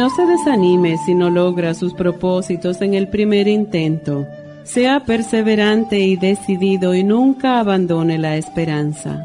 No 0.00 0.08
se 0.08 0.24
desanime 0.24 0.96
si 0.96 1.14
no 1.14 1.28
logra 1.28 1.74
sus 1.74 1.92
propósitos 1.92 2.80
en 2.80 2.94
el 2.94 3.08
primer 3.08 3.46
intento. 3.46 4.26
Sea 4.64 5.00
perseverante 5.00 5.98
y 6.00 6.16
decidido 6.16 6.94
y 6.94 7.04
nunca 7.04 7.60
abandone 7.60 8.16
la 8.16 8.36
esperanza. 8.36 9.22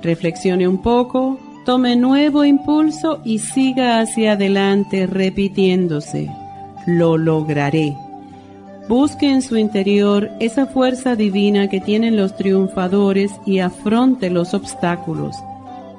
Reflexione 0.00 0.68
un 0.68 0.78
poco, 0.82 1.40
tome 1.66 1.96
nuevo 1.96 2.44
impulso 2.44 3.20
y 3.24 3.40
siga 3.40 3.98
hacia 3.98 4.34
adelante 4.34 5.08
repitiéndose. 5.08 6.30
Lo 6.86 7.18
lograré. 7.18 7.96
Busque 8.88 9.28
en 9.28 9.42
su 9.42 9.56
interior 9.56 10.30
esa 10.38 10.66
fuerza 10.66 11.16
divina 11.16 11.66
que 11.66 11.80
tienen 11.80 12.16
los 12.16 12.36
triunfadores 12.36 13.32
y 13.44 13.58
afronte 13.58 14.30
los 14.30 14.54
obstáculos. 14.54 15.34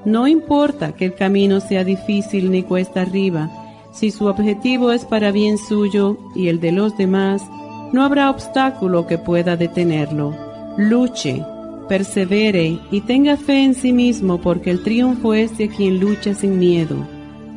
No 0.05 0.25
importa 0.25 0.93
que 0.93 1.03
el 1.03 1.15
camino 1.15 1.59
sea 1.59 1.83
difícil 1.83 2.49
ni 2.49 2.63
cuesta 2.63 3.01
arriba, 3.01 3.49
si 3.91 4.11
su 4.11 4.25
objetivo 4.25 4.91
es 4.91 5.05
para 5.05 5.31
bien 5.31 5.57
suyo 5.57 6.17
y 6.35 6.47
el 6.47 6.59
de 6.59 6.71
los 6.71 6.97
demás, 6.97 7.43
no 7.91 8.03
habrá 8.03 8.29
obstáculo 8.29 9.07
que 9.07 9.17
pueda 9.17 9.57
detenerlo. 9.57 10.35
Luche, 10.77 11.43
persevere 11.87 12.79
y 12.91 13.01
tenga 13.01 13.35
fe 13.35 13.63
en 13.63 13.73
sí 13.73 13.91
mismo 13.91 14.39
porque 14.39 14.69
el 14.69 14.83
triunfo 14.83 15.33
es 15.33 15.57
de 15.57 15.69
quien 15.69 15.99
lucha 15.99 16.33
sin 16.35 16.59
miedo, 16.59 16.95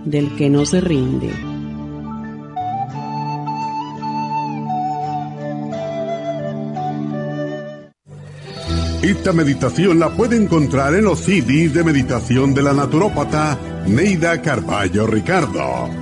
del 0.05 0.35
que 0.37 0.49
no 0.49 0.65
se 0.65 0.81
rinde. 0.81 1.31
Esta 9.03 9.33
meditación 9.33 9.99
la 9.99 10.11
puede 10.11 10.37
encontrar 10.37 10.95
en 10.95 11.05
los 11.05 11.19
CDs 11.19 11.75
de 11.75 11.83
meditación 11.83 12.55
de 12.55 12.63
la 12.63 12.73
naturópata 12.73 13.59
Neida 13.87 14.41
Carballo 14.41 15.09
Ricardo. 15.09 16.02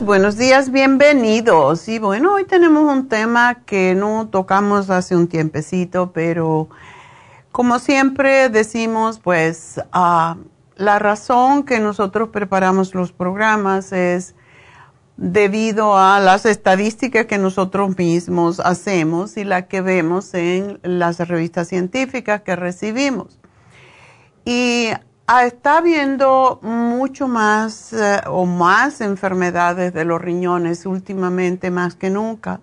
Buenos 0.00 0.38
días, 0.38 0.72
bienvenidos. 0.72 1.88
Y 1.88 1.98
bueno, 1.98 2.32
hoy 2.32 2.44
tenemos 2.44 2.90
un 2.90 3.06
tema 3.06 3.64
que 3.66 3.94
no 3.94 4.26
tocamos 4.30 4.88
hace 4.88 5.14
un 5.14 5.28
tiempecito, 5.28 6.10
pero 6.12 6.70
como 7.52 7.78
siempre 7.78 8.48
decimos, 8.48 9.18
pues 9.18 9.78
ah, 9.92 10.38
la 10.76 10.98
razón 10.98 11.64
que 11.64 11.80
nosotros 11.80 12.30
preparamos 12.30 12.94
los 12.94 13.12
programas 13.12 13.92
es 13.92 14.34
debido 15.18 15.98
a 15.98 16.18
las 16.18 16.46
estadísticas 16.46 17.26
que 17.26 17.36
nosotros 17.36 17.98
mismos 17.98 18.60
hacemos 18.60 19.36
y 19.36 19.44
la 19.44 19.66
que 19.68 19.82
vemos 19.82 20.32
en 20.32 20.80
las 20.82 21.18
revistas 21.18 21.68
científicas 21.68 22.40
que 22.40 22.56
recibimos. 22.56 23.38
Y 24.46 24.92
está 25.28 25.78
habiendo 25.78 26.58
mucho 26.62 27.28
más 27.28 27.92
eh, 27.92 28.22
o 28.26 28.46
más 28.46 29.00
enfermedades 29.02 29.92
de 29.92 30.04
los 30.04 30.20
riñones 30.20 30.86
últimamente 30.86 31.70
más 31.70 31.94
que 31.94 32.08
nunca. 32.08 32.60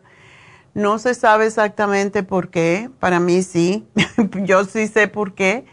No 0.73 0.97
se 0.97 1.13
sabe 1.13 1.45
exactamente 1.45 2.23
por 2.23 2.49
qué, 2.49 2.89
para 2.99 3.19
mí 3.19 3.43
sí, 3.43 3.87
yo 4.43 4.65
sí 4.65 4.87
sé 4.87 5.07
por 5.07 5.33
qué. 5.33 5.65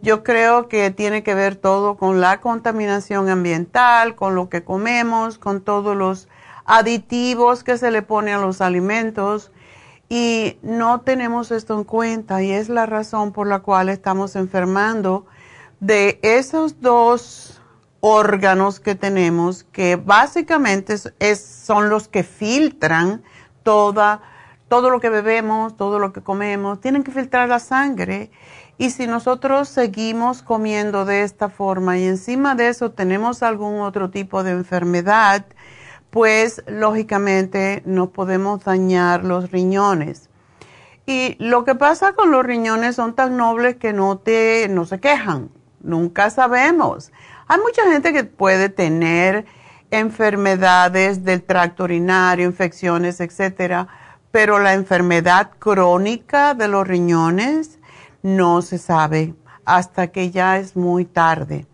Yo 0.00 0.22
creo 0.22 0.68
que 0.68 0.92
tiene 0.92 1.24
que 1.24 1.34
ver 1.34 1.56
todo 1.56 1.96
con 1.96 2.20
la 2.20 2.40
contaminación 2.40 3.28
ambiental, 3.28 4.14
con 4.14 4.36
lo 4.36 4.48
que 4.48 4.62
comemos, 4.62 5.38
con 5.38 5.60
todos 5.60 5.96
los 5.96 6.28
aditivos 6.64 7.64
que 7.64 7.78
se 7.78 7.90
le 7.90 8.02
pone 8.02 8.32
a 8.32 8.38
los 8.38 8.60
alimentos 8.60 9.50
y 10.08 10.56
no 10.62 11.00
tenemos 11.00 11.50
esto 11.50 11.74
en 11.76 11.84
cuenta 11.84 12.42
y 12.42 12.52
es 12.52 12.68
la 12.68 12.86
razón 12.86 13.32
por 13.32 13.48
la 13.48 13.58
cual 13.58 13.88
estamos 13.88 14.36
enfermando 14.36 15.26
de 15.80 16.18
esos 16.22 16.80
dos 16.80 17.60
órganos 18.00 18.80
que 18.80 18.94
tenemos, 18.94 19.64
que 19.64 19.96
básicamente 19.96 20.96
son 21.36 21.88
los 21.88 22.08
que 22.08 22.22
filtran 22.22 23.22
toda, 23.62 24.22
todo 24.68 24.90
lo 24.90 25.00
que 25.00 25.10
bebemos, 25.10 25.76
todo 25.76 25.98
lo 25.98 26.12
que 26.12 26.22
comemos, 26.22 26.80
tienen 26.80 27.02
que 27.02 27.10
filtrar 27.10 27.48
la 27.48 27.58
sangre. 27.58 28.30
Y 28.76 28.90
si 28.90 29.08
nosotros 29.08 29.68
seguimos 29.68 30.42
comiendo 30.42 31.04
de 31.04 31.22
esta 31.22 31.48
forma 31.48 31.98
y 31.98 32.04
encima 32.04 32.54
de 32.54 32.68
eso 32.68 32.92
tenemos 32.92 33.42
algún 33.42 33.80
otro 33.80 34.10
tipo 34.10 34.44
de 34.44 34.52
enfermedad, 34.52 35.46
pues 36.10 36.62
lógicamente 36.68 37.82
nos 37.84 38.10
podemos 38.10 38.64
dañar 38.64 39.24
los 39.24 39.50
riñones. 39.50 40.30
Y 41.06 41.36
lo 41.38 41.64
que 41.64 41.74
pasa 41.74 42.12
con 42.12 42.30
los 42.30 42.44
riñones 42.44 42.94
son 42.94 43.14
tan 43.14 43.36
nobles 43.36 43.76
que 43.76 43.92
no, 43.92 44.18
te, 44.18 44.68
no 44.68 44.84
se 44.84 45.00
quejan. 45.00 45.50
Nunca 45.88 46.28
sabemos. 46.28 47.12
Hay 47.46 47.58
mucha 47.60 47.90
gente 47.90 48.12
que 48.12 48.24
puede 48.24 48.68
tener 48.68 49.46
enfermedades 49.90 51.24
del 51.24 51.42
tracto 51.42 51.84
urinario, 51.84 52.44
infecciones, 52.44 53.20
etcétera, 53.20 53.88
pero 54.30 54.58
la 54.58 54.74
enfermedad 54.74 55.50
crónica 55.58 56.52
de 56.52 56.68
los 56.68 56.86
riñones 56.86 57.78
no 58.22 58.60
se 58.60 58.76
sabe 58.76 59.34
hasta 59.64 60.08
que 60.08 60.30
ya 60.30 60.58
es 60.58 60.76
muy 60.76 61.06
tarde. 61.06 61.66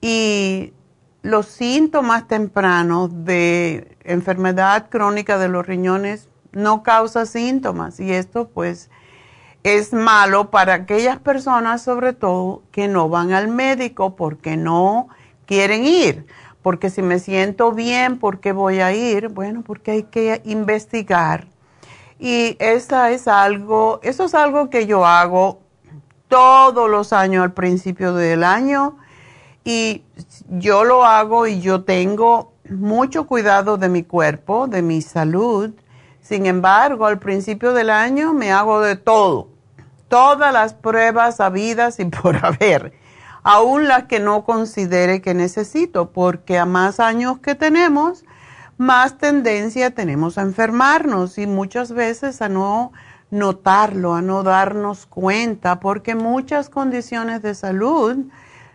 Y 0.00 0.72
los 1.20 1.44
síntomas 1.44 2.26
tempranos 2.28 3.10
de 3.26 3.98
enfermedad 4.02 4.88
crónica 4.88 5.36
de 5.36 5.48
los 5.48 5.66
riñones 5.66 6.30
no 6.52 6.82
causa 6.82 7.26
síntomas 7.26 8.00
y 8.00 8.12
esto 8.12 8.48
pues 8.48 8.90
es 9.64 9.92
malo 9.92 10.50
para 10.50 10.74
aquellas 10.74 11.18
personas 11.18 11.82
sobre 11.82 12.12
todo 12.12 12.62
que 12.72 12.88
no 12.88 13.08
van 13.08 13.32
al 13.32 13.48
médico 13.48 14.16
porque 14.16 14.56
no 14.56 15.08
quieren 15.46 15.84
ir. 15.84 16.26
Porque 16.62 16.90
si 16.90 17.02
me 17.02 17.18
siento 17.18 17.72
bien, 17.72 18.18
¿por 18.18 18.38
qué 18.40 18.52
voy 18.52 18.80
a 18.80 18.92
ir? 18.92 19.28
Bueno, 19.28 19.62
porque 19.66 19.90
hay 19.90 20.02
que 20.04 20.40
investigar. 20.44 21.46
Y 22.18 22.56
esa 22.60 23.10
es 23.10 23.26
algo, 23.26 23.98
eso 24.02 24.24
es 24.24 24.34
algo 24.34 24.70
que 24.70 24.86
yo 24.86 25.04
hago 25.04 25.60
todos 26.28 26.88
los 26.88 27.12
años 27.12 27.42
al 27.42 27.52
principio 27.52 28.14
del 28.14 28.44
año 28.44 28.96
y 29.64 30.02
yo 30.48 30.84
lo 30.84 31.04
hago 31.04 31.46
y 31.46 31.60
yo 31.60 31.84
tengo 31.84 32.52
mucho 32.70 33.26
cuidado 33.26 33.76
de 33.76 33.88
mi 33.88 34.02
cuerpo, 34.02 34.66
de 34.66 34.82
mi 34.82 35.02
salud. 35.02 35.70
Sin 36.20 36.46
embargo, 36.46 37.06
al 37.06 37.18
principio 37.18 37.72
del 37.72 37.90
año 37.90 38.32
me 38.32 38.52
hago 38.52 38.80
de 38.80 38.96
todo, 38.96 39.48
todas 40.12 40.52
las 40.52 40.74
pruebas 40.74 41.40
habidas 41.40 41.98
y 41.98 42.04
por 42.04 42.36
haber, 42.44 42.92
aún 43.42 43.88
las 43.88 44.04
que 44.04 44.20
no 44.20 44.44
considere 44.44 45.22
que 45.22 45.32
necesito, 45.32 46.10
porque 46.12 46.58
a 46.58 46.66
más 46.66 47.00
años 47.00 47.38
que 47.38 47.54
tenemos, 47.54 48.22
más 48.76 49.16
tendencia 49.16 49.94
tenemos 49.94 50.36
a 50.36 50.42
enfermarnos 50.42 51.38
y 51.38 51.46
muchas 51.46 51.92
veces 51.92 52.42
a 52.42 52.50
no 52.50 52.92
notarlo, 53.30 54.12
a 54.14 54.20
no 54.20 54.42
darnos 54.42 55.06
cuenta, 55.06 55.80
porque 55.80 56.14
muchas 56.14 56.68
condiciones 56.68 57.40
de 57.40 57.54
salud 57.54 58.18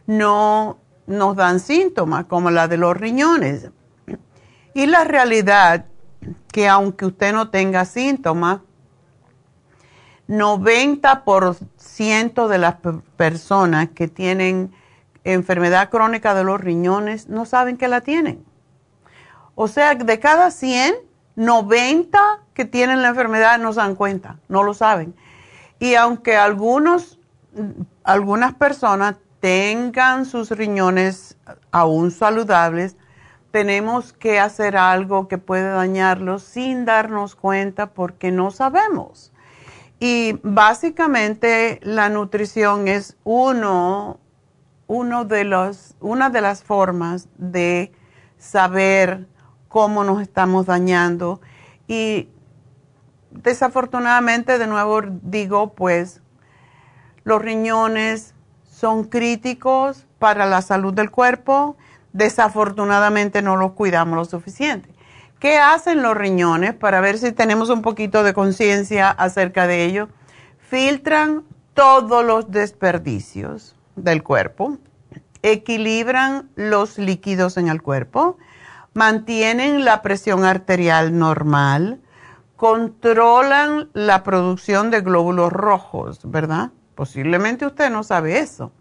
no 0.07 0.79
nos 1.05 1.35
dan 1.35 1.59
síntomas, 1.59 2.25
como 2.25 2.49
la 2.49 2.67
de 2.67 2.77
los 2.77 2.97
riñones. 2.97 3.69
Y 4.73 4.87
la 4.87 5.03
realidad 5.03 5.85
que 6.51 6.67
aunque 6.67 7.05
usted 7.05 7.31
no 7.31 7.51
tenga 7.51 7.85
síntomas, 7.85 8.61
90% 10.27 12.47
de 12.47 12.57
las 12.57 12.75
personas 13.15 13.89
que 13.89 14.07
tienen 14.07 14.73
enfermedad 15.23 15.89
crónica 15.89 16.33
de 16.33 16.43
los 16.43 16.59
riñones 16.59 17.27
no 17.27 17.45
saben 17.45 17.77
que 17.77 17.87
la 17.87 18.01
tienen. 18.01 18.43
O 19.55 19.67
sea, 19.67 19.95
de 19.95 20.19
cada 20.19 20.51
100, 20.51 20.95
90 21.35 22.19
que 22.53 22.65
tienen 22.65 23.01
la 23.01 23.09
enfermedad 23.09 23.59
no 23.59 23.73
se 23.73 23.79
dan 23.79 23.95
cuenta, 23.95 24.37
no 24.47 24.63
lo 24.63 24.73
saben. 24.73 25.15
Y 25.79 25.95
aunque 25.95 26.37
algunos, 26.37 27.19
algunas 28.03 28.53
personas 28.55 29.15
tengan 29.39 30.25
sus 30.25 30.51
riñones 30.51 31.37
aún 31.71 32.11
saludables, 32.11 32.95
tenemos 33.51 34.13
que 34.13 34.39
hacer 34.39 34.77
algo 34.77 35.27
que 35.27 35.37
puede 35.37 35.69
dañarlos 35.69 36.43
sin 36.43 36.85
darnos 36.85 37.35
cuenta 37.35 37.87
porque 37.87 38.31
no 38.31 38.51
sabemos. 38.51 39.31
Y 39.99 40.39
básicamente 40.43 41.79
la 41.81 42.09
nutrición 42.09 42.87
es 42.87 43.17
uno, 43.23 44.19
uno 44.85 45.25
de 45.25 45.43
los, 45.43 45.95
una 45.99 46.29
de 46.29 46.41
las 46.41 46.63
formas 46.63 47.29
de 47.37 47.91
saber 48.37 49.27
cómo 49.67 50.03
nos 50.03 50.21
estamos 50.21 50.67
dañando. 50.67 51.41
Y 51.87 52.29
desafortunadamente, 53.31 54.59
de 54.59 54.67
nuevo 54.67 55.01
digo, 55.23 55.73
pues 55.73 56.21
los 57.23 57.41
riñones 57.41 58.35
son 58.69 59.03
críticos 59.03 60.05
para 60.19 60.45
la 60.45 60.61
salud 60.61 60.93
del 60.93 61.09
cuerpo. 61.09 61.75
Desafortunadamente 62.13 63.41
no 63.41 63.57
los 63.57 63.71
cuidamos 63.71 64.15
lo 64.15 64.25
suficiente. 64.25 64.96
¿Qué 65.39 65.59
hacen 65.59 66.01
los 66.01 66.17
riñones 66.17 66.73
para 66.73 66.99
ver 66.99 67.19
si 67.19 67.31
tenemos 67.31 67.69
un 67.69 67.83
poquito 67.83 68.23
de 68.23 68.33
conciencia 68.33 69.11
acerca 69.11 69.67
de 69.67 69.85
ello? 69.85 70.09
Filtran 70.57 71.43
todos 71.75 72.25
los 72.25 72.49
desperdicios 72.49 73.75
del 73.95 74.23
cuerpo, 74.23 74.79
equilibran 75.43 76.49
los 76.55 76.97
líquidos 76.97 77.57
en 77.57 77.67
el 77.67 77.83
cuerpo, 77.83 78.39
mantienen 78.95 79.85
la 79.85 80.01
presión 80.01 80.43
arterial 80.43 81.19
normal, 81.19 82.01
controlan 82.55 83.89
la 83.93 84.23
producción 84.23 84.89
de 84.89 85.01
glóbulos 85.01 85.53
rojos, 85.53 86.19
¿verdad? 86.23 86.71
Posiblemente 86.95 87.67
usted 87.67 87.91
no 87.91 88.01
sabe 88.01 88.39
eso. 88.39 88.71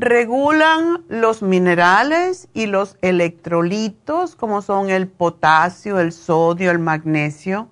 Regulan 0.00 1.04
los 1.08 1.42
minerales 1.42 2.48
y 2.54 2.66
los 2.66 2.96
electrolitos, 3.02 4.36
como 4.36 4.62
son 4.62 4.90
el 4.90 5.08
potasio, 5.08 5.98
el 5.98 6.12
sodio, 6.12 6.70
el 6.70 6.78
magnesio. 6.78 7.68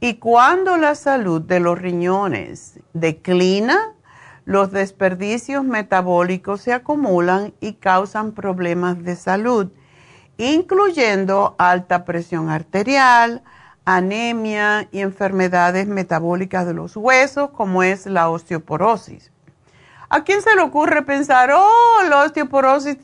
Y 0.00 0.14
cuando 0.14 0.78
la 0.78 0.94
salud 0.94 1.42
de 1.42 1.60
los 1.60 1.78
riñones 1.78 2.80
declina, 2.94 3.92
los 4.46 4.72
desperdicios 4.72 5.64
metabólicos 5.64 6.62
se 6.62 6.72
acumulan 6.72 7.52
y 7.60 7.74
causan 7.74 8.32
problemas 8.32 9.02
de 9.04 9.16
salud 9.16 9.68
incluyendo 10.40 11.54
alta 11.58 12.06
presión 12.06 12.48
arterial, 12.48 13.42
anemia 13.84 14.88
y 14.90 15.00
enfermedades 15.00 15.86
metabólicas 15.86 16.66
de 16.66 16.72
los 16.72 16.96
huesos, 16.96 17.50
como 17.50 17.82
es 17.82 18.06
la 18.06 18.30
osteoporosis. 18.30 19.30
¿A 20.12 20.24
quién 20.24 20.42
se 20.42 20.56
le 20.56 20.62
ocurre 20.62 21.02
pensar, 21.02 21.52
oh, 21.54 22.02
la 22.08 22.24
osteoporosis 22.24 22.96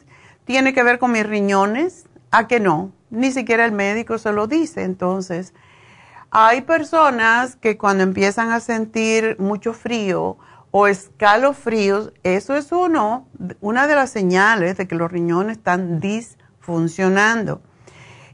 tiene 0.45 0.75
que 0.75 0.83
ver 0.83 0.99
con 0.99 1.13
mis 1.13 1.25
riñones? 1.25 2.07
¿A 2.33 2.49
que 2.49 2.59
no? 2.59 2.91
Ni 3.11 3.31
siquiera 3.31 3.65
el 3.65 3.71
médico 3.71 4.19
se 4.19 4.33
lo 4.33 4.49
dice. 4.49 4.83
Entonces, 4.83 5.55
hay 6.31 6.63
personas 6.63 7.55
que 7.55 7.79
cuando 7.79 8.03
empiezan 8.03 8.51
a 8.51 8.59
sentir 8.59 9.37
mucho 9.39 9.73
frío 9.73 10.37
o 10.73 10.89
escalofríos, 10.89 12.13
eso 12.25 12.57
es 12.57 12.73
uno, 12.73 13.29
una 13.61 13.87
de 13.87 13.95
las 13.95 14.11
señales 14.11 14.77
de 14.77 14.89
que 14.89 14.97
los 14.97 15.11
riñones 15.11 15.59
están 15.59 16.01
dis 16.01 16.37
funcionando. 16.59 17.63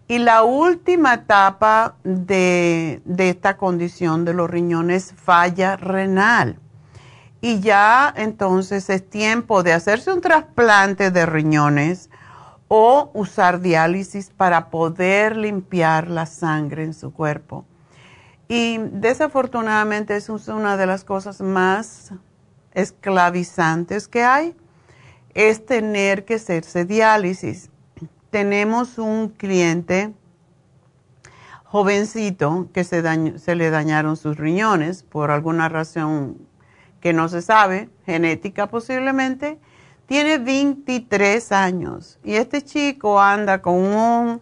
Y 0.09 0.17
la 0.17 0.45
última 0.45 1.13
etapa 1.13 1.97
de, 2.05 3.03
esta 3.19 3.59
condición 3.59 4.25
de 4.25 4.33
los 4.33 4.49
riñones 4.49 5.15
falla 5.15 5.77
renal. 5.77 6.59
Y 7.43 7.61
ya 7.61 8.11
entonces 8.17 8.89
es 8.89 9.11
tiempo 9.11 9.63
de 9.63 9.75
hacerse 9.75 10.11
un 10.11 10.23
trasplante 10.23 11.11
de 11.11 11.27
riñones 11.27 12.09
o 12.69 13.11
usar 13.13 13.61
diálisis 13.61 14.31
para 14.31 14.71
poder 14.71 15.37
limpiar 15.37 16.09
la 16.09 16.25
sangre 16.25 16.85
en 16.85 16.95
su 16.95 17.13
cuerpo. 17.13 17.67
Y 18.49 18.79
desafortunadamente 18.79 20.17
es 20.17 20.31
una 20.31 20.79
de 20.79 20.87
las 20.87 21.05
cosas 21.05 21.43
más 21.43 22.13
esclavizantes 22.73 24.09
que 24.09 24.25
hay, 24.25 24.57
es 25.35 25.67
tener 25.67 26.25
que 26.25 26.37
hacerse 26.37 26.87
diálisis 26.87 27.69
tenemos 28.33 28.97
un 28.97 29.29
cliente 29.29 30.15
jovencito 31.65 32.69
que 32.73 32.83
se, 32.83 33.03
se 33.39 33.55
le 33.55 33.71
dañaron 33.71 34.17
sus 34.17 34.39
riñones 34.39 35.03
por 35.03 35.31
alguna 35.31 35.69
razón 35.69 36.39
que 37.03 37.13
no 37.13 37.29
se 37.29 37.43
sabe, 37.43 37.91
genética 38.07 38.69
posiblemente, 38.69 39.59
tiene 40.07 40.39
23 40.39 41.53
años 41.53 42.19
y 42.25 42.35
este 42.35 42.63
chico 42.63 43.21
anda 43.21 43.61
con 43.61 44.41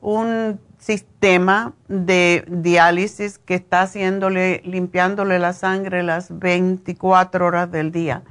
un, 0.00 0.60
sistema 0.78 1.72
de 1.88 2.44
diálisis 2.46 3.38
que 3.38 3.54
está 3.54 3.82
haciéndole, 3.82 4.62
limpiándole 4.64 5.40
la 5.40 5.52
sangre 5.52 6.04
las 6.04 6.38
24 6.38 7.44
horas 7.44 7.72
del 7.72 7.90
día. 7.90 8.22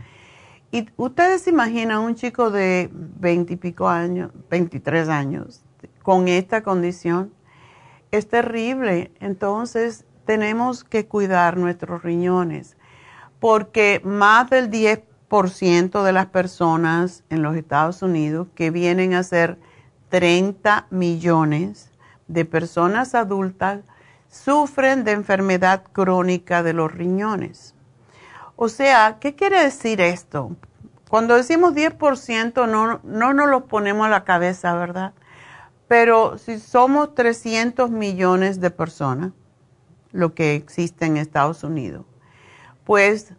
Y 0.72 0.88
ustedes 0.96 1.42
se 1.42 1.50
imaginan 1.50 2.00
un 2.00 2.16
chico 2.16 2.52
de 2.52 2.90
veintipico 2.94 3.90
años, 3.90 4.32
23 4.50 5.10
años, 5.10 5.66
con 6.02 6.30
esta 6.30 6.64
condición. 6.64 7.34
Es 8.12 8.30
terrible. 8.30 9.12
Entonces, 9.20 10.06
tenemos 10.26 10.86
que 10.86 11.08
cuidar 11.08 11.58
nuestros 11.58 12.04
riñones, 12.04 12.78
porque 13.40 14.02
más 14.04 14.50
del 14.50 14.70
10% 14.70 16.04
de 16.04 16.14
las 16.14 16.28
personas 16.28 17.24
en 17.30 17.42
los 17.42 17.56
Estados 17.56 18.02
Unidos 18.02 18.48
que 18.56 18.72
vienen 18.72 19.14
a 19.14 19.24
ser 19.24 19.58
30 20.10 20.88
millones 20.90 21.92
de 22.28 22.46
personas 22.46 23.16
adultas 23.16 23.82
sufren 24.30 25.04
de 25.04 25.12
enfermedad 25.12 25.84
crónica 25.92 26.64
de 26.64 26.74
los 26.74 26.92
riñones. 26.92 27.74
O 28.56 28.70
sea, 28.70 29.18
¿qué 29.20 29.36
quiere 29.36 29.64
decir 29.64 30.02
esto? 30.02 30.56
Cuando 31.10 31.36
decimos 31.36 31.74
10% 31.74 32.68
no, 32.70 33.00
no 33.04 33.34
nos 33.34 33.50
lo 33.50 33.66
ponemos 33.66 34.08
a 34.08 34.10
la 34.10 34.24
cabeza, 34.24 34.74
¿verdad? 34.76 35.14
Pero 35.88 36.38
si 36.38 36.60
somos 36.60 37.14
300 37.14 37.92
millones 37.92 38.60
de 38.60 38.72
personas, 38.72 39.32
lo 40.12 40.34
que 40.34 40.56
existe 40.56 41.06
en 41.06 41.18
Estados 41.18 41.64
Unidos, 41.64 42.06
pues 42.86 43.34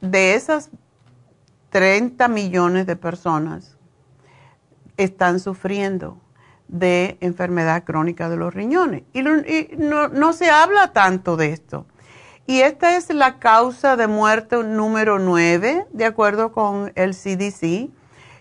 de 0.00 0.34
esas 0.34 0.70
30 1.70 2.28
millones 2.28 2.86
de 2.86 2.96
personas, 2.96 3.76
están 4.96 5.40
sufriendo 5.40 6.18
de 6.68 7.18
enfermedad 7.20 7.84
crónica 7.84 8.28
de 8.28 8.36
los 8.36 8.54
riñones. 8.54 9.02
Y, 9.12 9.22
no, 9.22 10.08
no, 10.08 10.32
se 10.32 10.50
habla 10.50 10.92
tanto 10.92 11.36
de 11.36 11.52
esto. 11.52 11.86
Y 12.46 12.60
esta 12.60 12.96
es 12.96 13.12
la 13.12 13.38
causa 13.38 13.96
de 13.96 14.06
muerte 14.06 14.56
número 14.62 15.18
9, 15.18 15.86
de 15.92 16.04
acuerdo 16.04 16.52
con 16.52 16.92
el 16.94 17.14
CDC. 17.14 17.90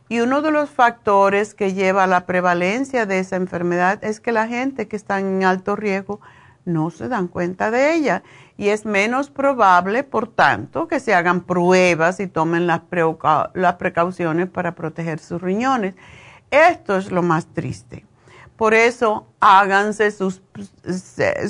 Y 0.08 0.20
uno 0.20 0.42
de 0.42 0.52
los 0.52 0.70
factores 0.70 1.56
que 1.56 1.74
lleva 1.74 2.04
a 2.04 2.08
la 2.08 2.28
prevalencia 2.28 3.06
de 3.06 3.20
esa 3.20 3.36
enfermedad 3.36 4.04
es 4.04 4.20
que 4.20 4.32
la 4.32 4.48
gente 4.48 4.88
que 4.88 4.96
está 4.96 5.20
en 5.20 5.44
alto 5.44 5.76
riesgo 5.76 6.20
no 6.64 6.92
se 6.92 7.08
dan 7.08 7.28
cuenta 7.28 7.72
de 7.72 7.96
ella. 7.96 8.24
Y 8.58 8.70
es 8.70 8.86
menos 8.86 9.30
probable, 9.30 10.04
por 10.04 10.28
tanto, 10.28 10.88
que 10.88 11.00
se 11.00 11.14
hagan 11.14 11.42
pruebas 11.42 12.20
y 12.20 12.28
tomen 12.28 12.68
las, 12.68 12.82
precauciones 13.78 14.50
para 14.50 14.76
proteger 14.76 15.20
sus 15.20 15.42
riñones. 15.42 15.96
Esto 16.52 16.98
es 16.98 17.12
lo 17.12 17.22
más 17.22 17.48
triste. 17.48 18.06
Por 18.56 18.74
eso 18.74 19.28
háganse 19.42 20.12
sus, 20.12 20.42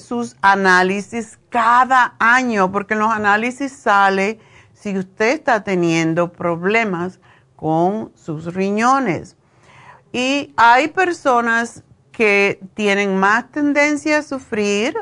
sus 0.02 0.36
análisis 0.42 1.38
cada 1.50 2.16
año, 2.18 2.72
porque 2.72 2.96
en 2.96 3.02
los 3.02 3.12
análisis 3.12 3.72
sale 3.72 4.40
si 4.74 4.98
usted 4.98 5.34
está 5.34 5.64
teniendo 5.64 6.32
problemas 6.32 7.20
con 7.56 8.12
sus 8.16 8.54
riñones. 8.54 9.38
Y 10.12 10.54
hay 10.58 10.88
personas 10.88 11.84
que 12.12 12.60
tienen 12.74 13.18
más 13.18 13.52
tendencia 13.52 14.20
a 14.20 14.24
sufrir 14.24 14.96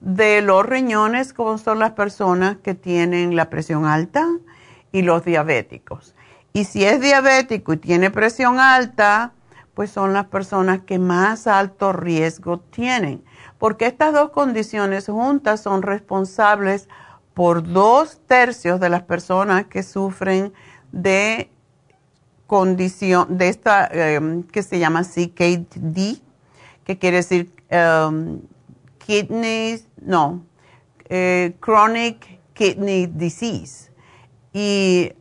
de 0.00 0.42
los 0.42 0.64
riñones, 0.64 1.32
como 1.32 1.58
son 1.58 1.78
las 1.78 1.92
personas 1.92 2.56
que 2.58 2.74
tienen 2.74 3.36
la 3.36 3.50
presión 3.50 3.86
alta 3.86 4.26
y 4.92 5.02
los 5.02 5.24
diabéticos. 5.24 6.14
Y 6.52 6.64
si 6.64 6.84
es 6.84 7.00
diabético 7.00 7.74
y 7.74 7.76
tiene 7.76 8.10
presión 8.10 8.58
alta, 8.58 9.32
pues 9.74 9.90
son 9.90 10.14
las 10.14 10.26
personas 10.26 10.80
que 10.80 10.98
más 10.98 11.46
alto 11.46 11.92
riesgo 11.92 12.60
tienen, 12.60 13.22
porque 13.58 13.86
estas 13.86 14.14
dos 14.14 14.30
condiciones 14.30 15.06
juntas 15.06 15.60
son 15.60 15.82
responsables 15.82 16.88
por 17.34 17.62
dos 17.62 18.18
tercios 18.26 18.80
de 18.80 18.88
las 18.88 19.02
personas 19.02 19.66
que 19.66 19.82
sufren 19.82 20.54
de 20.92 21.50
condición, 22.46 23.36
de 23.36 23.48
esta 23.48 23.86
em, 23.92 24.42
que 24.44 24.62
se 24.62 24.78
llama 24.78 25.02
CKD, 25.02 26.22
que 26.84 26.98
quiere 26.98 27.18
decir 27.18 27.52
um, 27.70 28.40
kidneys, 29.06 29.86
no, 30.00 30.44
eh, 31.08 31.56
chronic 31.60 32.40
kidney 32.54 33.06
disease. 33.06 33.92
Y 34.52 35.12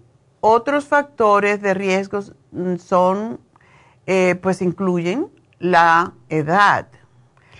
otros 0.41 0.85
factores 0.85 1.61
de 1.61 1.73
riesgo 1.73 2.21
mm, 2.51 2.77
son 2.77 3.39
eh, 4.07 4.35
pues 4.41 4.61
incluyen 4.61 5.27
la 5.59 6.13
edad. 6.29 6.87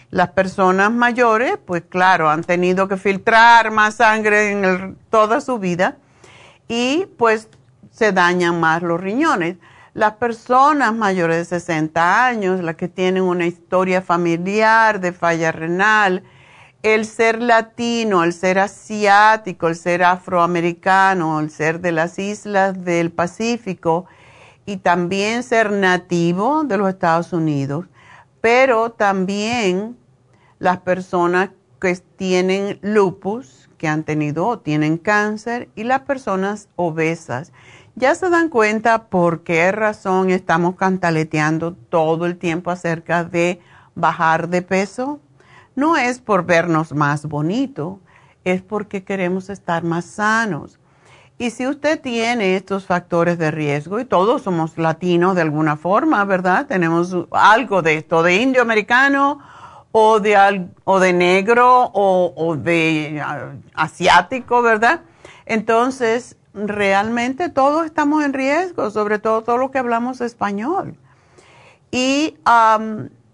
Las 0.10 0.29
personas 0.32 0.91
mayores, 0.91 1.58
pues 1.65 1.84
claro, 1.89 2.29
han 2.29 2.44
tenido 2.44 2.88
que 2.88 2.98
filtrar 2.98 3.72
más 3.72 3.96
sangre 3.96 4.51
en 4.51 4.98
toda 5.10 5.41
su 5.41 5.60
vida 5.60 5.98
y 6.67 7.08
pues 7.17 7.50
se 7.91 8.12
dañan 8.12 8.60
más 8.60 8.82
los 8.82 9.00
riñones. 9.00 9.58
Las 9.96 10.16
personas 10.16 10.94
mayores 10.94 11.38
de 11.38 11.46
60 11.46 12.25
años, 12.28 12.62
las 12.62 12.75
que 12.75 12.90
tienen 12.90 13.24
una 13.24 13.46
historia 13.46 14.02
familiar 14.02 15.00
de 15.00 15.14
falla 15.14 15.54
renal, 15.54 16.24
el 16.84 17.06
ser 17.06 17.42
latino, 17.42 18.25
el 18.25 18.34
ser 18.34 18.60
asiático, 18.60 19.70
el 19.70 19.78
ser 19.78 20.04
afroamericano, 20.04 21.40
el 21.40 21.50
ser 21.50 21.80
de 21.80 21.94
las 21.94 22.20
islas 22.20 22.84
del 22.84 23.10
Pacífico, 23.10 24.06
y 24.66 24.78
también 24.78 25.44
ser 25.44 25.72
nativo 25.72 26.66
de 26.66 26.78
los 26.78 26.90
Estados 26.90 27.32
Unidos, 27.32 27.86
pero 28.42 28.92
también 28.92 29.96
las 30.60 30.80
personas 30.80 31.52
que 31.80 31.96
tienen 32.18 32.80
lupus, 32.82 33.70
que 33.78 33.88
han 33.88 34.04
tenido 34.04 34.46
o 34.46 34.60
tienen 34.60 34.98
cáncer, 34.98 35.70
y 35.74 35.86
las 35.86 36.02
personas 36.02 36.68
obesas. 36.75 37.54
Ya 37.98 38.14
se 38.14 38.30
dan 38.30 38.50
cuenta 38.50 39.06
por 39.06 39.44
qué 39.44 39.72
razón 39.72 40.30
estamos 40.30 40.75
cantaleteando 40.75 41.74
todo 41.74 42.25
el 42.25 42.38
tiempo 42.38 42.70
acerca 42.70 43.24
de 43.24 43.62
bajar 43.96 44.50
de 44.50 44.62
peso. 44.62 45.22
No 45.75 45.96
es 45.96 46.20
por 46.20 46.46
vernos 46.46 46.92
más 46.92 47.25
bonito, 47.25 48.02
es 48.44 48.62
porque 48.62 49.06
queremos 49.06 49.50
estar 49.50 49.84
más 49.84 50.04
sanos. 50.04 50.78
Y 51.38 51.52
si 51.52 51.68
usted 51.68 52.02
tiene 52.02 52.58
estos 52.58 52.86
factores 52.86 53.38
de 53.38 53.52
riesgo, 53.52 54.00
y 54.02 54.06
todos 54.06 54.42
somos 54.42 54.78
latinos 54.78 55.36
de 55.36 55.44
alguna 55.44 55.78
forma, 55.78 56.24
¿verdad? 56.25 56.66
Tenemos 56.66 57.16
algo 57.32 57.82
de 57.82 57.96
esto, 57.96 58.24
de 58.24 58.36
indio 58.36 58.62
americano 58.62 59.40
o 59.94 60.20
de, 60.20 60.68
o 60.84 61.00
de 61.00 61.14
negro 61.14 61.92
o, 61.94 62.58
de 62.58 63.22
ah, 63.24 63.54
asiático, 63.74 64.62
¿verdad? 64.62 65.02
Entonces, 65.46 66.38
realmente 66.55 67.50
todos 67.50 67.85
estamos 67.85 68.24
en 68.24 68.33
riesgo, 68.33 68.89
sobre 68.89 69.19
todo 69.19 69.43
todo 69.43 69.57
lo 69.57 69.71
que 69.71 69.77
hablamos 69.77 70.21
español. 70.21 70.97
Y 71.91 72.38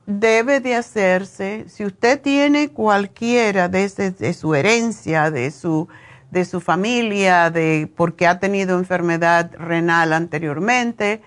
debe 0.06 0.60
de 0.60 0.76
hacerse, 0.76 1.66
si 1.70 1.86
usted 1.86 2.20
tiene 2.22 2.70
cualquiera 2.70 3.70
de, 3.70 3.88
de 4.12 4.34
su 4.34 4.54
herencia, 4.56 5.32
de 5.32 5.52
su 5.52 5.88
de 6.32 6.46
su 6.46 6.62
familia, 6.62 7.52
de 7.52 7.92
porque 7.96 8.26
ha 8.26 8.40
tenido 8.40 8.80
enfermedad 8.80 9.52
renal 9.58 10.14
anteriormente, 10.14 11.22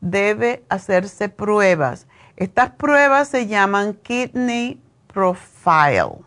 debe 0.00 0.64
hacerse 0.68 1.28
pruebas. 1.28 2.06
Estas 2.36 2.70
pruebas 2.70 3.28
se 3.28 3.46
llaman 3.48 3.94
kidney 3.94 4.80
profile. 5.12 6.22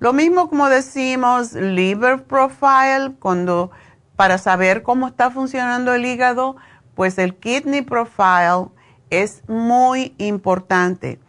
Lo 0.00 0.12
mismo 0.12 0.48
como 0.48 0.68
decimos 0.68 1.52
liver 1.52 2.24
profile, 2.24 3.12
cuando 3.18 3.70
para 4.18 4.36
saber 4.36 4.82
cómo 4.82 5.06
está 5.06 5.30
funcionando 5.30 5.94
el 5.94 6.04
hígado, 6.04 6.56
pues 6.96 7.18
el 7.18 7.36
kidney 7.36 7.82
profile 7.82 8.66
es 9.10 9.44
muy 9.46 10.12
importante. 10.18 11.20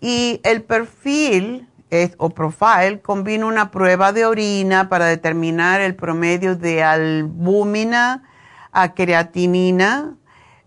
Y 0.00 0.40
el 0.42 0.62
perfil 0.62 1.68
o 2.16 2.30
profile 2.30 3.02
combina 3.02 3.44
una 3.44 3.70
prueba 3.70 4.14
de 4.14 4.24
orina 4.24 4.88
para 4.88 5.04
determinar 5.04 5.82
el 5.82 5.94
promedio 5.94 6.56
de 6.56 6.82
albúmina 6.82 8.22
a 8.72 8.94
creatinina, 8.94 10.16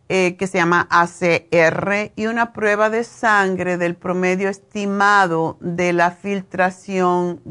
eh, 0.09 0.35
que 0.37 0.45
se 0.45 0.59
llama 0.59 0.87
ACR, 0.91 2.11
y 2.15 2.27
una 2.27 2.53
prueba 2.53 2.91
de 2.91 3.03
sangre 3.03 3.79
del 3.79 3.95
promedio 3.95 4.49
estimado 4.49 5.57
de 5.61 5.93
la 5.93 6.11
filtración 6.11 7.41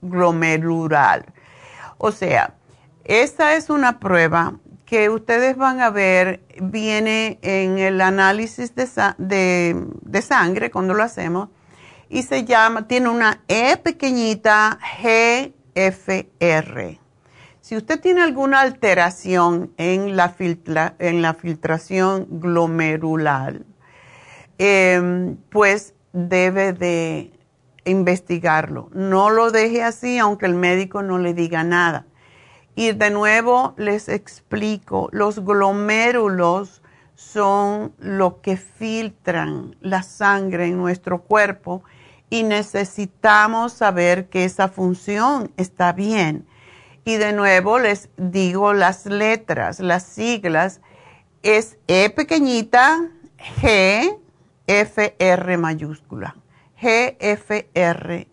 glomerular. 0.00 1.32
O 1.98 2.12
sea, 2.12 2.54
esta 3.04 3.54
es 3.54 3.70
una 3.70 3.98
prueba 3.98 4.58
que 4.86 5.08
ustedes 5.10 5.56
van 5.56 5.80
a 5.80 5.90
ver, 5.90 6.42
viene 6.60 7.38
en 7.42 7.78
el 7.78 8.00
análisis 8.00 8.74
de 8.74 10.22
sangre 10.22 10.70
cuando 10.70 10.94
lo 10.94 11.02
hacemos 11.02 11.48
y 12.08 12.22
se 12.22 12.44
llama, 12.44 12.86
tiene 12.86 13.08
una 13.08 13.42
E 13.48 13.76
pequeñita 13.76 14.78
GFR. 15.02 17.00
Si 17.60 17.76
usted 17.76 18.00
tiene 18.00 18.22
alguna 18.22 18.60
alteración 18.60 19.72
en 19.78 20.16
la, 20.16 20.36
en 20.98 21.22
la 21.22 21.34
filtración 21.34 22.26
glomerular, 22.30 23.62
em, 24.58 25.36
pues 25.50 25.94
debe 26.12 26.72
de 26.72 27.32
investigarlo. 27.84 28.90
No 28.92 29.30
lo 29.30 29.50
deje 29.50 29.82
así 29.82 30.18
aunque 30.18 30.46
el 30.46 30.54
médico 30.54 31.02
no 31.02 31.18
le 31.18 31.34
diga 31.34 31.64
nada. 31.64 32.06
Y 32.74 32.92
de 32.92 33.10
nuevo 33.10 33.74
les 33.76 34.08
explico, 34.08 35.08
los 35.12 35.44
glomérulos 35.44 36.82
son 37.14 37.94
lo 37.98 38.40
que 38.40 38.56
filtran 38.56 39.76
la 39.80 40.02
sangre 40.02 40.66
en 40.66 40.78
nuestro 40.78 41.22
cuerpo 41.22 41.84
y 42.30 42.42
necesitamos 42.42 43.72
saber 43.72 44.28
que 44.28 44.44
esa 44.44 44.68
función 44.68 45.52
está 45.56 45.92
bien. 45.92 46.46
Y 47.04 47.16
de 47.16 47.32
nuevo 47.32 47.78
les 47.78 48.08
digo 48.16 48.72
las 48.72 49.06
letras, 49.06 49.78
las 49.78 50.02
siglas, 50.04 50.80
es 51.42 51.76
E 51.86 52.10
pequeñita, 52.10 53.10
G, 53.60 54.18
F, 54.66 55.14
R 55.18 55.58
mayúscula, 55.58 56.36
G, 56.80 57.16
F, 57.20 57.68
R. 57.74 58.28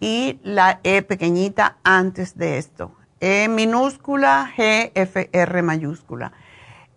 Y 0.00 0.40
la 0.42 0.80
E 0.82 1.02
pequeñita 1.02 1.78
antes 1.84 2.36
de 2.36 2.58
esto, 2.58 2.92
E 3.20 3.48
minúscula, 3.48 4.50
G, 4.56 4.92
F, 4.94 5.28
R 5.32 5.62
mayúscula. 5.62 6.32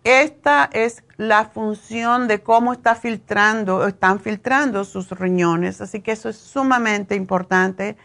Esta 0.04 0.68
es 0.72 1.04
la 1.16 1.46
función 1.46 2.28
de 2.28 2.42
cómo 2.42 2.72
está 2.72 2.94
filtrando, 2.94 3.86
están 3.86 4.20
filtrando 4.20 4.84
sus 4.84 5.10
riñones, 5.10 5.80
así 5.80 6.00
que 6.00 6.12
eso 6.12 6.28
es 6.28 6.36
sumamente 6.36 7.14
importante. 7.14 7.96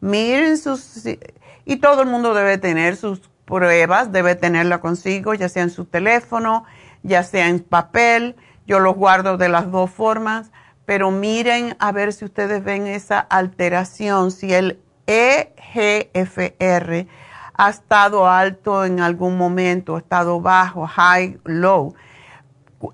Miren 0.00 0.58
sus, 0.58 1.02
y 1.64 1.76
todo 1.76 2.02
el 2.02 2.08
mundo 2.08 2.34
debe 2.34 2.58
tener 2.58 2.96
sus 2.96 3.20
pruebas, 3.44 4.12
debe 4.12 4.36
tenerla 4.36 4.80
consigo, 4.80 5.34
ya 5.34 5.48
sea 5.48 5.64
en 5.64 5.70
su 5.70 5.84
teléfono, 5.84 6.64
ya 7.02 7.22
sea 7.22 7.48
en 7.48 7.60
papel. 7.60 8.36
Yo 8.66 8.78
los 8.78 8.94
guardo 8.94 9.36
de 9.36 9.48
las 9.48 9.70
dos 9.70 9.90
formas, 9.90 10.52
pero 10.84 11.10
miren 11.10 11.76
a 11.80 11.90
ver 11.90 12.12
si 12.12 12.24
ustedes 12.24 12.62
ven 12.62 12.86
esa 12.86 13.18
alteración, 13.18 14.30
si 14.30 14.52
el 14.52 14.80
EGFR 15.06 15.88
ha 17.58 17.70
estado 17.70 18.28
alto 18.28 18.84
en 18.84 19.00
algún 19.00 19.36
momento, 19.36 19.96
ha 19.96 19.98
estado 19.98 20.40
bajo, 20.40 20.86
high, 20.86 21.38
low. 21.44 21.92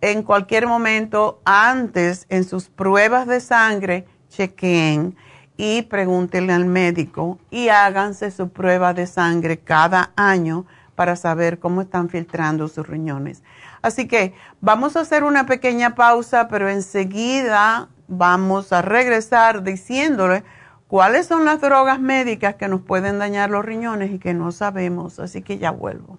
En 0.01 0.23
cualquier 0.23 0.67
momento, 0.67 1.43
antes, 1.45 2.25
en 2.31 2.45
sus 2.45 2.71
pruebas 2.71 3.27
de 3.27 3.41
sangre, 3.41 4.07
chequen 4.31 5.15
y 5.59 5.83
pregúntenle 5.83 6.55
al 6.55 6.65
médico 6.65 7.39
y 7.51 7.69
háganse 7.69 8.31
su 8.31 8.49
prueba 8.49 8.95
de 8.95 9.07
sangre 9.07 9.59
cada 9.59 10.13
año 10.17 10.65
para 10.95 11.15
saber 11.15 11.59
cómo 11.59 11.83
están 11.83 12.09
filtrando 12.09 12.67
sus 12.69 12.87
riñones. 12.87 13.43
Así 13.83 14.09
que 14.09 14.33
vamos 14.63 14.97
a 14.97 15.01
hacer 15.01 15.25
una 15.25 15.45
pequeña 15.45 15.95
pausa, 15.95 16.49
pero 16.49 16.71
enseguida 16.71 17.89
vamos 18.09 18.73
a 18.73 18.81
regresar 18.81 19.63
diciéndole 19.63 20.43
cuáles 20.89 21.27
son 21.27 21.45
las 21.45 21.61
drogas 21.61 22.01
médicas 22.01 22.57
que 22.57 22.69
nos 22.69 22.81
pueden 22.83 23.19
dañar 23.19 23.51
los 23.51 23.65
riñones 23.65 24.13
y 24.13 24.19
que 24.19 24.35
no 24.35 24.53
sabemos. 24.53 25.19
Así 25.19 25.43
que 25.43 25.59
ya 25.59 25.71
vuelvo. 25.71 26.19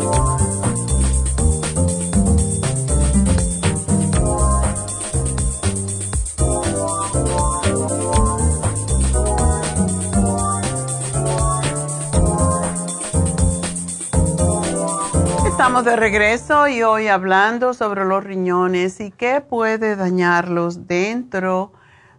Estamos 15.61 15.85
de 15.85 15.95
regreso 15.95 16.67
y 16.67 16.81
hoy 16.81 17.07
hablando 17.07 17.75
sobre 17.75 18.03
los 18.03 18.23
riñones 18.23 18.99
y 18.99 19.11
qué 19.11 19.41
puede 19.41 19.95
dañarlos 19.95 20.87
dentro 20.87 21.71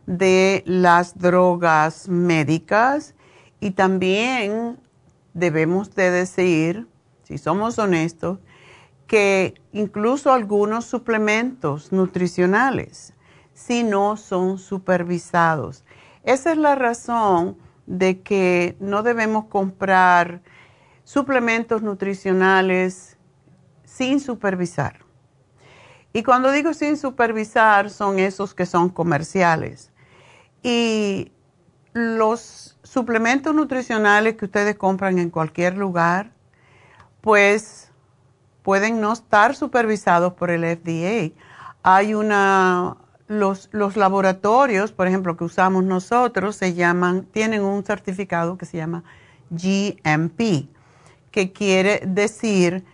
de 0.07 0.63
las 0.65 1.19
drogas 1.19 2.09
médicas 2.09 3.17
y 3.59 3.73
también 3.73 4.79
debemos 5.35 5.93
de 5.97 6.13
decir, 6.13 6.87
si 7.25 7.37
somos 7.37 7.81
honestos, 7.81 8.39
que 9.09 9.55
incluso 9.73 10.33
algunos 10.33 10.85
suplementos 10.85 11.91
nutricionales, 11.91 13.13
si 13.55 13.83
no 13.83 14.17
son 14.17 14.57
supervisados. 14.59 15.85
Esa 16.23 16.53
es 16.53 16.59
la 16.59 16.77
razón 16.77 17.57
de 17.87 18.21
que 18.21 18.77
no 18.79 19.03
debemos 19.03 19.47
comprar 19.47 20.43
suplementos 21.03 21.83
nutricionales 21.83 23.12
sin 23.97 24.21
supervisar. 24.21 25.01
Y 26.13 26.23
cuando 26.23 26.51
digo 26.51 26.75
sin 26.75 26.97
supervisar, 26.97 27.91
son 27.91 28.19
esos 28.19 28.55
que 28.55 28.67
son 28.67 28.89
comerciales. 28.89 29.91
Y 30.63 31.33
los 31.93 32.79
suplementos 32.83 33.55
nutricionales 33.55 34.37
que 34.37 34.47
ustedes 34.47 34.77
compran 34.77 35.19
en 35.19 35.31
cualquier 35.31 35.77
lugar, 35.77 36.31
pues 37.21 37.91
pueden 38.63 39.01
no 39.01 39.13
estar 39.13 39.55
supervisados 39.55 40.35
por 40.35 40.51
el 40.51 40.65
FDA. 40.65 41.35
Hay 41.83 42.15
una, 42.15 42.97
los, 43.27 43.69
los 43.73 43.97
laboratorios, 43.97 44.93
por 44.93 45.07
ejemplo, 45.07 45.37
que 45.37 45.45
usamos 45.45 45.85
nosotros, 45.85 46.57
se 46.57 46.75
llaman, 46.75 47.25
tienen 47.25 47.63
un 47.63 47.85
certificado 47.85 48.57
que 48.57 48.67
se 48.67 48.77
llama 48.77 49.03
GMP, 49.51 50.69
que 51.31 51.53
quiere 51.53 52.03
decir 52.07 52.85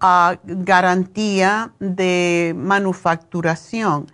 garantía 0.00 1.72
de 1.78 2.54
manufacturación. 2.56 4.10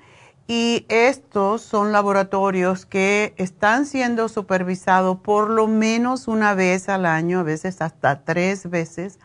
Y 0.46 0.84
estos 0.88 1.62
son 1.62 1.92
laboratorios 1.92 2.84
que 2.84 3.34
están 3.36 3.86
siendo 3.86 4.28
supervisados 4.28 5.18
por 5.18 5.48
lo 5.48 5.66
menos 5.68 6.28
una 6.28 6.54
vez 6.54 6.88
al 6.88 7.06
año, 7.06 7.40
a 7.40 7.42
veces 7.44 7.80
hasta 7.80 8.24
tres 8.24 8.68
veces 8.68 9.18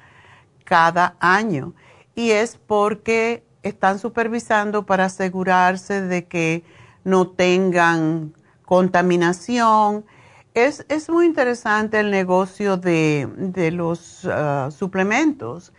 cada 0.64 1.16
año. 1.20 1.74
Y 2.16 2.32
es 2.32 2.58
porque 2.58 3.44
están 3.64 4.00
supervisando 4.00 4.86
para 4.86 5.06
asegurarse 5.06 6.02
de 6.02 6.26
que 6.26 6.64
no 7.04 7.30
tengan 7.30 8.34
contaminación, 8.66 10.06
es, 10.54 10.86
es 10.90 11.10
muy 11.10 11.26
interesante 11.26 12.00
el 12.00 12.10
negocio 12.10 12.78
de, 12.78 13.30
de 13.38 13.72
los 13.72 14.26
ah, 14.26 14.70
suplementos. 14.72 15.72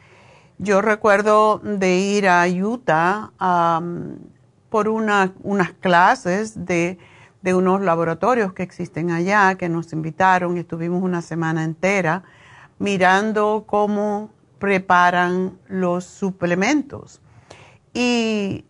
Yo 0.59 0.83
recuerdo 0.83 1.61
de 1.62 1.97
ir 1.99 2.29
a 2.29 2.44
Utah 2.49 3.31
por 4.68 4.88
una, 4.88 5.33
unas 5.42 5.73
clases 5.73 6.66
de, 6.66 6.99
de, 7.42 7.55
unos 7.55 7.81
laboratorios 7.81 8.53
que 8.53 8.64
existen 8.64 9.12
allá, 9.12 9.55
que 9.55 9.68
nos 9.68 9.92
invitaron 9.92 10.57
y 10.57 10.61
estuvimos 10.61 11.03
una 11.03 11.23
semana 11.23 11.62
entera 11.62 12.25
mirando 12.81 13.64
cómo 13.66 14.31
preparan 14.59 15.57
los 15.68 16.05
suplementos. 16.05 17.21
Y 17.94 18.64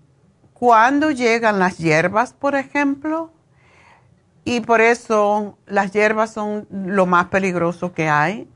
cuando 0.53 1.11
llegan 1.11 1.59
las 1.59 1.79
hierbas, 1.79 2.35
por 2.35 2.55
ejemplo, 2.55 3.33
y 4.45 4.61
por 4.61 4.81
eso 4.81 5.57
las 5.67 5.93
hierbas 5.93 6.33
son 6.33 6.67
lo 6.71 7.07
más 7.07 7.27
peligroso 7.27 7.93
que 7.93 8.09
hay, 8.09 8.49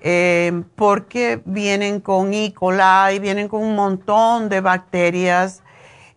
eh, 0.00 0.62
porque 0.76 1.42
vienen 1.44 2.00
con 2.00 2.32
E. 2.32 2.52
coli, 2.54 3.18
vienen 3.20 3.48
con 3.48 3.62
un 3.62 3.74
montón 3.74 4.48
de 4.48 4.60
bacterias 4.60 5.62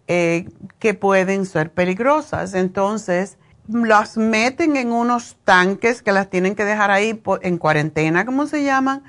eh, 0.08 0.50
que 0.80 0.94
pueden 0.94 1.46
ser 1.46 1.72
peligrosas. 1.72 2.54
Entonces, 2.54 3.38
las 3.68 4.18
meten 4.18 4.76
en 4.76 4.92
unos 4.92 5.38
tanques 5.44 6.02
que 6.02 6.12
las 6.12 6.30
tienen 6.30 6.56
que 6.56 6.66
dejar 6.66 6.92
ahí 6.92 7.22
en 7.42 7.58
cuarentena, 7.58 8.26
como 8.26 8.46
se 8.48 8.64
llaman, 8.64 9.04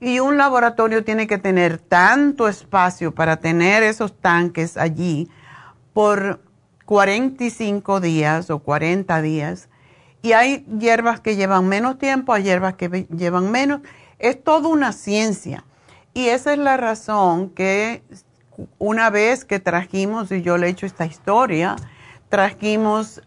y 0.00 0.20
un 0.20 0.36
laboratorio 0.36 1.04
tiene 1.04 1.26
que 1.26 1.38
tener 1.38 1.78
tanto 1.78 2.48
espacio 2.48 3.14
para 3.14 3.36
tener 3.38 3.82
esos 3.82 4.18
tanques 4.18 4.76
allí 4.76 5.30
por 5.92 6.40
45 6.84 8.00
días 8.00 8.50
o 8.50 8.58
40 8.58 9.22
días. 9.22 9.68
Y 10.24 10.32
hay 10.32 10.64
hierbas 10.80 11.20
que 11.20 11.36
llevan 11.36 11.68
menos 11.68 11.98
tiempo, 11.98 12.32
hay 12.32 12.44
hierbas 12.44 12.76
que 12.76 13.06
llevan 13.14 13.50
menos. 13.50 13.82
Es 14.18 14.42
toda 14.42 14.70
una 14.70 14.92
ciencia. 14.92 15.66
Y 16.14 16.28
esa 16.28 16.54
es 16.54 16.58
la 16.58 16.78
razón 16.78 17.50
que 17.50 18.02
una 18.78 19.10
vez 19.10 19.44
que 19.44 19.60
trajimos, 19.60 20.32
y 20.32 20.40
yo 20.40 20.56
le 20.56 20.68
he 20.68 20.70
hecho 20.70 20.86
esta 20.86 21.04
historia, 21.04 21.76
trajimos 22.30 23.20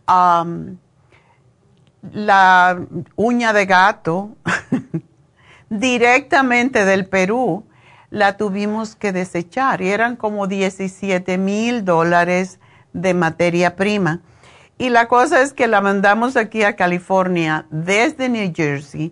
la 2.11 2.81
uña 3.15 3.53
de 3.53 3.65
gato 3.67 4.35
directamente 5.69 6.83
del 6.83 7.05
Perú, 7.05 7.63
la 8.09 8.37
tuvimos 8.37 8.95
que 8.95 9.11
desechar 9.11 9.83
y 9.83 9.89
eran 9.89 10.15
como 10.15 10.47
17 10.47 11.37
mil 11.37 11.85
dólares 11.85 12.59
de 12.93 13.13
materia 13.13 13.75
prima. 13.75 14.21
Y 14.79 14.89
la 14.89 15.07
cosa 15.07 15.41
es 15.41 15.53
que 15.53 15.67
la 15.67 15.81
mandamos 15.81 16.37
aquí 16.37 16.61
a 16.63 16.75
California 16.75 17.65
desde 17.71 18.29
New 18.29 18.53
Jersey. 18.55 19.11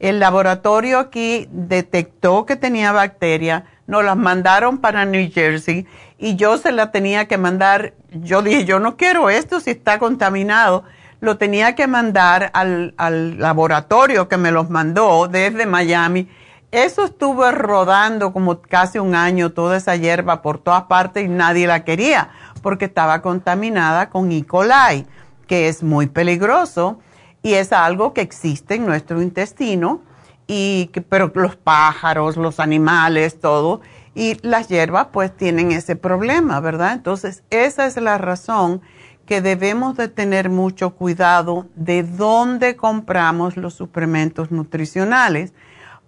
El 0.00 0.18
laboratorio 0.18 0.98
aquí 0.98 1.46
detectó 1.52 2.46
que 2.46 2.56
tenía 2.56 2.90
bacteria, 2.90 3.64
nos 3.86 4.04
las 4.04 4.16
mandaron 4.16 4.78
para 4.78 5.04
New 5.04 5.30
Jersey 5.32 5.86
y 6.18 6.34
yo 6.34 6.58
se 6.58 6.72
la 6.72 6.90
tenía 6.90 7.28
que 7.28 7.38
mandar. 7.38 7.94
Yo 8.10 8.42
dije, 8.42 8.64
yo 8.64 8.80
no 8.80 8.96
quiero 8.96 9.30
esto 9.30 9.60
si 9.60 9.70
está 9.70 10.00
contaminado. 10.00 10.82
Lo 11.20 11.38
tenía 11.38 11.76
que 11.76 11.86
mandar 11.86 12.50
al, 12.52 12.94
al 12.96 13.38
laboratorio 13.38 14.28
que 14.28 14.36
me 14.36 14.50
los 14.50 14.68
mandó 14.68 15.28
desde 15.28 15.64
Miami. 15.64 16.28
Eso 16.72 17.04
estuvo 17.04 17.48
rodando 17.52 18.32
como 18.32 18.60
casi 18.60 18.98
un 18.98 19.14
año 19.14 19.52
toda 19.52 19.76
esa 19.76 19.94
hierba 19.94 20.42
por 20.42 20.58
todas 20.58 20.82
partes 20.82 21.24
y 21.24 21.28
nadie 21.28 21.68
la 21.68 21.84
quería 21.84 22.30
porque 22.64 22.86
estaba 22.86 23.20
contaminada 23.20 24.08
con 24.08 24.32
E. 24.32 24.42
coli, 24.46 25.06
que 25.46 25.68
es 25.68 25.82
muy 25.82 26.06
peligroso 26.06 26.98
y 27.42 27.52
es 27.52 27.74
algo 27.74 28.14
que 28.14 28.22
existe 28.22 28.76
en 28.76 28.86
nuestro 28.86 29.20
intestino, 29.20 30.00
y 30.46 30.90
pero 31.10 31.30
los 31.34 31.56
pájaros, 31.56 32.38
los 32.38 32.60
animales, 32.60 33.38
todo, 33.38 33.82
y 34.14 34.38
las 34.40 34.68
hierbas 34.68 35.08
pues 35.12 35.36
tienen 35.36 35.72
ese 35.72 35.94
problema, 35.94 36.58
¿verdad? 36.60 36.94
Entonces, 36.94 37.42
esa 37.50 37.84
es 37.84 37.98
la 37.98 38.16
razón 38.16 38.80
que 39.26 39.42
debemos 39.42 39.98
de 39.98 40.08
tener 40.08 40.48
mucho 40.48 40.94
cuidado 40.94 41.66
de 41.74 42.02
dónde 42.02 42.76
compramos 42.76 43.58
los 43.58 43.74
suplementos 43.74 44.50
nutricionales, 44.50 45.52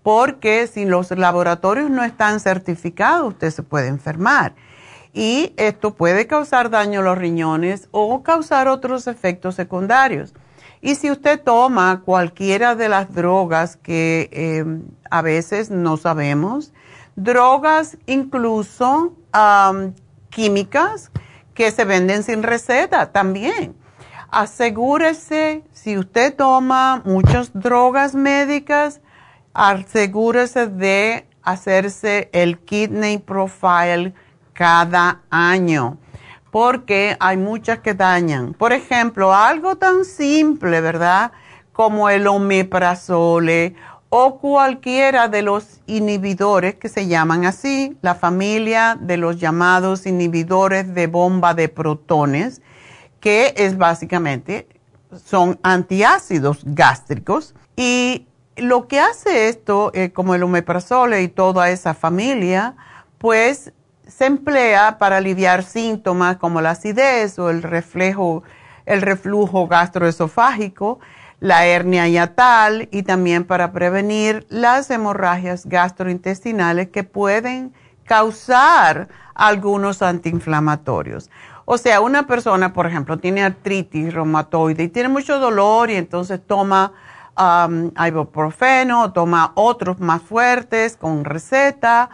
porque 0.03 0.67
si 0.69 0.87
los 0.87 1.11
laboratorios 1.11 1.91
no 1.91 2.03
están 2.03 2.41
certificados, 2.41 3.29
usted 3.29 3.51
se 3.51 3.63
puede 3.63 3.89
enfermar 3.89 4.55
y 5.17 5.55
esto 5.57 5.95
puede 5.95 6.27
causar 6.27 6.69
daño 6.69 7.01
a 7.01 7.03
los 7.03 7.17
riñones 7.17 7.89
o 7.91 8.23
causar 8.23 8.69
otros 8.69 9.07
efectos 9.07 9.55
secundarios. 9.55 10.35
Y 10.83 10.97
si 10.97 11.11
usted 11.11 11.41
toma 11.43 12.03
cualquiera 12.05 12.75
de 12.75 12.91
las 12.91 13.15
drogas 13.15 13.79
que 13.79 14.29
em, 14.31 14.83
a 15.11 15.23
veces 15.23 15.71
no 15.71 15.97
sabemos, 15.97 16.75
drogas 17.17 17.97
incluso 18.05 19.15
químicas 20.29 21.11
que 21.55 21.71
se 21.71 21.87
venden 21.87 22.23
sin 22.23 22.43
receta 22.43 23.11
también. 23.11 23.75
Asegúrese, 24.31 25.65
si 25.73 25.97
usted 25.97 26.37
toma 26.37 27.01
muchas 27.07 27.55
drogas 27.55 28.15
médicas, 28.15 29.01
asegúrese 29.55 30.67
de 30.67 31.27
hacerse 31.43 32.29
el 32.35 32.59
kidney 32.59 33.17
profile 33.17 34.13
cada 34.57 35.21
año, 35.31 35.99
porque 36.51 37.17
hay 37.21 37.37
muchas 37.37 37.81
que 37.81 37.95
dañan. 37.95 38.55
Por 38.55 38.73
ejemplo, 38.73 39.35
algo 39.35 39.77
tan 39.77 40.05
simple, 40.05 40.81
¿verdad? 40.81 41.33
Como 41.73 42.09
el 42.09 42.27
omeprazole 42.27 43.77
o 44.09 44.39
cualquiera 44.39 45.29
de 45.29 45.43
los 45.43 45.81
inhibidores 45.87 46.77
que 46.77 46.89
se 46.89 47.07
llaman 47.07 47.45
así, 47.45 47.99
la 48.01 48.15
familia 48.15 48.97
de 48.99 49.19
los 49.19 49.39
llamados 49.39 50.07
inhibidores 50.07 50.95
de 50.95 51.07
bomba 51.07 51.53
de 51.53 51.69
protones, 51.69 52.63
que 53.21 53.53
es 53.57 53.77
básicamente, 53.77 54.69
son 55.25 55.59
antiácidos 55.63 56.63
gástricos 56.65 57.55
y 57.77 58.27
lo 58.57 58.89
que 58.89 59.01
hace 59.01 59.49
esto, 59.49 59.91
eh, 59.93 60.13
como 60.13 60.35
el 60.35 60.43
omeprazole 60.43 61.23
y 61.23 61.29
toda 61.29 61.69
esa 61.71 61.93
familia, 61.93 62.75
pues 63.19 63.73
se 64.07 64.27
emplea 64.27 64.99
para 64.99 65.19
aliviar 65.19 65.63
síntomas 65.63 66.37
como 66.37 66.61
la 66.61 66.71
acidez 66.71 67.39
o 67.39 67.51
el, 67.51 67.63
reflejo, 67.63 68.43
el 68.87 69.03
reflujo 69.03 69.67
gastroesofágico, 69.67 71.01
la 71.41 71.67
hernia 71.67 72.09
yatal 72.09 72.89
y 72.91 73.03
también 73.03 73.45
para 73.45 73.73
prevenir 73.73 74.47
las 74.49 74.91
hemorragias 74.91 75.67
gastrointestinales 75.67 76.89
que 76.89 77.05
pueden 77.05 77.75
causar 78.05 79.09
algunos 79.35 80.01
antiinflamatorios. 80.03 81.31
O 81.65 81.79
sea, 81.79 82.01
una 82.01 82.29
persona, 82.29 82.73
por 82.73 82.87
ejemplo, 82.87 83.19
tiene 83.19 83.43
artritis 83.43 84.15
reumatoide 84.15 84.85
y 84.85 84.89
tiene 84.89 85.09
mucho 85.09 85.41
dolor 85.41 85.91
y 85.91 85.97
entonces 85.97 86.41
toma 86.47 86.93
um, 87.37 87.91
ibuprofeno 88.07 89.13
toma 89.13 89.53
otros 89.55 89.99
más 90.01 90.23
fuertes 90.23 90.97
con 90.97 91.25
receta 91.25 92.09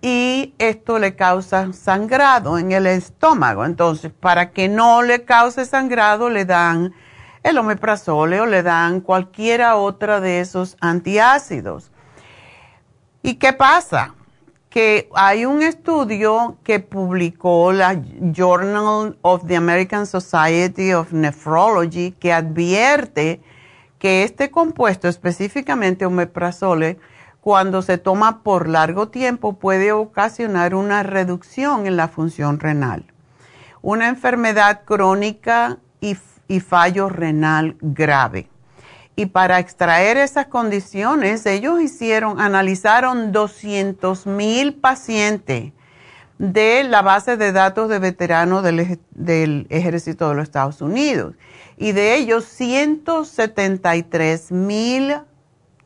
y 0.00 0.54
esto 0.58 0.98
le 0.98 1.16
causa 1.16 1.72
sangrado 1.72 2.58
en 2.58 2.72
el 2.72 2.86
estómago. 2.86 3.64
Entonces, 3.64 4.12
para 4.12 4.50
que 4.50 4.68
no 4.68 5.02
le 5.02 5.24
cause 5.24 5.64
sangrado, 5.66 6.30
le 6.30 6.44
dan 6.44 6.94
el 7.42 7.58
omeprazole 7.58 8.40
o 8.40 8.46
le 8.46 8.62
dan 8.62 9.00
cualquiera 9.00 9.76
otra 9.76 10.20
de 10.20 10.40
esos 10.40 10.76
antiácidos. 10.80 11.90
¿Y 13.22 13.34
qué 13.34 13.52
pasa? 13.52 14.14
Que 14.70 15.08
hay 15.14 15.44
un 15.44 15.62
estudio 15.62 16.58
que 16.62 16.78
publicó 16.78 17.72
la 17.72 18.00
Journal 18.32 19.18
of 19.22 19.46
the 19.46 19.56
American 19.56 20.06
Society 20.06 20.92
of 20.92 21.12
Nephrology 21.12 22.12
que 22.12 22.32
advierte 22.32 23.40
que 23.98 24.22
este 24.22 24.50
compuesto, 24.50 25.08
específicamente 25.08 26.06
omeprazole, 26.06 26.98
cuando 27.48 27.80
se 27.80 27.96
toma 27.96 28.42
por 28.42 28.68
largo 28.68 29.08
tiempo 29.08 29.54
puede 29.54 29.90
ocasionar 29.90 30.74
una 30.74 31.02
reducción 31.02 31.86
en 31.86 31.96
la 31.96 32.08
función 32.08 32.60
renal, 32.60 33.06
una 33.80 34.08
enfermedad 34.08 34.82
crónica 34.84 35.78
y, 35.98 36.18
fallo 36.60 37.08
renal 37.08 37.78
grave. 37.80 38.50
Y 39.16 39.24
para 39.24 39.60
extraer 39.60 40.18
esas 40.18 40.48
condiciones, 40.48 41.46
ellos 41.46 41.80
hicieron, 41.80 42.38
analizaron 42.38 43.32
200 43.32 44.26
mil 44.26 44.74
pacientes 44.74 45.72
de 46.36 46.84
la 46.84 47.00
base 47.00 47.38
de 47.38 47.52
datos 47.52 47.88
de 47.88 47.98
veteranos 47.98 48.62
del, 48.62 49.00
del, 49.12 49.66
ejército 49.70 50.28
de 50.28 50.34
los 50.34 50.42
Estados 50.42 50.82
Unidos. 50.82 51.34
Y 51.78 51.92
de 51.92 52.16
ellos, 52.16 52.44
173 52.44 54.52
mil 54.52 55.14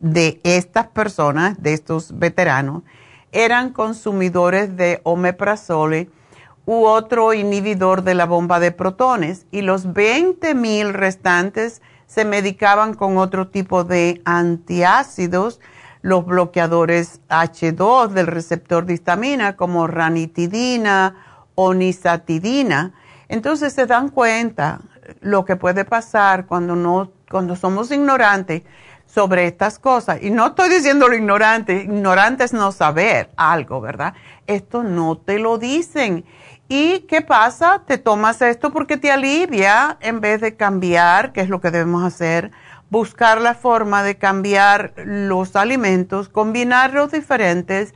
de 0.02 0.40
estas 0.42 0.88
personas, 0.88 1.62
de 1.62 1.72
estos 1.72 2.18
veteranos, 2.18 2.82
eran 3.30 3.72
consumidores 3.72 4.76
de 4.76 5.00
omeprazole 5.04 6.10
u 6.66 6.84
otro 6.84 7.32
inhibidor 7.32 8.02
de 8.02 8.14
la 8.14 8.26
bomba 8.26 8.60
de 8.60 8.72
protones 8.72 9.46
y 9.50 9.62
los 9.62 9.92
20 9.94 10.54
mil 10.54 10.92
restantes 10.92 11.80
se 12.06 12.24
medicaban 12.24 12.94
con 12.94 13.16
otro 13.16 13.48
tipo 13.48 13.84
de 13.84 14.20
antiácidos, 14.24 15.60
los 16.02 16.26
bloqueadores 16.26 17.20
H2 17.28 18.08
del 18.08 18.26
receptor 18.26 18.84
de 18.84 18.94
histamina 18.94 19.56
como 19.56 19.86
ranitidina 19.86 21.14
o 21.54 21.74
nisatidina. 21.74 22.92
Entonces 23.28 23.72
se 23.72 23.86
dan 23.86 24.08
cuenta 24.08 24.80
lo 25.20 25.44
que 25.44 25.56
puede 25.56 25.84
pasar 25.84 26.46
cuando 26.46 26.76
no 26.76 27.10
cuando 27.32 27.56
somos 27.56 27.90
ignorantes 27.90 28.62
sobre 29.12 29.46
estas 29.46 29.78
cosas. 29.78 30.22
Y 30.22 30.30
no 30.30 30.48
estoy 30.48 30.70
diciendo 30.70 31.08
lo 31.08 31.14
ignorante, 31.14 31.82
ignorante 31.82 32.44
es 32.44 32.52
no 32.52 32.72
saber 32.72 33.30
algo, 33.36 33.80
¿verdad? 33.80 34.14
Esto 34.46 34.82
no 34.82 35.18
te 35.18 35.38
lo 35.38 35.58
dicen. 35.58 36.24
¿Y 36.68 37.00
qué 37.00 37.20
pasa? 37.20 37.82
Te 37.86 37.98
tomas 37.98 38.40
esto 38.40 38.72
porque 38.72 38.96
te 38.96 39.10
alivia 39.10 39.98
en 40.00 40.20
vez 40.20 40.40
de 40.40 40.56
cambiar, 40.56 41.32
que 41.32 41.42
es 41.42 41.50
lo 41.50 41.60
que 41.60 41.70
debemos 41.70 42.04
hacer, 42.04 42.52
buscar 42.88 43.40
la 43.40 43.54
forma 43.54 44.02
de 44.02 44.16
cambiar 44.16 44.94
los 44.96 45.56
alimentos, 45.56 46.30
combinarlos 46.30 47.12
diferentes 47.12 47.94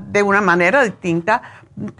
de 0.00 0.22
una 0.22 0.40
manera 0.40 0.82
distinta, 0.84 1.42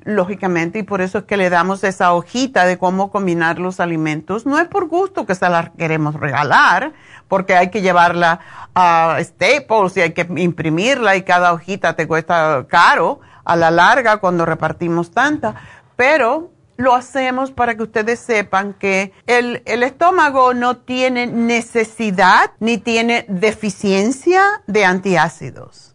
lógicamente, 0.05 0.79
y 0.79 0.83
por 0.83 1.01
eso 1.01 1.19
es 1.19 1.25
que 1.25 1.37
le 1.37 1.51
damos 1.51 1.85
esa 1.85 2.12
hojita 2.15 2.65
de 2.65 2.79
cómo 2.79 3.11
combinar 3.11 3.59
los 3.59 3.81
alimentos. 3.81 4.47
No 4.47 4.59
es 4.59 4.69
por 4.69 4.89
gusto 4.89 5.27
que 5.27 5.35
se 5.35 5.49
la 5.49 5.73
queremos 5.77 6.15
regalar, 6.15 6.93
porque 7.29 7.55
hay 7.55 7.71
que 7.71 7.83
llevarla 7.83 8.41
a 8.75 9.19
Staples 9.21 9.97
y 9.97 10.01
hay 10.01 10.12
que 10.12 10.27
imprimirla 10.37 11.17
y 11.17 11.23
cada 11.23 11.53
hojita 11.53 11.95
te 11.95 12.07
cuesta 12.07 12.67
caro 12.69 13.21
a 13.45 13.57
la 13.57 13.71
larga 13.71 14.17
cuando 14.19 14.47
repartimos 14.47 15.11
tanta, 15.11 15.55
pero 15.95 16.51
lo 16.77 16.95
hacemos 16.95 17.51
para 17.51 17.75
que 17.75 17.85
ustedes 17.85 18.21
sepan 18.21 18.75
que 18.75 19.12
el, 19.27 19.62
el, 19.65 19.83
estómago 19.83 20.53
no 20.53 20.77
tiene 20.79 21.27
necesidad 21.27 22.51
ni 22.61 22.79
tiene 22.79 23.25
deficiencia 23.29 24.43
de 24.67 24.85
antiácidos. 24.85 25.86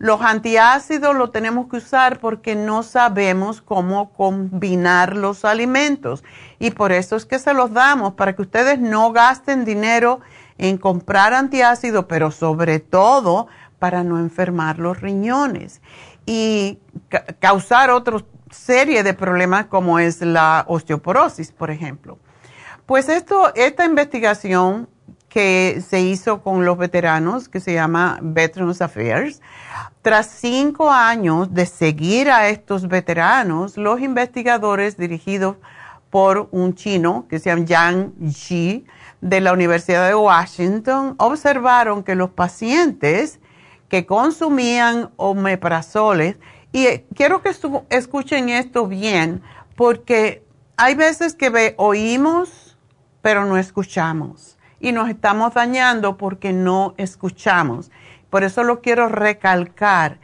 Los 0.00 0.22
antiácidos 0.22 1.14
lo 1.14 1.28
tenemos 1.28 1.68
que 1.68 1.76
usar 1.76 2.20
porque 2.20 2.54
no 2.54 2.82
sabemos 2.82 3.60
cómo 3.60 4.14
combinar 4.14 5.14
los 5.14 5.44
alimentos 5.44 6.24
y 6.58 6.70
por 6.70 6.90
eso 6.90 7.16
es 7.16 7.26
que 7.26 7.38
se 7.38 7.52
los 7.52 7.74
damos, 7.74 8.14
para 8.14 8.34
que 8.34 8.40
ustedes 8.40 8.78
no 8.78 9.12
gasten 9.12 9.66
dinero 9.66 10.20
en 10.56 10.78
comprar 10.78 11.34
antiácidos, 11.34 12.06
pero 12.08 12.30
sobre 12.30 12.80
todo 12.80 13.48
para 13.78 14.02
no 14.02 14.18
enfermar 14.18 14.78
los 14.78 15.02
riñones 15.02 15.82
y 16.24 16.78
causar 17.38 17.90
otros 17.90 18.24
serie 18.50 19.02
de 19.02 19.12
problemas 19.12 19.66
como 19.66 19.98
es 19.98 20.22
la 20.22 20.64
osteoporosis, 20.66 21.52
por 21.52 21.70
ejemplo. 21.70 22.18
Pues 22.86 23.10
esto, 23.10 23.52
esta 23.54 23.84
investigación 23.84 24.88
que 25.30 25.82
se 25.88 26.00
hizo 26.00 26.42
con 26.42 26.66
los 26.66 26.76
veteranos, 26.76 27.48
que 27.48 27.60
se 27.60 27.72
llama 27.72 28.18
Veterans 28.20 28.82
Affairs, 28.82 29.40
tras 30.02 30.26
cinco 30.26 30.90
años 30.90 31.54
de 31.54 31.64
seguir 31.64 32.30
a 32.30 32.48
estos 32.48 32.88
veteranos, 32.88 33.76
los 33.76 34.00
investigadores 34.00 34.98
dirigidos 34.98 35.56
por 36.10 36.48
un 36.50 36.74
chino 36.74 37.26
que 37.30 37.38
se 37.38 37.50
llama 37.50 37.64
Yang 37.64 38.12
Ji 38.34 38.84
de 39.20 39.40
la 39.40 39.52
Universidad 39.52 40.08
de 40.08 40.14
Washington 40.14 41.14
observaron 41.18 42.02
que 42.02 42.16
los 42.16 42.30
pacientes 42.30 43.38
que 43.88 44.06
consumían 44.06 45.10
omeprazoles 45.16 46.36
y 46.72 46.86
eh, 46.86 47.06
quiero 47.14 47.42
que 47.42 47.52
escuchen 47.90 48.48
esto 48.48 48.86
bien, 48.86 49.42
porque 49.76 50.44
hay 50.76 50.94
veces 50.94 51.34
que 51.34 51.74
oímos, 51.76 52.76
pero 53.22 53.44
no 53.44 53.56
escuchamos. 53.56 54.56
Y 54.80 54.92
nos 54.92 55.08
estamos 55.08 55.54
dañando 55.54 56.16
porque 56.16 56.52
no 56.52 56.94
escuchamos. 56.96 57.90
Por 58.30 58.42
eso 58.44 58.62
lo 58.64 58.80
quiero 58.80 59.08
recalcar. 59.08 60.18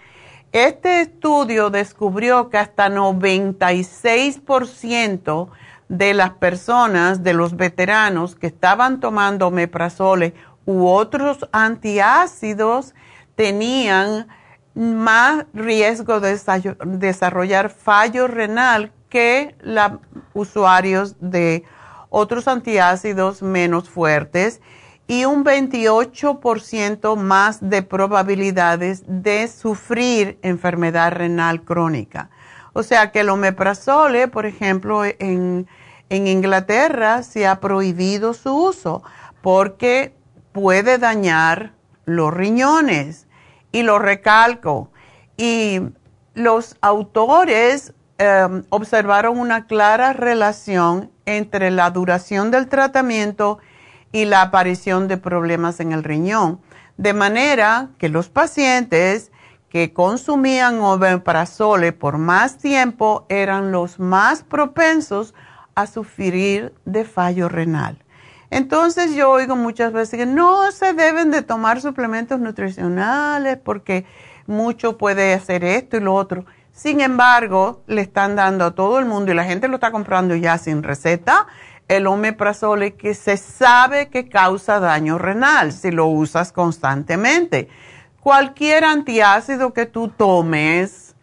Este 0.52 1.00
estudio 1.02 1.70
descubrió 1.70 2.48
que 2.48 2.58
hasta 2.58 2.88
96% 2.88 5.48
de 5.88 6.14
las 6.14 6.30
personas, 6.30 7.22
de 7.22 7.34
los 7.34 7.56
veteranos 7.56 8.34
que 8.34 8.46
estaban 8.46 9.00
tomando 9.00 9.50
meprazole 9.50 10.32
u 10.64 10.86
otros 10.86 11.46
antiácidos, 11.52 12.94
tenían 13.34 14.28
más 14.74 15.44
riesgo 15.52 16.20
de 16.20 16.40
desarrollar 16.86 17.68
fallo 17.70 18.26
renal 18.26 18.92
que 19.08 19.54
los 19.60 19.92
usuarios 20.34 21.16
de 21.20 21.64
otros 22.08 22.48
antiácidos 22.48 23.42
menos 23.42 23.88
fuertes 23.88 24.60
y 25.08 25.24
un 25.24 25.44
28% 25.44 27.16
más 27.16 27.58
de 27.68 27.82
probabilidades 27.82 29.04
de 29.06 29.48
sufrir 29.48 30.38
enfermedad 30.42 31.12
renal 31.12 31.62
crónica. 31.62 32.30
O 32.72 32.82
sea 32.82 33.12
que 33.12 33.20
el 33.20 33.30
omeprazole, 33.30 34.28
por 34.28 34.46
ejemplo, 34.46 35.04
en, 35.04 35.66
en 36.10 36.26
Inglaterra 36.26 37.22
se 37.22 37.46
ha 37.46 37.60
prohibido 37.60 38.34
su 38.34 38.54
uso 38.54 39.02
porque 39.42 40.14
puede 40.52 40.98
dañar 40.98 41.72
los 42.04 42.34
riñones 42.34 43.26
y 43.72 43.82
lo 43.82 43.98
recalco. 43.98 44.90
Y 45.36 45.80
los 46.34 46.76
autores 46.80 47.94
em, 48.18 48.64
observaron 48.70 49.38
una 49.38 49.66
clara 49.66 50.12
relación 50.12 51.10
entre 51.26 51.70
la 51.70 51.90
duración 51.90 52.50
del 52.50 52.68
tratamiento 52.68 53.58
y 54.12 54.24
la 54.24 54.42
aparición 54.42 55.08
de 55.08 55.16
problemas 55.16 55.80
en 55.80 55.92
el 55.92 56.04
riñón, 56.04 56.60
de 56.96 57.12
manera 57.12 57.90
que 57.98 58.08
los 58.08 58.28
pacientes 58.28 59.30
que 59.68 59.92
consumían 59.92 60.80
omeprazole 60.80 61.92
por 61.92 62.18
más 62.18 62.58
tiempo 62.58 63.26
eran 63.28 63.72
los 63.72 63.98
más 63.98 64.42
propensos 64.42 65.34
a 65.74 65.86
sufrir 65.86 66.72
de 66.84 67.04
fallo 67.04 67.48
renal. 67.48 67.98
Entonces 68.50 69.14
yo 69.14 69.30
oigo 69.30 69.56
muchas 69.56 69.92
veces 69.92 70.18
que 70.18 70.26
no 70.26 70.70
se 70.72 70.94
deben 70.94 71.30
de 71.30 71.42
tomar 71.42 71.80
suplementos 71.80 72.40
nutricionales 72.40 73.58
porque 73.58 74.06
mucho 74.46 74.96
puede 74.96 75.34
hacer 75.34 75.64
esto 75.64 75.96
y 75.96 76.00
lo 76.00 76.14
otro. 76.14 76.46
Sin 76.76 77.00
embargo, 77.00 77.80
le 77.86 78.02
están 78.02 78.36
dando 78.36 78.66
a 78.66 78.74
todo 78.74 78.98
el 78.98 79.06
mundo 79.06 79.32
y 79.32 79.34
la 79.34 79.44
gente 79.44 79.66
lo 79.66 79.76
está 79.76 79.90
comprando 79.90 80.36
ya 80.36 80.58
sin 80.58 80.82
receta 80.82 81.46
el 81.88 82.06
omeprazole 82.06 82.96
que 82.96 83.14
se 83.14 83.38
sabe 83.38 84.08
que 84.10 84.28
causa 84.28 84.78
daño 84.78 85.16
renal 85.16 85.72
si 85.72 85.90
lo 85.90 86.04
usas 86.04 86.52
constantemente. 86.52 87.70
Cualquier 88.20 88.84
antiácido 88.84 89.72
que 89.72 89.86
tú 89.86 90.08
tomes 90.08 91.14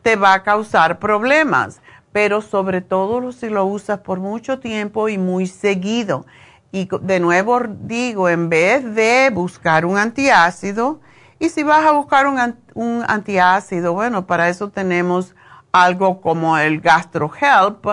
te 0.00 0.16
va 0.16 0.32
a 0.32 0.42
causar 0.42 0.98
problemas, 0.98 1.82
pero 2.10 2.40
sobre 2.40 2.80
todo 2.80 3.32
si 3.32 3.50
lo 3.50 3.66
usas 3.66 3.98
por 3.98 4.18
mucho 4.18 4.60
tiempo 4.60 5.10
y 5.10 5.18
muy 5.18 5.46
seguido. 5.46 6.24
Y 6.70 6.88
de 7.02 7.20
nuevo 7.20 7.60
digo, 7.68 8.30
en 8.30 8.48
vez 8.48 8.94
de 8.94 9.28
buscar 9.30 9.84
un 9.84 9.98
antiácido, 9.98 11.00
y 11.42 11.48
si 11.48 11.64
vas 11.64 11.84
a 11.84 11.90
buscar 11.90 12.28
un, 12.28 13.04
antiácido, 13.08 13.94
bueno, 13.94 14.28
para 14.28 14.48
eso 14.48 14.70
tenemos 14.70 15.34
algo 15.72 16.20
como 16.20 16.56
el 16.56 16.80
GastroHelp, 16.80 17.84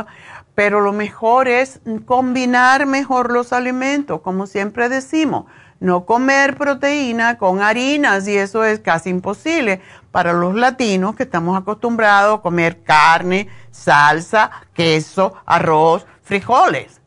pero 0.53 0.81
lo 0.81 0.93
mejor 0.93 1.47
es 1.47 1.81
combinar 2.05 2.85
mejor 2.85 3.31
los 3.31 3.51
alimentos, 3.51 4.21
como 4.21 4.45
siempre 4.45 4.88
decimos, 4.88 5.45
no 5.79 6.05
comer 6.05 6.57
proteína 6.57 7.39
con 7.39 7.59
harinas 7.59 8.27
y 8.27 8.38
eso 8.38 8.63
es 8.63 8.81
casi 8.81 9.09
imposible 9.09 9.81
para 10.12 10.31
los 10.33 10.53
latinos 10.53 11.15
que 11.15 11.23
estamos 11.23 11.59
acostumbrados 11.59 12.38
a 12.38 12.41
comer 12.43 12.83
carne, 12.83 13.49
salsa, 13.71 14.51
queso, 14.75 15.33
arroz, 15.47 16.05
frijoles 16.21 17.01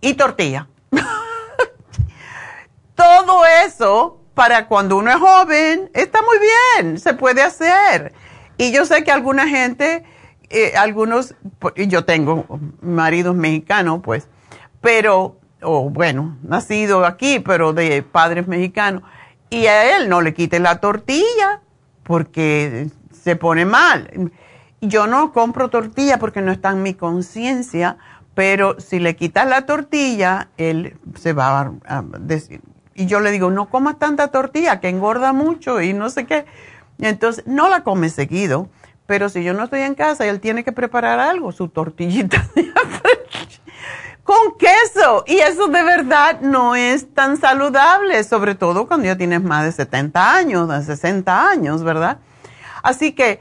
y 0.00 0.14
tortilla. 0.14 0.66
Todo 2.96 3.44
eso 3.64 4.25
para 4.36 4.68
cuando 4.68 4.98
uno 4.98 5.10
es 5.10 5.16
joven 5.16 5.90
está 5.94 6.20
muy 6.20 6.36
bien, 6.38 6.98
se 6.98 7.14
puede 7.14 7.42
hacer. 7.42 8.12
Y 8.58 8.70
yo 8.70 8.84
sé 8.84 9.02
que 9.02 9.10
alguna 9.10 9.48
gente, 9.48 10.04
eh, 10.50 10.74
algunos, 10.76 11.34
y 11.74 11.86
yo 11.86 12.04
tengo 12.04 12.44
maridos 12.82 13.34
mexicanos, 13.34 14.00
pues, 14.04 14.28
pero, 14.82 15.40
o 15.62 15.88
bueno, 15.88 16.36
nacido 16.42 17.06
aquí, 17.06 17.40
pero 17.40 17.72
de 17.72 18.02
padres 18.02 18.46
mexicanos, 18.46 19.02
y 19.48 19.66
a 19.68 19.96
él 19.96 20.10
no 20.10 20.20
le 20.20 20.34
quite 20.34 20.60
la 20.60 20.80
tortilla 20.80 21.62
porque 22.02 22.90
se 23.10 23.36
pone 23.36 23.64
mal. 23.64 24.30
Yo 24.82 25.06
no 25.06 25.32
compro 25.32 25.70
tortilla 25.70 26.18
porque 26.18 26.42
no 26.42 26.52
está 26.52 26.72
en 26.72 26.82
mi 26.82 26.92
conciencia 26.92 27.96
pero 28.36 28.78
si 28.78 28.98
le 28.98 29.16
quitas 29.16 29.48
la 29.48 29.64
tortilla, 29.64 30.50
él 30.58 30.98
se 31.14 31.32
va 31.32 31.72
a, 31.86 32.02
decir. 32.20 32.60
Y 32.96 33.06
yo 33.06 33.20
le 33.20 33.30
digo, 33.30 33.50
no 33.50 33.68
comas 33.68 33.98
tanta 33.98 34.28
tortilla, 34.28 34.80
que 34.80 34.88
engorda 34.88 35.32
mucho 35.32 35.80
y 35.82 35.92
no 35.92 36.10
sé 36.10 36.26
qué. 36.26 36.46
Entonces, 36.98 37.46
no 37.46 37.68
la 37.68 37.82
come 37.84 38.08
seguido, 38.08 38.68
pero 39.06 39.28
si 39.28 39.44
yo 39.44 39.52
no 39.52 39.64
estoy 39.64 39.82
en 39.82 39.94
casa 39.94 40.26
él 40.26 40.40
tiene 40.40 40.64
que 40.64 40.72
preparar 40.72 41.20
algo, 41.20 41.52
su 41.52 41.68
tortillita. 41.68 42.48
con 44.26 44.58
queso. 44.58 45.24
Y 45.26 45.38
eso 45.38 45.68
de 45.68 45.82
verdad 45.82 46.40
no 46.40 46.74
es 46.74 47.14
tan 47.14 47.38
saludable, 47.38 48.22
sobre 48.24 48.54
todo 48.54 48.86
cuando 48.86 49.06
ya 49.06 49.16
tienes 49.16 49.42
más 49.42 49.64
de 49.64 49.72
70 49.72 50.34
años, 50.34 50.68
de 50.68 50.82
60 50.82 51.48
años, 51.48 51.82
¿verdad? 51.82 52.18
Así 52.82 53.12
que 53.12 53.40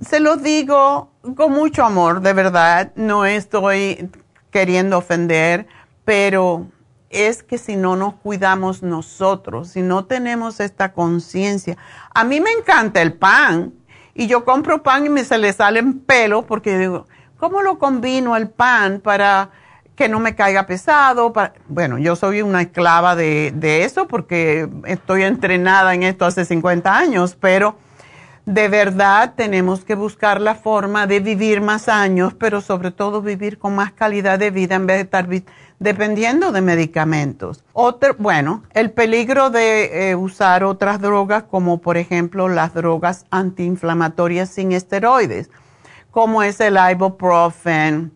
se 0.00 0.18
lo 0.20 0.36
digo 0.36 1.10
con 1.36 1.52
mucho 1.52 1.84
amor, 1.84 2.22
de 2.22 2.32
verdad. 2.32 2.92
No 2.96 3.26
estoy 3.26 4.10
queriendo 4.50 4.98
ofender, 4.98 5.66
pero 6.04 6.66
es 7.10 7.42
que 7.42 7.58
si 7.58 7.76
no 7.76 7.96
nos 7.96 8.14
cuidamos 8.14 8.82
nosotros, 8.82 9.68
si 9.68 9.82
no 9.82 10.04
tenemos 10.04 10.60
esta 10.60 10.92
conciencia. 10.92 11.76
A 12.14 12.24
mí 12.24 12.40
me 12.40 12.50
encanta 12.50 13.02
el 13.02 13.12
pan 13.14 13.72
y 14.14 14.26
yo 14.26 14.44
compro 14.44 14.82
pan 14.82 15.06
y 15.06 15.08
me 15.08 15.24
se 15.24 15.38
le 15.38 15.52
salen 15.52 16.00
pelos 16.00 16.44
porque 16.44 16.78
digo, 16.78 17.06
¿cómo 17.36 17.62
lo 17.62 17.78
combino 17.78 18.36
el 18.36 18.48
pan 18.48 19.00
para 19.00 19.50
que 19.96 20.08
no 20.08 20.20
me 20.20 20.34
caiga 20.34 20.66
pesado. 20.66 21.32
bueno, 21.68 21.98
yo 21.98 22.14
soy 22.14 22.42
una 22.42 22.60
esclava 22.60 23.16
de, 23.16 23.52
de, 23.56 23.84
eso 23.84 24.06
porque 24.06 24.68
estoy 24.84 25.22
entrenada 25.22 25.94
en 25.94 26.02
esto 26.02 26.26
hace 26.26 26.44
50 26.44 26.96
años, 26.96 27.36
pero 27.40 27.76
de 28.44 28.68
verdad 28.68 29.32
tenemos 29.36 29.84
que 29.84 29.96
buscar 29.96 30.40
la 30.40 30.54
forma 30.54 31.06
de 31.06 31.18
vivir 31.20 31.62
más 31.62 31.88
años, 31.88 32.34
pero 32.34 32.60
sobre 32.60 32.92
todo 32.92 33.22
vivir 33.22 33.58
con 33.58 33.74
más 33.74 33.92
calidad 33.92 34.38
de 34.38 34.50
vida 34.50 34.76
en 34.76 34.86
vez 34.86 34.98
de 34.98 35.02
estar 35.02 35.26
dependiendo 35.78 36.52
de 36.52 36.60
medicamentos. 36.60 37.64
Bueno, 38.18 38.62
el 38.72 38.90
peligro 38.90 39.50
de 39.50 40.10
eh, 40.10 40.16
usar 40.16 40.64
otras 40.64 41.00
drogas 41.00 41.44
como 41.44 41.78
por 41.78 41.96
ejemplo 41.96 42.48
las 42.48 42.74
drogas 42.74 43.26
antiinflamatorias 43.30 44.48
sin 44.48 44.72
esteroides, 44.72 45.50
como 46.10 46.42
es 46.42 46.60
el 46.60 46.78
ibuprofen, 46.90 48.12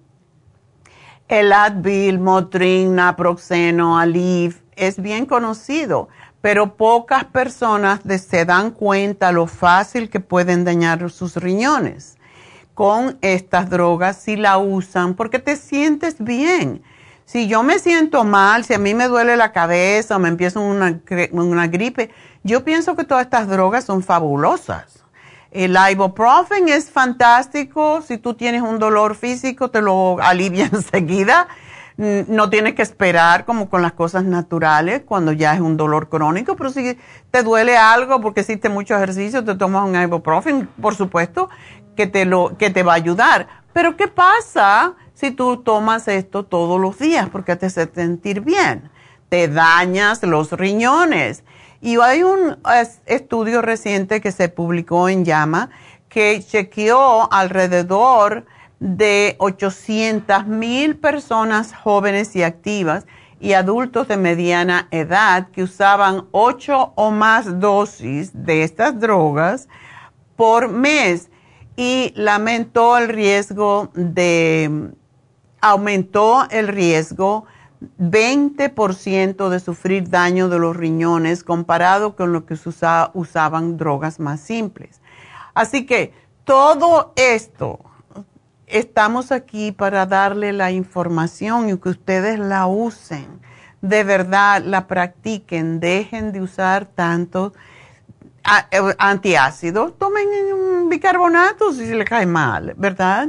el 1.28 1.52
Advil, 1.52 2.18
Motrin, 2.18 2.96
Naproxeno, 2.96 3.98
Aleve, 3.98 4.56
es 4.74 5.00
bien 5.00 5.26
conocido, 5.26 6.08
pero 6.40 6.76
pocas 6.76 7.24
personas 7.24 8.00
se 8.26 8.44
dan 8.44 8.70
cuenta 8.70 9.30
lo 9.30 9.46
fácil 9.46 10.08
que 10.08 10.20
pueden 10.20 10.64
dañar 10.64 11.10
sus 11.10 11.36
riñones 11.36 12.16
con 12.74 13.18
estas 13.20 13.68
drogas 13.68 14.16
si 14.16 14.36
la 14.36 14.56
usan, 14.56 15.14
porque 15.14 15.38
te 15.38 15.56
sientes 15.56 16.16
bien. 16.18 16.82
Si 17.30 17.46
yo 17.46 17.62
me 17.62 17.78
siento 17.78 18.24
mal, 18.24 18.64
si 18.64 18.74
a 18.74 18.78
mí 18.80 18.92
me 18.92 19.06
duele 19.06 19.36
la 19.36 19.52
cabeza 19.52 20.16
o 20.16 20.18
me 20.18 20.28
empieza 20.28 20.58
una, 20.58 21.00
una 21.30 21.68
gripe, 21.68 22.10
yo 22.42 22.64
pienso 22.64 22.96
que 22.96 23.04
todas 23.04 23.22
estas 23.22 23.46
drogas 23.46 23.84
son 23.84 24.02
fabulosas. 24.02 25.04
El 25.52 25.78
ibuprofen 25.92 26.68
es 26.68 26.90
fantástico. 26.90 28.02
Si 28.02 28.18
tú 28.18 28.34
tienes 28.34 28.62
un 28.62 28.80
dolor 28.80 29.14
físico, 29.14 29.70
te 29.70 29.80
lo 29.80 30.20
alivia 30.20 30.64
enseguida. 30.72 31.46
No 31.96 32.50
tienes 32.50 32.74
que 32.74 32.82
esperar 32.82 33.44
como 33.44 33.70
con 33.70 33.80
las 33.80 33.92
cosas 33.92 34.24
naturales 34.24 35.02
cuando 35.06 35.30
ya 35.30 35.54
es 35.54 35.60
un 35.60 35.76
dolor 35.76 36.08
crónico, 36.08 36.56
pero 36.56 36.70
si 36.70 36.98
te 37.30 37.44
duele 37.44 37.76
algo 37.76 38.20
porque 38.20 38.40
hiciste 38.40 38.68
mucho 38.68 38.96
ejercicio, 38.96 39.44
te 39.44 39.54
tomas 39.54 39.88
un 39.88 39.94
ibuprofen, 39.94 40.68
por 40.82 40.96
supuesto 40.96 41.48
que 41.94 42.08
te, 42.08 42.24
lo, 42.24 42.58
que 42.58 42.70
te 42.70 42.82
va 42.82 42.94
a 42.94 42.96
ayudar. 42.96 43.46
Pero 43.72 43.96
¿qué 43.96 44.08
pasa 44.08 44.96
si 45.20 45.30
tú 45.30 45.58
tomas 45.58 46.08
esto 46.08 46.44
todos 46.44 46.80
los 46.80 46.98
días 46.98 47.28
porque 47.28 47.54
te 47.54 47.66
hace 47.66 47.86
sentir 47.94 48.40
bien? 48.40 48.90
Te 49.28 49.48
dañas 49.48 50.22
los 50.22 50.52
riñones 50.52 51.44
y 51.82 52.00
hay 52.00 52.22
un 52.22 52.58
estudio 53.04 53.60
reciente 53.60 54.22
que 54.22 54.32
se 54.32 54.48
publicó 54.48 55.10
en 55.10 55.26
Llama 55.26 55.68
que 56.08 56.42
chequeó 56.42 57.30
alrededor 57.30 58.46
de 58.80 59.36
800 59.38 60.46
mil 60.46 60.96
personas 60.96 61.74
jóvenes 61.74 62.34
y 62.34 62.42
activas 62.42 63.06
y 63.40 63.52
adultos 63.52 64.08
de 64.08 64.16
mediana 64.16 64.88
edad 64.90 65.48
que 65.50 65.62
usaban 65.62 66.28
8 66.32 66.94
o 66.94 67.10
más 67.10 67.60
dosis 67.60 68.30
de 68.32 68.62
estas 68.62 68.98
drogas 68.98 69.68
por 70.36 70.68
mes 70.68 71.30
y 71.76 72.12
lamentó 72.16 72.96
el 72.98 73.08
riesgo 73.08 73.90
de, 73.94 74.90
aumentó 75.60 76.46
el 76.50 76.68
riesgo 76.68 77.46
20% 77.98 79.48
de 79.48 79.60
sufrir 79.60 80.10
daño 80.10 80.48
de 80.48 80.58
los 80.58 80.76
riñones 80.76 81.44
comparado 81.44 82.14
con 82.14 82.32
lo 82.32 82.44
que 82.44 82.54
usaban 83.14 83.76
drogas 83.76 84.20
más 84.20 84.40
simples. 84.40 85.00
Así 85.54 85.86
que 85.86 86.12
todo 86.44 87.12
esto, 87.16 87.80
estamos 88.66 89.32
aquí 89.32 89.72
para 89.72 90.06
darle 90.06 90.52
la 90.52 90.70
información 90.70 91.70
y 91.70 91.78
que 91.78 91.90
ustedes 91.90 92.38
la 92.38 92.66
usen. 92.66 93.40
De 93.80 94.04
verdad, 94.04 94.62
la 94.62 94.86
practiquen, 94.86 95.80
dejen 95.80 96.32
de 96.32 96.42
usar 96.42 96.84
tanto 96.84 97.54
eh, 98.70 98.94
antiácidos, 98.98 99.98
tomen 99.98 100.26
un 100.52 100.88
bicarbonato 100.88 101.72
si 101.72 101.86
se 101.86 101.94
les 101.94 102.08
cae 102.08 102.26
mal, 102.26 102.74
¿verdad? 102.76 103.28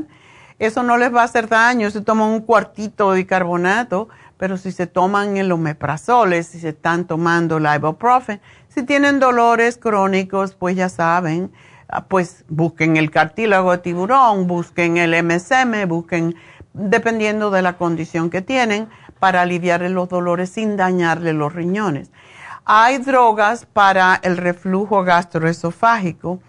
Eso 0.62 0.84
no 0.84 0.98
les 0.98 1.14
va 1.14 1.22
a 1.22 1.26
hacer 1.26 1.50
daño, 1.50 1.90
se 1.90 2.02
toma 2.02 2.28
un 2.28 2.42
cuartito 2.42 3.12
de 3.12 3.18
bicarbonato 3.18 4.10
pero 4.42 4.58
si 4.58 4.72
se 4.72 4.88
toman 4.88 5.38
el 5.38 5.52
omeprazol, 5.52 6.34
si 6.44 6.60
se 6.60 6.70
están 6.70 7.06
tomando 7.06 7.58
el 7.58 7.68
ibuprofen, 7.76 8.42
si 8.70 8.82
tienen 8.82 9.20
dolores 9.20 9.78
crónicos, 9.78 10.56
pues 10.56 10.76
ya 10.76 10.90
saben, 10.90 11.52
ah, 11.90 12.06
pues 12.06 12.44
busquen 12.50 12.98
el 12.98 13.12
cartílago 13.12 13.72
de 13.72 13.78
tiburón, 13.78 14.48
busquen 14.48 14.98
el 14.98 15.14
MSM, 15.24 15.88
busquen, 15.88 16.36
dependiendo 16.74 17.52
de 17.52 17.62
la 17.62 17.78
condición 17.78 18.32
que 18.32 18.42
tienen, 18.42 18.90
para 19.20 19.44
aliviar 19.44 19.82
los 19.82 20.10
dolores 20.10 20.50
sin 20.50 20.76
dañarle 20.76 21.34
los 21.34 21.54
riñones. 21.54 22.10
Hay 22.66 22.98
drogas 22.98 23.68
para 23.68 24.20
el 24.24 24.38
reflujo 24.38 25.04
gastroesofágico, 25.04 26.40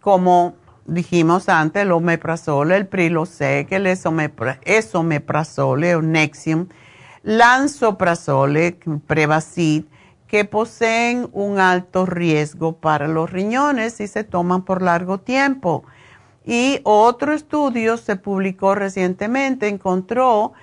como 0.00 0.54
dijimos 0.86 1.48
antes, 1.48 1.82
el 1.82 1.92
omeprazol, 1.92 2.72
el 2.72 2.86
prilosec, 2.86 3.70
el 3.72 3.86
esomeprazol, 3.86 5.84
el 5.84 6.10
Nexium, 6.10 6.68
Lansoprazole, 7.22 8.78
Prevacid, 9.06 9.84
que 10.26 10.44
poseen 10.44 11.28
un 11.32 11.60
alto 11.60 12.06
riesgo 12.06 12.76
para 12.78 13.06
los 13.06 13.30
riñones 13.30 13.94
si 13.94 14.08
se 14.08 14.24
toman 14.24 14.62
por 14.62 14.82
largo 14.82 15.18
tiempo. 15.18 15.84
Y 16.44 16.80
otro 16.84 17.32
estudio 17.32 17.96
se 17.96 18.16
publicó 18.16 18.74
recientemente, 18.74 19.68
encontró 19.68 20.54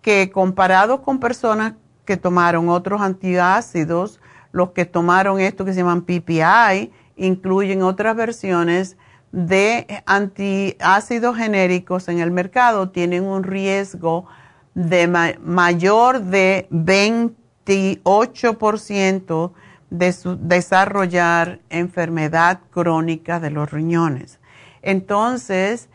que 0.00 0.30
comparado 0.32 1.02
con 1.02 1.20
personas 1.20 1.74
que 2.04 2.16
tomaron 2.16 2.68
otros 2.68 3.00
antiácidos, 3.00 4.20
los 4.50 4.70
que 4.70 4.84
tomaron 4.84 5.38
esto 5.40 5.64
que 5.64 5.72
se 5.72 5.80
llaman 5.80 6.02
PPI, 6.02 6.90
incluyen 7.16 7.82
otras 7.82 8.16
versiones 8.16 8.96
de 9.32 10.04
antiácidos 10.06 11.36
genéricos 11.36 12.08
en 12.08 12.20
el 12.20 12.30
mercado, 12.30 12.90
tienen 12.90 13.24
un 13.24 13.42
riesgo 13.42 14.26
de 14.74 15.08
mayor 15.08 16.22
de 16.22 16.68
28% 16.70 19.52
de 19.90 20.14
desarrollar 20.40 21.60
enfermedad 21.68 22.60
crónica 22.70 23.38
de 23.40 23.50
los 23.50 23.70
riñones. 23.70 24.38
Entonces, 24.80 25.90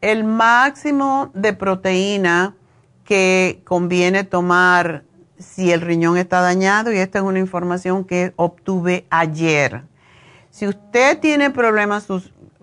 el 0.00 0.22
máximo 0.24 1.30
de 1.34 1.52
proteína 1.52 2.54
que 3.04 3.60
conviene 3.64 4.22
tomar 4.24 5.04
si 5.38 5.72
el 5.72 5.80
riñón 5.80 6.16
está 6.16 6.40
dañado, 6.42 6.92
y 6.92 6.98
esta 6.98 7.18
es 7.18 7.24
una 7.24 7.38
información 7.38 8.04
que 8.04 8.32
obtuve 8.36 9.06
ayer. 9.10 9.82
Si 10.50 10.68
usted 10.68 11.18
tiene 11.18 11.50
problemas 11.50 12.06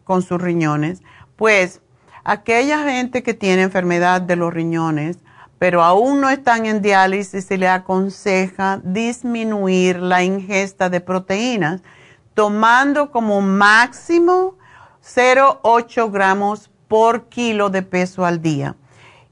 con 0.08 0.22
sus 0.22 0.41
riñones, 0.41 1.04
pues 1.36 1.82
aquella 2.24 2.80
gente 2.84 3.22
que 3.22 3.34
tiene 3.34 3.64
enfermedad 3.64 4.22
de 4.22 4.38
los 4.38 4.53
riñones, 4.53 5.20
pero 5.60 5.84
aún 5.84 6.22
no 6.22 6.30
están 6.30 6.66
en 6.66 6.82
diálisis, 6.82 7.45
se 7.45 7.58
le 7.58 7.68
aconseja 7.68 8.80
disminuir 8.84 9.99
la 9.99 10.24
ingesta 10.24 10.89
de 10.89 11.01
proteínas, 11.01 11.82
tomando 12.34 13.12
como 13.12 13.41
máximo 13.41 14.55
0,8 15.03 16.12
gramos 16.12 16.72
por 16.88 17.28
kilo 17.28 17.70
de 17.70 17.82
peso 17.82 18.26
al 18.26 18.41
día. 18.41 18.76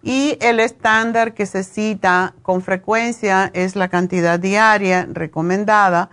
Y 0.04 0.38
el 0.42 0.60
estándar 0.60 1.34
que 1.34 1.46
se 1.46 1.64
cita 1.64 2.34
con 2.42 2.62
frecuencia 2.62 3.50
es 3.54 3.76
la 3.76 3.88
cantidad 3.88 4.40
diaria 4.40 5.08
recomendada 5.10 6.10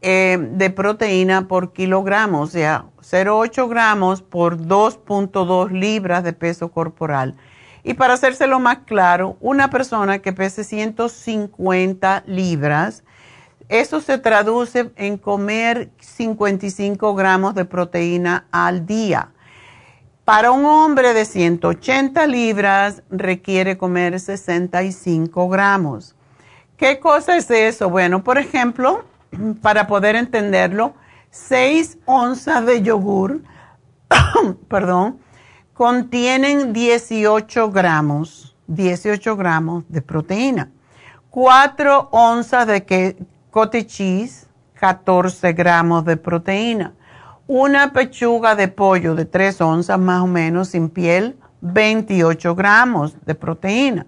eh, 0.00 0.38
de 0.52 0.70
proteína 0.70 1.48
por 1.48 1.72
kilogramo, 1.72 2.42
o 2.42 2.46
sea, 2.46 2.84
0,8 3.00 3.68
gramos 3.68 4.22
por 4.22 4.58
2.2 4.58 5.70
libras 5.70 6.24
de 6.24 6.32
peso 6.32 6.70
corporal. 6.70 7.34
Y 7.84 7.94
para 7.94 8.14
hacérselo 8.14 8.60
más 8.60 8.78
claro, 8.86 9.36
una 9.40 9.70
persona 9.70 10.18
que 10.18 10.32
pese 10.32 10.64
150 10.64 12.24
libras, 12.26 13.04
eso 13.68 14.00
se 14.00 14.18
traduce 14.18 14.90
en 14.96 15.18
comer 15.18 15.90
55 16.00 17.14
gramos 17.14 17.54
de 17.54 17.64
proteína 17.64 18.46
al 18.50 18.86
día. 18.86 19.30
Para 20.24 20.50
un 20.50 20.64
hombre 20.66 21.14
de 21.14 21.24
180 21.24 22.26
libras 22.26 23.02
requiere 23.10 23.78
comer 23.78 24.20
65 24.20 25.48
gramos. 25.48 26.14
¿Qué 26.76 27.00
cosa 27.00 27.36
es 27.36 27.50
eso? 27.50 27.88
Bueno, 27.90 28.22
por 28.22 28.38
ejemplo, 28.38 29.04
para 29.62 29.86
poder 29.86 30.16
entenderlo, 30.16 30.94
6 31.30 31.98
onzas 32.06 32.64
de 32.66 32.82
yogur, 32.82 33.42
perdón, 34.68 35.18
contienen 35.74 36.72
18 36.72 37.70
gramos, 37.70 38.56
18 38.66 39.36
gramos 39.36 39.84
de 39.88 40.02
proteína. 40.02 40.70
4 41.30 42.08
onzas 42.10 42.66
de 42.66 43.16
cottage 43.50 43.86
cheese, 43.86 44.48
14 44.74 45.52
gramos 45.52 46.04
de 46.04 46.16
proteína. 46.16 46.94
Una 47.46 47.92
pechuga 47.92 48.54
de 48.54 48.68
pollo 48.68 49.14
de 49.14 49.24
3 49.24 49.60
onzas 49.60 49.98
más 49.98 50.22
o 50.22 50.26
menos 50.26 50.68
sin 50.68 50.88
piel, 50.88 51.38
28 51.60 52.54
gramos 52.54 53.16
de 53.24 53.34
proteína. 53.34 54.06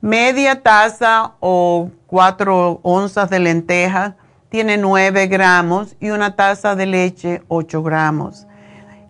Media 0.00 0.62
taza 0.62 1.34
o 1.40 1.90
4 2.06 2.80
onzas 2.82 3.30
de 3.30 3.38
lentejas 3.38 4.14
tiene 4.52 4.76
9 4.76 5.28
gramos 5.28 5.96
y 5.98 6.10
una 6.10 6.36
taza 6.36 6.76
de 6.76 6.84
leche 6.84 7.42
8 7.48 7.82
gramos. 7.82 8.46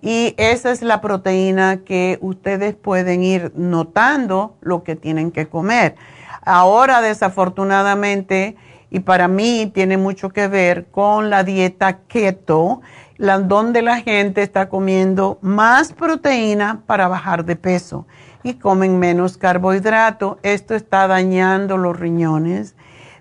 Y 0.00 0.36
esa 0.36 0.70
es 0.70 0.82
la 0.82 1.00
proteína 1.00 1.78
que 1.78 2.16
ustedes 2.20 2.76
pueden 2.76 3.24
ir 3.24 3.52
notando 3.56 4.54
lo 4.60 4.84
que 4.84 4.94
tienen 4.94 5.32
que 5.32 5.48
comer. 5.48 5.96
Ahora, 6.42 7.00
desafortunadamente, 7.00 8.54
y 8.88 9.00
para 9.00 9.26
mí 9.26 9.68
tiene 9.74 9.96
mucho 9.96 10.28
que 10.28 10.46
ver 10.46 10.86
con 10.92 11.28
la 11.28 11.42
dieta 11.42 11.98
keto, 12.06 12.80
donde 13.18 13.82
la 13.82 13.96
gente 13.96 14.42
está 14.42 14.68
comiendo 14.68 15.38
más 15.40 15.92
proteína 15.92 16.82
para 16.86 17.08
bajar 17.08 17.44
de 17.44 17.56
peso 17.56 18.06
y 18.44 18.54
comen 18.54 19.00
menos 19.00 19.38
carbohidrato. 19.38 20.38
Esto 20.44 20.76
está 20.76 21.08
dañando 21.08 21.78
los 21.78 21.98
riñones 21.98 22.76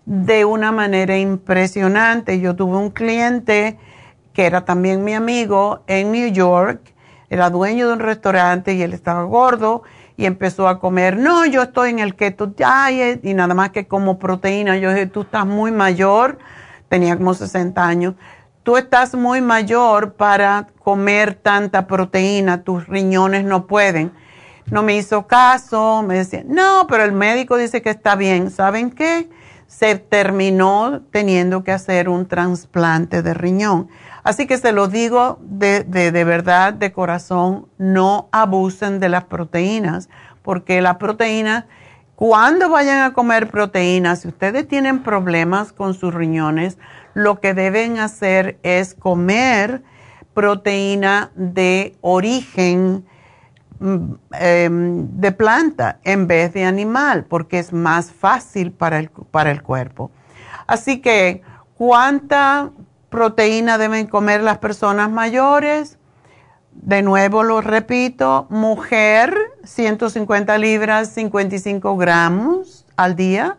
de 0.05 0.45
una 0.45 0.71
manera 0.71 1.17
impresionante. 1.17 2.39
Yo 2.39 2.55
tuve 2.55 2.77
un 2.77 2.89
cliente 2.89 3.77
que 4.33 4.45
era 4.45 4.65
también 4.65 5.03
mi 5.03 5.13
amigo 5.13 5.83
en 5.87 6.11
New 6.11 6.31
York, 6.31 6.93
era 7.29 7.49
dueño 7.49 7.87
de 7.87 7.93
un 7.93 7.99
restaurante 7.99 8.73
y 8.73 8.81
él 8.81 8.93
estaba 8.93 9.23
gordo 9.23 9.83
y 10.17 10.25
empezó 10.25 10.67
a 10.67 10.79
comer, 10.79 11.17
no, 11.17 11.45
yo 11.45 11.63
estoy 11.63 11.89
en 11.89 11.99
el 11.99 12.15
keto 12.15 12.47
diet 12.47 13.23
y 13.23 13.33
nada 13.33 13.53
más 13.53 13.71
que 13.71 13.87
como 13.87 14.19
proteína. 14.19 14.77
Yo 14.77 14.91
dije, 14.91 15.07
tú 15.07 15.21
estás 15.21 15.45
muy 15.45 15.71
mayor, 15.71 16.37
tenía 16.89 17.17
como 17.17 17.33
60 17.33 17.85
años, 17.85 18.15
tú 18.63 18.77
estás 18.77 19.15
muy 19.15 19.41
mayor 19.41 20.13
para 20.13 20.67
comer 20.83 21.35
tanta 21.35 21.87
proteína, 21.87 22.63
tus 22.63 22.87
riñones 22.87 23.45
no 23.45 23.65
pueden. 23.67 24.11
No 24.67 24.83
me 24.83 24.95
hizo 24.95 25.27
caso, 25.27 26.03
me 26.03 26.15
decía, 26.15 26.43
no, 26.45 26.85
pero 26.87 27.03
el 27.03 27.11
médico 27.11 27.57
dice 27.57 27.81
que 27.81 27.89
está 27.89 28.15
bien. 28.15 28.51
¿Saben 28.51 28.91
qué? 28.91 29.27
Se 29.71 29.95
terminó 29.95 31.01
teniendo 31.11 31.63
que 31.63 31.71
hacer 31.71 32.09
un 32.09 32.27
trasplante 32.27 33.21
de 33.21 33.33
riñón. 33.33 33.87
Así 34.21 34.45
que 34.45 34.57
se 34.57 34.73
lo 34.73 34.89
digo 34.89 35.39
de, 35.41 35.85
de, 35.85 36.23
verdad, 36.25 36.73
de 36.73 36.91
corazón, 36.91 37.67
no 37.77 38.27
abusen 38.33 38.99
de 38.99 39.07
las 39.07 39.23
proteínas, 39.23 40.09
porque 40.41 40.81
las 40.81 40.97
proteínas, 40.97 41.65
cuando 42.17 42.69
vayan 42.69 43.01
a 43.01 43.13
comer 43.13 43.49
proteínas, 43.49 44.19
si 44.19 44.27
ustedes 44.27 44.67
tienen 44.67 45.03
problemas 45.03 45.71
con 45.71 45.93
sus 45.93 46.13
riñones, 46.13 46.77
lo 47.13 47.39
que 47.39 47.53
deben 47.53 47.97
hacer 47.97 48.59
es 48.63 48.93
comer 48.93 49.81
proteína 50.33 51.31
de 51.35 51.95
origen 52.01 53.05
mm, 53.81 54.13
em, 54.39 55.07
de 55.19 55.31
planta 55.33 55.99
en 56.03 56.27
vez 56.27 56.53
de 56.53 56.63
animal, 56.63 57.25
porque 57.25 57.59
es 57.59 57.73
más 57.73 58.11
fácil 58.11 58.71
para 58.71 58.99
el, 58.99 59.09
para 59.09 59.51
el 59.51 59.61
cuerpo. 59.61 60.11
Así 60.67 61.01
que, 61.01 61.41
¿cuánta 61.75 62.71
proteína 63.11 63.77
deben 63.77 64.07
comer 64.07 64.41
las 64.41 64.57
personas 64.57 65.11
mayores. 65.11 65.99
De 66.71 67.03
nuevo 67.03 67.43
lo 67.43 67.59
repito, 67.59 68.47
mujer 68.49 69.35
150 69.65 70.57
libras, 70.57 71.09
55 71.09 71.97
gramos 71.97 72.85
al 72.95 73.15
día. 73.15 73.57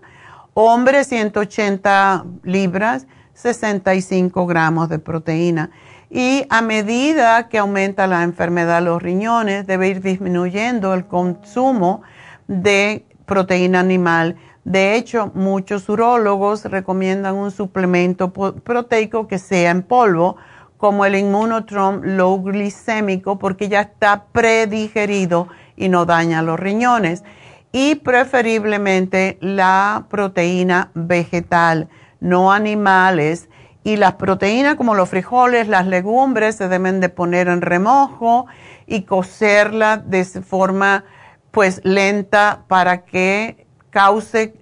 Hombre 0.54 1.04
180 1.04 2.24
libras, 2.42 3.06
65 3.34 4.46
gramos 4.46 4.88
de 4.88 4.98
proteína. 4.98 5.70
Y 6.14 6.44
a 6.50 6.60
medida 6.60 7.48
que 7.48 7.58
aumenta 7.58 8.06
la 8.06 8.22
enfermedad 8.22 8.80
de 8.80 8.84
los 8.84 9.02
riñones, 9.02 9.66
debe 9.66 9.88
ir 9.88 10.02
disminuyendo 10.02 10.92
el 10.92 11.06
consumo 11.06 12.02
de 12.46 13.06
proteína 13.24 13.80
animal 13.80 14.36
de 14.64 14.94
hecho, 14.94 15.32
muchos 15.34 15.88
urólogos 15.88 16.64
recomiendan 16.66 17.34
un 17.34 17.50
suplemento 17.50 18.32
proteico 18.32 19.26
que 19.26 19.38
sea 19.38 19.70
en 19.70 19.82
polvo, 19.82 20.36
como 20.76 21.04
el 21.04 21.16
Immunotrom 21.16 22.00
Low 22.02 22.42
Glicémico, 22.42 23.38
porque 23.38 23.68
ya 23.68 23.80
está 23.82 24.26
predigerido 24.32 25.48
y 25.76 25.88
no 25.88 26.04
daña 26.06 26.42
los 26.42 26.60
riñones. 26.60 27.24
Y 27.72 27.96
preferiblemente 27.96 29.38
la 29.40 30.06
proteína 30.08 30.90
vegetal, 30.94 31.88
no 32.20 32.52
animales. 32.52 33.48
Y 33.84 33.96
las 33.96 34.14
proteínas 34.14 34.76
como 34.76 34.94
los 34.94 35.08
frijoles, 35.08 35.68
las 35.68 35.86
legumbres, 35.86 36.56
se 36.56 36.68
deben 36.68 37.00
de 37.00 37.08
poner 37.08 37.48
en 37.48 37.62
remojo 37.62 38.46
y 38.86 39.02
cocerla 39.02 39.96
de 39.96 40.24
forma 40.24 41.04
pues 41.50 41.80
lenta 41.84 42.64
para 42.68 43.04
que 43.04 43.66
cause 43.90 44.54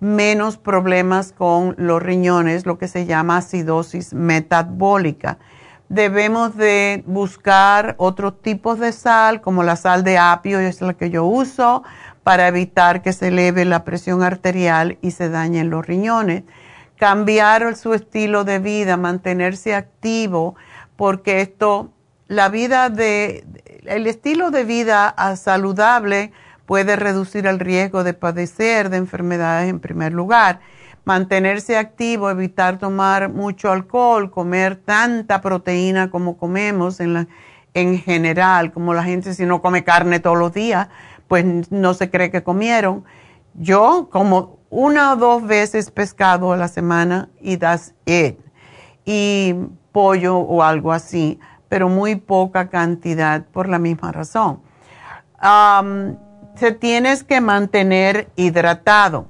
menos 0.00 0.56
problemas 0.56 1.32
con 1.32 1.74
los 1.76 2.02
riñones, 2.02 2.66
lo 2.66 2.78
que 2.78 2.88
se 2.88 3.06
llama 3.06 3.38
acidosis 3.38 4.14
metabólica. 4.14 5.38
Debemos 5.88 6.56
de 6.56 7.02
buscar 7.06 7.94
otros 7.98 8.40
tipos 8.42 8.78
de 8.78 8.92
sal, 8.92 9.40
como 9.40 9.62
la 9.62 9.76
sal 9.76 10.04
de 10.04 10.18
apio, 10.18 10.58
es 10.58 10.80
la 10.80 10.94
que 10.94 11.10
yo 11.10 11.24
uso, 11.24 11.82
para 12.22 12.46
evitar 12.46 13.00
que 13.02 13.12
se 13.12 13.28
eleve 13.28 13.64
la 13.64 13.84
presión 13.84 14.22
arterial 14.22 14.98
y 15.00 15.12
se 15.12 15.30
dañen 15.30 15.70
los 15.70 15.86
riñones. 15.86 16.44
Cambiar 16.98 17.76
su 17.76 17.94
estilo 17.94 18.44
de 18.44 18.58
vida, 18.58 18.96
mantenerse 18.96 19.74
activo, 19.74 20.56
porque 20.96 21.40
esto, 21.40 21.92
la 22.26 22.48
vida 22.48 22.90
de, 22.90 23.44
el 23.84 24.06
estilo 24.06 24.50
de 24.50 24.64
vida 24.64 25.14
saludable, 25.36 26.32
puede 26.66 26.96
reducir 26.96 27.46
el 27.46 27.60
riesgo 27.60 28.04
de 28.04 28.12
padecer 28.12 28.90
de 28.90 28.98
enfermedades 28.98 29.70
en 29.70 29.80
primer 29.80 30.12
lugar. 30.12 30.60
Mantenerse 31.04 31.78
activo, 31.78 32.28
evitar 32.28 32.78
tomar 32.78 33.30
mucho 33.30 33.72
alcohol, 33.72 34.30
comer 34.30 34.76
tanta 34.76 35.40
proteína 35.40 36.10
como 36.10 36.36
comemos 36.36 37.00
en, 37.00 37.26
en 37.72 37.98
general, 37.98 38.72
como 38.72 38.92
la 38.92 39.04
gente 39.04 39.32
si 39.32 39.46
no 39.46 39.62
come 39.62 39.84
carne 39.84 40.20
todos 40.20 40.36
los 40.36 40.52
días, 40.52 40.88
pues 41.26 41.70
no 41.70 41.94
se 41.94 42.10
cree 42.10 42.30
que 42.30 42.42
comieron. 42.42 43.04
Yo 43.54 44.08
como 44.10 44.57
una 44.70 45.12
o 45.12 45.16
dos 45.16 45.46
veces 45.46 45.90
pescado 45.90 46.52
a 46.52 46.56
la 46.56 46.68
semana 46.68 47.28
y 47.40 47.56
das 47.56 47.94
it. 48.06 48.38
Y 49.04 49.54
pollo 49.92 50.38
o 50.38 50.62
algo 50.62 50.92
así, 50.92 51.40
pero 51.68 51.88
muy 51.88 52.16
poca 52.16 52.68
cantidad 52.68 53.44
por 53.46 53.68
la 53.68 53.78
misma 53.78 54.12
razón 54.12 54.60
se 56.58 56.72
tienes 56.72 57.22
que 57.22 57.40
mantener 57.40 58.28
hidratado. 58.36 59.28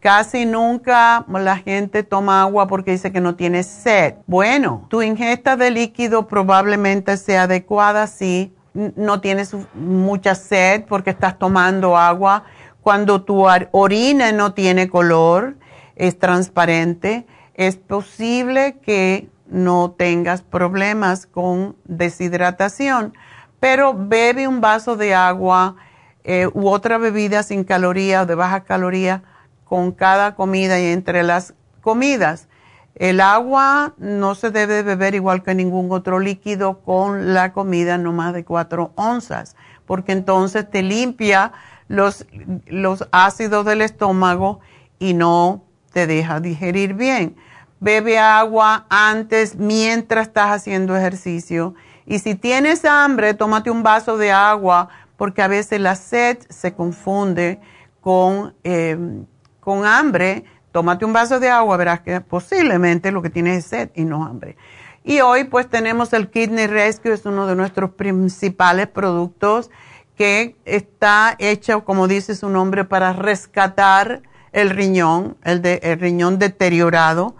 Casi 0.00 0.46
nunca 0.46 1.24
la 1.28 1.56
gente 1.56 2.02
toma 2.02 2.42
agua 2.42 2.66
porque 2.66 2.92
dice 2.92 3.12
que 3.12 3.20
no 3.20 3.34
tiene 3.34 3.62
sed. 3.62 4.14
Bueno, 4.26 4.86
tu 4.88 5.02
ingesta 5.02 5.56
de 5.56 5.70
líquido 5.70 6.26
probablemente 6.26 7.16
sea 7.16 7.44
adecuada 7.44 8.06
si 8.06 8.54
no 8.74 9.20
tienes 9.20 9.56
mucha 9.74 10.34
sed 10.34 10.84
porque 10.86 11.10
estás 11.10 11.38
tomando 11.38 11.96
agua. 11.96 12.44
Cuando 12.86 13.22
tu 13.22 13.44
orina 13.72 14.30
no 14.30 14.54
tiene 14.54 14.88
color, 14.88 15.56
es 15.96 16.20
transparente, 16.20 17.26
es 17.54 17.74
posible 17.74 18.78
que 18.78 19.28
no 19.48 19.90
tengas 19.90 20.42
problemas 20.42 21.26
con 21.26 21.74
deshidratación, 21.86 23.12
pero 23.58 23.92
bebe 23.92 24.46
un 24.46 24.60
vaso 24.60 24.94
de 24.94 25.16
agua 25.16 25.74
eh, 26.22 26.46
u 26.54 26.68
otra 26.68 26.96
bebida 26.98 27.42
sin 27.42 27.64
caloría 27.64 28.22
o 28.22 28.26
de 28.26 28.36
baja 28.36 28.60
caloría 28.60 29.24
con 29.64 29.90
cada 29.90 30.36
comida 30.36 30.78
y 30.78 30.86
entre 30.86 31.24
las 31.24 31.54
comidas. 31.80 32.46
El 32.94 33.20
agua 33.20 33.94
no 33.98 34.36
se 34.36 34.52
debe 34.52 34.84
beber 34.84 35.16
igual 35.16 35.42
que 35.42 35.56
ningún 35.56 35.90
otro 35.90 36.20
líquido 36.20 36.78
con 36.82 37.34
la 37.34 37.52
comida, 37.52 37.98
no 37.98 38.12
más 38.12 38.32
de 38.32 38.44
4 38.44 38.92
onzas, 38.94 39.56
porque 39.86 40.12
entonces 40.12 40.70
te 40.70 40.84
limpia 40.84 41.52
los, 41.88 42.26
los 42.66 43.08
ácidos 43.12 43.64
del 43.64 43.82
estómago 43.82 44.60
y 44.98 45.14
no 45.14 45.64
te 45.92 46.06
deja 46.06 46.40
digerir 46.40 46.94
bien. 46.94 47.36
Bebe 47.80 48.18
agua 48.18 48.86
antes, 48.88 49.56
mientras 49.56 50.28
estás 50.28 50.50
haciendo 50.50 50.96
ejercicio 50.96 51.74
Y 52.06 52.20
si 52.20 52.34
tienes 52.34 52.84
hambre, 52.84 53.34
tómate 53.34 53.70
un 53.70 53.82
vaso 53.82 54.16
de 54.16 54.30
agua, 54.30 54.88
porque 55.16 55.42
a 55.42 55.48
veces 55.48 55.80
la 55.80 55.96
sed 55.96 56.38
se 56.48 56.72
confunde 56.72 57.60
con, 58.00 58.54
em, 58.62 59.26
con 59.60 59.84
hambre. 59.84 60.44
Tómate 60.70 61.04
un 61.04 61.12
vaso 61.12 61.40
de 61.40 61.50
agua, 61.50 61.76
verás 61.76 62.00
que 62.00 62.20
posiblemente 62.20 63.10
lo 63.10 63.22
que 63.22 63.30
tienes 63.30 63.58
es 63.58 63.64
sed 63.66 63.90
y 63.94 64.04
no 64.04 64.24
hambre. 64.24 64.56
Y 65.02 65.20
hoy 65.20 65.44
pues 65.44 65.68
tenemos 65.68 66.12
el 66.12 66.30
Kidney 66.30 66.66
Rescue, 66.66 67.12
es 67.12 67.26
uno 67.26 67.46
de 67.46 67.56
nuestros 67.56 67.90
principales 67.90 68.86
productos 68.88 69.70
que 70.16 70.56
está 70.64 71.36
hecho, 71.38 71.84
como 71.84 72.08
dice 72.08 72.34
su 72.34 72.48
nombre, 72.48 72.84
para 72.84 73.12
rescatar 73.12 74.22
el 74.52 74.70
riñón, 74.70 75.36
el, 75.44 75.60
de, 75.62 75.80
el 75.82 76.00
riñón 76.00 76.38
deteriorado, 76.38 77.36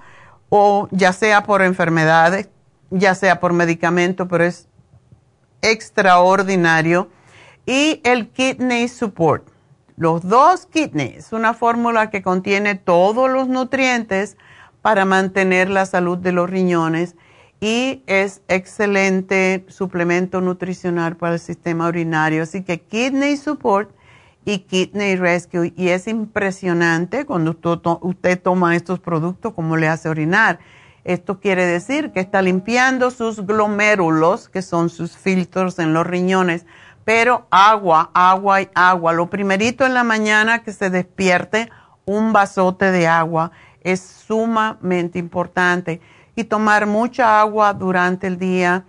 o 0.51 0.89
ya 0.91 1.13
sea 1.13 1.43
por 1.43 1.63
enfermedades, 1.63 2.51
ya 2.91 3.15
sea 3.15 3.41
por 3.41 3.53
medicamento, 3.53 4.29
pero 4.29 4.45
es 4.45 4.69
extraordinario. 5.63 7.09
Y 7.65 8.01
el 8.05 8.29
Kidney 8.29 8.89
Support. 8.89 9.49
Los 9.97 10.29
dos 10.29 10.67
kidneys, 10.67 11.33
una 11.33 11.55
fórmula 11.55 12.11
que 12.11 12.23
contiene 12.23 12.75
todos 12.75 13.31
los 13.31 13.49
nutrientes 13.49 14.37
para 14.83 15.07
mantener 15.07 15.71
la 15.71 15.87
salud 15.87 16.19
de 16.19 16.33
los 16.33 16.51
riñones 16.51 17.17
y 17.61 18.03
es 18.07 18.43
excelente 18.49 19.65
suplemento 19.69 20.41
nutricional 20.41 21.17
para 21.17 21.35
el 21.35 21.41
sistema 21.41 21.89
urinario. 21.89 22.43
Así 22.43 22.63
que 22.63 22.81
Kidney 22.81 23.37
Support 23.37 23.91
y 24.45 24.61
Kidney 24.61 25.17
Rescue. 25.17 25.73
Y 25.77 25.89
es 25.89 26.07
impresionante 26.07 27.25
cuando 27.25 27.57
usted, 28.01 28.41
toma 28.41 28.77
estos 28.77 29.01
productos, 29.01 29.55
como 29.55 29.77
le 29.77 29.89
hace 29.89 30.09
orinar. 30.09 30.59
Esto 31.05 31.41
quiere 31.41 31.65
decir 31.65 32.13
que 32.13 32.21
está 32.21 32.43
limpiando 32.43 33.11
sus 33.11 33.47
glomérulos, 33.47 34.49
que 34.49 34.61
son 34.63 34.91
sus 34.91 35.17
filtros 35.17 35.79
en 35.79 35.95
los 35.95 36.07
riñones. 36.07 36.67
Pero 37.05 37.47
agua, 37.51 38.11
agua 38.13 38.63
y 38.63 38.69
agua. 38.75 39.13
Lo 39.13 39.31
primerito 39.31 39.87
en 39.87 39.95
la 39.95 40.05
mañana 40.05 40.63
que 40.63 40.73
se 40.73 40.91
despierte, 40.91 41.71
un 42.05 42.33
vasote 42.33 42.91
de 42.91 43.07
agua. 43.07 43.53
Es 43.81 44.01
sumamente 44.01 45.19
importante 45.19 46.01
y 46.37 46.45
tomar 46.45 46.87
mucha 46.87 47.41
agua 47.41 47.73
durante 47.73 48.27
el 48.27 48.39
día, 48.39 48.85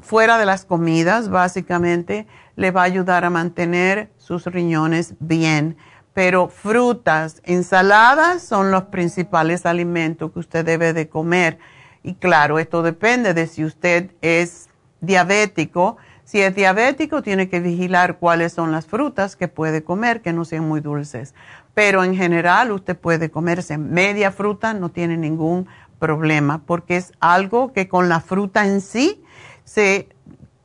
fuera 0.00 0.38
de 0.38 0.46
las 0.46 0.64
comidas, 0.64 1.28
básicamente, 1.28 2.26
le 2.56 2.70
va 2.70 2.82
a 2.82 2.84
ayudar 2.84 3.24
a 3.24 3.30
mantener 3.30 4.10
sus 4.16 4.46
riñones 4.46 5.14
bien. 5.18 5.76
Pero 6.14 6.48
frutas, 6.48 7.42
ensaladas 7.44 8.42
son 8.42 8.70
los 8.70 8.84
principales 8.84 9.66
alimentos 9.66 10.32
que 10.32 10.38
usted 10.38 10.64
debe 10.64 10.92
de 10.92 11.08
comer. 11.08 11.58
Y 12.02 12.14
claro, 12.14 12.58
esto 12.58 12.82
depende 12.82 13.34
de 13.34 13.46
si 13.46 13.64
usted 13.64 14.12
es 14.20 14.68
diabético. 15.00 15.96
Si 16.24 16.40
es 16.40 16.54
diabético, 16.54 17.22
tiene 17.22 17.48
que 17.48 17.58
vigilar 17.58 18.18
cuáles 18.18 18.52
son 18.52 18.70
las 18.70 18.86
frutas 18.86 19.34
que 19.34 19.48
puede 19.48 19.82
comer, 19.82 20.20
que 20.20 20.32
no 20.32 20.44
sean 20.44 20.68
muy 20.68 20.80
dulces. 20.80 21.34
Pero 21.74 22.04
en 22.04 22.14
general, 22.14 22.70
usted 22.70 22.96
puede 22.96 23.30
comerse 23.30 23.78
media 23.78 24.30
fruta, 24.30 24.74
no 24.74 24.90
tiene 24.90 25.16
ningún 25.16 25.66
problema 26.00 26.62
porque 26.66 26.96
es 26.96 27.12
algo 27.20 27.72
que 27.72 27.88
con 27.88 28.08
la 28.08 28.18
fruta 28.18 28.66
en 28.66 28.80
sí, 28.80 29.22
se, 29.62 30.08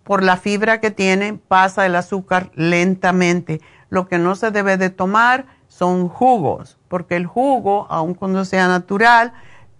por 0.03 0.23
la 0.23 0.37
fibra 0.37 0.79
que 0.79 0.89
tiene, 0.89 1.39
pasa 1.47 1.85
el 1.85 1.95
azúcar 1.95 2.49
lentamente. 2.55 3.61
Lo 3.89 4.07
que 4.07 4.17
no 4.17 4.33
se 4.33 4.49
debe 4.49 4.77
de 4.77 4.89
tomar 4.89 5.45
son 5.67 6.09
jugos, 6.09 6.79
porque 6.87 7.15
el 7.15 7.27
jugo, 7.27 7.85
aun 7.91 8.15
cuando 8.15 8.45
sea 8.45 8.67
natural, 8.67 9.33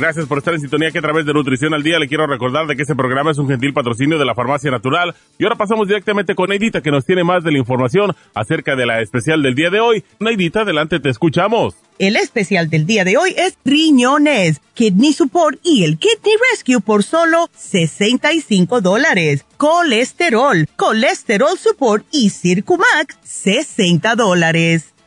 Gracias 0.00 0.26
por 0.26 0.38
estar 0.38 0.54
en 0.54 0.60
sintonía 0.60 0.92
que 0.92 1.00
a 1.00 1.02
través 1.02 1.26
de 1.26 1.32
Nutrición 1.32 1.74
al 1.74 1.82
Día 1.82 1.98
le 1.98 2.06
quiero 2.06 2.24
recordar 2.28 2.68
de 2.68 2.76
que 2.76 2.82
este 2.82 2.94
programa 2.94 3.32
es 3.32 3.38
un 3.38 3.48
gentil 3.48 3.72
patrocinio 3.72 4.16
de 4.16 4.24
la 4.24 4.32
Farmacia 4.32 4.70
Natural. 4.70 5.12
Y 5.40 5.42
ahora 5.42 5.56
pasamos 5.56 5.88
directamente 5.88 6.36
con 6.36 6.50
Neidita 6.50 6.80
que 6.80 6.92
nos 6.92 7.04
tiene 7.04 7.24
más 7.24 7.42
de 7.42 7.50
la 7.50 7.58
información 7.58 8.14
acerca 8.32 8.76
de 8.76 8.86
la 8.86 9.00
especial 9.00 9.42
del 9.42 9.56
día 9.56 9.70
de 9.70 9.80
hoy. 9.80 10.04
Neidita, 10.20 10.60
adelante, 10.60 11.00
te 11.00 11.08
escuchamos. 11.08 11.74
El 11.98 12.14
especial 12.14 12.70
del 12.70 12.86
día 12.86 13.02
de 13.02 13.16
hoy 13.16 13.34
es 13.36 13.58
riñones, 13.64 14.60
kidney 14.74 15.12
support 15.12 15.58
y 15.64 15.82
el 15.82 15.98
kidney 15.98 16.34
rescue 16.52 16.80
por 16.80 17.02
solo 17.02 17.50
65 17.56 18.80
dólares. 18.80 19.44
Colesterol, 19.56 20.68
colesterol 20.76 21.58
support 21.58 22.06
y 22.12 22.30
Circumax, 22.30 23.18
60 23.24 24.14
dólares. 24.14 24.94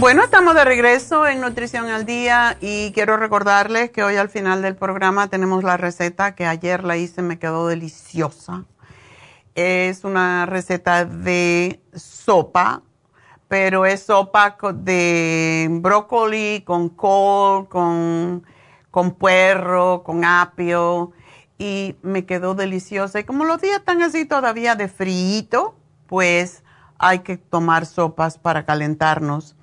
Bueno, 0.00 0.22
estamos 0.22 0.54
de 0.54 0.64
regreso 0.64 1.26
en 1.26 1.40
Nutrición 1.40 1.86
al 1.86 2.06
Día 2.06 2.56
y 2.60 2.92
quiero 2.92 3.16
recordarles 3.16 3.90
que 3.90 4.04
hoy 4.04 4.14
al 4.14 4.28
final 4.28 4.62
del 4.62 4.76
programa 4.76 5.26
tenemos 5.26 5.64
la 5.64 5.76
receta 5.76 6.36
que 6.36 6.46
ayer 6.46 6.84
la 6.84 6.96
hice, 6.96 7.20
me 7.20 7.40
quedó 7.40 7.66
deliciosa. 7.66 8.64
es 9.56 10.04
una 10.04 10.46
receta 10.46 11.04
de 11.04 11.82
sopa, 11.96 12.82
pero 13.48 13.86
es 13.86 14.04
sopa 14.04 14.56
de 14.72 15.66
brócoli 15.68 16.62
con 16.64 16.90
col, 16.90 17.68
con, 17.68 18.44
con 18.92 19.10
puerro, 19.16 20.04
con 20.04 20.24
apio 20.24 21.10
y 21.58 21.96
me 22.02 22.24
quedó 22.24 22.54
deliciosa. 22.54 23.18
Y 23.18 23.24
como 23.24 23.44
los 23.44 23.60
días 23.60 23.78
están 23.78 24.00
así 24.02 24.24
todavía 24.26 24.76
de 24.76 24.86
frío, 24.86 25.74
pues 26.06 26.62
hay 26.98 27.18
que 27.20 27.36
tomar 27.36 27.84
sopas 27.84 28.38
para 28.38 28.64
calentarnos. 28.64 29.56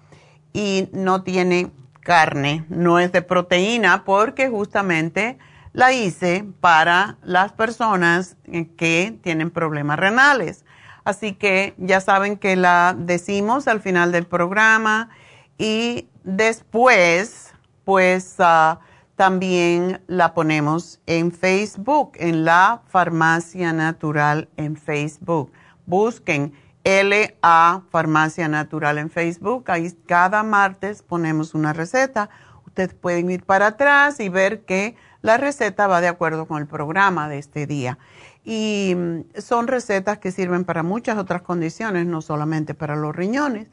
Y 0.55 0.87
no 0.93 1.21
tiene 1.21 1.69
carne, 1.99 2.63
no 2.69 2.97
es 2.97 3.11
de 3.11 3.21
proteína 3.21 4.05
porque 4.05 4.47
justamente 4.47 5.37
la 5.73 5.91
hice 5.91 6.45
para 6.61 7.17
las 7.23 7.51
personas 7.51 8.37
que 8.77 9.19
tienen 9.21 9.51
problemas 9.51 9.99
renales. 9.99 10.63
Así 11.03 11.33
que 11.33 11.73
ya 11.77 11.99
saben 11.99 12.37
que 12.37 12.55
la 12.55 12.95
decimos 12.97 13.67
al 13.67 13.81
final 13.81 14.13
del 14.13 14.27
programa 14.27 15.09
y 15.57 16.07
después, 16.23 17.53
pues 17.83 18.35
ah, 18.39 18.79
también 19.17 20.01
la 20.07 20.33
ponemos 20.33 21.01
en 21.07 21.33
Facebook, 21.33 22.13
en 22.15 22.45
la 22.45 22.81
Farmacia 22.87 23.73
Natural 23.73 24.47
en 24.55 24.77
Facebook. 24.77 25.51
Busquen 25.85 26.53
LA 26.85 27.81
Farmacia 27.89 28.47
Natural 28.47 28.99
en 28.99 29.09
Facebook. 29.09 29.65
Ahí 29.71 29.91
cada 30.05 30.43
martes 30.43 31.01
ponemos 31.01 31.55
una 31.55 31.73
receta. 31.73 32.29
Ustedes 32.65 32.93
pueden 32.93 33.31
ir 33.31 33.43
para 33.43 33.67
atrás 33.67 34.19
y 34.19 34.29
ver 34.29 34.65
que 34.65 34.95
la 35.21 35.37
receta 35.37 35.87
va 35.87 35.99
de 35.99 36.07
acuerdo 36.07 36.45
con 36.45 36.61
el 36.61 36.67
programa 36.67 37.27
de 37.27 37.39
este 37.39 37.65
día. 37.65 37.97
Y 38.43 38.93
mm, 38.95 39.21
son 39.41 39.67
recetas 39.67 40.19
que 40.19 40.31
sirven 40.31 40.63
para 40.63 40.83
muchas 40.83 41.17
otras 41.17 41.41
condiciones, 41.41 42.05
no 42.05 42.21
solamente 42.21 42.75
para 42.75 42.95
los 42.95 43.15
riñones. 43.15 43.67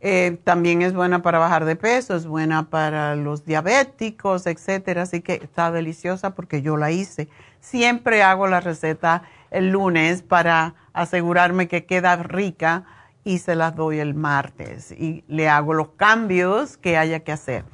Eh, 0.00 0.38
también 0.44 0.82
es 0.82 0.94
buena 0.94 1.22
para 1.22 1.38
bajar 1.38 1.64
de 1.64 1.74
peso, 1.74 2.14
es 2.14 2.26
buena 2.26 2.70
para 2.70 3.16
los 3.16 3.44
diabéticos, 3.44 4.46
etcétera. 4.46 5.02
Así 5.02 5.20
que 5.20 5.34
está 5.34 5.72
deliciosa 5.72 6.36
porque 6.36 6.62
yo 6.62 6.76
la 6.76 6.92
hice. 6.92 7.28
Siempre 7.60 8.22
hago 8.22 8.46
la 8.46 8.60
receta 8.60 9.24
el 9.50 9.70
lunes 9.70 10.22
para 10.22 10.74
asegurarme 10.92 11.68
que 11.68 11.84
queda 11.86 12.16
rica 12.16 12.84
y 13.24 13.38
se 13.38 13.54
las 13.54 13.76
doy 13.76 14.00
el 14.00 14.14
martes 14.14 14.92
y 14.92 15.24
le 15.28 15.48
hago 15.48 15.74
los 15.74 15.90
cambios 15.90 16.76
que 16.76 16.96
haya 16.96 17.20
que 17.20 17.32
hacer. 17.32 17.64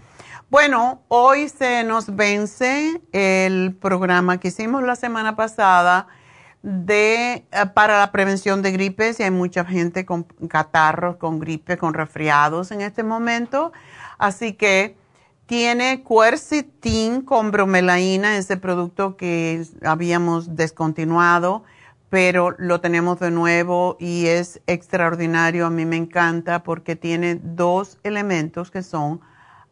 Bueno, 0.50 1.02
hoy 1.08 1.48
se 1.48 1.84
nos 1.84 2.14
vence 2.16 3.02
el 3.12 3.76
programa 3.80 4.38
que 4.38 4.48
hicimos 4.48 4.82
la 4.82 4.96
semana 4.96 5.36
pasada 5.36 6.08
de, 6.62 7.44
eh, 7.50 7.66
para 7.74 7.98
la 7.98 8.12
prevención 8.12 8.62
de 8.62 8.72
gripes 8.72 9.20
y 9.20 9.22
hay 9.22 9.30
mucha 9.30 9.64
gente 9.64 10.04
con 10.04 10.24
catarros, 10.24 11.16
con 11.16 11.38
gripe, 11.38 11.76
con 11.76 11.94
resfriados 11.94 12.70
en 12.70 12.80
este 12.80 13.02
momento. 13.02 13.72
Así 14.18 14.54
que 14.54 14.96
tiene 15.46 16.02
quercetin 16.02 17.22
con 17.22 17.50
bromelaína, 17.50 18.36
ese 18.36 18.56
producto 18.56 19.16
que 19.16 19.64
habíamos 19.82 20.56
descontinuado, 20.56 21.64
pero 22.10 22.54
lo 22.58 22.80
tenemos 22.80 23.20
de 23.20 23.30
nuevo 23.30 23.96
y 24.00 24.26
es 24.26 24.60
extraordinario. 24.66 25.66
A 25.66 25.70
mí 25.70 25.84
me 25.84 25.96
encanta 25.96 26.62
porque 26.62 26.96
tiene 26.96 27.38
dos 27.42 27.98
elementos 28.02 28.70
que 28.70 28.82
son 28.82 29.20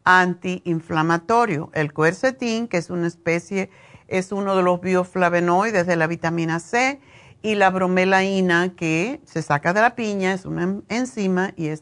antiinflamatorio. 0.03 1.69
El 1.73 1.93
quercetín, 1.93 2.67
que 2.67 2.77
es 2.77 2.89
una 2.89 3.07
especie, 3.07 3.69
es 4.07 4.31
uno 4.31 4.55
de 4.55 4.63
los 4.63 4.79
bioflavonoides 4.79 5.85
de 5.87 5.95
la 5.95 6.07
vitamina 6.07 6.59
C, 6.59 7.01
y 7.41 7.55
la 7.55 7.69
bromelaína, 7.69 8.75
que 8.75 9.21
se 9.25 9.41
saca 9.41 9.73
de 9.73 9.81
la 9.81 9.95
piña, 9.95 10.33
es 10.33 10.45
una 10.45 10.81
enzima 10.89 11.53
y 11.55 11.67
es 11.67 11.81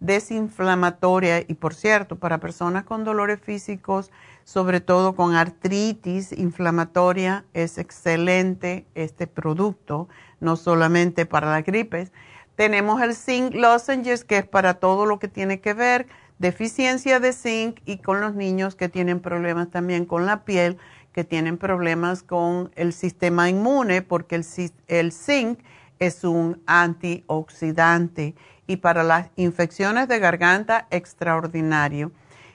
desinflamatoria. 0.00 1.40
Y 1.40 1.54
por 1.54 1.74
cierto, 1.74 2.16
para 2.16 2.38
personas 2.38 2.84
con 2.84 3.04
dolores 3.04 3.40
físicos, 3.40 4.10
sobre 4.48 4.80
todo 4.80 5.14
con 5.14 5.34
artritis 5.34 6.32
inflamatoria, 6.32 7.44
es 7.52 7.76
excelente 7.76 8.86
este 8.94 9.26
producto, 9.26 10.08
no 10.40 10.56
solamente 10.56 11.26
para 11.26 11.50
las 11.50 11.66
gripes. 11.66 12.12
Tenemos 12.56 13.02
el 13.02 13.14
zinc 13.14 13.54
lozenges, 13.54 14.24
que 14.24 14.38
es 14.38 14.46
para 14.46 14.72
todo 14.72 15.04
lo 15.04 15.18
que 15.18 15.28
tiene 15.28 15.60
que 15.60 15.74
ver 15.74 16.06
deficiencia 16.38 17.20
de 17.20 17.34
zinc 17.34 17.80
y 17.84 17.98
con 17.98 18.22
los 18.22 18.34
niños 18.34 18.74
que 18.74 18.88
tienen 18.88 19.20
problemas 19.20 19.68
también 19.68 20.06
con 20.06 20.24
la 20.24 20.46
piel, 20.46 20.78
que 21.12 21.24
tienen 21.24 21.58
problemas 21.58 22.22
con 22.22 22.70
el 22.74 22.94
sistema 22.94 23.50
inmune, 23.50 24.00
porque 24.00 24.36
el, 24.36 24.46
el 24.86 25.12
zinc 25.12 25.58
es 25.98 26.24
un 26.24 26.62
antioxidante 26.64 28.34
y 28.66 28.76
para 28.76 29.02
las 29.02 29.28
infecciones 29.36 30.08
de 30.08 30.18
garganta 30.18 30.86
extraordinario. 30.90 32.12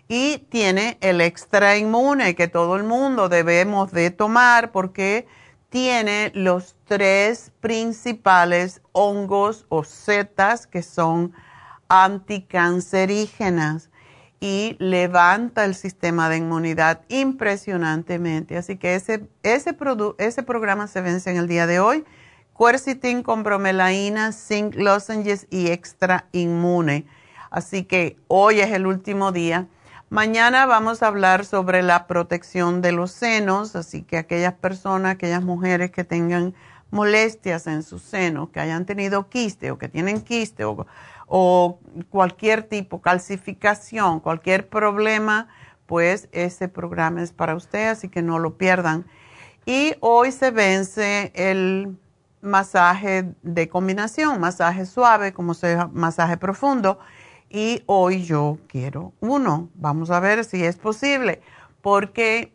Y 0.07 0.39
tiene 0.49 0.97
el 1.01 1.21
extra 1.21 1.77
inmune 1.77 2.35
que 2.35 2.47
todo 2.47 2.75
el 2.75 2.83
mundo 2.83 3.29
debemos 3.29 3.91
de 3.91 4.11
tomar 4.11 4.71
porque 4.71 5.25
tiene 5.69 6.31
los 6.35 6.75
tres 6.85 7.51
principales 7.59 8.81
hongos 8.91 9.65
o 9.69 9.83
setas 9.83 10.67
que 10.67 10.83
son 10.83 11.33
anticancerígenas 11.87 13.89
y 14.39 14.75
levanta 14.79 15.63
el 15.63 15.73
sistema 15.73 16.27
de 16.27 16.37
inmunidad 16.37 17.01
impresionantemente. 17.07 18.57
Así 18.57 18.77
que 18.77 18.95
ese, 18.95 19.27
ese, 19.41 19.75
ese 20.17 20.43
programa 20.43 20.87
se 20.87 21.01
vence 21.01 21.31
en 21.31 21.37
el 21.37 21.47
día 21.47 21.65
de 21.65 21.79
hoy. 21.79 22.03
Quercetin 22.57 23.23
con 23.23 23.43
bromelaína, 23.43 24.31
zinc 24.31 24.75
lozenges 24.75 25.47
y 25.49 25.67
extra 25.67 26.27
inmune. 26.33 27.05
Así 27.49 27.85
que 27.85 28.17
hoy 28.27 28.59
es 28.59 28.71
el 28.73 28.85
último 28.85 29.31
día. 29.31 29.67
Mañana 30.13 30.67
vamos 30.67 31.01
a 31.01 31.07
hablar 31.07 31.43
sobre 31.43 31.81
la 31.81 32.05
protección 32.05 32.83
de 32.83 32.91
los 32.91 33.09
senos, 33.09 33.75
así 33.75 34.03
que 34.03 34.17
aquellas 34.17 34.53
personas, 34.53 35.13
aquellas 35.15 35.41
mujeres 35.41 35.89
que 35.89 36.03
tengan 36.03 36.53
molestias 36.91 37.65
en 37.65 37.81
sus 37.81 38.03
senos, 38.03 38.49
que 38.49 38.59
hayan 38.59 38.85
tenido 38.85 39.27
quiste 39.27 39.71
o 39.71 39.79
que 39.79 39.89
tienen 39.89 40.21
quiste 40.21 40.65
o 40.65 41.79
cualquier 42.11 42.61
tipo, 42.61 43.01
calcificación, 43.01 44.19
cualquier 44.19 44.69
problema, 44.69 45.47
pues 45.87 46.29
ese 46.31 46.67
programa 46.67 47.23
es 47.23 47.31
para 47.31 47.55
usted, 47.55 47.87
así 47.87 48.07
que 48.07 48.21
no 48.21 48.37
lo 48.37 48.55
pierdan. 48.55 49.07
Y 49.65 49.95
hoy 49.99 50.31
se 50.31 50.51
vence 50.51 51.31
el 51.33 51.97
masaje 52.39 53.33
de 53.41 53.67
combinación, 53.67 54.39
masaje 54.39 54.85
suave, 54.85 55.33
como 55.33 55.55
sea 55.55 55.89
masaje 55.91 56.37
profundo. 56.37 56.99
Y 57.53 57.83
hoy 57.85 58.23
yo 58.23 58.57
quiero 58.67 59.13
uno. 59.19 59.69
Vamos 59.75 60.09
a 60.09 60.19
ver 60.19 60.43
si 60.43 60.65
es 60.65 60.75
posible. 60.75 61.39
Porque 61.83 62.51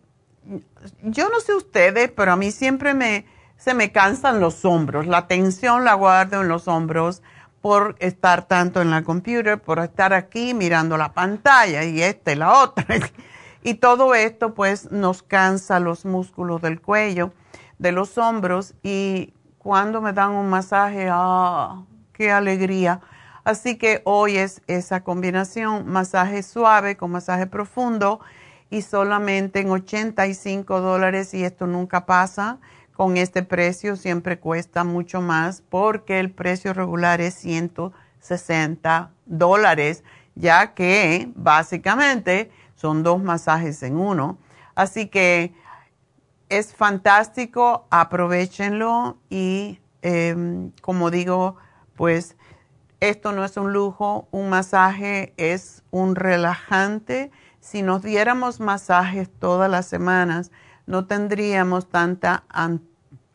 yo 1.04 1.28
no 1.28 1.38
sé 1.38 1.54
ustedes, 1.54 2.10
pero 2.10 2.32
a 2.32 2.36
mí 2.36 2.50
siempre 2.50 2.94
me, 2.94 3.24
se 3.56 3.74
me 3.74 3.92
cansan 3.92 4.40
los 4.40 4.64
hombros. 4.64 5.06
La 5.06 5.28
tensión 5.28 5.84
la 5.84 5.94
guardo 5.94 6.42
en 6.42 6.48
los 6.48 6.66
hombros 6.66 7.22
por 7.60 7.94
estar 8.00 8.48
tanto 8.48 8.82
en 8.82 8.90
la 8.90 9.04
computer, 9.04 9.62
por 9.62 9.78
estar 9.78 10.12
aquí 10.12 10.52
mirando 10.52 10.96
la 10.96 11.12
pantalla 11.12 11.84
y 11.84 12.02
esta 12.02 12.32
y 12.32 12.34
la 12.34 12.60
otra. 12.60 12.84
y 13.62 13.74
todo 13.74 14.16
esto 14.16 14.52
pues 14.52 14.90
nos 14.90 15.22
cansa 15.22 15.78
los 15.78 16.06
músculos 16.06 16.60
del 16.60 16.80
cuello, 16.80 17.32
de 17.78 17.92
los 17.92 18.18
hombros 18.18 18.74
y 18.82 19.32
cuando 19.58 20.00
me 20.00 20.12
dan 20.12 20.32
un 20.32 20.50
masaje, 20.50 21.08
¡ah! 21.08 21.84
¡Qué 22.12 22.32
alegría! 22.32 23.00
Así 23.48 23.76
que 23.76 24.02
hoy 24.04 24.36
es 24.36 24.60
esa 24.66 25.02
combinación, 25.02 25.88
masaje 25.88 26.42
suave 26.42 26.98
con 26.98 27.12
masaje 27.12 27.46
profundo 27.46 28.20
y 28.68 28.82
solamente 28.82 29.60
en 29.60 29.70
85 29.70 30.82
dólares 30.82 31.32
y 31.32 31.44
esto 31.44 31.66
nunca 31.66 32.04
pasa 32.04 32.58
con 32.94 33.16
este 33.16 33.42
precio 33.42 33.96
siempre 33.96 34.38
cuesta 34.38 34.84
mucho 34.84 35.22
más 35.22 35.62
porque 35.62 36.20
el 36.20 36.30
precio 36.30 36.74
regular 36.74 37.22
es 37.22 37.36
160 37.36 39.12
dólares, 39.24 40.04
ya 40.34 40.74
que 40.74 41.32
básicamente 41.34 42.50
son 42.74 43.02
dos 43.02 43.22
masajes 43.22 43.82
en 43.82 43.96
uno. 43.96 44.36
Así 44.74 45.06
que 45.06 45.54
es 46.50 46.74
fantástico, 46.74 47.86
aprovechenlo 47.88 49.16
y 49.30 49.80
em, 50.02 50.70
como 50.82 51.10
digo, 51.10 51.56
pues 51.96 52.36
esto 53.00 53.32
no 53.32 53.44
es 53.44 53.56
un 53.56 53.72
lujo, 53.72 54.28
un 54.30 54.50
masaje 54.50 55.32
es 55.36 55.82
un 55.90 56.16
relajante. 56.16 57.30
Si 57.60 57.82
nos 57.82 58.02
diéramos 58.02 58.60
masajes 58.60 59.30
todas 59.38 59.70
las 59.70 59.86
semanas, 59.86 60.50
no 60.86 61.06
tendríamos 61.06 61.88
tanta 61.88 62.44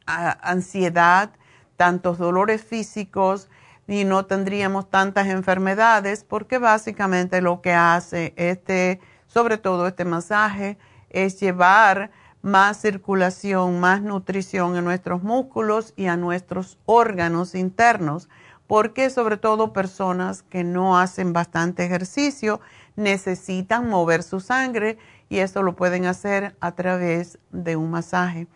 ansiedad, 0.05 1.31
tantos 1.77 2.17
dolores 2.17 2.63
físicos 2.63 3.49
y 3.87 4.05
no 4.05 4.25
tendríamos 4.25 4.89
tantas 4.89 5.27
enfermedades 5.27 6.23
porque 6.23 6.57
básicamente 6.57 7.41
lo 7.41 7.61
que 7.61 7.73
hace 7.73 8.33
este, 8.35 8.99
sobre 9.27 9.57
todo 9.57 9.87
este 9.87 10.05
masaje, 10.05 10.77
es 11.09 11.39
llevar 11.39 12.11
más 12.41 12.81
circulación, 12.81 13.79
más 13.79 14.01
nutrición 14.01 14.75
en 14.75 14.83
nuestros 14.83 15.23
músculos 15.23 15.93
y 15.95 16.07
a 16.07 16.17
nuestros 16.17 16.77
órganos 16.85 17.55
internos, 17.55 18.29
porque 18.73 19.11
sobre 19.11 19.37
todo 19.37 19.71
personas 19.71 20.41
que 20.41 20.63
no 20.63 20.97
hacen 20.97 21.31
bastante 21.31 21.85
ejercicio 21.85 22.59
necesitan 22.95 23.87
mover 23.87 24.23
su 24.23 24.39
sangre 24.39 24.97
y 25.29 25.37
eso 25.37 25.61
lo 25.61 25.75
pueden 25.75 26.07
hacer 26.07 26.55
a 26.59 26.71
través 26.71 27.37
de 27.51 27.75
un 27.75 27.91
masaje. 27.91 28.47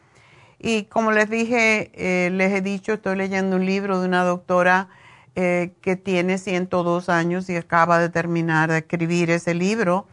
Y 0.57 0.86
como 0.86 1.11
les 1.11 1.30
dije, 1.30 1.91
eh, 1.93 2.32
les 2.32 2.51
he 2.51 2.61
dicho, 2.61 2.93
estoy 2.93 3.15
leyendo 3.15 3.57
un 3.57 3.65
libro 3.65 3.99
de 3.99 4.07
una 4.07 4.24
doctora 4.24 4.89
eh, 5.36 5.74
que 5.82 5.95
tiene 5.95 6.39
102 6.39 7.09
años 7.09 7.47
y 7.49 7.55
acaba 7.55 7.99
de 7.99 8.09
terminar 8.09 8.72
de 8.72 8.80
escribir 8.80 9.30
ese 9.30 9.53
libro 9.53 10.07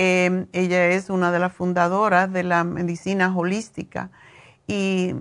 Em, 0.00 0.46
ella 0.52 0.86
es 0.86 1.10
una 1.10 1.32
de 1.32 1.40
las 1.40 1.52
fundadoras 1.52 2.32
de 2.32 2.44
la 2.44 2.62
medicina 2.62 3.36
holística 3.36 4.12
y 4.68 5.16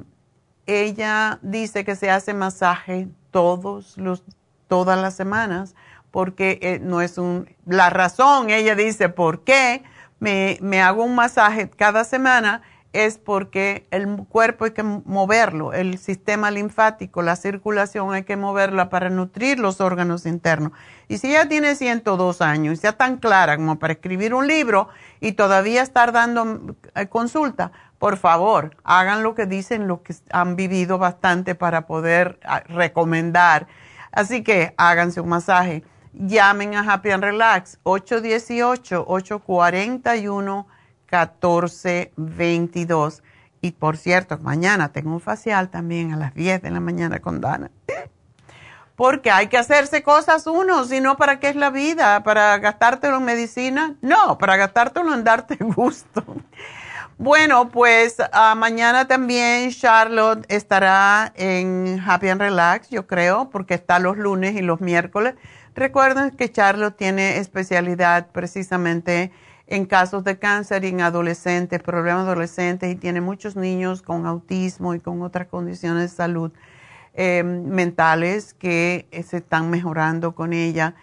ella 0.68 1.40
dice 1.42 1.84
que 1.84 1.96
se 1.96 2.12
hace 2.12 2.36
masaje 2.36 3.08
todos 3.32 3.98
los, 3.98 4.24
todas 4.68 5.00
las 5.00 5.16
semanas 5.16 5.76
porque 6.12 6.60
eh, 6.62 6.80
no 6.82 7.02
es 7.02 7.18
un, 7.18 7.50
la 7.66 7.90
razón, 7.90 8.50
ella 8.50 8.76
dice, 8.76 9.10
¿por 9.10 9.44
qué 9.44 9.84
me, 10.20 10.58
me 10.62 10.82
hago 10.82 11.04
un 11.04 11.16
masaje 11.16 11.70
cada 11.70 12.04
semana? 12.04 12.62
es 12.94 13.18
porque 13.18 13.88
el 13.92 14.08
cuerpo 14.30 14.66
hay 14.66 14.72
que 14.72 14.84
moverlo, 14.84 15.74
el 15.74 15.98
sistema 16.00 16.50
linfático, 16.50 17.22
la 17.22 17.36
circulación 17.36 18.14
hay 18.14 18.24
que 18.24 18.38
moverla 18.38 18.90
para 18.90 19.10
nutrir 19.10 19.60
los 19.60 19.82
órganos 19.82 20.26
internos. 20.26 20.72
Y 21.08 21.20
si 21.20 21.28
ella 21.28 21.48
tiene 21.48 21.76
102 21.76 22.42
años 22.42 22.74
y 22.74 22.78
sea 22.78 22.94
tan 22.94 23.18
clara 23.18 23.56
como 23.58 23.78
para 23.78 23.94
escribir 23.94 24.34
un 24.34 24.48
libro 24.48 24.90
y 25.20 25.34
todavía 25.34 25.84
estar 25.84 26.12
dando 26.12 26.76
eh, 26.96 27.08
consulta, 27.08 27.72
por 28.00 28.18
favor, 28.18 28.76
hagan 28.84 29.24
lo 29.24 29.34
que 29.34 29.46
dicen 29.46 29.88
los 29.88 30.02
que 30.02 30.16
han 30.32 30.56
vivido 30.56 30.98
bastante 30.98 31.56
para 31.56 31.88
poder 31.88 32.40
ah, 32.44 32.62
recomendar. 32.68 33.68
Así 34.12 34.44
que 34.44 34.74
háganse 34.78 35.22
un 35.22 35.30
masaje. 35.30 35.84
Llamen 36.14 36.76
a 36.76 36.82
Happy 36.82 37.12
and 37.12 37.24
Relax 37.24 37.80
818 37.84 39.06
841 39.08 40.68
1422. 41.12 43.24
Y 43.62 43.72
por 43.72 43.98
cierto, 43.98 44.38
mañana 44.40 44.92
tengo 44.92 45.14
un 45.14 45.20
facial 45.20 45.70
también 45.70 46.14
a 46.14 46.18
las 46.18 46.36
10 46.36 46.62
de 46.62 46.70
la 46.72 46.80
mañana 46.80 47.20
con 47.20 47.42
Dana. 47.42 47.72
Porque 48.96 49.32
hay 49.32 49.48
que 49.48 49.58
hacerse 49.58 50.04
cosas 50.04 50.48
uno, 50.48 50.86
si 50.86 51.02
no, 51.02 51.18
¿para 51.18 51.40
qué 51.40 51.50
es 51.50 51.56
la 51.56 51.70
vida? 51.70 52.24
¿Para 52.24 52.58
gastártelo 52.58 53.18
en 53.18 53.26
medicina? 53.26 53.96
No, 54.02 54.40
para 54.40 54.58
gastártelo 54.58 55.14
en 55.14 55.24
darte 55.24 55.56
gusto. 55.60 56.24
Bueno, 57.20 57.70
pues 57.70 58.18
ah, 58.32 58.54
mañana 58.56 59.08
también 59.08 59.72
Charlotte 59.72 60.46
estará 60.50 61.34
en 61.36 62.00
Happy 62.06 62.30
and 62.30 62.40
Relax, 62.40 62.90
yo 62.90 63.08
creo, 63.08 63.50
porque 63.50 63.74
está 63.74 63.98
los 63.98 64.18
lunes 64.18 64.56
y 64.56 64.62
los 64.62 64.82
miércoles. 64.82 65.34
Recuerden 65.74 66.30
que 66.30 66.52
Charlotte 66.52 66.96
tiene 66.96 67.40
especialidad 67.40 68.28
precisamente 68.32 69.32
en 69.66 69.88
casos 69.88 70.24
de 70.26 70.38
cáncer 70.38 70.86
y 70.86 70.90
en 70.90 71.02
adolescentes, 71.02 71.82
problemas 71.82 72.28
adolescentes, 72.28 72.92
y 72.92 72.96
tiene 72.96 73.20
muchos 73.20 73.56
niños 73.56 74.04
con 74.04 74.28
autismo 74.28 74.94
y 74.94 75.00
con 75.00 75.24
otras 75.24 75.48
condiciones 75.48 76.12
de 76.12 76.16
salud 76.16 76.52
eh, 77.16 77.42
mentales 77.42 78.54
que 78.54 79.08
eh, 79.10 79.24
se 79.24 79.38
están 79.38 79.72
mejorando 79.72 80.36
con 80.36 80.54
ella. 80.54 80.94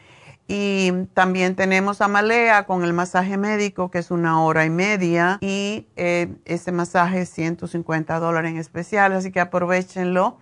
Y 0.46 0.92
también 1.14 1.56
tenemos 1.56 2.02
a 2.02 2.08
Malea 2.08 2.66
con 2.66 2.84
el 2.84 2.92
masaje 2.92 3.38
médico, 3.38 3.90
que 3.90 3.96
es 3.98 4.10
una 4.10 4.42
hora 4.42 4.66
y 4.66 4.70
media, 4.70 5.38
y 5.40 5.86
eh, 5.96 6.34
ese 6.44 6.70
masaje 6.70 7.22
es 7.22 7.30
150 7.30 8.18
dólares 8.18 8.50
en 8.50 8.58
especial, 8.58 9.14
así 9.14 9.32
que 9.32 9.40
aprovechenlo. 9.40 10.36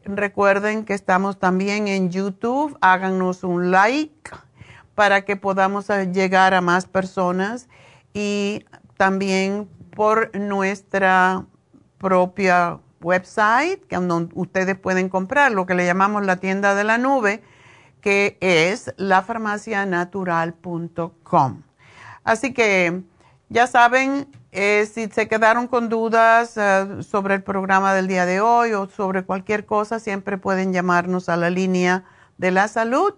Recuerden 0.05 0.85
que 0.85 0.95
estamos 0.95 1.39
también 1.39 1.87
en 1.89 2.11
YouTube. 2.11 2.77
Háganos 2.81 3.45
un 3.45 3.71
like 3.71 4.31
para 4.95 5.25
que 5.25 5.37
podamos 5.37 5.89
llegar 6.13 6.55
a 6.55 6.61
más 6.61 6.87
personas 6.87 7.69
y 8.13 8.65
también 8.97 9.69
por 9.95 10.37
nuestra 10.37 11.45
propia 11.99 12.81
website, 13.01 13.83
que 13.87 13.97
donde 13.97 14.33
ustedes 14.35 14.79
pueden 14.79 15.09
comprar 15.09 15.53
lo 15.53 15.67
que 15.67 15.75
le 15.75 15.87
llamamos 15.87 16.25
la 16.25 16.37
tienda 16.37 16.75
de 16.75 16.85
la 16.85 16.99
nube, 16.99 17.43
que 18.01 18.39
es 18.41 18.95
lafarmacianatural.com. 18.97 21.63
Así 22.25 22.53
que 22.53 23.03
ya 23.49 23.67
saben, 23.67 24.29
eh, 24.53 24.87
si 24.93 25.09
se 25.09 25.27
quedaron 25.29 25.67
con 25.69 25.89
dudas 25.89 26.57
eh, 26.57 27.03
sobre 27.03 27.35
el 27.35 27.43
programa 27.43 27.95
del 27.95 28.09
día 28.09 28.27
de 28.27 28.41
hoy 28.41 28.73
o 28.73 28.89
sobre 28.89 29.25
cualquier 29.25 29.67
cosa, 29.67 29.99
siempre 29.99 30.39
pueden 30.39 30.73
llamarnos 30.73 31.29
a 31.29 31.37
la 31.37 31.51
línea 31.51 32.05
de 32.37 32.51
la 32.51 32.69
salud, 32.69 33.15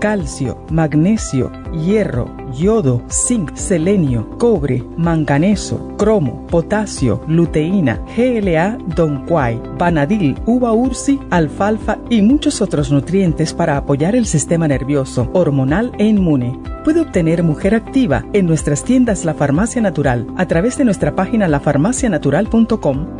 Calcio, 0.00 0.64
magnesio, 0.70 1.52
hierro, 1.84 2.34
yodo, 2.54 3.02
zinc, 3.10 3.54
selenio, 3.54 4.26
cobre, 4.38 4.82
manganeso, 4.96 5.94
cromo, 5.98 6.46
potasio, 6.46 7.22
luteína, 7.28 8.00
GLA, 8.16 8.78
donquai, 8.96 9.60
vanadil, 9.78 10.34
uva 10.46 10.72
ursi, 10.72 11.20
alfalfa 11.28 11.98
y 12.08 12.22
muchos 12.22 12.62
otros 12.62 12.90
nutrientes 12.90 13.52
para 13.52 13.76
apoyar 13.76 14.16
el 14.16 14.24
sistema 14.24 14.66
nervioso, 14.66 15.28
hormonal 15.34 15.92
e 15.98 16.06
inmune. 16.06 16.58
Puede 16.82 17.02
obtener 17.02 17.42
Mujer 17.42 17.74
Activa 17.74 18.24
en 18.32 18.46
nuestras 18.46 18.82
tiendas 18.82 19.26
La 19.26 19.34
Farmacia 19.34 19.82
Natural 19.82 20.26
a 20.38 20.46
través 20.46 20.78
de 20.78 20.86
nuestra 20.86 21.14
página 21.14 21.48
lafarmacianatural.com 21.48 23.19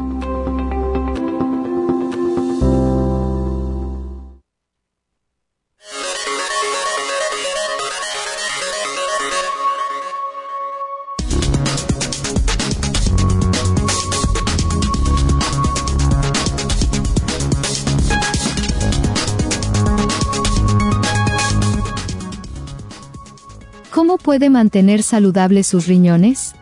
Puede 24.31 24.49
mantener 24.49 25.03
saludables 25.03 25.67
sus 25.67 25.87
riñones? 25.87 26.55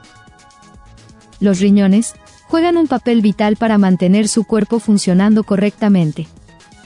Los 1.39 1.59
riñones 1.59 2.15
juegan 2.47 2.77
un 2.77 2.87
papel 2.87 3.21
vital 3.21 3.57
para 3.57 3.77
mantener 3.77 4.27
su 4.27 4.43
cuerpo 4.43 4.79
funcionando 4.79 5.43
correctamente. 5.43 6.27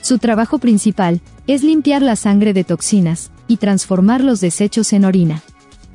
Su 0.02 0.18
trabajo 0.18 0.58
principal 0.58 1.22
es 1.48 1.64
limpiar 1.64 2.02
la 2.02 2.18
sangre 2.18 2.52
de 2.52 2.66
toxinas 2.66 3.32
y 3.48 3.56
transformar 3.56 4.26
los 4.26 4.42
desechos 4.42 4.92
en 4.92 5.06
orina. 5.06 5.42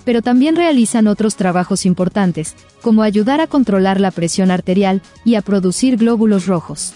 Pero 0.06 0.22
también 0.22 0.56
realizan 0.56 1.06
otros 1.06 1.36
trabajos 1.36 1.84
importantes, 1.84 2.54
como 2.80 3.02
ayudar 3.02 3.42
a 3.42 3.46
controlar 3.46 4.00
la 4.00 4.10
presión 4.10 4.50
arterial 4.50 5.02
y 5.22 5.34
a 5.34 5.42
producir 5.42 5.98
glóbulos 5.98 6.46
rojos. 6.46 6.94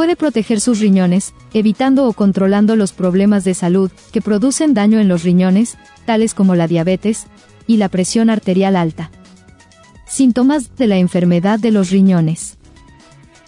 Puede 0.00 0.16
proteger 0.16 0.62
sus 0.62 0.80
riñones, 0.80 1.34
evitando 1.52 2.08
o 2.08 2.14
controlando 2.14 2.74
los 2.74 2.92
problemas 2.92 3.44
de 3.44 3.52
salud 3.52 3.90
que 4.12 4.22
producen 4.22 4.72
daño 4.72 4.98
en 4.98 5.08
los 5.08 5.24
riñones, 5.24 5.76
tales 6.06 6.32
como 6.32 6.54
la 6.54 6.66
diabetes 6.66 7.26
y 7.66 7.76
la 7.76 7.90
presión 7.90 8.30
arterial 8.30 8.76
alta. 8.76 9.10
Síntomas 10.06 10.74
de 10.76 10.86
la 10.86 10.96
enfermedad 10.96 11.58
de 11.58 11.70
los 11.70 11.90
riñones. 11.90 12.56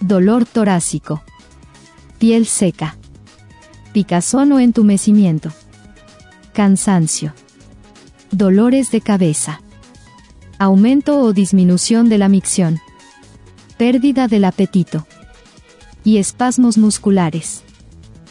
Dolor 0.01 0.45
torácico. 0.45 1.23
Piel 2.19 2.45
seca. 2.45 2.99
Picazón 3.95 4.53
o 4.53 4.61
entumecimiento. 4.61 5.53
Cansancio. 6.53 7.33
Dolores 8.31 8.91
de 8.91 9.01
cabeza. 9.01 9.63
Aumento 10.59 11.19
o 11.19 11.33
disminución 11.33 12.11
de 12.11 12.19
la 12.19 12.29
micción. 12.29 12.79
Pérdida 13.79 14.29
del 14.29 14.45
apetito. 14.45 15.07
Y 16.05 16.19
espasmos 16.19 16.79
musculares. 16.79 17.63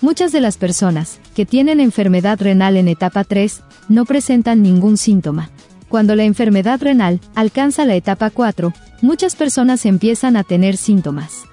Muchas 0.01 0.31
de 0.31 0.41
las 0.41 0.57
personas 0.57 1.19
que 1.35 1.45
tienen 1.45 1.79
enfermedad 1.79 2.41
renal 2.41 2.75
en 2.75 2.87
etapa 2.87 3.23
3 3.23 3.61
no 3.87 4.05
presentan 4.05 4.61
ningún 4.61 4.97
síntoma. 4.97 5.49
Cuando 5.89 6.15
la 6.15 6.23
enfermedad 6.23 6.81
renal 6.81 7.19
alcanza 7.35 7.85
la 7.85 7.95
etapa 7.95 8.29
4, 8.29 8.73
muchas 9.01 9.35
personas 9.35 9.85
empiezan 9.85 10.37
a 10.37 10.43
tener 10.43 10.77
síntomas. 10.77 11.43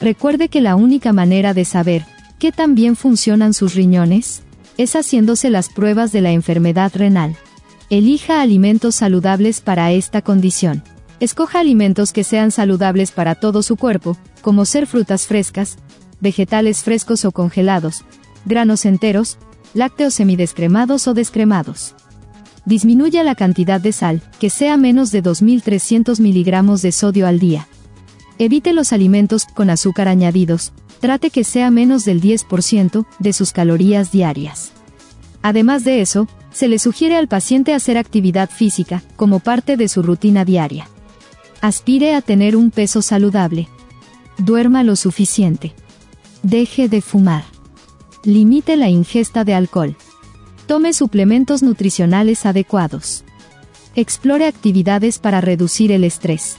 Recuerde 0.00 0.48
que 0.48 0.60
la 0.60 0.76
única 0.76 1.12
manera 1.12 1.54
de 1.54 1.64
saber 1.64 2.04
qué 2.38 2.52
tan 2.52 2.74
bien 2.74 2.96
funcionan 2.96 3.54
sus 3.54 3.74
riñones 3.74 4.42
es 4.78 4.94
haciéndose 4.94 5.50
las 5.50 5.68
pruebas 5.68 6.12
de 6.12 6.20
la 6.20 6.32
enfermedad 6.32 6.92
renal. 6.94 7.36
Elija 7.90 8.40
alimentos 8.40 8.94
saludables 8.94 9.60
para 9.60 9.92
esta 9.92 10.22
condición. 10.22 10.82
Escoja 11.22 11.60
alimentos 11.60 12.12
que 12.12 12.24
sean 12.24 12.50
saludables 12.50 13.12
para 13.12 13.36
todo 13.36 13.62
su 13.62 13.76
cuerpo, 13.76 14.16
como 14.40 14.64
ser 14.64 14.88
frutas 14.88 15.28
frescas, 15.28 15.76
vegetales 16.20 16.82
frescos 16.82 17.24
o 17.24 17.30
congelados, 17.30 18.04
granos 18.44 18.84
enteros, 18.84 19.38
lácteos 19.72 20.14
semidescremados 20.14 21.06
o 21.06 21.14
descremados. 21.14 21.94
Disminuya 22.64 23.22
la 23.22 23.36
cantidad 23.36 23.80
de 23.80 23.92
sal, 23.92 24.20
que 24.40 24.50
sea 24.50 24.76
menos 24.76 25.12
de 25.12 25.22
2.300 25.22 26.18
miligramos 26.18 26.82
de 26.82 26.90
sodio 26.90 27.28
al 27.28 27.38
día. 27.38 27.68
Evite 28.38 28.72
los 28.72 28.92
alimentos 28.92 29.46
con 29.46 29.70
azúcar 29.70 30.08
añadidos, 30.08 30.72
trate 30.98 31.30
que 31.30 31.44
sea 31.44 31.70
menos 31.70 32.04
del 32.04 32.20
10% 32.20 33.06
de 33.20 33.32
sus 33.32 33.52
calorías 33.52 34.10
diarias. 34.10 34.72
Además 35.40 35.84
de 35.84 36.00
eso, 36.00 36.26
se 36.50 36.66
le 36.66 36.80
sugiere 36.80 37.14
al 37.14 37.28
paciente 37.28 37.74
hacer 37.74 37.96
actividad 37.96 38.50
física 38.50 39.04
como 39.14 39.38
parte 39.38 39.76
de 39.76 39.86
su 39.86 40.02
rutina 40.02 40.44
diaria. 40.44 40.88
Aspire 41.62 42.16
a 42.16 42.22
tener 42.22 42.56
un 42.56 42.72
peso 42.72 43.02
saludable. 43.02 43.68
Duerma 44.36 44.82
lo 44.82 44.96
suficiente. 44.96 45.74
Deje 46.42 46.88
de 46.88 47.00
fumar. 47.00 47.44
Limite 48.24 48.76
la 48.76 48.88
ingesta 48.88 49.44
de 49.44 49.54
alcohol. 49.54 49.94
Tome 50.66 50.92
suplementos 50.92 51.62
nutricionales 51.62 52.46
adecuados. 52.46 53.22
Explore 53.94 54.46
actividades 54.46 55.20
para 55.20 55.40
reducir 55.40 55.92
el 55.92 56.02
estrés. 56.02 56.56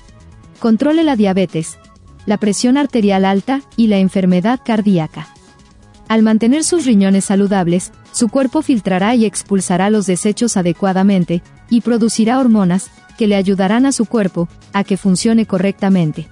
Controle 0.61 1.03
la 1.03 1.17
diabetes, 1.17 1.77
la 2.25 2.37
presión 2.37 2.77
arterial 2.77 3.25
alta 3.25 3.61
y 3.75 3.87
la 3.87 3.97
enfermedad 3.97 4.61
cardíaca. 4.63 5.27
Al 6.07 6.21
mantener 6.21 6.63
sus 6.63 6.85
riñones 6.85 7.25
saludables, 7.25 7.91
su 8.11 8.29
cuerpo 8.29 8.61
filtrará 8.61 9.15
y 9.15 9.25
expulsará 9.25 9.89
los 9.89 10.05
desechos 10.05 10.57
adecuadamente, 10.57 11.41
y 11.69 11.81
producirá 11.81 12.39
hormonas, 12.39 12.91
que 13.17 13.27
le 13.27 13.35
ayudarán 13.35 13.85
a 13.85 13.91
su 13.91 14.05
cuerpo, 14.05 14.47
a 14.73 14.83
que 14.83 14.97
funcione 14.97 15.45
correctamente. 15.45 16.27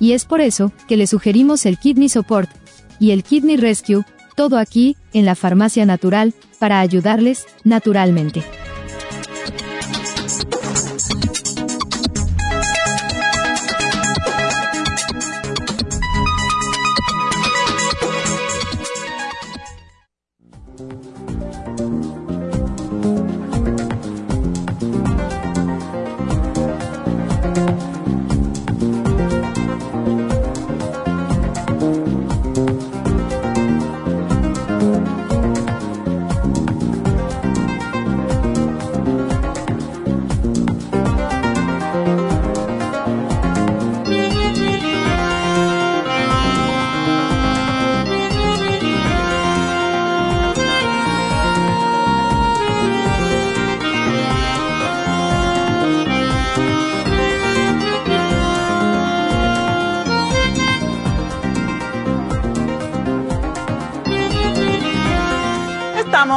Y 0.00 0.12
es 0.12 0.24
por 0.24 0.40
eso, 0.40 0.72
que 0.88 0.96
le 0.96 1.06
sugerimos 1.06 1.66
el 1.66 1.78
Kidney 1.78 2.08
Support, 2.08 2.50
y 2.98 3.10
el 3.10 3.22
Kidney 3.22 3.56
Rescue, 3.56 4.04
todo 4.36 4.58
aquí, 4.58 4.96
en 5.12 5.24
la 5.24 5.34
farmacia 5.34 5.86
natural, 5.86 6.34
para 6.58 6.80
ayudarles, 6.80 7.46
naturalmente. 7.62 8.42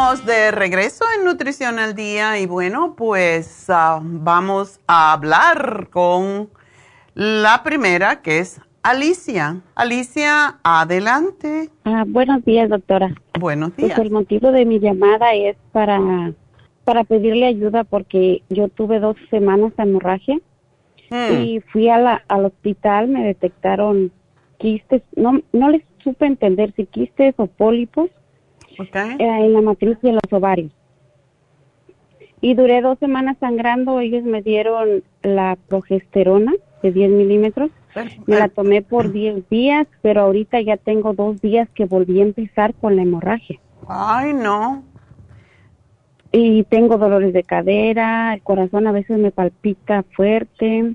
De 0.07 0.51
regreso 0.51 1.03
en 1.17 1.25
Nutrición 1.25 1.79
al 1.79 1.93
Día 1.93 2.39
y 2.39 2.45
bueno, 2.45 2.95
pues 2.95 3.65
ah, 3.67 3.99
vamos 4.01 4.79
a 4.87 5.11
hablar 5.11 5.89
con 5.91 6.47
la 7.13 7.61
primera 7.61 8.21
que 8.21 8.39
es 8.39 8.61
Alicia. 8.83 9.63
Alicia, 9.75 10.59
adelante. 10.63 11.71
Ah, 11.83 12.05
buenos 12.07 12.45
días, 12.45 12.69
doctora. 12.69 13.13
Buenos 13.37 13.71
pues 13.75 13.87
días. 13.87 13.99
el 13.99 14.11
motivo 14.11 14.53
de 14.53 14.63
mi 14.63 14.79
llamada 14.79 15.33
es 15.33 15.57
para, 15.73 15.99
para 16.85 17.03
pedirle 17.03 17.47
ayuda 17.47 17.83
porque 17.83 18.43
yo 18.49 18.69
tuve 18.69 19.01
dos 19.01 19.17
semanas 19.29 19.75
de 19.75 19.83
hemorragia 19.83 20.37
hmm. 21.09 21.43
y 21.43 21.59
fui 21.59 21.89
a 21.89 21.97
la, 21.97 22.23
al 22.29 22.45
hospital, 22.45 23.09
me 23.09 23.25
detectaron 23.25 24.13
quistes, 24.57 25.01
no, 25.17 25.41
no 25.51 25.69
les 25.69 25.83
supe 26.01 26.27
entender 26.27 26.73
si 26.77 26.85
quistes 26.85 27.35
o 27.35 27.47
pólipos 27.47 28.09
Okay. 28.79 29.15
eh, 29.19 29.45
en 29.45 29.53
la 29.53 29.61
matriz 29.61 29.97
y 30.01 30.09
en 30.09 30.15
los 30.15 30.31
ovarios. 30.31 30.71
Y 32.39 32.53
duré 32.53 32.81
dos 32.81 32.99
semanas 32.99 33.37
sangrando, 33.39 33.99
ellos 33.99 34.23
me 34.23 34.41
dieron 34.41 35.03
la 35.23 35.57
progesterona 35.67 36.53
de 36.83 36.91
10 36.91 37.09
milímetros, 37.09 37.71
me 38.27 38.37
la 38.37 38.47
tomé 38.47 38.83
por 38.83 39.11
10 39.11 39.49
días, 39.49 39.87
pero 40.03 40.21
ahorita 40.21 40.61
ya 40.61 40.77
tengo 40.77 41.13
dos 41.13 41.41
días 41.41 41.67
que 41.73 41.85
volví 41.85 42.19
a 42.19 42.25
empezar 42.25 42.75
con 42.75 42.95
la 42.95 43.01
hemorragia. 43.01 43.59
Ay, 43.87 44.33
no. 44.33 44.83
y 46.31 46.63
tengo 46.65 46.97
dolores 46.97 47.33
de 47.33 47.43
cadera, 47.43 48.33
el 48.33 48.41
corazón 48.43 48.85
a 48.85 48.91
veces 48.91 49.17
me 49.17 49.31
palpita 49.31 50.03
fuerte, 50.15 50.93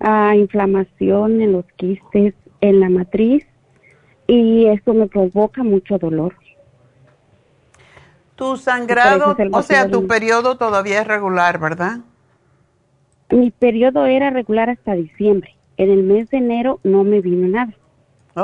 ah, 0.00 0.34
inflamación 0.36 1.40
en 1.42 1.52
los 1.52 1.66
quistes, 1.76 2.34
en 2.62 2.80
la 2.80 2.88
matriz 2.88 3.44
y 4.26 4.66
eso 4.66 4.94
me 4.94 5.08
provoca 5.08 5.62
mucho 5.62 5.98
dolor. 5.98 6.34
Tu 8.42 8.56
sangrado, 8.56 9.46
o 9.52 9.62
sea, 9.62 9.88
tu 9.88 10.08
periodo 10.08 10.56
todavía 10.58 11.00
es 11.02 11.06
regular, 11.06 11.60
¿verdad? 11.60 12.00
Mi 13.30 13.50
periodo 13.50 14.06
era 14.06 14.30
regular 14.30 14.70
hasta 14.70 14.92
diciembre. 14.94 15.56
En 15.76 15.90
el 15.90 16.04
mes 16.04 16.30
de 16.30 16.36
enero 16.38 16.78
no 16.84 17.02
me 17.02 17.20
vino 17.20 17.48
nada. 17.48 17.74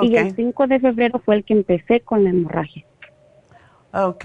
Y 0.01 0.17
el 0.17 0.29
Ok, 0.29 0.35
5 0.35 0.67
de 0.69 0.81
febrero 0.81 1.21
fue 1.25 1.37
el 1.37 1.45
que 1.45 1.55
empecé 1.55 2.01
con 2.01 2.25
la 2.25 2.31
hemorragia. 2.31 2.85
ok. 3.93 4.25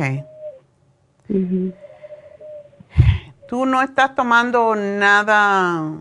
¿Tú 3.48 3.66
no 3.66 3.82
estás 3.82 4.16
tomando 4.16 4.76
nada 4.76 5.92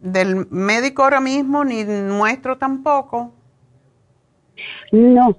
del 0.00 0.46
médico 0.50 1.04
ahora 1.04 1.20
mismo, 1.20 1.64
ni 1.64 1.84
nuestro 1.84 2.58
tampoco? 2.58 3.32
No, 4.92 5.36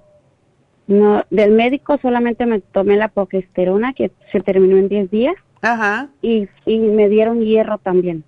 no, 0.91 1.23
del 1.29 1.51
médico 1.51 1.97
solamente 2.01 2.45
me 2.45 2.61
tomé 2.61 2.97
la 2.97 3.07
progesterona 3.09 3.93
que 3.93 4.11
se 4.31 4.41
terminó 4.41 4.77
en 4.77 4.89
10 4.89 5.09
días 5.11 5.35
Ajá, 5.61 6.09
y, 6.21 6.49
y 6.65 6.79
me 6.79 7.09
dieron 7.09 7.41
hierro 7.41 7.77
también. 7.79 8.23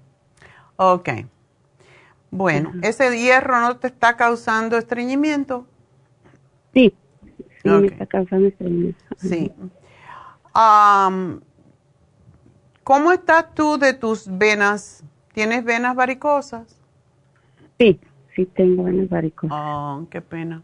ok. 0.77 1.09
Bueno, 2.31 2.73
¿ese 2.81 3.17
hierro 3.17 3.59
no 3.59 3.77
te 3.77 3.87
está 3.87 4.17
causando 4.17 4.77
estreñimiento? 4.77 5.67
Sí, 6.73 6.93
sí 7.61 7.69
me 7.69 7.87
está 7.87 8.05
causando 8.07 8.47
estreñimiento. 8.47 9.03
Sí. 9.17 9.51
¿Cómo 12.83 13.11
estás 13.11 13.53
tú 13.55 13.77
de 13.77 13.93
tus 13.93 14.25
venas? 14.27 15.03
¿Tienes 15.33 15.63
venas 15.63 15.95
varicosas? 15.95 16.79
Sí, 17.79 17.99
sí 18.35 18.45
tengo 18.47 18.83
venas 18.83 19.09
varicosas. 19.09 19.57
Oh, 19.57 20.07
qué 20.09 20.21
pena. 20.21 20.61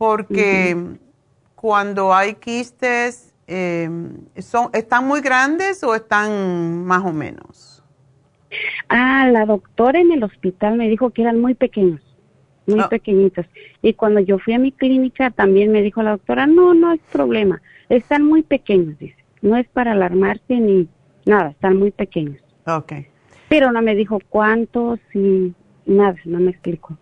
Porque 0.00 0.74
cuando 1.56 2.14
hay 2.14 2.32
quistes, 2.36 3.34
eh, 3.46 3.86
son, 4.38 4.70
¿están 4.72 5.06
muy 5.06 5.20
grandes 5.20 5.84
o 5.84 5.94
están 5.94 6.86
más 6.86 7.04
o 7.04 7.12
menos? 7.12 7.84
Ah, 8.88 9.28
la 9.30 9.44
doctora 9.44 10.00
en 10.00 10.10
el 10.10 10.24
hospital 10.24 10.78
me 10.78 10.88
dijo 10.88 11.10
que 11.10 11.20
eran 11.20 11.38
muy 11.38 11.52
pequeños, 11.52 12.00
muy 12.66 12.80
Ah. 12.80 12.88
pequeñitos. 12.88 13.44
Y 13.82 13.92
cuando 13.92 14.20
yo 14.20 14.38
fui 14.38 14.54
a 14.54 14.58
mi 14.58 14.72
clínica 14.72 15.30
también 15.32 15.70
me 15.70 15.82
dijo 15.82 16.02
la 16.02 16.12
doctora, 16.12 16.46
no, 16.46 16.72
no 16.72 16.92
es 16.94 17.00
problema, 17.12 17.60
están 17.90 18.24
muy 18.24 18.42
pequeños, 18.42 18.98
dice. 18.98 19.16
No 19.42 19.54
es 19.58 19.68
para 19.68 19.92
alarmarse 19.92 20.54
ni 20.54 20.88
nada, 21.26 21.50
están 21.50 21.76
muy 21.76 21.90
pequeños. 21.90 22.40
Ok. 22.66 22.92
Pero 23.50 23.70
no 23.70 23.82
me 23.82 23.94
dijo 23.94 24.18
cuántos 24.30 24.98
y 25.12 25.52
nada, 25.84 26.16
no 26.24 26.40
me 26.40 26.52
explicó. 26.52 26.96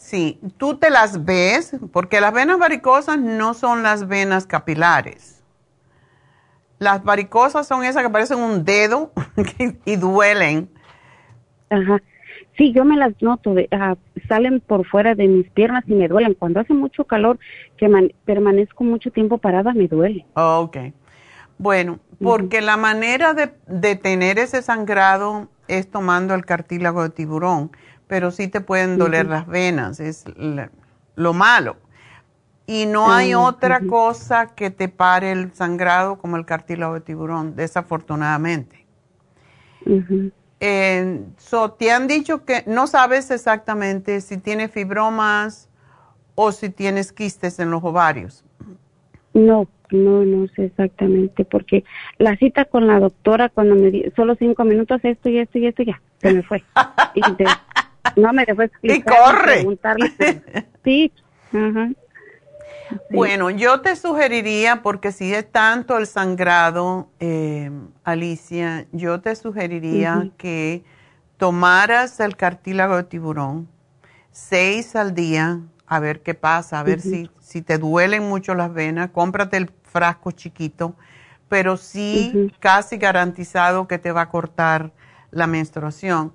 Sí, 0.00 0.40
tú 0.56 0.78
te 0.78 0.88
las 0.90 1.24
ves, 1.26 1.76
porque 1.92 2.20
las 2.22 2.32
venas 2.32 2.58
varicosas 2.58 3.18
no 3.18 3.52
son 3.54 3.82
las 3.82 4.08
venas 4.08 4.46
capilares. 4.46 5.42
Las 6.78 7.04
varicosas 7.04 7.66
son 7.66 7.84
esas 7.84 8.02
que 8.02 8.10
parecen 8.10 8.38
un 8.38 8.64
dedo 8.64 9.12
y 9.84 9.96
duelen. 9.96 10.70
Ajá. 11.68 12.02
Sí, 12.56 12.72
yo 12.72 12.84
me 12.84 12.96
las 12.96 13.12
noto, 13.22 13.54
de, 13.54 13.68
ah, 13.70 13.96
salen 14.28 14.60
por 14.60 14.86
fuera 14.86 15.14
de 15.14 15.28
mis 15.28 15.50
piernas 15.50 15.84
y 15.86 15.94
me 15.94 16.08
duelen. 16.08 16.34
Cuando 16.34 16.60
hace 16.60 16.74
mucho 16.74 17.04
calor, 17.04 17.38
que 17.76 17.88
man- 17.88 18.12
permanezco 18.24 18.84
mucho 18.84 19.10
tiempo 19.10 19.38
parada, 19.38 19.72
me 19.72 19.88
duele. 19.88 20.26
Ok. 20.34 20.76
Bueno, 21.58 22.00
porque 22.22 22.60
la 22.62 22.76
manera 22.76 23.34
de, 23.34 23.52
de 23.66 23.96
tener 23.96 24.38
ese 24.38 24.62
sangrado 24.62 25.48
es 25.68 25.90
tomando 25.90 26.34
el 26.34 26.44
cartílago 26.46 27.02
de 27.02 27.10
tiburón, 27.10 27.70
pero 28.10 28.32
sí 28.32 28.48
te 28.48 28.60
pueden 28.60 28.98
doler 28.98 29.26
las 29.26 29.46
venas, 29.46 30.00
es 30.00 30.24
lo 31.14 31.32
malo. 31.32 31.76
Y 32.66 32.86
no 32.86 33.12
hay 33.12 33.34
otra 33.34 33.86
cosa 33.86 34.48
que 34.56 34.70
te 34.70 34.88
pare 34.88 35.30
el 35.30 35.54
sangrado 35.54 36.18
como 36.18 36.36
el 36.36 36.44
cartílago 36.44 36.94
de 36.94 37.02
tiburón, 37.02 37.54
desafortunadamente. 37.54 38.84
Eh, 40.58 41.20
so, 41.36 41.70
te 41.70 41.92
han 41.92 42.08
dicho 42.08 42.44
que 42.44 42.64
no 42.66 42.88
sabes 42.88 43.30
exactamente 43.30 44.20
si 44.20 44.38
tienes 44.38 44.72
fibromas 44.72 45.68
o 46.34 46.50
si 46.50 46.68
tienes 46.68 47.12
quistes 47.12 47.60
en 47.60 47.70
los 47.70 47.84
ovarios. 47.84 48.44
No, 49.34 49.68
no, 49.92 50.24
no 50.24 50.48
sé 50.48 50.64
exactamente, 50.64 51.44
porque 51.44 51.84
la 52.18 52.36
cita 52.36 52.64
con 52.64 52.88
la 52.88 52.98
doctora 52.98 53.50
cuando 53.50 53.76
me 53.76 53.92
di 53.92 54.10
solo 54.16 54.34
cinco 54.34 54.64
minutos, 54.64 55.00
esto 55.04 55.28
y 55.28 55.38
esto 55.38 55.58
y 55.58 55.66
esto, 55.68 55.84
ya, 55.84 56.02
se 56.20 56.32
me 56.32 56.42
fue. 56.42 56.64
Y 57.14 57.22
de- 57.22 57.46
no 58.16 58.32
me 58.32 58.44
dejó 58.44 58.62
explicar. 58.62 58.96
ni 58.96 59.02
corre. 59.02 59.52
preguntarle. 59.54 60.12
Sí. 60.82 61.12
Bueno, 63.10 63.50
yo 63.50 63.82
te 63.82 63.96
sugeriría, 63.96 64.82
porque 64.82 65.12
si 65.12 65.34
es 65.34 65.50
tanto 65.52 65.98
el 65.98 66.06
sangrado, 66.06 67.10
eh, 67.20 67.70
Alicia, 68.02 68.86
yo 68.92 69.20
te 69.20 69.36
sugeriría 69.36 70.30
que 70.38 70.82
tomaras 71.36 72.18
el 72.20 72.36
cartílago 72.36 72.96
de 72.96 73.04
tiburón 73.04 73.68
seis 74.32 74.96
al 74.96 75.14
día, 75.14 75.60
a 75.86 76.00
ver 76.00 76.22
qué 76.22 76.34
pasa, 76.34 76.80
a 76.80 76.82
ver 76.82 77.00
si, 77.00 77.30
si 77.40 77.62
te 77.62 77.78
duelen 77.78 78.28
mucho 78.28 78.54
las 78.54 78.72
venas, 78.72 79.10
cómprate 79.10 79.56
el 79.56 79.70
frasco 79.82 80.30
chiquito, 80.30 80.94
pero 81.48 81.76
sí 81.76 82.52
casi 82.60 82.96
garantizado 82.96 83.88
que 83.88 83.98
te 83.98 84.12
va 84.12 84.22
a 84.22 84.28
cortar 84.28 84.92
la 85.30 85.46
menstruación. 85.46 86.32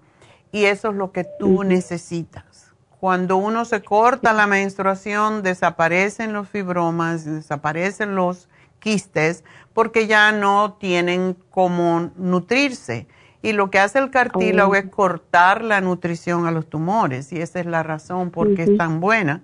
Y 0.56 0.66
eso 0.66 0.90
es 0.90 0.96
lo 0.96 1.12
que 1.12 1.26
tú 1.40 1.64
necesitas. 1.64 2.72
Cuando 3.00 3.36
uno 3.38 3.66
se 3.66 3.82
corta 3.82 4.32
la 4.34 4.48
menstruación, 4.48 5.44
desaparecen 5.44 6.32
los 6.34 6.48
fibromas, 6.48 7.26
desaparecen 7.26 8.16
los 8.16 8.48
quistes, 8.80 9.44
porque 9.74 10.08
ya 10.08 10.32
no 10.32 10.78
tienen 10.80 11.36
cómo 11.50 12.12
nutrirse. 12.16 13.08
Y 13.42 13.52
lo 13.52 13.70
que 13.70 13.80
hace 13.80 14.00
el 14.00 14.10
cartílago 14.12 14.72
Oh. 14.72 14.76
es 14.76 14.86
cortar 14.90 15.62
la 15.64 15.82
nutrición 15.82 16.48
a 16.48 16.52
los 16.52 16.68
tumores, 16.70 17.32
y 17.34 17.42
esa 17.42 17.60
es 17.60 17.66
la 17.66 17.84
razón 17.84 18.32
por 18.32 18.56
qué 18.56 18.64
es 18.64 18.78
tan 18.78 19.00
buena. 19.02 19.44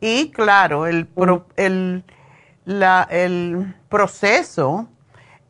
Y 0.00 0.30
claro, 0.30 0.86
el, 0.86 1.06
pro- 1.06 1.46
el, 1.56 2.04
la- 2.64 3.06
el 3.10 3.74
proceso 3.88 4.88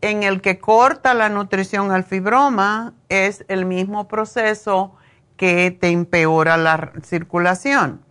en 0.01 0.23
el 0.23 0.41
que 0.41 0.59
corta 0.59 1.15
la 1.15 1.29
nutrición 1.29 1.91
al 1.93 2.05
fibroma 2.05 2.95
es 3.09 3.45
el 3.49 3.67
mismo 3.67 4.09
proceso 4.09 4.95
que 5.37 5.71
te 5.71 5.89
empeora 5.89 6.57
la 6.57 6.93
circulación. 7.03 8.03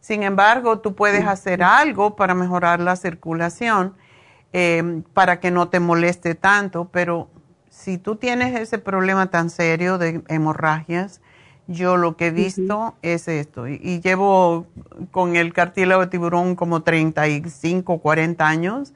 Sin 0.00 0.22
embargo, 0.22 0.78
tú 0.78 0.94
puedes 0.94 1.26
hacer 1.26 1.62
algo 1.62 2.16
para 2.16 2.34
mejorar 2.34 2.80
la 2.80 2.96
circulación 2.96 3.94
eh, 4.52 5.02
para 5.12 5.40
que 5.40 5.50
no 5.50 5.68
te 5.68 5.80
moleste 5.80 6.34
tanto, 6.34 6.88
pero 6.92 7.28
si 7.68 7.98
tú 7.98 8.16
tienes 8.16 8.58
ese 8.58 8.78
problema 8.78 9.30
tan 9.30 9.50
serio 9.50 9.98
de 9.98 10.22
hemorragias, 10.28 11.20
yo 11.66 11.96
lo 11.96 12.16
que 12.16 12.28
he 12.28 12.30
visto 12.30 12.94
es 13.02 13.28
esto. 13.28 13.66
Y, 13.66 13.80
y 13.82 14.00
llevo 14.00 14.66
con 15.10 15.36
el 15.36 15.52
cartílago 15.52 16.02
de 16.02 16.06
tiburón 16.06 16.54
como 16.54 16.82
35, 16.82 17.98
40 17.98 18.46
años. 18.46 18.94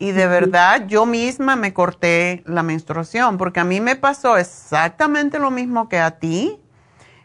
Y 0.00 0.12
de 0.12 0.26
verdad, 0.26 0.86
yo 0.86 1.04
misma 1.04 1.56
me 1.56 1.74
corté 1.74 2.42
la 2.46 2.62
menstruación, 2.62 3.36
porque 3.36 3.60
a 3.60 3.64
mí 3.64 3.82
me 3.82 3.96
pasó 3.96 4.38
exactamente 4.38 5.38
lo 5.38 5.50
mismo 5.50 5.90
que 5.90 5.98
a 5.98 6.12
ti. 6.12 6.58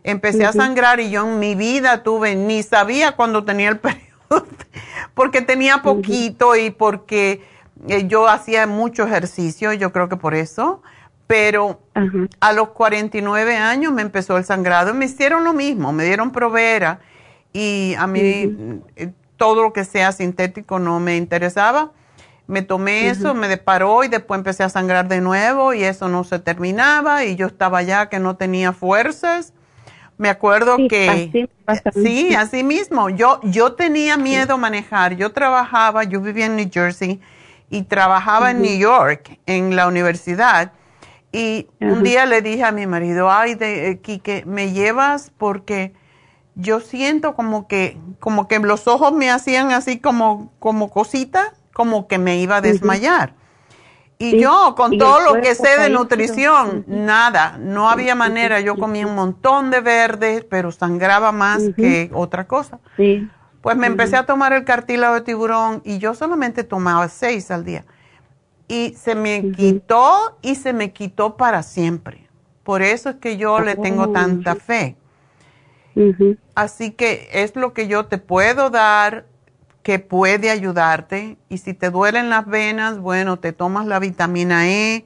Empecé 0.03 0.45
a 0.45 0.51
sangrar 0.51 0.99
y 0.99 1.09
yo 1.09 1.25
en 1.25 1.39
mi 1.39 1.55
vida 1.55 2.03
tuve, 2.03 2.35
ni 2.35 2.63
sabía 2.63 3.13
cuando 3.13 3.45
tenía 3.45 3.69
el 3.69 3.79
periodo, 3.79 4.45
porque 5.13 5.41
tenía 5.41 5.81
poquito 5.83 6.57
y 6.57 6.69
porque 6.69 7.45
eh, 7.87 8.07
yo 8.07 8.27
hacía 8.27 8.67
mucho 8.67 9.05
ejercicio, 9.05 9.71
yo 9.71 9.93
creo 9.93 10.09
que 10.09 10.17
por 10.17 10.35
eso. 10.35 10.83
Pero 11.27 11.79
Ajá. 11.93 12.27
a 12.41 12.51
los 12.51 12.69
49 12.71 13.55
años 13.55 13.93
me 13.93 14.01
empezó 14.01 14.35
el 14.35 14.43
sangrado 14.43 14.91
y 14.91 14.95
me 14.95 15.05
hicieron 15.05 15.45
lo 15.45 15.53
mismo, 15.53 15.93
me 15.93 16.03
dieron 16.03 16.33
provera 16.33 16.99
y 17.53 17.95
a 17.97 18.05
mí 18.05 18.21
eh, 18.97 19.13
todo 19.37 19.63
lo 19.63 19.71
que 19.71 19.85
sea 19.85 20.11
sintético 20.11 20.77
no 20.77 20.99
me 20.99 21.15
interesaba. 21.15 21.93
Me 22.47 22.61
tomé 22.61 23.09
eso, 23.09 23.33
me 23.33 23.47
deparó 23.47 24.03
y 24.03 24.07
después 24.07 24.37
empecé 24.37 24.63
a 24.63 24.69
sangrar 24.69 25.07
de 25.07 25.19
nuevo 25.19 25.73
y 25.73 25.83
eso 25.83 26.07
no 26.09 26.23
se 26.23 26.37
terminaba 26.39 27.23
y 27.23 27.35
yo 27.35 27.47
estaba 27.47 27.81
ya 27.81 28.07
que 28.07 28.19
no 28.19 28.35
tenía 28.35 28.71
fuerzas. 28.71 29.53
Me 30.17 30.29
acuerdo 30.29 30.77
que 30.87 31.49
sí, 31.93 32.35
así 32.35 32.63
mismo. 32.63 33.09
Yo 33.09 33.39
yo 33.43 33.73
tenía 33.73 34.15
miedo 34.15 34.53
a 34.53 34.57
manejar. 34.57 35.15
Yo 35.15 35.31
trabajaba, 35.31 36.03
yo 36.03 36.21
vivía 36.21 36.45
en 36.45 36.55
New 36.55 36.69
Jersey 36.71 37.19
y 37.69 37.83
trabajaba 37.83 38.51
en 38.51 38.61
New 38.61 38.77
York 38.77 39.39
en 39.45 39.75
la 39.75 39.87
universidad. 39.87 40.71
Y 41.31 41.67
un 41.81 42.03
día 42.03 42.25
le 42.25 42.41
dije 42.41 42.63
a 42.63 42.71
mi 42.71 42.87
marido, 42.87 43.29
ay, 43.29 43.55
de 43.55 43.89
eh, 43.89 43.99
Quique, 43.99 44.43
me 44.45 44.71
llevas 44.71 45.33
porque 45.37 45.93
yo 46.55 46.79
siento 46.79 47.35
como 47.35 47.67
que, 47.67 47.97
como 48.21 48.47
que 48.47 48.59
los 48.59 48.87
ojos 48.87 49.11
me 49.11 49.29
hacían 49.29 49.71
así 49.71 49.99
como, 49.99 50.53
como 50.59 50.89
cosita, 50.89 51.53
como 51.75 52.07
que 52.07 52.17
me 52.17 52.39
iba 52.39 52.55
a 52.55 52.61
desmayar. 52.61 53.33
Y 54.17 54.39
yo, 54.39 54.75
con 54.77 54.97
todo 54.97 55.19
lo 55.19 55.41
que 55.41 55.55
sé 55.55 55.77
de 55.77 55.89
nutrición, 55.89 56.85
nada, 56.87 57.57
no 57.59 57.89
había 57.89 58.15
manera. 58.15 58.61
Yo 58.61 58.77
comía 58.77 59.05
un 59.05 59.13
montón 59.13 59.71
de 59.71 59.81
verdes, 59.81 60.45
pero 60.49 60.71
sangraba 60.71 61.33
más 61.33 61.61
que 61.75 62.09
otra 62.13 62.47
cosa. 62.47 62.79
Pues 63.61 63.75
me 63.75 63.87
empecé 63.87 64.15
a 64.15 64.25
tomar 64.25 64.53
el 64.53 64.63
cartílago 64.63 65.15
de 65.15 65.21
tiburón 65.21 65.81
y 65.83 65.97
yo 65.97 66.13
solamente 66.13 66.63
tomaba 66.63 67.09
seis 67.09 67.51
al 67.51 67.65
día. 67.65 67.83
Y 68.69 68.93
se 68.97 69.15
me 69.15 69.51
quitó 69.51 70.37
y 70.41 70.55
se 70.55 70.71
me 70.71 70.93
quitó 70.93 71.35
para 71.35 71.61
siempre. 71.61 72.29
Por 72.63 72.81
eso 72.83 73.09
es 73.09 73.15
que 73.17 73.35
yo 73.35 73.59
le 73.59 73.75
tengo 73.75 74.03
oh, 74.03 74.11
tanta 74.11 74.55
fe. 74.55 74.95
Así 76.55 76.91
que 76.91 77.27
es 77.33 77.57
lo 77.57 77.73
que 77.73 77.89
yo 77.89 78.05
te 78.05 78.17
puedo 78.17 78.69
dar 78.69 79.25
que 79.85 79.99
puede 79.99 80.49
ayudarte. 80.49 81.37
Y 81.47 81.59
si 81.59 81.75
te 81.75 81.91
duelen 81.91 82.31
las 82.31 82.47
venas, 82.47 82.97
bueno, 82.97 83.37
te 83.37 83.53
tomas 83.53 83.85
la 83.85 83.99
vitamina 83.99 84.67
E 84.67 85.05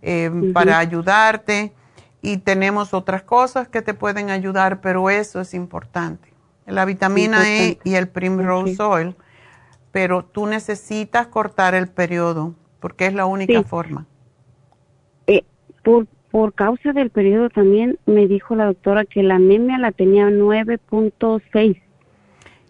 em, 0.00 0.54
para 0.54 0.78
ayudarte. 0.78 1.74
Y 2.22 2.38
tenemos 2.38 2.94
otras 2.94 3.22
cosas 3.22 3.68
que 3.68 3.82
te 3.82 3.92
pueden 3.92 4.30
ayudar, 4.30 4.80
pero 4.80 5.10
eso 5.10 5.42
es 5.42 5.52
importante. 5.52 6.32
La 6.64 6.86
vitamina 6.86 7.46
E 7.50 7.78
y 7.84 7.96
el 7.96 8.08
Primrose 8.08 8.82
Oil. 8.82 9.14
Pero 9.92 10.24
tú 10.24 10.46
necesitas 10.46 11.26
cortar 11.26 11.74
el 11.74 11.88
periodo, 11.88 12.54
porque 12.80 13.04
es 13.04 13.12
la 13.12 13.26
única 13.26 13.62
forma. 13.62 14.06
Eh, 15.26 15.44
por, 15.84 16.06
por 16.30 16.54
causa 16.54 16.94
del 16.94 17.10
periodo 17.10 17.50
también 17.50 17.98
me 18.06 18.26
dijo 18.26 18.56
la 18.56 18.64
doctora 18.64 19.04
que 19.04 19.22
la 19.22 19.34
anemia 19.34 19.76
la 19.76 19.92
tenía 19.92 20.30
9.6 20.30 21.82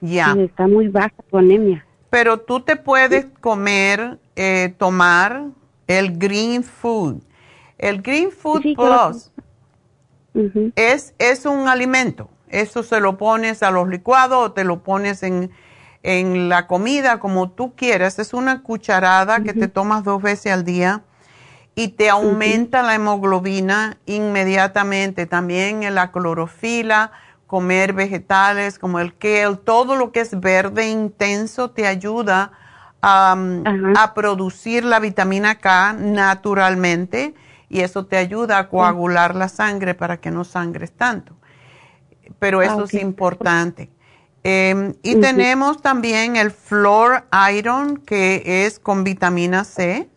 ya. 0.01 0.35
está 0.39 0.67
muy 0.67 0.89
baja 0.89 1.15
tu 1.31 1.39
anemia. 1.39 1.85
Pero 2.11 2.39
tú 2.39 2.61
te 2.61 2.77
puedes 2.77 3.27
comer, 3.41 4.19
eh, 4.37 4.75
tomar 4.79 5.45
el 5.87 6.17
Green 6.17 6.65
Food. 6.65 7.23
El 7.77 8.03
Green 8.03 8.31
Food 8.31 8.63
Plus 8.75 9.31
es, 10.75 11.15
es 11.19 11.47
un 11.47 11.69
alimento. 11.69 12.31
Eso 12.49 12.83
se 12.83 13.01
lo 13.01 13.19
pones 13.19 13.63
a 13.63 13.71
los 13.71 13.89
licuados 13.89 14.47
o 14.47 14.53
te 14.53 14.65
lo 14.65 14.83
pones 14.83 15.23
en, 15.23 15.51
en 16.03 16.49
la 16.49 16.67
comida 16.67 17.21
como 17.21 17.51
tú 17.51 17.75
quieras. 17.75 18.19
Es 18.19 18.33
una 18.33 18.63
cucharada 18.63 19.43
que 19.43 19.53
te 19.53 19.69
tomas 19.69 20.05
dos 20.05 20.23
veces 20.23 20.53
al 20.53 20.65
día 20.65 21.03
y 21.75 21.89
te 21.89 22.09
aumenta 22.09 22.83
la 22.83 22.95
hemoglobina 22.95 23.99
inmediatamente. 24.07 25.27
También 25.27 25.83
en 25.83 25.95
la 25.95 26.11
clorofila 26.11 27.13
comer 27.49 27.95
vegetales 27.95 28.79
como 28.79 29.01
el 29.01 29.17
kale, 29.17 29.57
todo 29.65 29.97
lo 29.97 30.13
que 30.13 30.21
es 30.21 30.39
verde 30.39 30.89
intenso 30.89 31.71
te 31.71 31.89
ayuda 31.89 32.53
a 33.01 34.13
producir 34.15 34.85
la 34.85 35.01
vitamina 35.01 35.57
K 35.57 35.95
naturalmente 35.95 37.35
y 37.69 37.81
eso 37.81 38.07
te 38.07 38.17
ayuda 38.17 38.59
a 38.59 38.69
coagular 38.69 39.35
la 39.35 39.49
sangre 39.49 39.95
para 39.95 40.19
que 40.19 40.31
no 40.31 40.45
sangres 40.45 40.93
tanto. 40.93 41.35
Pero 42.39 42.63
eso 42.63 42.81
ah, 42.81 42.85
es 42.85 42.95
importante. 42.95 43.91
Em, 44.45 44.95
y 45.03 45.17
tenemos 45.17 45.83
también 45.83 46.37
el 46.37 46.51
Flor 46.51 47.25
Iron 47.57 47.97
que 47.97 48.67
es 48.67 48.79
con 48.79 49.05
vitamina 49.05 49.65
C, 49.65 50.09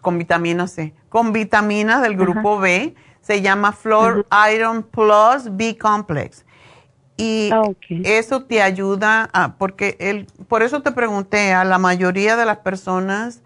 con 0.00 0.18
vitamina 0.18 0.66
C, 0.66 0.94
con 1.08 1.32
vitaminas 1.32 2.02
del 2.02 2.16
grupo 2.16 2.58
B 2.58 2.94
se 3.22 3.40
llama 3.40 3.72
Flor 3.72 4.26
Iron 4.52 4.82
Plus 4.82 5.56
B 5.56 5.78
Complex. 5.78 6.44
Y 7.16 7.50
ah, 7.52 7.62
eso 8.04 8.44
te 8.44 8.62
ayuda 8.62 9.30
a, 9.32 9.54
porque 9.56 9.96
el, 10.00 10.26
por 10.48 10.62
eso 10.62 10.82
te 10.82 10.92
pregunté, 10.92 11.52
a 11.52 11.64
la 11.64 11.78
mayoría 11.78 12.36
de 12.36 12.44
las 12.44 12.58
personas 12.58 13.42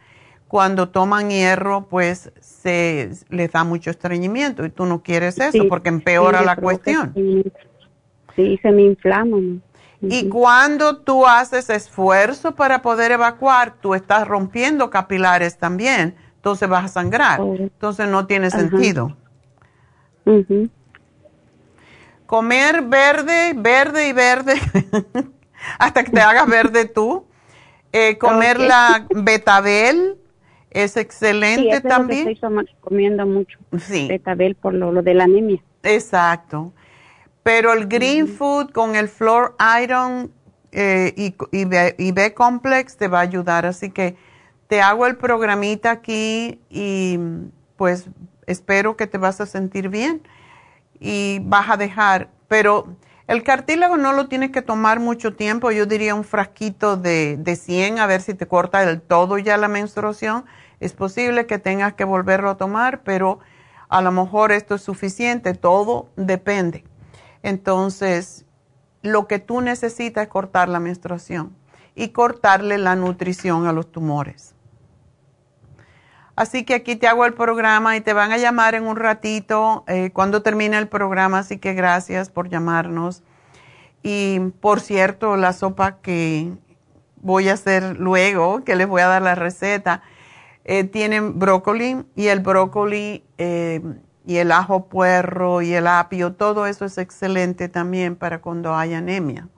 cuando 0.48 0.88
toman 0.88 1.30
hierro, 1.30 1.86
pues 1.88 2.32
se 2.40 3.10
les 3.28 3.52
da 3.52 3.64
mucho 3.64 3.90
estreñimiento 3.90 4.64
y 4.64 4.70
tú 4.70 4.86
no 4.86 5.02
quieres 5.02 5.38
eso 5.38 5.64
porque 5.68 5.88
empeora 5.88 6.42
la 6.42 6.56
cuestión. 6.56 7.12
Sí, 8.34 8.58
se 8.62 8.70
me 8.70 8.82
inflama. 8.82 9.38
Y 10.00 10.28
cuando 10.28 10.98
tú 10.98 11.26
haces 11.26 11.68
esfuerzo 11.68 12.54
para 12.54 12.80
poder 12.82 13.12
evacuar, 13.12 13.74
tú 13.80 13.94
estás 13.94 14.28
rompiendo 14.28 14.88
capilares 14.90 15.58
también, 15.58 16.14
entonces 16.36 16.68
vas 16.68 16.84
a 16.84 16.88
sangrar. 16.88 17.40
Oh. 17.40 17.56
Entonces 17.56 18.08
no 18.08 18.26
tiene 18.26 18.50
sentido. 18.50 19.16
Comer 22.26 22.82
verde, 22.82 23.54
verde 23.56 24.08
y 24.08 24.12
verde, 24.12 24.54
hasta 25.78 26.02
que 26.04 26.10
te 26.10 26.20
hagas 26.20 26.46
verde 26.48 26.86
tú. 26.86 27.24
Eh, 27.92 28.18
comer 28.18 28.60
la 28.60 29.06
betabel 29.10 30.18
es 30.70 30.96
excelente 30.96 31.80
también. 31.80 32.28
estoy 32.28 32.66
comiendo 32.80 33.24
mucho. 33.26 33.58
Sí. 33.78 34.08
Betabel 34.08 34.56
por 34.56 34.74
lo, 34.74 35.02
de 35.02 35.14
la 35.14 35.24
anemia. 35.24 35.62
Exacto. 35.82 36.72
Pero 37.42 37.72
el 37.72 37.86
green 37.86 38.26
food 38.26 38.72
con 38.72 38.96
el 38.96 39.08
floor 39.08 39.54
iron 39.82 40.32
eh, 40.72 41.14
y, 41.16 41.34
y, 41.52 42.12
B, 42.12 42.34
complex 42.34 42.96
te 42.96 43.08
va 43.08 43.20
a 43.20 43.22
ayudar. 43.22 43.64
Así 43.64 43.90
que 43.90 44.16
te 44.66 44.82
hago 44.82 45.06
el 45.06 45.16
programita 45.16 45.92
aquí 45.92 46.60
y 46.68 47.18
pues 47.76 48.06
espero 48.46 48.96
que 48.96 49.06
te 49.06 49.18
vas 49.18 49.40
a 49.40 49.46
sentir 49.46 49.88
bien 49.88 50.22
y 50.98 51.40
vas 51.44 51.70
a 51.70 51.76
dejar, 51.76 52.30
pero 52.48 52.96
el 53.26 53.42
cartílago 53.42 53.96
no 53.96 54.12
lo 54.12 54.28
tienes 54.28 54.50
que 54.50 54.62
tomar 54.62 55.00
mucho 55.00 55.34
tiempo, 55.34 55.70
yo 55.72 55.86
diría 55.86 56.14
un 56.14 56.24
frasquito 56.24 56.96
de, 56.96 57.36
de 57.36 57.56
100 57.56 57.98
a 57.98 58.06
ver 58.06 58.20
si 58.20 58.34
te 58.34 58.46
corta 58.46 58.86
del 58.86 59.00
todo 59.00 59.38
ya 59.38 59.56
la 59.56 59.68
menstruación. 59.68 60.44
Es 60.78 60.92
posible 60.92 61.46
que 61.46 61.58
tengas 61.58 61.94
que 61.94 62.04
volverlo 62.04 62.50
a 62.50 62.56
tomar, 62.56 63.02
pero 63.02 63.40
a 63.88 64.00
lo 64.02 64.12
mejor 64.12 64.52
esto 64.52 64.74
es 64.76 64.82
suficiente, 64.82 65.54
todo 65.54 66.08
depende. 66.16 66.84
Entonces, 67.42 68.44
lo 69.02 69.26
que 69.26 69.38
tú 69.38 69.60
necesitas 69.60 70.24
es 70.24 70.28
cortar 70.28 70.68
la 70.68 70.80
menstruación 70.80 71.56
y 71.94 72.08
cortarle 72.08 72.78
la 72.78 72.96
nutrición 72.96 73.66
a 73.66 73.72
los 73.72 73.90
tumores. 73.90 74.55
Así 76.36 76.64
que 76.64 76.74
aquí 76.74 76.96
te 76.96 77.08
hago 77.08 77.24
el 77.24 77.32
programa 77.32 77.96
y 77.96 78.02
te 78.02 78.12
van 78.12 78.30
a 78.30 78.36
llamar 78.36 78.74
en 78.74 78.84
un 78.84 78.96
ratito 78.96 79.84
eh, 79.88 80.10
cuando 80.12 80.42
termine 80.42 80.76
el 80.76 80.86
programa, 80.86 81.38
así 81.38 81.56
que 81.56 81.72
gracias 81.72 82.28
por 82.28 82.50
llamarnos. 82.50 83.22
Y 84.02 84.38
por 84.60 84.80
cierto, 84.80 85.38
la 85.38 85.54
sopa 85.54 85.96
que 86.02 86.52
voy 87.22 87.48
a 87.48 87.54
hacer 87.54 87.98
luego, 87.98 88.64
que 88.64 88.76
les 88.76 88.86
voy 88.86 89.00
a 89.00 89.06
dar 89.06 89.22
la 89.22 89.34
receta, 89.34 90.02
eh, 90.64 90.84
tiene 90.84 91.20
brócoli 91.20 92.04
y 92.14 92.26
el 92.26 92.40
brócoli 92.40 93.24
eh, 93.38 93.80
y 94.26 94.36
el 94.36 94.52
ajo 94.52 94.88
puerro 94.88 95.62
y 95.62 95.72
el 95.72 95.86
apio, 95.86 96.34
todo 96.34 96.66
eso 96.66 96.84
es 96.84 96.98
excelente 96.98 97.70
también 97.70 98.14
para 98.14 98.42
cuando 98.42 98.76
hay 98.76 98.92
anemia 98.92 99.48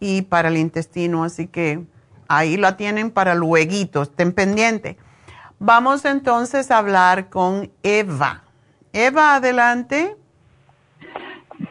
y 0.00 0.22
para 0.22 0.48
el 0.48 0.56
intestino, 0.56 1.22
así 1.22 1.46
que 1.46 1.84
ahí 2.26 2.56
la 2.56 2.76
tienen 2.76 3.12
para 3.12 3.36
luego, 3.36 4.02
estén 4.02 4.32
pendientes. 4.32 4.96
Vamos 5.64 6.04
entonces 6.04 6.72
a 6.72 6.78
hablar 6.78 7.30
con 7.30 7.70
Eva. 7.84 8.42
Eva, 8.92 9.36
adelante. 9.36 10.16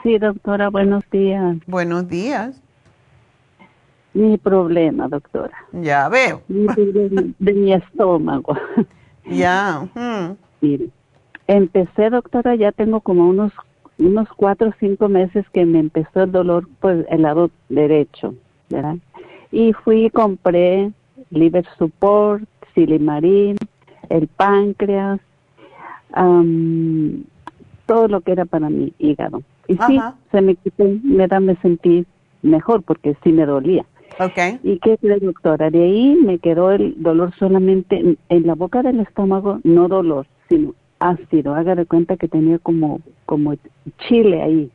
Sí, 0.01 0.17
doctora, 0.17 0.69
buenos 0.69 1.03
días. 1.11 1.57
Buenos 1.67 2.07
días. 2.07 2.61
Mi 4.13 4.37
problema, 4.37 5.09
doctora. 5.09 5.51
Ya 5.73 6.07
veo. 6.07 6.41
De, 6.47 7.53
mi 7.53 7.73
estómago. 7.73 8.55
Ya. 9.25 9.85
Mire, 10.61 10.87
empecé, 11.47 12.09
doctora, 12.11 12.55
ya 12.55 12.71
tengo 12.71 13.01
como 13.01 13.27
unos 13.27 13.51
unos 13.97 14.29
cuatro 14.29 14.69
o 14.69 14.73
cinco 14.79 15.09
meses 15.09 15.45
que 15.51 15.65
me 15.65 15.79
empezó 15.79 16.23
el 16.23 16.31
dolor 16.31 16.65
por 16.79 16.95
pues, 16.95 17.05
el 17.09 17.23
lado 17.23 17.51
derecho, 17.67 18.35
¿verdad? 18.69 18.95
Y 19.51 19.73
fui 19.73 20.05
y 20.05 20.09
compré 20.09 20.93
Liver 21.29 21.65
Support, 21.77 22.47
Silimarín, 22.73 23.57
el 24.11 24.27
páncreas, 24.27 25.19
todo 27.85 28.07
lo 28.07 28.21
que 28.21 28.31
era 28.31 28.45
para 28.45 28.69
mi 28.69 28.93
hígado. 28.99 29.41
Y 29.67 29.77
sí, 29.87 29.99
se 30.31 30.41
me 30.41 30.55
quitó, 30.55 30.85
me 31.03 31.27
da, 31.27 31.39
me 31.39 31.55
sentí 31.57 32.05
mejor 32.41 32.83
porque 32.83 33.15
sí 33.23 33.31
me 33.31 33.45
dolía. 33.45 33.85
Okay. 34.19 34.59
¿Y 34.63 34.79
qué 34.79 34.97
cree, 34.97 35.19
doctora? 35.19 35.69
De 35.69 35.83
ahí 35.83 36.17
me 36.21 36.39
quedó 36.39 36.71
el 36.71 37.01
dolor 37.01 37.33
solamente 37.39 38.17
en, 38.29 38.47
la 38.47 38.55
boca 38.55 38.83
del 38.83 38.99
estómago, 38.99 39.59
no 39.63 39.87
dolor, 39.87 40.27
sino 40.49 40.75
ácido. 40.99 41.55
Haga 41.55 41.75
de 41.75 41.85
cuenta 41.85 42.17
que 42.17 42.27
tenía 42.27 42.59
como, 42.59 42.99
como 43.25 43.53
chile 44.07 44.41
ahí. 44.41 44.71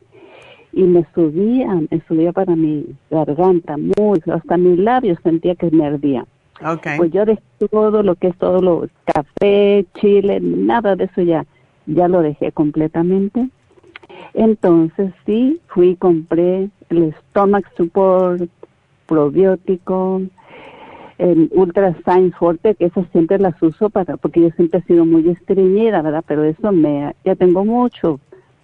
y 0.73 0.83
me 0.83 1.05
subía, 1.13 1.73
me 1.89 2.01
subía 2.07 2.31
para 2.33 2.55
mi 2.55 2.85
garganta, 3.11 3.77
muy, 3.77 4.21
hasta 4.31 4.57
mis 4.57 4.79
labios 4.79 5.19
sentía 5.23 5.55
que 5.55 5.69
me 5.71 5.85
ardía. 5.85 6.25
Okay. 6.65 6.97
Pues 6.97 7.11
yo 7.11 7.25
dejé 7.25 7.41
todo 7.69 8.01
lo 8.03 8.15
que 8.15 8.29
es 8.29 8.37
todo 8.37 8.61
lo 8.61 8.87
café, 9.05 9.85
chile, 9.99 10.39
nada 10.41 10.95
de 10.95 11.05
eso 11.05 11.21
ya, 11.21 11.45
ya 11.85 12.07
lo 12.07 12.21
dejé 12.21 12.51
completamente. 12.51 13.49
Entonces 14.33 15.13
sí, 15.25 15.59
fui 15.67 15.89
y 15.89 15.95
compré 15.95 16.69
el 16.89 17.15
Stomach 17.29 17.65
Support, 17.75 18.49
probiótico, 19.05 20.21
el 21.17 21.49
Ultra 21.53 21.95
Science 22.03 22.35
Forte, 22.37 22.75
que 22.75 22.85
esas 22.85 23.07
siempre 23.11 23.39
las 23.39 23.61
uso 23.61 23.89
para, 23.89 24.17
porque 24.17 24.41
yo 24.41 24.49
siempre 24.51 24.79
he 24.79 24.83
sido 24.83 25.05
muy 25.05 25.27
estreñida, 25.29 26.01
¿verdad? 26.01 26.23
Pero 26.27 26.43
eso 26.43 26.71
me, 26.71 27.15
ya 27.25 27.35
tengo 27.35 27.65
mucho 27.65 28.19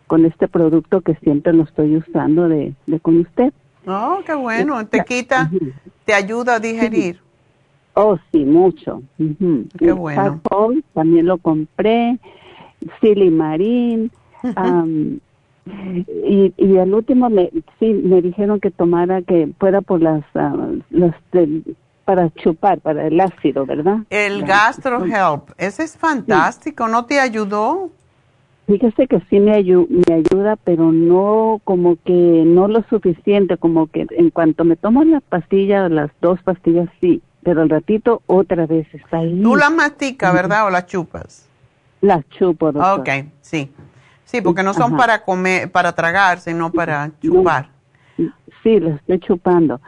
con 0.07 0.25
este 0.25 0.47
producto 0.47 1.01
que 1.01 1.15
siempre 1.15 1.53
lo 1.53 1.63
estoy 1.63 1.97
usando 1.97 2.47
de, 2.47 2.73
de 2.85 2.99
con 2.99 3.19
usted. 3.19 3.53
Oh, 3.87 4.19
qué 4.25 4.33
bueno, 4.35 4.85
te 4.85 5.03
quita, 5.03 5.49
te 6.05 6.13
ayuda 6.13 6.55
a 6.55 6.59
digerir. 6.59 7.19
Oh, 7.95 8.17
sí, 8.31 8.43
mucho. 8.45 9.01
Qué 9.77 9.91
bueno. 9.91 10.41
También 10.93 11.25
lo 11.27 11.37
compré, 11.37 12.17
Silimarín, 13.01 14.11
am, 14.55 15.19
y, 15.65 16.53
y 16.57 16.77
al 16.77 16.93
último 16.93 17.29
me, 17.29 17.49
sí, 17.79 17.93
me 17.93 18.21
dijeron 18.21 18.59
que 18.59 18.71
tomara, 18.71 19.21
que 19.21 19.49
fuera 19.59 19.81
por 19.81 20.01
las, 20.01 20.23
ah, 20.35 20.55
para 22.05 22.29
chupar, 22.31 22.81
para 22.81 23.07
el 23.07 23.19
ácido, 23.19 23.65
¿verdad? 23.65 23.99
El 24.09 24.43
Gastro 24.43 25.05
Help, 25.05 25.51
ese 25.57 25.83
es 25.83 25.97
fantástico, 25.97 26.87
¿no 26.89 27.05
te 27.05 27.19
ayudó? 27.19 27.89
Fíjese 28.67 29.07
que 29.07 29.19
sí 29.29 29.39
me, 29.39 29.51
ayu- 29.57 29.87
me 29.89 30.15
ayuda, 30.15 30.55
pero 30.57 30.91
no 30.91 31.59
como 31.63 31.97
que 32.03 32.43
no 32.45 32.67
lo 32.67 32.81
suficiente, 32.89 33.57
como 33.57 33.87
que 33.87 34.05
en 34.09 34.29
cuanto 34.31 34.63
me 34.65 34.75
tomo 34.77 35.03
la 35.03 35.19
pastilla, 35.21 35.87
las 35.89 36.11
dos 36.21 36.41
pastillas 36.43 36.89
sí, 37.01 37.21
pero 37.43 37.61
al 37.61 37.69
ratito 37.69 38.21
otra 38.27 38.65
vez 38.65 38.87
está 38.93 39.17
ahí. 39.17 39.39
Tú 39.41 39.55
la 39.55 39.69
masticas, 39.69 40.33
¿verdad? 40.33 40.65
O 40.67 40.69
la 40.69 40.85
chupas. 40.85 41.47
Las 42.01 42.27
chupo, 42.29 42.71
doctora. 42.71 42.95
Ok, 42.95 43.09
sí. 43.41 43.71
Sí, 44.25 44.41
porque 44.41 44.63
no 44.63 44.73
son 44.73 44.93
Ajá. 44.93 44.97
para 44.97 45.23
comer, 45.23 45.71
para 45.71 45.93
tragar, 45.93 46.39
sino 46.39 46.71
para 46.71 47.11
chupar. 47.21 47.69
Sí, 48.63 48.79
lo 48.79 48.89
estoy 48.95 49.19
chupando. 49.19 49.79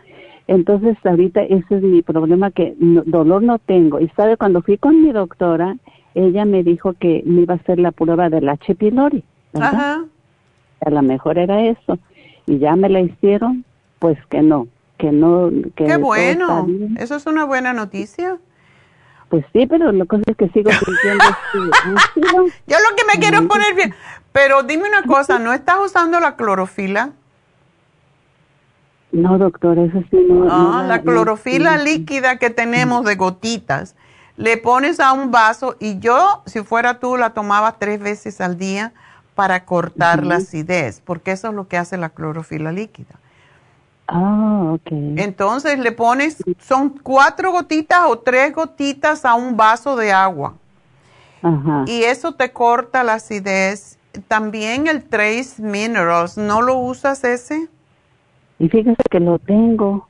Entonces, 0.47 0.95
ahorita 1.03 1.41
ese 1.41 1.75
es 1.77 1.81
mi 1.81 2.01
problema, 2.03 2.51
que 2.51 2.75
no- 2.79 3.01
dolor 3.05 3.41
no 3.41 3.57
tengo. 3.57 3.99
Y 3.99 4.09
sabe, 4.09 4.37
cuando 4.37 4.61
fui 4.61 4.77
con 4.77 5.01
mi 5.01 5.11
doctora, 5.11 5.75
ella 6.13 6.45
me 6.45 6.63
dijo 6.63 6.93
que 6.93 7.23
me 7.25 7.41
iba 7.41 7.55
a 7.55 7.57
hacer 7.57 7.79
la 7.79 7.91
prueba 7.91 8.29
del 8.29 8.47
H. 8.49 8.75
pylori. 8.75 9.23
¿verdad? 9.53 9.73
Ajá. 9.73 10.05
A 10.85 10.89
lo 10.91 11.01
mejor 11.01 11.37
era 11.39 11.61
eso. 11.65 11.97
Y 12.45 12.59
ya 12.59 12.75
me 12.75 12.89
la 12.89 12.99
hicieron, 13.01 13.65
pues 13.99 14.17
que 14.29 14.41
no, 14.43 14.67
que 14.97 15.11
no. 15.11 15.49
Que 15.75 15.85
Qué 15.85 15.97
bueno. 15.97 16.67
Eso 16.97 17.15
es 17.15 17.25
una 17.25 17.45
buena 17.45 17.73
noticia. 17.73 18.37
Pues 19.29 19.43
sí, 19.53 19.65
pero 19.67 19.91
la 19.91 20.05
cosa 20.05 20.23
es 20.27 20.37
que 20.37 20.47
sigo 20.49 20.71
sintiendo 20.71 21.23
este. 21.23 22.21
Yo 22.67 22.77
lo 22.77 22.95
que 22.95 23.03
me 23.11 23.19
quiero 23.19 23.39
es 23.39 23.47
poner 23.47 23.73
bien. 23.75 23.93
Pero 24.31 24.63
dime 24.63 24.87
una 24.87 25.03
cosa, 25.03 25.39
¿no 25.39 25.53
estás 25.53 25.77
usando 25.83 26.19
la 26.19 26.35
clorofila? 26.35 27.11
No, 29.11 29.37
doctora, 29.37 29.83
eso 29.83 30.03
sí 30.11 30.17
no. 30.29 30.47
Ah, 30.49 30.81
no 30.81 30.87
la 30.87 31.01
clorofila 31.01 31.77
no- 31.77 31.83
líquida 31.83 32.37
que 32.37 32.49
tenemos 32.49 33.05
de 33.05 33.15
gotitas. 33.15 33.95
Le 34.37 34.57
pones 34.57 34.99
a 34.99 35.13
un 35.13 35.31
vaso 35.31 35.77
y 35.79 35.99
yo, 35.99 36.43
si 36.45 36.61
fuera 36.63 36.99
tú, 36.99 37.15
la 37.15 37.29
tomaba 37.29 37.77
tres 37.79 38.01
veces 38.01 38.41
al 38.41 38.57
día 38.57 38.91
para 39.33 39.63
cortar 39.65 40.25
la 40.25 40.35
acidez, 40.35 41.01
porque 41.05 41.31
eso 41.31 41.47
es 41.49 41.53
lo 41.53 41.67
que 41.69 41.77
hace 41.77 41.97
la 41.97 42.09
clorofila 42.09 42.73
líquida. 42.73 43.15
Ah, 44.07 44.71
ok. 44.73 44.91
Entonces 45.17 45.79
le 45.79 45.91
pones, 45.91 46.37
son 46.59 46.89
cuatro 46.89 47.51
gotitas 47.51 48.01
o 48.07 48.19
tres 48.19 48.53
gotitas 48.53 49.25
a 49.25 49.33
un 49.35 49.57
vaso 49.57 49.95
de 49.95 50.11
agua. 50.11 50.53
Ajá. 51.41 51.85
Y 51.87 52.03
eso 52.03 52.33
te 52.33 52.51
corta 52.51 53.03
la 53.03 53.13
acidez. 53.13 53.97
También 54.27 54.87
el 54.87 55.03
Trace 55.03 55.61
Minerals, 55.61 56.37
¿no 56.37 56.61
lo 56.61 56.77
usas 56.77 57.23
ese? 57.23 57.67
Y 58.59 58.69
fíjese 58.69 59.01
que 59.09 59.19
lo 59.19 59.39
tengo. 59.39 60.07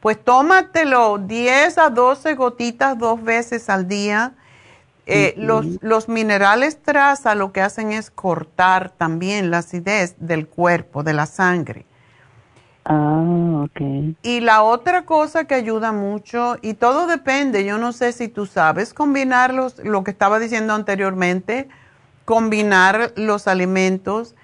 Pues 0.00 0.22
tómatelo 0.22 1.18
10 1.18 1.78
a 1.78 1.90
12 1.90 2.34
gotitas 2.34 2.98
dos 2.98 3.22
veces 3.22 3.68
al 3.68 3.86
día. 3.86 4.34
Eh, 5.08 5.34
los, 5.36 5.80
los 5.82 6.08
minerales 6.08 6.82
traza 6.82 7.36
lo 7.36 7.52
que 7.52 7.60
hacen 7.60 7.92
es 7.92 8.10
cortar 8.10 8.90
también 8.90 9.52
la 9.52 9.58
acidez 9.58 10.16
del 10.18 10.48
cuerpo, 10.48 11.04
de 11.04 11.12
la 11.12 11.26
sangre. 11.26 11.86
Ah, 12.88 13.64
ok. 13.64 13.80
Y 14.22 14.40
la 14.40 14.62
otra 14.62 15.04
cosa 15.04 15.44
que 15.46 15.56
ayuda 15.56 15.90
mucho, 15.90 16.56
y 16.62 16.74
todo 16.74 17.08
depende, 17.08 17.64
yo 17.64 17.78
no 17.78 17.92
sé 17.92 18.12
si 18.12 18.28
tú 18.28 18.46
sabes 18.46 18.94
combinar 18.94 19.52
los, 19.52 19.78
lo 19.84 20.04
que 20.04 20.12
estaba 20.12 20.38
diciendo 20.38 20.72
anteriormente, 20.72 21.68
combinar 22.24 23.12
los 23.16 23.48
alimentos. 23.48 24.36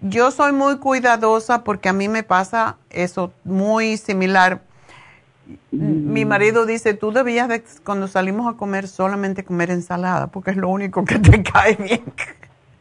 Yo 0.00 0.30
soy 0.30 0.52
muy 0.52 0.78
cuidadosa 0.78 1.62
porque 1.62 1.90
a 1.90 1.92
mí 1.92 2.08
me 2.08 2.22
pasa 2.22 2.78
eso 2.88 3.32
muy 3.44 3.98
similar. 3.98 4.62
Mi 5.70 6.24
marido 6.24 6.64
dice, 6.64 6.94
tú 6.94 7.12
debías 7.12 7.48
de, 7.48 7.62
cuando 7.84 8.08
salimos 8.08 8.52
a 8.52 8.56
comer, 8.56 8.88
solamente 8.88 9.44
comer 9.44 9.70
ensalada, 9.70 10.28
porque 10.28 10.52
es 10.52 10.56
lo 10.56 10.70
único 10.70 11.04
que 11.04 11.18
te 11.18 11.42
cae 11.52 11.76
bien. 11.76 12.02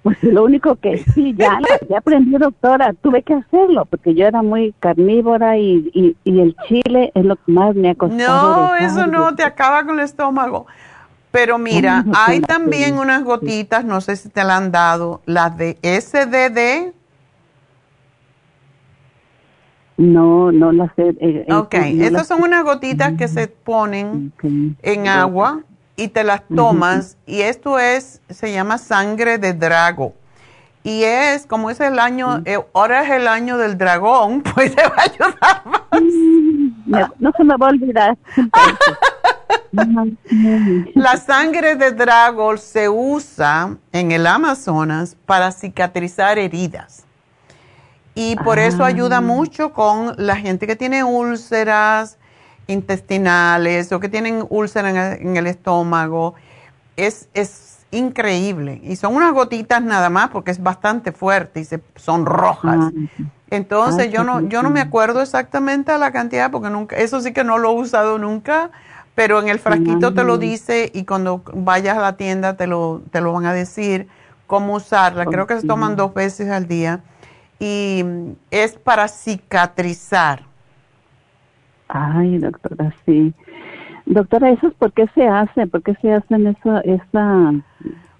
Pues 0.04 0.22
lo 0.22 0.44
único 0.44 0.76
que 0.76 0.98
sí, 1.16 1.34
ya, 1.38 1.60
ya 1.90 1.98
aprendí, 2.00 2.32
doctora, 2.38 2.94
tuve 3.02 3.24
que 3.24 3.34
hacerlo, 3.36 3.86
porque 3.86 4.14
yo 4.14 4.28
era 4.28 4.42
muy 4.44 4.74
carnívora 4.80 5.58
y, 5.58 5.90
y, 5.94 6.18
y 6.26 6.40
el 6.42 6.56
chile 6.68 7.12
es 7.16 7.24
lo 7.26 7.38
que 7.38 7.52
más 7.52 7.74
me 7.74 7.90
ha 7.92 7.96
costado. 7.96 8.68
No, 8.68 8.76
eso 8.76 9.08
no, 9.08 9.34
te 9.36 9.44
acaba 9.44 9.86
con 9.86 10.00
el 10.00 10.06
estómago. 10.06 10.68
Pero 11.32 11.58
mira, 11.58 12.06
hay 12.14 12.42
también 12.42 12.98
unas 13.00 13.24
gotitas, 13.24 13.84
no 13.86 14.02
sé 14.02 14.16
si 14.18 14.30
te 14.30 14.44
la 14.44 14.58
han 14.58 14.72
dado, 14.72 15.22
las 15.26 15.58
de 15.58 15.78
SDD. 15.82 16.94
No, 19.98 20.52
no 20.52 20.72
las 20.72 20.92
sé. 20.96 21.10
eh, 21.10 21.46
eh, 21.48 21.54
Ok, 21.54 21.74
no 21.74 21.80
estas 21.80 22.12
las- 22.12 22.28
son 22.28 22.44
unas 22.44 22.64
gotitas 22.64 23.14
que 23.14 23.28
se 23.28 23.48
ponen 23.48 24.34
en 24.82 25.08
agua 25.08 25.62
y 25.96 26.08
te 26.08 26.24
las 26.24 26.42
tomas 26.56 27.18
y 27.26 27.42
esto 27.42 27.80
es, 27.80 28.22
se 28.30 28.52
llama 28.52 28.78
sangre 28.78 29.38
de 29.38 29.54
drago. 29.54 30.14
Y 30.86 31.04
es, 31.04 31.46
como 31.46 31.70
es 31.70 31.80
el 31.80 31.98
año, 31.98 32.42
eh, 32.46 32.60
ahora 32.74 33.04
es 33.04 33.12
el 33.12 33.28
año 33.28 33.58
del 33.58 33.78
dragón, 33.78 34.42
pues 34.56 34.76
te 34.76 34.84
va 34.84 34.96
a 34.98 35.02
ayudar 35.04 35.64
más. 35.66 36.02
Me- 36.86 37.08
no 37.20 37.32
se 37.38 37.44
me 37.44 37.56
va 37.56 37.68
a 37.68 37.70
olvidar. 37.70 38.18
La 40.96 41.18
sangre 41.18 41.76
de 41.76 41.92
drago 41.92 42.58
se 42.58 42.90
usa 42.90 43.76
en 43.92 44.12
el 44.12 44.28
Amazonas 44.28 45.16
para 45.26 45.52
cicatrizar 45.52 46.38
heridas. 46.38 47.04
Y 48.16 48.36
por 48.38 48.60
eso 48.60 48.84
ayuda 48.84 49.22
mucho 49.22 49.74
con 49.74 50.14
la 50.18 50.36
gente 50.36 50.68
que 50.68 50.76
tiene 50.76 51.04
úlceras 51.04 52.18
intestinales 52.68 53.92
o 53.92 54.00
que 54.00 54.10
tienen 54.10 54.46
úlceras 54.50 54.92
en 54.92 54.98
el, 54.98 55.28
en 55.28 55.38
el 55.38 55.48
estómago. 55.48 56.36
Es, 56.96 57.30
es 57.34 57.74
increíble. 57.94 58.82
Y 58.84 58.96
son 58.96 59.16
unas 59.16 59.34
gotitas 59.34 59.82
nada 59.82 60.10
más 60.10 60.30
porque 60.30 60.52
es 60.52 60.62
bastante 60.62 61.12
fuerte 61.12 61.62
y 61.62 61.66
se, 61.66 61.82
son 61.96 62.26
rojas. 62.26 62.78
Ah, 62.80 62.92
Entonces 63.50 64.12
yo 64.12 64.24
no, 64.24 64.42
yo 64.42 64.64
no 64.64 64.70
me 64.70 64.82
acuerdo 64.82 65.22
exactamente 65.22 65.98
la 65.98 66.12
cantidad 66.12 66.52
porque 66.52 66.70
nunca, 66.70 66.96
eso 66.98 67.22
sí 67.22 67.34
que 67.34 67.44
no 67.44 67.58
lo 67.58 67.72
he 67.72 67.76
usado 67.76 68.18
nunca, 68.18 68.72
pero 69.16 69.40
en 69.40 69.48
el 69.48 69.60
frasquito 69.60 70.14
te 70.14 70.24
lo 70.24 70.38
dice 70.38 70.92
y 70.94 71.06
cuando 71.06 71.44
vayas 71.54 71.98
a 71.98 72.02
la 72.02 72.18
tienda 72.18 72.58
te 72.58 72.66
lo, 72.68 73.04
te 73.12 73.22
lo 73.22 73.32
van 73.34 73.46
a 73.46 73.54
decir 73.54 74.08
cómo 74.48 74.76
usarla. 74.76 75.28
Creo 75.28 75.46
que 75.46 75.60
se 75.60 75.68
toman 75.68 75.96
dos 75.96 76.14
veces 76.14 76.50
al 76.50 76.68
día 76.68 77.02
y 77.60 78.04
es 78.50 78.74
para 78.74 79.08
cicatrizar. 79.08 80.53
Ay, 81.96 82.40
doctora, 82.40 82.92
sí. 83.06 83.34
Doctora, 84.08 84.50
¿eso 84.50 84.68
es 84.68 84.74
por 84.74 84.92
qué 84.94 85.08
se 85.14 85.28
hace? 85.28 85.68
¿Por 85.68 85.84
qué 85.84 85.94
se 86.02 86.12
hacen 86.12 86.48
eso, 86.48 86.80
esa... 86.84 87.54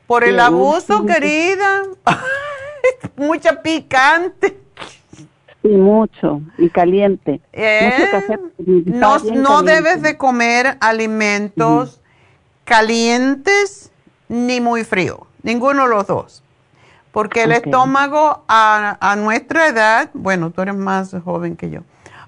Por 0.06 0.24
el 0.24 0.40
abuso, 0.40 1.06
querida. 1.08 1.82
Mucha 3.18 3.64
picante. 3.64 4.60
Sí, 5.64 5.70
mucho, 5.70 6.42
y 6.58 6.70
caliente. 6.70 7.40
Eh, 7.54 7.94
Mucho 7.98 8.12
café. 8.12 8.40
No, 8.86 9.18
no 9.18 9.20
caliente. 9.64 9.72
debes 9.72 10.02
de 10.02 10.18
comer 10.18 10.78
alimentos 10.82 12.02
calientes 12.66 13.92
ni 14.28 14.60
muy 14.60 14.84
fríos, 14.84 15.20
ninguno 15.42 15.84
de 15.84 15.90
los 15.90 16.06
dos. 16.06 16.44
Porque 17.14 17.44
el 17.44 17.54
estómago 17.54 18.44
a, 18.48 18.98
a 19.00 19.16
nuestra 19.16 19.68
edad, 19.68 20.10
bueno, 20.14 20.52
tú 20.52 20.62
eres 20.62 20.76
más 20.76 21.16
joven 21.24 21.56
que 21.56 21.70
yo. 21.70 21.80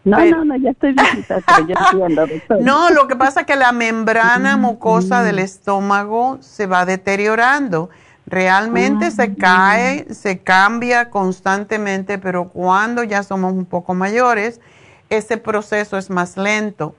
No, 0.05 0.17
pero- 0.17 0.37
no, 0.37 0.45
no, 0.45 0.55
ya 0.57 0.69
estoy 0.71 0.93
viejita, 0.93 1.41
pero 1.45 1.67
yo 1.67 1.75
entiendo. 1.91 2.27
No, 2.61 2.89
lo 2.91 3.07
que 3.07 3.15
pasa 3.15 3.41
es 3.41 3.45
que 3.47 3.55
la 3.55 3.71
membrana 3.71 4.55
mucosa 4.55 5.23
del 5.23 5.39
estómago 5.39 6.37
se 6.41 6.67
va 6.67 6.85
deteriorando. 6.85 7.89
Realmente 8.27 9.11
se 9.11 9.23
Ah. 9.23 9.29
cae, 9.37 10.13
se 10.13 10.39
cambia 10.39 11.09
constantemente, 11.09 12.17
pero 12.17 12.49
cuando 12.49 13.03
ya 13.03 13.23
somos 13.23 13.53
un 13.53 13.65
poco 13.65 13.93
mayores, 13.93 14.61
ese 15.09 15.37
proceso 15.37 15.97
es 15.97 16.09
más 16.09 16.37
lento. 16.37 16.95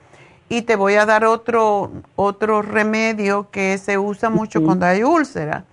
Y 0.48 0.62
te 0.62 0.76
voy 0.76 0.94
a 0.94 1.06
dar 1.06 1.24
otro, 1.24 1.90
otro 2.14 2.62
remedio 2.62 3.50
que 3.50 3.78
se 3.78 3.98
usa 3.98 4.30
mucho 4.30 4.60
Ok. 4.60 4.64
cuando 4.66 4.86
hay 4.86 5.02
úlcera. 5.02 5.64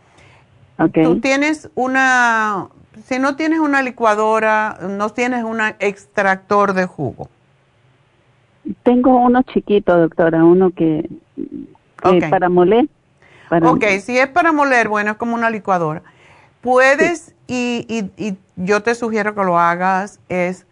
Tú 1.04 1.20
tienes 1.20 1.70
una, 1.76 2.68
si 3.06 3.20
no 3.20 3.36
tienes 3.36 3.60
una 3.60 3.82
licuadora, 3.82 4.78
no 4.82 5.10
tienes 5.10 5.44
un 5.44 5.60
extractor 5.80 6.74
de 6.74 6.86
jugo. 6.86 7.30
Tengo 8.84 9.18
uno 9.18 9.44
chiquito, 9.44 9.98
doctora, 9.98 10.44
uno 10.44 10.72
que, 10.72 11.10
que 11.36 12.10
Ok. 12.10 12.24
para 12.30 12.50
moler. 12.50 12.88
Para, 13.50 13.70
Ok, 13.72 13.84
si 14.02 14.18
es 14.18 14.28
para 14.28 14.52
moler, 14.52 14.88
bueno, 14.90 15.12
es 15.12 15.18
como 15.18 15.36
una 15.36 15.50
licuadora. 15.50 16.02
Puedes, 16.62 17.36
y, 17.48 17.86
y, 17.90 18.24
y 18.24 18.38
yo 18.56 18.82
te 18.84 18.96
sugiero 18.96 19.36
que 19.36 19.44
lo 19.44 19.60
hagas, 19.60 20.20
es, 20.30 20.66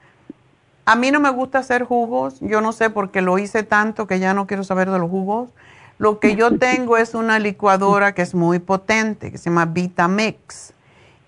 a 0.86 0.96
mí 0.96 1.12
no 1.12 1.20
me 1.20 1.30
gusta 1.30 1.60
hacer 1.60 1.84
jugos, 1.84 2.40
yo 2.40 2.62
no 2.62 2.72
sé 2.72 2.90
por 2.90 3.12
qué 3.12 3.22
lo 3.22 3.38
hice 3.38 3.64
tanto 3.64 4.08
que 4.08 4.20
ya 4.20 4.34
no 4.34 4.48
quiero 4.48 4.64
saber 4.64 4.90
de 4.90 5.00
los 5.00 5.10
jugos. 5.10 5.50
Lo 5.98 6.20
que 6.20 6.36
yo 6.36 6.52
tengo 6.58 6.98
es 6.98 7.14
una 7.14 7.40
licuadora 7.40 8.14
que 8.14 8.22
es 8.22 8.34
muy 8.34 8.60
potente, 8.60 9.32
que 9.32 9.38
se 9.38 9.50
llama 9.50 9.66
Vitamix, 9.66 10.74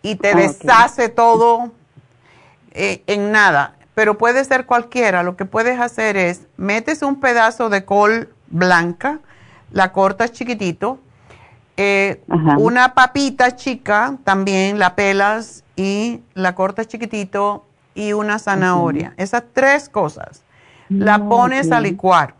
y 0.03 0.15
te 0.15 0.35
deshace 0.35 1.09
todo 1.09 1.71
eh, 2.71 3.01
en 3.07 3.31
nada, 3.31 3.77
pero 3.95 4.17
puede 4.19 4.43
ser 4.43 4.67
cualquiera. 4.67 5.23
Lo 5.23 5.35
que 5.35 5.45
puedes 5.45 5.79
hacer 5.79 6.17
es, 6.17 6.41
metes 6.57 7.01
un 7.01 7.19
pedazo 7.19 7.69
de 7.69 7.85
col 7.85 8.29
blanca, 8.47 9.19
la 9.71 9.91
cortas 9.91 10.31
chiquitito, 10.33 10.99
eh, 11.77 12.21
una 12.57 12.93
papita 12.93 13.55
chica 13.55 14.17
también 14.23 14.77
la 14.77 14.95
pelas 14.95 15.63
y 15.75 16.21
la 16.35 16.53
cortas 16.53 16.87
chiquitito 16.87 17.65
y 17.95 18.13
una 18.13 18.37
zanahoria. 18.37 19.13
Esas 19.17 19.43
tres 19.53 19.89
cosas. 19.89 20.43
La 20.89 21.17
Mm, 21.17 21.29
pones 21.29 21.71
a 21.71 21.79
licuar 21.79 22.35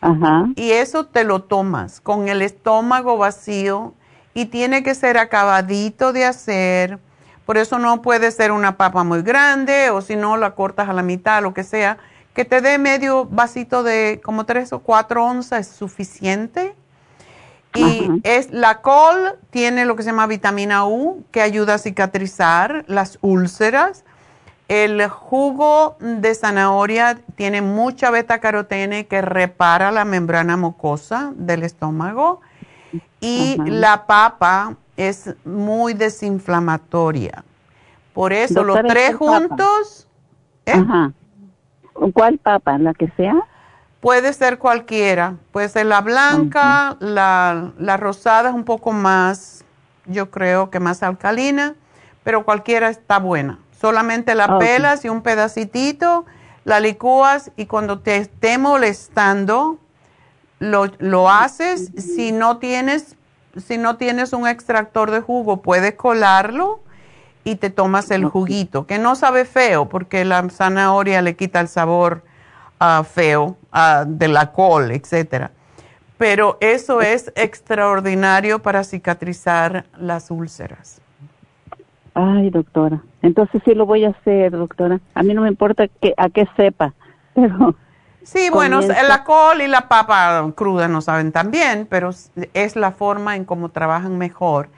Ajá. 0.00 0.46
y 0.56 0.72
eso 0.72 1.04
te 1.06 1.22
lo 1.22 1.42
tomas 1.42 2.00
con 2.00 2.28
el 2.28 2.42
estómago 2.42 3.18
vacío 3.18 3.94
y 4.34 4.46
tiene 4.46 4.82
que 4.82 4.94
ser 4.94 5.18
acabadito 5.18 6.12
de 6.12 6.24
hacer. 6.24 6.98
Por 7.46 7.58
eso 7.58 7.78
no 7.78 8.02
puede 8.02 8.30
ser 8.30 8.52
una 8.52 8.76
papa 8.76 9.04
muy 9.04 9.22
grande 9.22 9.90
o 9.90 10.00
si 10.00 10.16
no 10.16 10.36
la 10.36 10.52
cortas 10.52 10.88
a 10.88 10.92
la 10.92 11.02
mitad, 11.02 11.42
lo 11.42 11.54
que 11.54 11.64
sea. 11.64 11.98
Que 12.34 12.44
te 12.44 12.60
dé 12.60 12.78
medio 12.78 13.26
vasito 13.26 13.82
de 13.82 14.20
como 14.24 14.46
tres 14.46 14.72
o 14.72 14.78
cuatro 14.78 15.24
onzas 15.24 15.68
es 15.68 15.76
suficiente. 15.76 16.74
Y 17.74 18.04
Ajá. 18.04 18.14
es 18.22 18.50
la 18.52 18.80
col 18.80 19.38
tiene 19.50 19.84
lo 19.84 19.96
que 19.96 20.02
se 20.02 20.10
llama 20.10 20.26
vitamina 20.26 20.86
U 20.86 21.24
que 21.30 21.40
ayuda 21.40 21.74
a 21.74 21.78
cicatrizar 21.78 22.84
las 22.86 23.18
úlceras. 23.22 24.04
El 24.68 25.06
jugo 25.08 25.96
de 26.00 26.34
zanahoria 26.34 27.18
tiene 27.34 27.60
mucha 27.60 28.10
beta 28.10 28.38
carotene 28.40 29.06
que 29.06 29.20
repara 29.20 29.90
la 29.90 30.04
membrana 30.04 30.56
mucosa 30.56 31.32
del 31.34 31.62
estómago. 31.62 32.40
Y 33.20 33.54
Ajá. 33.60 33.64
la 33.70 34.06
papa 34.06 34.76
es 34.96 35.34
muy 35.44 35.94
desinflamatoria. 35.94 37.44
Por 38.12 38.32
eso 38.32 38.62
los 38.62 38.78
tres 38.86 39.14
juntos 39.16 40.06
¿eh? 40.66 40.72
Ajá. 40.72 41.12
¿Cuál 42.14 42.38
papa? 42.38 42.78
¿La 42.78 42.94
que 42.94 43.08
sea? 43.16 43.34
puede 44.00 44.32
ser 44.32 44.58
cualquiera. 44.58 45.36
Puede 45.52 45.68
ser 45.68 45.86
la 45.86 46.00
blanca, 46.00 46.96
la, 47.00 47.72
la 47.78 47.96
rosada 47.96 48.48
es 48.50 48.54
un 48.54 48.64
poco 48.64 48.90
más, 48.92 49.64
yo 50.06 50.30
creo 50.30 50.70
que 50.70 50.80
más 50.80 51.02
alcalina, 51.04 51.74
pero 52.24 52.44
cualquiera 52.44 52.88
está 52.88 53.18
buena. 53.18 53.58
Solamente 53.80 54.34
la 54.34 54.48
Ah, 54.48 54.58
pelas 54.58 55.04
y 55.04 55.08
un 55.08 55.22
pedacitito, 55.22 56.24
la 56.64 56.80
licúas 56.80 57.52
y 57.56 57.66
cuando 57.66 58.00
te 58.00 58.16
esté 58.16 58.58
molestando, 58.58 59.78
lo, 60.62 60.86
lo 60.98 61.28
haces. 61.28 61.90
Si 61.96 62.32
no 62.32 62.58
tienes, 62.58 63.16
si 63.56 63.78
no 63.78 63.96
tienes 63.96 64.32
un 64.32 64.46
extractor 64.46 65.10
de 65.10 65.20
jugo, 65.20 65.60
puedes 65.60 65.94
colarlo 65.94 66.80
y 67.44 67.56
te 67.56 67.70
tomas 67.70 68.10
el 68.12 68.24
juguito, 68.24 68.86
que 68.86 68.98
no 68.98 69.16
sabe 69.16 69.44
feo, 69.44 69.88
porque 69.88 70.24
la 70.24 70.48
zanahoria 70.48 71.20
le 71.22 71.34
quita 71.34 71.60
el 71.60 71.66
sabor 71.66 72.22
ah, 72.78 73.02
feo 73.04 73.56
ah, 73.72 74.04
de 74.06 74.28
la 74.28 74.52
col, 74.52 74.92
etcétera. 74.92 75.50
Pero 76.18 76.56
eso 76.60 77.00
es 77.00 77.32
extraordinario 77.34 78.60
para 78.60 78.84
cicatrizar 78.84 79.86
las 79.98 80.30
úlceras. 80.30 81.00
Ay, 82.14 82.50
doctora. 82.50 83.02
Entonces 83.22 83.60
sí 83.64 83.74
lo 83.74 83.86
voy 83.86 84.04
a 84.04 84.10
hacer, 84.10 84.52
doctora. 84.52 85.00
A 85.14 85.24
mí 85.24 85.34
no 85.34 85.42
me 85.42 85.48
importa 85.48 85.88
que 85.88 86.14
a 86.16 86.28
qué 86.28 86.46
sepa, 86.56 86.94
pero 87.34 87.74
Sí, 88.24 88.50
bueno, 88.50 88.80
Comienza. 88.80 89.02
la 89.02 89.24
col 89.24 89.62
y 89.62 89.66
la 89.68 89.88
papa 89.88 90.50
cruda 90.54 90.88
no 90.88 91.00
saben 91.00 91.32
tan 91.32 91.50
bien, 91.50 91.86
pero 91.90 92.10
es 92.54 92.76
la 92.76 92.92
forma 92.92 93.36
en 93.36 93.44
cómo 93.44 93.70
trabajan 93.70 94.16
mejor. 94.18 94.68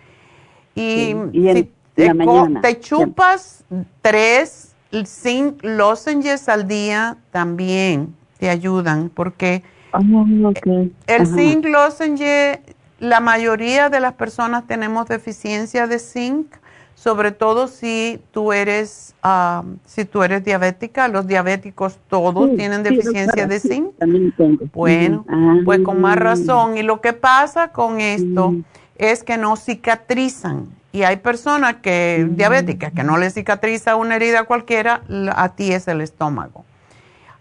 Y, 0.74 0.94
Sí, 0.94 1.16
y 1.32 1.48
en 1.48 1.56
si 1.56 1.72
te, 1.94 2.14
mañana. 2.14 2.62
chupas 2.80 3.64
tres 4.02 4.74
zinc 5.06 5.62
lozenges 5.62 6.48
al 6.48 6.66
día, 6.68 7.16
también 7.30 8.14
te 8.38 8.48
ayudan, 8.48 9.08
porque 9.10 9.62
Ah, 9.92 10.00
ok. 10.44 10.66
el 10.66 11.22
Ajá. 11.22 11.24
zinc 11.26 11.64
lozenge, 11.66 12.60
la 12.98 13.20
mayoría 13.20 13.90
de 13.90 14.00
las 14.00 14.14
personas 14.14 14.66
tenemos 14.66 15.06
deficiencia 15.06 15.86
de 15.86 15.98
zinc, 16.00 16.52
sobre 17.04 17.32
todo 17.32 17.68
si 17.68 18.18
tú 18.32 18.54
eres, 18.54 19.14
ah, 19.22 19.62
si 19.84 20.06
tú 20.06 20.22
eres 20.22 20.42
diabética, 20.42 21.06
los 21.08 21.26
diabéticos 21.26 21.98
todos 22.08 22.48
Sí, 22.48 22.56
tienen 22.56 22.82
deficiencia 22.82 23.46
de 23.46 23.60
sí, 23.60 23.68
zinc. 23.68 23.94
También 23.98 24.32
tengo. 24.38 24.64
Bueno. 24.72 25.26
Ah. 25.28 25.56
pues 25.66 25.80
con 25.80 26.00
más 26.00 26.16
razón. 26.16 26.78
Y 26.78 26.82
lo 26.82 27.02
que 27.02 27.12
pasa 27.12 27.72
con 27.72 28.00
esto 28.00 28.54
es 28.96 29.22
que 29.22 29.36
no 29.36 29.56
cicatrizan. 29.56 30.64
Y 30.92 31.02
hay 31.02 31.16
personas 31.16 31.74
que, 31.82 32.26
diabéticas, 32.30 32.94
que 32.94 33.04
no 33.04 33.18
le 33.18 33.28
cicatriza 33.28 33.96
una 33.96 34.16
herida 34.16 34.44
cualquiera, 34.44 35.02
a 35.36 35.50
ti 35.50 35.72
es 35.72 35.86
el 35.88 36.00
estómago. 36.00 36.64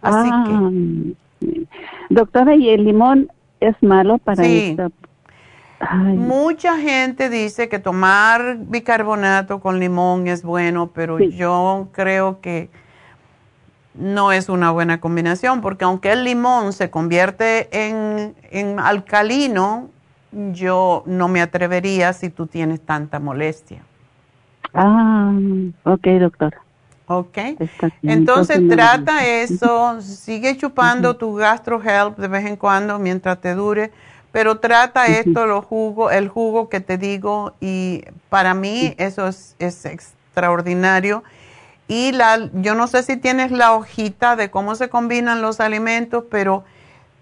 Así 0.02 0.30
Ah, 0.30 0.70
que 1.40 1.64
Doctora, 2.10 2.54
¿y 2.58 2.68
el 2.68 2.84
limón 2.84 3.32
es 3.62 3.82
malo 3.82 4.18
para 4.18 4.44
Sí. 4.44 4.76
Ay, 5.90 6.18
mucha 6.18 6.78
gente 6.78 7.30
dice 7.30 7.70
que 7.70 7.80
tomar 7.80 8.58
bicarbonato 8.58 9.60
con 9.60 9.80
limón 9.80 10.28
es 10.28 10.44
bueno, 10.44 10.92
pero 10.94 11.18
Sí. 11.20 11.36
yo 11.36 11.90
creo 11.92 12.42
que 12.42 12.70
no 13.96 14.32
es 14.32 14.50
una 14.50 14.72
buena 14.72 15.00
combinación, 15.00 15.62
porque 15.62 15.86
aunque 15.86 16.12
el 16.12 16.24
limón 16.24 16.74
se 16.74 16.90
convierte 16.90 17.70
en, 17.72 18.36
en 18.52 18.80
alcalino, 18.80 19.90
yo 20.52 21.04
no 21.06 21.28
me 21.28 21.42
atrevería 21.42 22.12
si 22.14 22.30
tú 22.30 22.48
tienes 22.48 22.82
tanta 22.82 23.20
molestia. 23.20 23.84
Ah, 24.74 25.32
ok, 25.84 26.08
doctora. 26.20 26.60
¿Ok? 27.06 27.38
Entonces 28.02 28.68
trata 28.68 29.26
eso, 29.26 30.02
sigue 30.02 30.58
chupando 30.58 31.16
tu 31.16 31.36
gastro 31.36 31.82
help 31.84 32.18
de 32.18 32.28
vez 32.28 32.46
en 32.46 32.56
cuando 32.56 32.98
mientras 32.98 33.40
te 33.40 33.54
dure, 33.54 33.92
pero 34.34 34.58
trata 34.58 35.06
esto, 35.06 35.46
los 35.46 35.64
jugos, 35.64 36.12
el 36.12 36.28
jugo 36.28 36.68
que 36.68 36.82
te 36.82 36.98
digo, 36.98 37.54
y 37.62 38.04
para 38.30 38.56
mí 38.56 38.96
eso 38.98 39.28
es, 39.28 39.56
es 39.60 39.86
extraordinario. 39.86 41.24
Y 41.88 42.14
la, 42.14 42.50
yo 42.54 42.74
no 42.74 42.88
sé 42.88 43.04
si 43.04 43.16
tienes 43.16 43.52
la 43.52 43.74
hojita 43.74 44.36
de 44.36 44.50
cómo 44.50 44.74
se 44.74 44.90
combinan 44.90 45.44
los 45.44 45.60
alimentos, 45.60 46.24
pero 46.32 46.64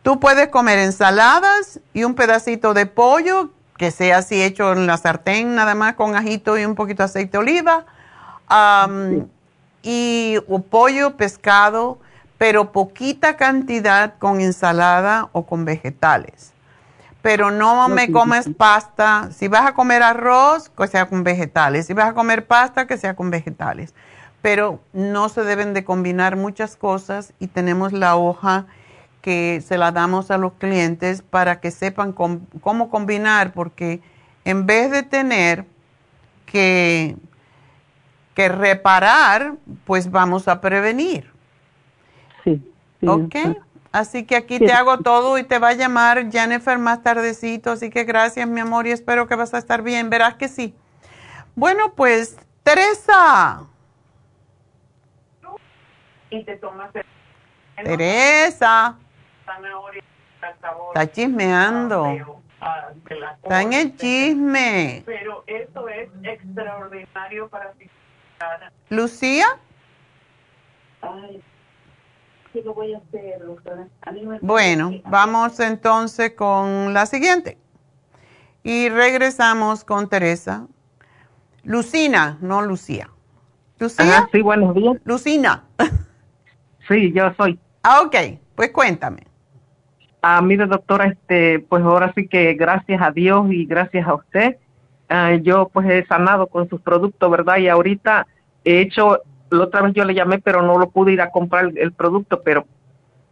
tú 0.04 0.22
puedes 0.22 0.48
comer 0.48 0.80
ensaladas 0.80 1.82
y 1.94 2.06
un 2.06 2.16
pedacito 2.16 2.74
de 2.74 2.86
pollo, 2.86 3.50
que 3.76 3.92
sea 3.92 4.20
así 4.20 4.42
hecho 4.42 4.72
en 4.72 4.88
la 4.88 4.96
sartén, 4.96 5.54
nada 5.54 5.76
más 5.76 5.96
con 5.96 6.16
ajito 6.16 6.58
y 6.58 6.64
un 6.64 6.76
poquito 6.76 7.04
de 7.04 7.08
aceite 7.08 7.34
de 7.34 7.38
oliva. 7.40 7.86
y 9.84 10.38
o 10.48 10.60
pollo, 10.62 11.18
pescado, 11.18 12.00
pero 12.38 12.72
poquita 12.72 13.36
cantidad 13.36 14.14
con 14.18 14.40
ensalada 14.40 15.28
o 15.34 15.46
con 15.46 15.66
vegetales. 15.66 16.51
Pero 17.22 17.52
no 17.52 17.88
me 17.88 18.12
comes 18.12 18.50
pasta. 18.58 19.30
Si 19.32 19.48
vas 19.48 19.68
a 19.68 19.74
comer 19.74 20.02
arroz, 20.02 20.70
que 20.70 20.88
sea 20.88 21.08
con 21.08 21.24
vegetales. 21.24 21.86
Si 21.86 21.94
vas 21.94 22.10
a 22.10 22.14
comer 22.14 22.48
pasta, 22.48 22.88
que 22.88 22.98
sea 22.98 23.16
con 23.16 23.30
vegetales. 23.30 23.94
Pero 24.42 24.82
no 24.94 25.30
se 25.30 25.44
deben 25.44 25.74
de 25.74 25.84
combinar 25.84 26.36
muchas 26.36 26.76
cosas 26.76 27.34
y 27.40 27.48
tenemos 27.48 27.94
la 27.94 28.16
hoja 28.16 28.66
que 29.22 29.62
se 29.64 29.78
la 29.78 29.92
damos 29.92 30.32
a 30.32 30.40
los 30.40 30.54
clientes 30.54 31.22
para 31.22 31.60
que 31.60 31.70
sepan 31.70 32.12
com- 32.12 32.42
cómo 32.62 32.90
combinar, 32.90 33.54
porque 33.54 34.02
en 34.46 34.66
vez 34.66 34.90
de 34.90 35.04
tener 35.04 35.66
que 36.48 37.16
que 38.34 38.48
reparar, 38.50 39.56
pues 39.86 40.10
vamos 40.10 40.48
a 40.48 40.62
prevenir. 40.62 41.30
Sí. 42.44 42.62
sí, 43.00 43.08
¿Ok? 43.08 43.36
Así 43.92 44.26
que 44.26 44.38
aquí 44.38 44.58
te 44.58 44.72
hago 44.72 45.00
todo 45.00 45.38
y 45.38 45.44
te 45.44 45.60
va 45.60 45.70
a 45.70 45.74
llamar 45.74 46.32
Jennifer 46.32 46.78
más 46.78 47.04
tardecito. 47.04 47.72
Así 47.72 47.90
que 47.90 48.06
gracias, 48.06 48.48
mi 48.48 48.62
amor, 48.62 48.88
y 48.88 48.92
espero 48.92 49.28
que 49.28 49.36
vas 49.36 49.54
a 49.54 49.58
estar 49.58 49.82
bien. 49.82 50.10
Verás 50.10 50.36
que 50.36 50.48
sí. 50.48 50.74
Bueno, 51.56 51.94
pues, 51.94 52.38
Teresa. 52.64 53.64
Y 56.30 56.44
te 56.46 56.56
tomas 56.56 56.92
Teresa. 57.76 58.96
Está 60.88 61.12
chismeando. 61.12 62.40
Está 63.44 63.62
en 63.62 63.74
el 63.74 63.98
chisme. 63.98 65.04
Pero 65.06 65.44
eso 65.48 65.90
es 65.90 66.10
extraordinario 66.24 67.50
para 67.50 67.72
ti. 67.74 67.90
¿Lucía? 68.90 69.48
Sí 72.54 72.62
lo 72.64 72.74
voy 72.74 72.94
a 72.94 72.98
hacer, 72.98 73.46
doctora. 73.46 73.88
bueno, 74.42 74.92
vamos 75.06 75.60
entonces 75.60 76.32
con 76.32 76.94
la 76.94 77.06
siguiente. 77.06 77.58
Y 78.64 78.90
regresamos 78.90 79.84
con 79.84 80.08
Teresa. 80.08 80.68
Lucina, 81.64 82.38
no 82.42 82.62
Lucía. 82.62 83.10
¿Lucía? 83.80 84.30
sí, 84.32 84.42
buenos 84.42 84.76
días. 84.76 84.98
Lucina. 85.04 85.64
sí, 86.88 87.12
yo 87.14 87.34
soy. 87.36 87.60
Ah, 87.84 88.02
ok. 88.02 88.16
Pues 88.56 88.72
cuéntame. 88.72 89.24
Ah, 90.22 90.42
mire, 90.42 90.68
doctora, 90.68 91.06
este, 91.08 91.60
pues 91.60 91.84
ahora 91.84 92.14
sí 92.16 92.28
que 92.28 92.54
gracias 92.54 93.02
a 93.02 93.10
Dios 93.10 93.48
y 93.50 93.66
gracias 93.66 94.08
a 94.08 94.14
usted, 94.14 94.58
ah, 95.10 95.34
yo 95.42 95.70
pues 95.70 95.90
he 95.90 96.06
sanado 96.06 96.46
con 96.46 96.70
sus 96.70 96.80
productos, 96.82 97.32
¿verdad? 97.32 97.58
Y 97.58 97.68
ahorita 97.68 98.28
he 98.64 98.82
hecho 98.82 99.22
la 99.52 99.66
otra 99.66 99.82
vez 99.82 99.94
yo 99.94 100.06
le 100.06 100.14
llamé, 100.14 100.40
pero 100.40 100.62
no 100.62 100.80
lo 100.80 100.90
pude 100.90 101.12
ir 101.12 101.22
a 101.22 101.30
comprar 101.30 101.72
el, 101.76 101.92
producto, 101.92 102.42
pero 102.42 102.66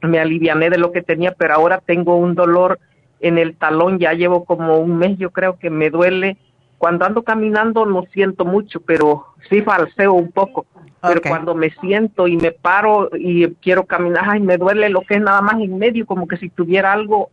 me 0.02 0.20
aliviané 0.20 0.70
de 0.70 0.78
lo 0.78 0.92
que 0.92 1.02
tenía, 1.02 1.32
pero 1.32 1.56
ahora 1.56 1.82
tengo 1.84 2.18
un 2.18 2.36
dolor 2.36 2.80
en 3.20 3.38
el 3.38 3.56
talón, 3.56 4.00
ya 4.00 4.14
llevo 4.14 4.46
como 4.46 4.78
un 4.78 4.98
mes, 4.98 5.18
yo 5.18 5.32
creo 5.32 5.58
que 5.58 5.70
me 5.70 5.90
duele. 5.90 6.38
Cuando 6.78 7.06
ando 7.06 7.24
caminando 7.24 7.86
no 7.86 8.04
siento 8.14 8.46
mucho, 8.46 8.82
pero 8.82 9.28
sí 9.50 9.62
falseo 9.62 10.14
un 10.14 10.32
poco. 10.32 10.66
Pero 11.02 11.22
cuando 11.22 11.56
me 11.56 11.70
siento 11.70 12.28
y 12.28 12.36
me 12.36 12.52
paro 12.52 13.10
y 13.18 13.48
quiero 13.56 13.86
caminar, 13.86 14.26
ay, 14.28 14.42
me 14.42 14.58
duele 14.58 14.90
lo 14.90 15.02
que 15.02 15.16
es 15.16 15.22
nada 15.22 15.42
más 15.42 15.56
en 15.56 15.78
medio, 15.78 16.06
como 16.06 16.28
que 16.28 16.38
si 16.38 16.50
tuviera 16.50 16.92
algo 16.92 17.30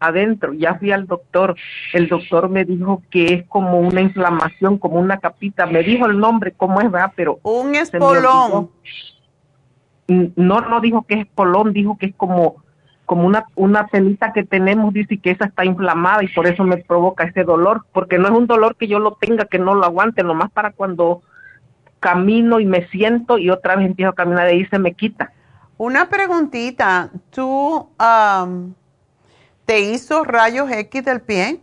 adentro. 0.00 0.52
Ya 0.54 0.74
fui 0.74 0.90
al 0.90 1.06
doctor, 1.06 1.54
el 1.92 2.08
doctor 2.08 2.48
me 2.48 2.64
dijo 2.64 3.02
que 3.10 3.26
es 3.34 3.46
como 3.46 3.78
una 3.78 4.00
inflamación, 4.00 4.78
como 4.78 4.98
una 4.98 5.18
capita. 5.18 5.66
Me 5.66 5.82
dijo 5.82 6.06
el 6.06 6.18
nombre, 6.18 6.52
cómo 6.56 6.80
es, 6.80 6.90
¿verdad? 6.90 7.12
Pero... 7.14 7.38
Un 7.42 7.74
espolón. 7.74 8.70
No, 10.08 10.60
no 10.62 10.80
dijo 10.80 11.02
que 11.02 11.14
es 11.14 11.20
espolón, 11.20 11.72
dijo 11.72 11.96
que 11.96 12.06
es 12.06 12.14
como 12.16 12.56
como 13.10 13.26
una, 13.26 13.44
una 13.56 13.88
pelita 13.88 14.32
que 14.32 14.44
tenemos, 14.44 14.94
dice 14.94 15.18
que 15.18 15.32
esa 15.32 15.46
está 15.46 15.64
inflamada 15.64 16.22
y 16.22 16.28
por 16.28 16.46
eso 16.46 16.62
me 16.62 16.76
provoca 16.76 17.24
ese 17.24 17.42
dolor, 17.42 17.84
porque 17.92 18.18
no 18.18 18.28
es 18.28 18.32
un 18.32 18.46
dolor 18.46 18.76
que 18.76 18.86
yo 18.86 19.00
lo 19.00 19.14
tenga, 19.20 19.46
que 19.46 19.58
no 19.58 19.74
lo 19.74 19.84
aguante, 19.84 20.22
nomás 20.22 20.52
para 20.52 20.70
cuando 20.70 21.20
camino 21.98 22.60
y 22.60 22.66
me 22.66 22.86
siento 22.90 23.36
y 23.36 23.50
otra 23.50 23.74
vez 23.74 23.86
empiezo 23.86 24.10
a 24.10 24.14
caminar 24.14 24.46
y 24.48 24.58
ahí 24.58 24.66
se 24.66 24.78
me 24.78 24.94
quita. 24.94 25.32
Una 25.76 26.08
preguntita, 26.08 27.10
tú 27.30 27.88
¿Te 29.70 29.78
hizo 29.78 30.24
rayos 30.24 30.68
X 30.68 31.04
del 31.04 31.20
pie? 31.20 31.60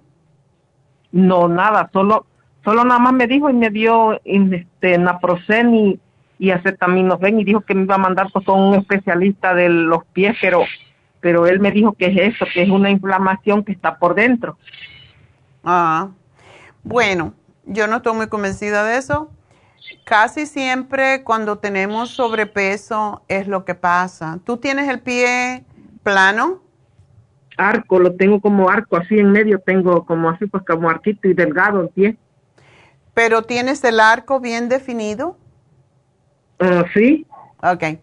No, 1.12 1.50
nada, 1.50 1.90
solo 1.92 2.26
solo 2.64 2.86
nada 2.86 3.02
más 3.02 3.12
me 3.12 3.28
dijo 3.28 3.50
y 3.50 3.54
me 3.54 3.70
dio 3.70 4.18
este 4.24 4.98
naproxen 4.98 5.76
y, 5.76 6.00
y 6.40 6.52
acetaminofén 6.52 7.38
y 7.38 7.44
dijo 7.44 7.60
que 7.60 7.76
me 7.76 7.84
iba 7.84 7.96
a 7.96 7.98
mandar 7.98 8.28
pues, 8.32 8.46
con 8.46 8.62
un 8.62 8.76
especialista 8.76 9.54
de 9.54 9.68
los 9.68 10.06
pies, 10.14 10.38
pero 10.40 10.64
pero 11.20 11.48
él 11.48 11.60
me 11.60 11.70
dijo 11.70 11.92
que 12.00 12.06
es 12.06 12.34
eso, 12.34 12.46
que 12.54 12.62
es 12.62 12.70
una 12.70 12.90
inflamación 12.90 13.66
que 13.66 13.74
está 13.74 14.00
por 14.00 14.16
dentro. 14.16 14.58
Ah, 15.66 16.08
bueno, 16.84 17.34
yo 17.66 17.88
no 17.88 17.98
estoy 17.98 18.14
muy 18.14 18.28
convencida 18.28 18.86
de 18.86 19.00
eso. 19.00 19.30
Casi 20.06 20.46
siempre 20.46 21.26
cuando 21.26 21.58
tenemos 21.58 22.12
sobrepeso 22.12 23.24
es 23.28 23.50
lo 23.50 23.66
que 23.66 23.76
pasa. 23.76 24.40
¿Tú 24.46 24.56
tienes 24.56 24.88
el 24.88 25.02
pie 25.02 25.66
plano? 26.04 26.66
Arco, 27.58 28.00
lo 28.00 28.16
tengo 28.16 28.40
como 28.40 28.70
arco, 28.70 28.98
así 28.98 29.20
en 29.20 29.32
medio 29.32 29.60
tengo 29.60 30.06
como 30.06 30.30
así, 30.30 30.46
pues 30.46 30.64
como 30.64 30.90
arquito 30.90 31.28
y 31.28 31.34
delgado 31.34 31.82
el 31.82 31.90
pie. 31.90 32.18
¿Pero 33.14 33.42
tienes 33.42 33.84
el 33.84 34.00
arco 34.00 34.40
bien 34.40 34.70
definido? 34.70 35.38
Uh, 36.60 36.84
sí. 36.94 37.26
Ok. 37.64 38.00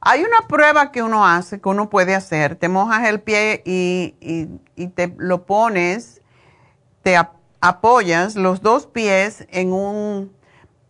Hay 0.00 0.20
una 0.24 0.48
prueba 0.48 0.90
que 0.90 1.02
uno 1.02 1.24
hace, 1.24 1.60
que 1.60 1.68
uno 1.68 1.88
puede 1.88 2.14
hacer. 2.14 2.56
Te 2.56 2.68
mojas 2.68 3.08
el 3.08 3.20
pie 3.20 3.62
y, 3.64 4.16
y, 4.20 4.48
y 4.74 4.88
te 4.88 5.14
lo 5.16 5.46
pones, 5.46 6.20
te 7.02 7.16
apoyas 7.60 8.34
los 8.34 8.62
dos 8.62 8.86
pies 8.86 9.46
en 9.50 9.72
un, 9.72 10.32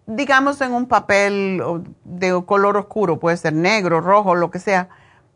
digamos, 0.07 0.63
en 0.63 0.73
un 0.73 0.87
papel 0.87 1.63
de 2.05 2.43
color 2.47 2.79
oscuro, 2.79 3.21
puede 3.21 3.37
ser 3.37 3.53
negro, 3.53 4.01
rojo, 4.01 4.35
lo 4.35 4.51
que 4.51 4.59
sea 4.59 4.89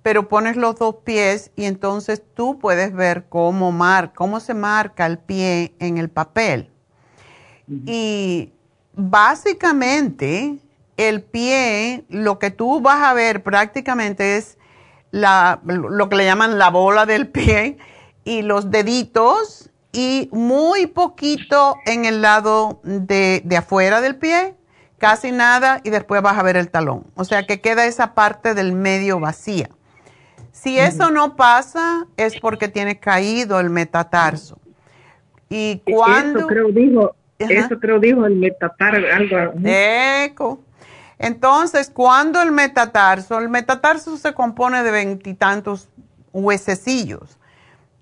pero 0.07 0.28
pones 0.28 0.55
los 0.55 0.77
dos 0.77 0.99
pies 1.03 1.51
y 1.57 1.65
entonces 1.65 2.23
tú 2.35 2.61
puedes 2.61 2.95
ver 2.95 3.24
cómo, 3.28 3.73
mar, 3.73 4.12
cómo 4.15 4.39
se 4.39 4.55
marca 4.55 5.05
el 5.05 5.19
pie 5.19 5.74
en 5.81 5.99
el 5.99 6.11
papel. 6.11 6.70
Y 7.87 8.53
básicamente 8.93 10.59
el 10.97 11.23
pie, 11.23 12.05
lo 12.09 12.39
que 12.39 12.53
tú 12.53 12.81
vas 12.81 13.03
a 13.03 13.15
ver 13.15 13.43
prácticamente 13.43 14.37
es 14.37 14.59
la, 15.11 15.61
lo 15.65 16.09
que 16.09 16.15
le 16.15 16.24
llaman 16.24 16.57
la 16.57 16.70
bola 16.70 17.05
del 17.05 17.27
pie 17.33 17.77
y 18.23 18.43
los 18.43 18.70
deditos 18.70 19.70
y 19.91 20.28
muy 20.31 20.87
poquito 20.87 21.74
en 21.85 22.05
el 22.05 22.23
lado 22.23 22.78
de, 22.85 23.43
de 23.45 23.57
afuera 23.57 24.01
del 24.01 24.15
pie, 24.15 24.55
casi 24.99 25.33
nada, 25.33 25.81
y 25.83 25.91
después 25.91 26.23
vas 26.23 26.39
a 26.39 26.45
ver 26.45 26.57
el 26.57 26.70
talón. 26.70 27.09
O 27.16 27.24
sea 27.24 27.45
que 27.45 27.61
queda 27.61 27.87
esa 27.87 28.15
parte 28.15 28.55
del 28.55 28.73
medio 28.73 29.19
vacía. 29.19 29.69
Si 30.57 30.78
eso 30.78 31.11
no 31.11 31.37
pasa, 31.37 32.07
es 32.16 32.41
porque 32.41 32.69
tiene 32.69 32.99
caído 32.99 33.61
el 33.61 33.69
metatarso. 33.69 34.59
Y 35.51 35.83
e-, 35.85 35.93
cuando... 35.93 36.39
Eso 36.41 36.49
creo 36.49 36.69
dijo, 36.70 37.15
eso 37.39 37.78
creo 37.78 38.01
dijo 38.01 38.24
el 38.24 38.37
metatarso, 38.37 39.07
algo... 39.12 39.53
Eco. 39.62 40.61
Entonces, 41.19 41.91
cuando 41.91 42.41
el 42.41 42.53
metatarso, 42.53 43.39
el 43.39 43.51
metatarso 43.51 44.16
se 44.16 44.33
compone 44.33 44.83
de 44.83 44.91
veintitantos 44.91 45.91
huesecillos 46.33 47.39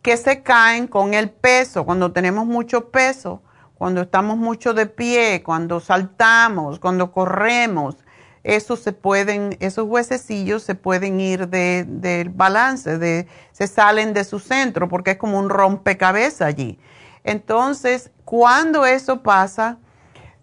que 0.00 0.16
se 0.16 0.42
caen 0.42 0.86
con 0.86 1.12
el 1.12 1.30
peso, 1.30 1.84
cuando 1.84 2.12
tenemos 2.12 2.46
mucho 2.46 2.88
peso, 2.90 3.42
cuando 3.74 4.02
estamos 4.02 4.36
mucho 4.36 4.74
de 4.74 4.86
pie, 4.86 5.42
cuando 5.42 5.80
saltamos, 5.80 6.78
cuando 6.78 7.10
corremos, 7.10 7.96
esos 8.44 8.80
se 8.80 8.92
pueden, 8.92 9.56
esos 9.60 9.86
huesecillos 9.88 10.62
se 10.62 10.74
pueden 10.74 11.18
ir 11.18 11.48
del 11.48 12.28
balance, 12.28 12.98
de, 12.98 13.26
se 13.52 13.66
salen 13.66 14.12
de 14.12 14.24
su 14.24 14.38
centro 14.38 14.86
porque 14.86 15.12
es 15.12 15.16
como 15.16 15.38
un 15.38 15.48
rompecabezas 15.48 16.42
allí. 16.42 16.78
Entonces, 17.24 18.10
cuando 18.26 18.84
eso 18.84 19.22
pasa, 19.22 19.78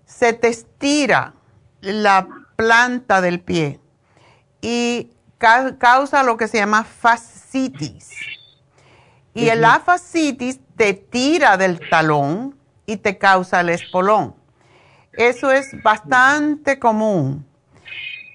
se 0.03 0.33
te 0.33 0.47
estira 0.47 1.35
la 1.79 2.27
planta 2.55 3.21
del 3.21 3.39
pie 3.39 3.79
y 4.61 5.11
causa 5.37 6.23
lo 6.23 6.37
que 6.37 6.47
se 6.47 6.57
llama 6.57 6.83
fascitis. 6.83 8.09
Y 9.33 9.47
el 9.49 9.63
fascitis 9.85 10.59
te 10.75 10.93
tira 10.93 11.55
del 11.55 11.79
talón 11.89 12.57
y 12.85 12.97
te 12.97 13.19
causa 13.19 13.61
el 13.61 13.69
espolón. 13.69 14.35
Eso 15.13 15.51
es 15.51 15.81
bastante 15.83 16.79
común. 16.79 17.45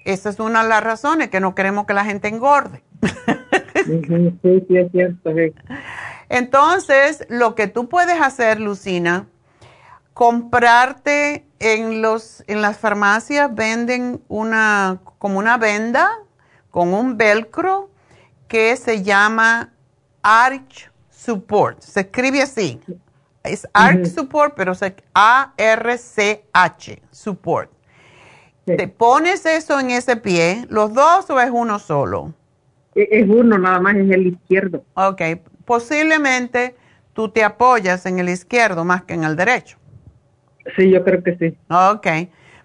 Esa 0.07 0.29
es 0.29 0.39
una 0.39 0.63
de 0.63 0.69
las 0.69 0.81
razones 0.81 1.27
que 1.27 1.41
no 1.41 1.53
queremos 1.53 1.85
que 1.85 1.93
la 1.93 2.05
gente 2.05 2.29
engorde. 2.29 2.81
Sí, 3.85 4.65
sí, 4.67 4.77
es 4.77 4.91
cierto. 4.93 5.31
Entonces, 6.29 7.25
lo 7.27 7.55
que 7.55 7.67
tú 7.67 7.89
puedes 7.89 8.21
hacer, 8.21 8.61
Lucina, 8.61 9.27
comprarte 10.13 11.45
en 11.59 12.01
los 12.01 12.41
en 12.47 12.61
las 12.61 12.77
farmacias 12.77 13.53
venden 13.53 14.21
una 14.29 14.99
como 15.17 15.39
una 15.39 15.57
venda 15.57 16.09
con 16.71 16.93
un 16.93 17.17
velcro 17.17 17.89
que 18.47 18.77
se 18.77 19.03
llama 19.03 19.73
Arch 20.21 20.89
Support. 21.09 21.81
Se 21.81 21.99
escribe 21.99 22.41
así. 22.41 22.79
Es 23.43 23.67
Arch 23.73 24.05
Support, 24.05 24.53
pero 24.55 24.71
es 24.71 24.81
A 25.13 25.53
R 25.57 25.97
C 25.97 26.45
H 26.53 27.01
Support. 27.11 27.76
¿Te 28.75 28.87
pones 28.89 29.45
eso 29.45 29.79
en 29.79 29.91
ese 29.91 30.17
pie, 30.17 30.65
los 30.69 30.93
dos 30.93 31.29
o 31.29 31.39
es 31.39 31.49
uno 31.51 31.79
solo? 31.79 32.33
E, 32.95 33.07
es 33.11 33.29
uno, 33.29 33.57
nada 33.57 33.79
más 33.79 33.95
es 33.95 34.09
el 34.11 34.27
izquierdo. 34.27 34.83
Ok, 34.95 35.21
posiblemente 35.63 36.75
tú 37.13 37.29
te 37.29 37.43
apoyas 37.43 38.05
en 38.05 38.19
el 38.19 38.27
izquierdo 38.27 38.83
más 38.83 39.03
que 39.03 39.13
en 39.13 39.23
el 39.23 39.35
derecho. 39.35 39.77
Sí, 40.75 40.89
yo 40.89 41.03
creo 41.03 41.23
que 41.23 41.37
sí. 41.37 41.57
Ok, 41.69 42.07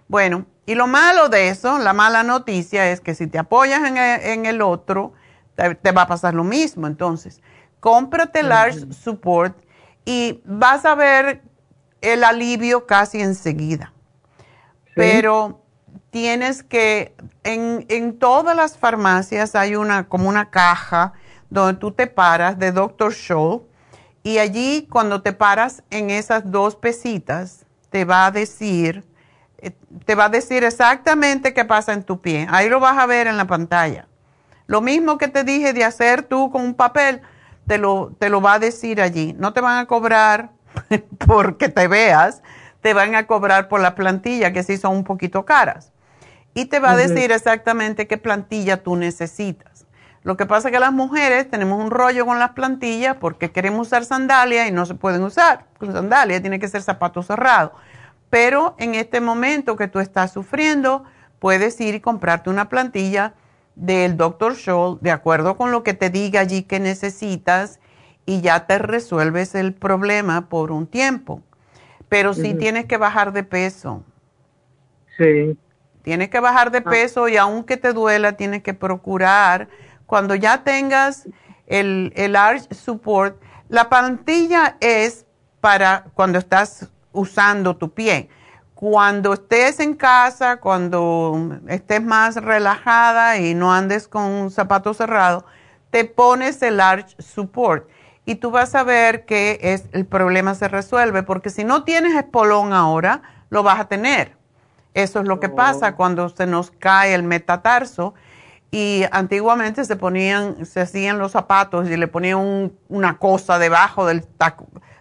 bueno, 0.08 0.46
y 0.66 0.74
lo 0.74 0.88
malo 0.88 1.28
de 1.28 1.48
eso, 1.48 1.78
la 1.78 1.92
mala 1.92 2.24
noticia 2.24 2.90
es 2.90 3.00
que 3.00 3.14
si 3.14 3.28
te 3.28 3.38
apoyas 3.38 3.84
en 3.84 3.96
el, 3.96 4.20
en 4.22 4.46
el 4.46 4.60
otro, 4.60 5.12
te, 5.54 5.92
va 5.92 6.02
a 6.02 6.06
pasar 6.08 6.34
lo 6.34 6.44
mismo. 6.44 6.86
Entonces, 6.86 7.40
cómprate 7.80 8.40
el 8.40 8.50
Arch 8.50 8.90
Support 8.90 9.56
y 10.04 10.40
vas 10.44 10.84
a 10.84 10.94
ver 10.94 11.42
el 12.00 12.24
alivio 12.24 12.86
casi 12.86 13.20
enseguida. 13.20 13.92
Pero 14.94 15.61
tienes 16.12 16.62
que, 16.62 17.16
en, 17.42 17.86
en, 17.88 18.18
todas 18.18 18.54
las 18.54 18.76
farmacias 18.76 19.56
hay 19.56 19.76
una, 19.76 20.08
como 20.08 20.28
una 20.28 20.50
caja 20.50 21.14
donde 21.48 21.80
tú 21.80 21.90
te 21.90 22.06
paras 22.06 22.58
de 22.58 22.70
Dr. 22.70 23.14
Scholl 23.14 23.62
y 24.22 24.36
allí 24.36 24.86
cuando 24.90 25.22
te 25.22 25.32
paras 25.32 25.82
en 25.90 26.10
esas 26.10 26.50
dos 26.50 26.76
pesitas 26.76 27.64
te 27.88 28.04
va 28.04 28.26
a 28.26 28.30
decir, 28.30 29.04
eh, 29.56 29.72
te 30.04 30.14
va 30.14 30.26
a 30.26 30.28
decir 30.28 30.64
exactamente 30.64 31.54
qué 31.54 31.64
pasa 31.64 31.94
en 31.94 32.02
tu 32.02 32.20
pie. 32.20 32.46
Ahí 32.50 32.68
lo 32.68 32.78
vas 32.78 32.98
a 32.98 33.06
ver 33.06 33.26
en 33.26 33.38
la 33.38 33.46
pantalla. 33.46 34.06
Lo 34.66 34.82
mismo 34.82 35.16
que 35.16 35.28
te 35.28 35.44
dije 35.44 35.72
de 35.72 35.82
hacer 35.82 36.24
tú 36.24 36.50
con 36.50 36.62
un 36.62 36.74
papel, 36.74 37.22
te 37.66 37.78
lo, 37.78 38.12
te 38.18 38.28
lo 38.28 38.42
va 38.42 38.54
a 38.54 38.58
decir 38.58 39.00
allí. 39.00 39.34
No 39.38 39.54
te 39.54 39.62
van 39.62 39.78
a 39.78 39.86
cobrar 39.86 40.50
porque 41.26 41.70
te 41.70 41.88
veas, 41.88 42.42
te 42.82 42.92
van 42.92 43.14
a 43.14 43.26
cobrar 43.26 43.68
por 43.68 43.80
la 43.80 43.94
plantilla, 43.94 44.52
que 44.52 44.62
sí 44.62 44.76
son 44.76 44.96
un 44.96 45.04
poquito 45.04 45.46
caras. 45.46 45.91
Y 46.54 46.66
te 46.66 46.80
va 46.80 46.92
a 46.92 46.96
decir 46.96 47.32
exactamente 47.32 48.06
qué 48.06 48.18
plantilla 48.18 48.82
tú 48.82 48.96
necesitas. 48.96 49.86
Lo 50.22 50.36
que 50.36 50.46
pasa 50.46 50.68
es 50.68 50.72
que 50.72 50.80
las 50.80 50.92
mujeres 50.92 51.50
tenemos 51.50 51.82
un 51.82 51.90
rollo 51.90 52.26
con 52.26 52.38
las 52.38 52.50
plantillas 52.50 53.16
porque 53.16 53.50
queremos 53.50 53.88
usar 53.88 54.04
sandalias 54.04 54.68
y 54.68 54.72
no 54.72 54.86
se 54.86 54.94
pueden 54.94 55.22
usar 55.22 55.66
con 55.78 55.92
sandalias, 55.92 56.42
tiene 56.42 56.60
que 56.60 56.68
ser 56.68 56.82
zapato 56.82 57.22
cerrado. 57.22 57.72
Pero 58.30 58.76
en 58.78 58.94
este 58.94 59.20
momento 59.20 59.76
que 59.76 59.88
tú 59.88 59.98
estás 59.98 60.32
sufriendo, 60.32 61.04
puedes 61.38 61.80
ir 61.80 61.96
y 61.96 62.00
comprarte 62.00 62.50
una 62.50 62.68
plantilla 62.68 63.34
del 63.74 64.16
Dr. 64.16 64.54
Scholl 64.54 64.98
de 65.00 65.10
acuerdo 65.10 65.56
con 65.56 65.72
lo 65.72 65.82
que 65.82 65.94
te 65.94 66.08
diga 66.08 66.40
allí 66.40 66.62
que 66.62 66.78
necesitas 66.78 67.80
y 68.24 68.42
ya 68.42 68.66
te 68.66 68.78
resuelves 68.78 69.54
el 69.54 69.74
problema 69.74 70.48
por 70.48 70.70
un 70.70 70.86
tiempo. 70.86 71.42
Pero 72.08 72.34
sí 72.34 72.54
tienes 72.54 72.84
que 72.84 72.96
bajar 72.96 73.32
de 73.32 73.42
peso. 73.42 74.04
Sí. 75.16 75.56
Tienes 76.02 76.30
que 76.30 76.40
bajar 76.40 76.70
de 76.70 76.78
ah. 76.78 76.90
peso 76.90 77.28
y 77.28 77.36
aunque 77.36 77.76
te 77.76 77.92
duela, 77.92 78.32
tienes 78.32 78.62
que 78.62 78.74
procurar, 78.74 79.68
cuando 80.06 80.34
ya 80.34 80.64
tengas 80.64 81.28
el, 81.66 82.12
el 82.16 82.36
Arch 82.36 82.72
Support, 82.72 83.40
la 83.68 83.88
plantilla 83.88 84.76
es 84.80 85.26
para 85.60 86.04
cuando 86.14 86.38
estás 86.38 86.90
usando 87.12 87.76
tu 87.76 87.92
pie 87.92 88.28
cuando 88.82 89.34
estés 89.34 89.78
en 89.78 89.94
casa, 89.94 90.56
cuando 90.56 91.60
estés 91.68 92.02
más 92.02 92.34
relajada 92.34 93.38
y 93.38 93.54
no 93.54 93.72
andes 93.72 94.08
con 94.08 94.24
un 94.24 94.50
zapato 94.50 94.92
cerrado, 94.92 95.44
te 95.90 96.04
pones 96.04 96.60
el 96.62 96.80
arch 96.80 97.14
support 97.20 97.88
y 98.24 98.34
tú 98.34 98.50
vas 98.50 98.74
a 98.74 98.82
ver 98.82 99.24
que 99.24 99.60
es, 99.62 99.84
el 99.92 100.04
problema 100.04 100.56
se 100.56 100.66
resuelve, 100.66 101.22
porque 101.22 101.48
si 101.48 101.62
no 101.62 101.84
tienes 101.84 102.16
espolón 102.16 102.72
ahora, 102.72 103.22
lo 103.50 103.62
vas 103.62 103.78
a 103.78 103.84
tener. 103.86 104.36
Eso 104.94 105.20
es 105.20 105.26
lo 105.26 105.40
que 105.40 105.48
pasa 105.48 105.90
oh. 105.90 105.96
cuando 105.96 106.28
se 106.28 106.46
nos 106.46 106.70
cae 106.70 107.14
el 107.14 107.22
metatarso 107.22 108.14
y 108.70 109.04
antiguamente 109.10 109.84
se 109.84 109.96
ponían, 109.96 110.64
se 110.64 110.80
hacían 110.80 111.18
los 111.18 111.32
zapatos 111.32 111.88
y 111.88 111.96
le 111.96 112.08
ponían 112.08 112.72
una 112.88 113.18
cosa 113.18 113.58
debajo 113.58 114.06
del, 114.06 114.26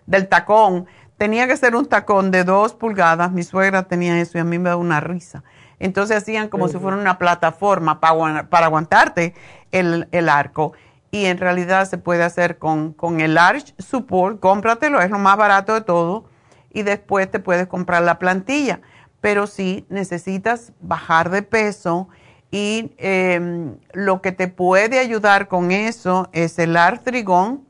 del 0.05 0.27
tacón 0.27 0.87
tenía 1.21 1.47
que 1.47 1.55
ser 1.55 1.75
un 1.75 1.85
tacón 1.85 2.31
de 2.31 2.43
dos 2.43 2.73
pulgadas. 2.73 3.31
Mi 3.31 3.43
suegra 3.43 3.83
tenía 3.83 4.19
eso 4.19 4.39
y 4.39 4.41
a 4.41 4.43
mí 4.43 4.57
me 4.57 4.69
da 4.69 4.75
una 4.75 4.99
risa. 4.99 5.43
Entonces 5.77 6.17
hacían 6.17 6.49
como 6.49 6.67
si 6.67 6.79
fuera 6.79 6.97
una 6.97 7.19
plataforma 7.19 7.99
para, 7.99 8.49
para 8.49 8.65
aguantarte 8.65 9.35
el, 9.71 10.07
el, 10.11 10.29
arco. 10.29 10.73
Y 11.11 11.25
en 11.25 11.37
realidad 11.37 11.87
se 11.87 11.99
puede 11.99 12.23
hacer 12.23 12.57
con, 12.57 12.93
con 12.93 13.21
el 13.21 13.37
Arch 13.37 13.75
Support. 13.77 14.39
Cómpratelo, 14.39 14.99
es 14.99 15.11
lo 15.11 15.19
más 15.19 15.37
barato 15.37 15.75
de 15.75 15.81
todo. 15.81 16.25
Y 16.71 16.81
después 16.81 17.29
te 17.29 17.37
puedes 17.37 17.67
comprar 17.67 18.01
la 18.01 18.17
plantilla. 18.17 18.81
Pero 19.21 19.47
si 19.47 19.85
necesitas 19.89 20.73
bajar 20.81 21.29
de 21.29 21.43
peso 21.43 22.09
y 22.49 22.91
em, 22.97 23.77
lo 23.93 24.21
que 24.21 24.31
te 24.31 24.47
puede 24.47 24.99
ayudar 24.99 25.47
con 25.47 25.71
eso 25.71 26.29
es 26.33 26.59
el 26.59 26.75
artrigón 26.75 27.63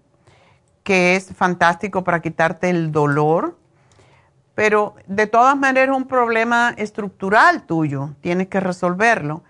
que 0.84 1.16
es 1.16 1.34
fantástico 1.36 2.04
para 2.04 2.22
quitarte 2.22 2.70
el 2.70 2.92
dolor, 2.92 3.58
pero 4.56 4.96
de 5.08 5.28
todas 5.28 5.56
maneras 5.56 5.96
es 5.96 6.02
un 6.02 6.08
problema 6.08 6.74
estructural 6.78 7.64
tuyo, 7.64 8.16
tienes 8.22 8.48
que 8.48 8.60
resolverlo. 8.60 9.44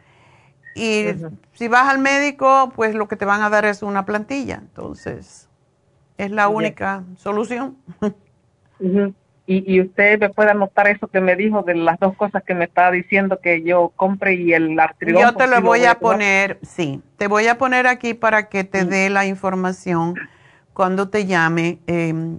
Y 0.75 1.05
si 1.53 1.67
vas 1.67 1.89
al 1.89 1.99
médico, 1.99 2.71
pues 2.75 2.95
lo 2.95 3.07
que 3.07 3.15
te 3.15 3.25
van 3.25 3.41
a 3.41 3.49
dar 3.49 3.65
es 3.65 3.83
una 3.83 4.05
plantilla, 4.05 4.55
entonces 4.55 5.49
es 6.17 6.31
la 6.31 6.47
única 6.47 7.03
solución. 7.17 7.77
y, 9.51 9.75
y, 9.75 9.81
usted 9.81 10.17
me 10.19 10.29
puede 10.29 10.51
anotar 10.51 10.87
eso 10.87 11.07
que 11.07 11.19
me 11.19 11.35
dijo 11.35 11.61
de 11.63 11.75
las 11.75 11.99
dos 11.99 12.15
cosas 12.15 12.41
que 12.43 12.53
me 12.53 12.65
estaba 12.65 12.89
diciendo 12.91 13.39
que 13.41 13.63
yo 13.63 13.91
compre 13.97 14.35
y 14.35 14.53
el 14.53 14.79
artrigón. 14.79 15.21
Yo 15.21 15.33
te 15.35 15.45
lo 15.47 15.61
voy, 15.61 15.83
a 15.83 15.99
poner, 15.99 16.57
sí, 16.61 17.01
te 17.17 17.27
voy 17.27 17.47
a 17.47 17.57
poner 17.57 17.85
aquí 17.85 18.13
para 18.13 18.47
que 18.47 18.63
te 18.63 18.85
dé 18.85 19.09
la 19.09 19.25
información 19.25 20.15
cuando 20.73 21.09
te 21.09 21.25
llame 21.25 21.79
em, 21.87 22.37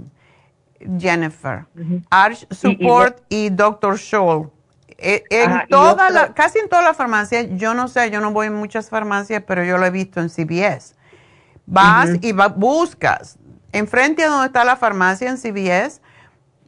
Jennifer. 0.98 1.66
Arch 2.08 2.46
Support 2.50 3.20
y, 3.28 3.50
Dr. 3.50 3.98
Scholl. 3.98 4.50
E, 4.96 5.24
en 5.30 5.66
toda 5.68 6.10
la, 6.10 6.32
casi 6.32 6.60
en 6.60 6.68
todas 6.68 6.84
las 6.84 6.96
farmacias, 6.96 7.46
yo 7.50 7.74
no 7.74 7.88
sé, 7.88 8.10
yo 8.10 8.20
no 8.20 8.32
voy 8.32 8.46
en 8.46 8.54
muchas 8.54 8.88
farmacias, 8.88 9.42
pero 9.46 9.64
yo 9.64 9.76
lo 9.76 9.84
he 9.84 9.90
visto 9.90 10.20
en 10.20 10.30
CVS. 10.30 10.94
Vas 11.66 12.10
y 12.20 12.32
buscas. 12.56 13.38
Enfrente 13.72 14.24
a 14.24 14.28
donde 14.28 14.46
está 14.46 14.64
la 14.64 14.76
farmacia 14.76 15.30
en 15.30 15.38
CVS, 15.38 16.01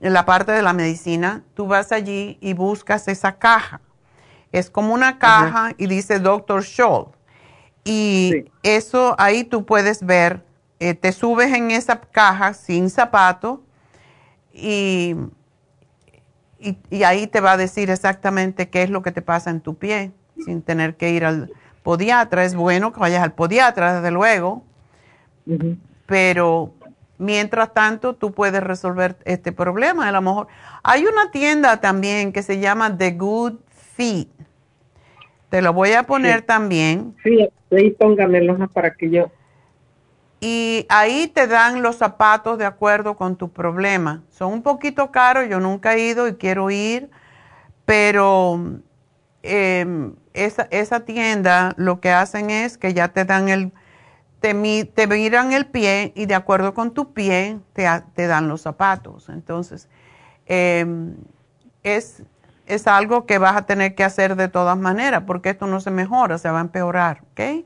en 0.05 0.13
la 0.13 0.27
parte 0.27 0.53
de 0.53 0.61
la 0.61 0.75
medicina, 0.75 1.43
tú 1.55 1.67
vas 1.67 1.91
allí 1.91 2.37
y 2.43 2.53
buscas 2.53 3.09
esa 3.09 3.39
caja. 3.39 3.81
Es 4.53 4.69
como 4.69 4.93
una 4.93 5.19
caja 5.19 5.73
y 5.79 5.87
dice 5.87 6.19
Dr. 6.19 6.63
Scholl. 6.63 7.07
Y 7.85 8.45
eso 8.63 9.17
ahí 9.19 9.45
tú 9.45 9.65
puedes 9.65 10.05
ver 10.05 10.45
eh, 10.79 10.93
te 10.93 11.11
subes 11.13 11.55
en 11.55 11.71
esa 11.71 11.99
caja 11.99 12.53
sin 12.53 12.91
zapato 12.91 13.63
y, 14.53 15.17
y, 16.59 17.03
ahí 17.05 17.27
te 17.27 17.41
va 17.41 17.53
a 17.53 17.57
decir 17.57 17.89
exactamente 17.89 18.69
qué 18.69 18.83
es 18.83 18.91
lo 18.91 19.01
que 19.01 19.11
te 19.11 19.23
pasa 19.23 19.49
en 19.49 19.63
tu 19.63 19.77
pie, 19.77 20.13
sin 20.45 20.61
tener 20.61 20.97
que 20.97 21.13
ir 21.13 21.25
al 21.25 21.51
podiatra. 21.83 22.45
Es 22.45 22.55
bueno 22.55 22.93
que 22.93 23.01
vayas 23.01 23.23
al 23.23 23.33
podiatra, 23.33 23.95
desde 23.95 24.11
luego, 24.11 24.63
pero 26.05 26.75
mientras 27.25 27.73
tanto 27.73 28.15
tú 28.15 28.33
puedes 28.33 28.63
resolver 28.63 29.17
este 29.25 29.53
problema. 29.53 30.09
A 30.09 30.13
lo 30.13 30.23
mejor 30.23 30.47
hay 30.83 31.05
una 31.07 31.31
tienda 31.31 31.81
también 31.81 32.33
que 32.33 32.43
se 32.43 32.61
llama 32.61 32.97
The 32.97 33.13
Good 33.13 33.55
Feet. 33.97 34.29
Te 35.49 35.63
lo 35.63 35.73
voy 35.73 35.93
a 35.93 36.03
poner 36.05 36.43
también. 36.43 37.15
Sí, 37.23 37.49
ahí 37.71 37.91
póngamelo 37.91 38.69
para 38.69 38.95
que 38.95 39.11
yo 39.11 39.31
y 40.47 40.85
ahí 40.91 41.29
te 41.29 41.47
dan 41.47 41.83
los 41.83 41.97
zapatos 41.97 42.59
de 42.59 42.67
acuerdo 42.67 43.17
con 43.17 43.37
tu 43.37 43.51
problema. 43.51 44.23
Son 44.31 44.53
un 44.53 44.63
poquito 44.63 45.11
caros, 45.11 45.49
yo 45.49 45.59
nunca 45.59 45.95
he 45.95 46.01
ido 46.01 46.29
y 46.29 46.35
quiero 46.35 46.71
ir, 46.71 47.09
pero 47.87 48.61
em, 49.43 50.15
esa, 50.35 50.69
esa, 50.71 51.01
tienda 51.01 51.73
lo 51.79 51.99
que 52.01 52.11
hacen 52.11 52.51
es 52.51 52.77
que 52.77 52.93
ya 52.93 53.09
te 53.09 53.25
dan 53.25 53.49
el, 53.49 53.73
te, 54.45 54.85
te 54.85 55.07
miran 55.07 55.55
el 55.55 55.65
pie 55.65 56.13
y 56.15 56.27
de 56.27 56.35
acuerdo 56.35 56.75
con 56.75 56.93
tu 56.93 57.15
pie 57.15 57.61
te, 57.73 57.87
te 58.15 58.27
dan 58.27 58.47
los 58.47 58.61
zapatos. 58.61 59.31
Entonces, 59.31 59.89
em, 60.45 61.15
es, 61.83 62.23
es 62.67 62.87
algo 62.87 63.25
que 63.25 63.39
vas 63.39 63.57
a 63.57 63.65
tener 63.65 63.95
que 63.95 64.05
hacer 64.05 64.37
de 64.37 64.49
todas 64.49 64.77
maneras 64.77 65.23
porque 65.27 65.49
esto 65.49 65.67
no 65.67 65.81
se 65.81 65.91
mejora, 65.91 66.37
se 66.37 66.51
va 66.51 66.59
a 66.59 66.61
empeorar, 66.61 67.23
¿ok? 67.33 67.65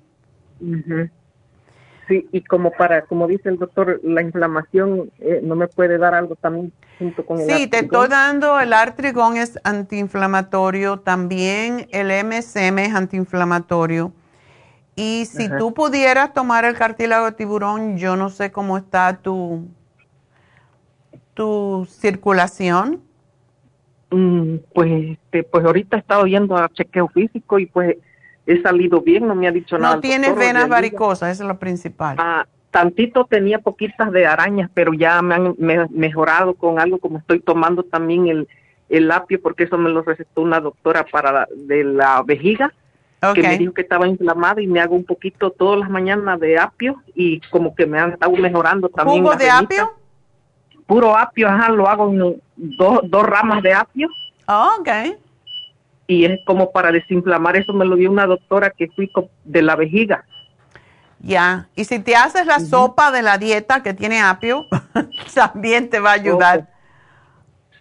Sí, 2.07 2.29
y 2.31 2.43
como 2.43 2.71
para, 2.71 3.03
como 3.07 3.27
dice 3.27 3.49
el 3.49 3.59
doctor, 3.59 4.01
la 4.05 4.23
inflamación 4.23 5.11
eh, 5.19 5.41
no 5.43 5.57
me 5.57 5.67
puede 5.67 5.99
dar 5.99 6.15
algo 6.15 6.37
también 6.37 6.73
junto 7.01 7.27
con 7.27 7.41
el 7.41 7.51
Sí, 7.51 7.67
te 7.67 7.81
estoy 7.81 8.07
dando, 8.07 8.61
el 8.61 8.73
artrigón 8.73 9.37
es 9.37 9.59
antiinflamatorio, 9.65 11.01
también 11.01 11.89
el 11.91 12.13
MSM 12.25 12.79
es 12.79 12.95
antiinflamatorio. 12.95 14.13
Y 14.99 15.27
si 15.27 15.49
tú 15.49 15.73
pudieras 15.73 16.35
tomar 16.35 16.65
el 16.65 16.75
cartílago 16.75 17.27
de 17.27 17.33
tiburón, 17.33 17.99
yo 17.99 18.17
no 18.17 18.31
sé 18.31 18.51
cómo 18.51 18.77
está 18.77 19.19
tu, 19.19 19.69
tu 21.35 21.87
circulación. 21.89 23.01
Mm, 24.11 24.57
pues, 24.75 25.11
este, 25.11 25.45
pues 25.45 25.65
ahorita 25.65 25.97
he 25.97 26.01
estado 26.01 26.27
yendo 26.27 26.57
a 26.57 26.69
chequeo 26.71 27.07
físico 27.09 27.61
y 27.61 27.67
pues 27.67 27.97
he 28.45 28.61
salido 28.61 29.01
bien, 29.01 29.29
no 29.29 29.37
me 29.37 29.47
ha 29.47 29.53
dicho 29.53 29.79
nada. 29.79 29.95
No 29.95 30.01
tienes 30.01 30.35
venas 30.35 30.69
varicosas, 30.69 31.31
eso 31.31 31.45
es 31.45 31.49
lo 31.49 31.61
principal. 31.61 32.17
Ah, 32.19 32.47
tantito 32.73 33.25
tenía 33.25 33.61
poquitas 33.61 34.11
de 34.11 34.27
arañas, 34.27 34.69
pero 34.75 34.95
ya 34.95 35.23
me 35.23 35.37
han 35.37 35.55
mejorado 35.91 36.55
con 36.55 36.81
algo 36.81 36.99
como 36.99 37.19
estoy 37.19 37.39
tomando 37.39 37.85
también 37.85 38.27
el, 38.27 38.49
el 38.89 39.09
apio, 39.13 39.41
porque 39.41 39.63
eso 39.63 39.79
me 39.79 39.91
lo 39.91 40.03
recetó 40.03 40.41
una 40.41 40.59
doctora 40.59 41.07
para 41.07 41.47
de 41.55 41.85
la 41.85 42.21
vejiga. 42.25 42.73
Que 43.35 43.43
me 43.43 43.59
dijo 43.59 43.73
que 43.73 43.83
estaba 43.83 44.07
inflamada 44.07 44.63
y 44.63 44.67
me 44.67 44.81
hago 44.81 44.95
un 44.95 45.05
poquito 45.05 45.51
todas 45.51 45.81
las 45.81 45.91
mañanas 45.91 46.39
de 46.39 46.59
apio 46.59 47.03
y 47.15 47.41
como 47.51 47.75
que 47.75 47.87
me 47.87 47.99
han 47.99 48.13
estado 48.13 48.33
mejorando 48.33 48.89
también. 48.89 49.25
¿Jugo 49.25 49.37
de 49.37 49.51
apio? 49.51 49.93
Puro 50.87 51.17
apio, 51.17 51.49
ajá, 51.49 51.69
lo 51.71 51.89
hago 51.89 52.11
en 52.11 52.41
dos, 52.57 53.01
dos 53.05 53.23
ramas 53.25 53.63
de 53.63 53.75
apio. 53.75 54.09
Oh, 54.47 54.77
ok. 54.81 55.19
Y 56.07 56.25
es 56.25 56.41
como 56.47 56.71
para 56.71 56.91
desinflamar, 56.93 57.57
eso 57.57 57.73
me 57.73 57.85
lo 57.85 57.97
dio 57.97 58.11
una 58.11 58.27
doctora 58.27 58.71
que 58.71 58.89
fui 58.95 59.11
de 59.45 59.63
la 59.63 59.77
vejiga. 59.77 60.25
Ya, 61.21 61.69
y 61.75 61.85
si 61.85 61.99
te 61.99 62.15
haces 62.15 62.47
la 62.47 62.61
sopa 62.61 63.11
de 63.11 63.23
la 63.23 63.39
dieta 63.39 63.83
que 63.83 63.93
tiene 63.93 64.21
apio, 64.23 64.65
también 65.35 65.91
te 65.91 65.99
va 65.99 66.11
a 66.11 66.15
ayudar. 66.15 66.69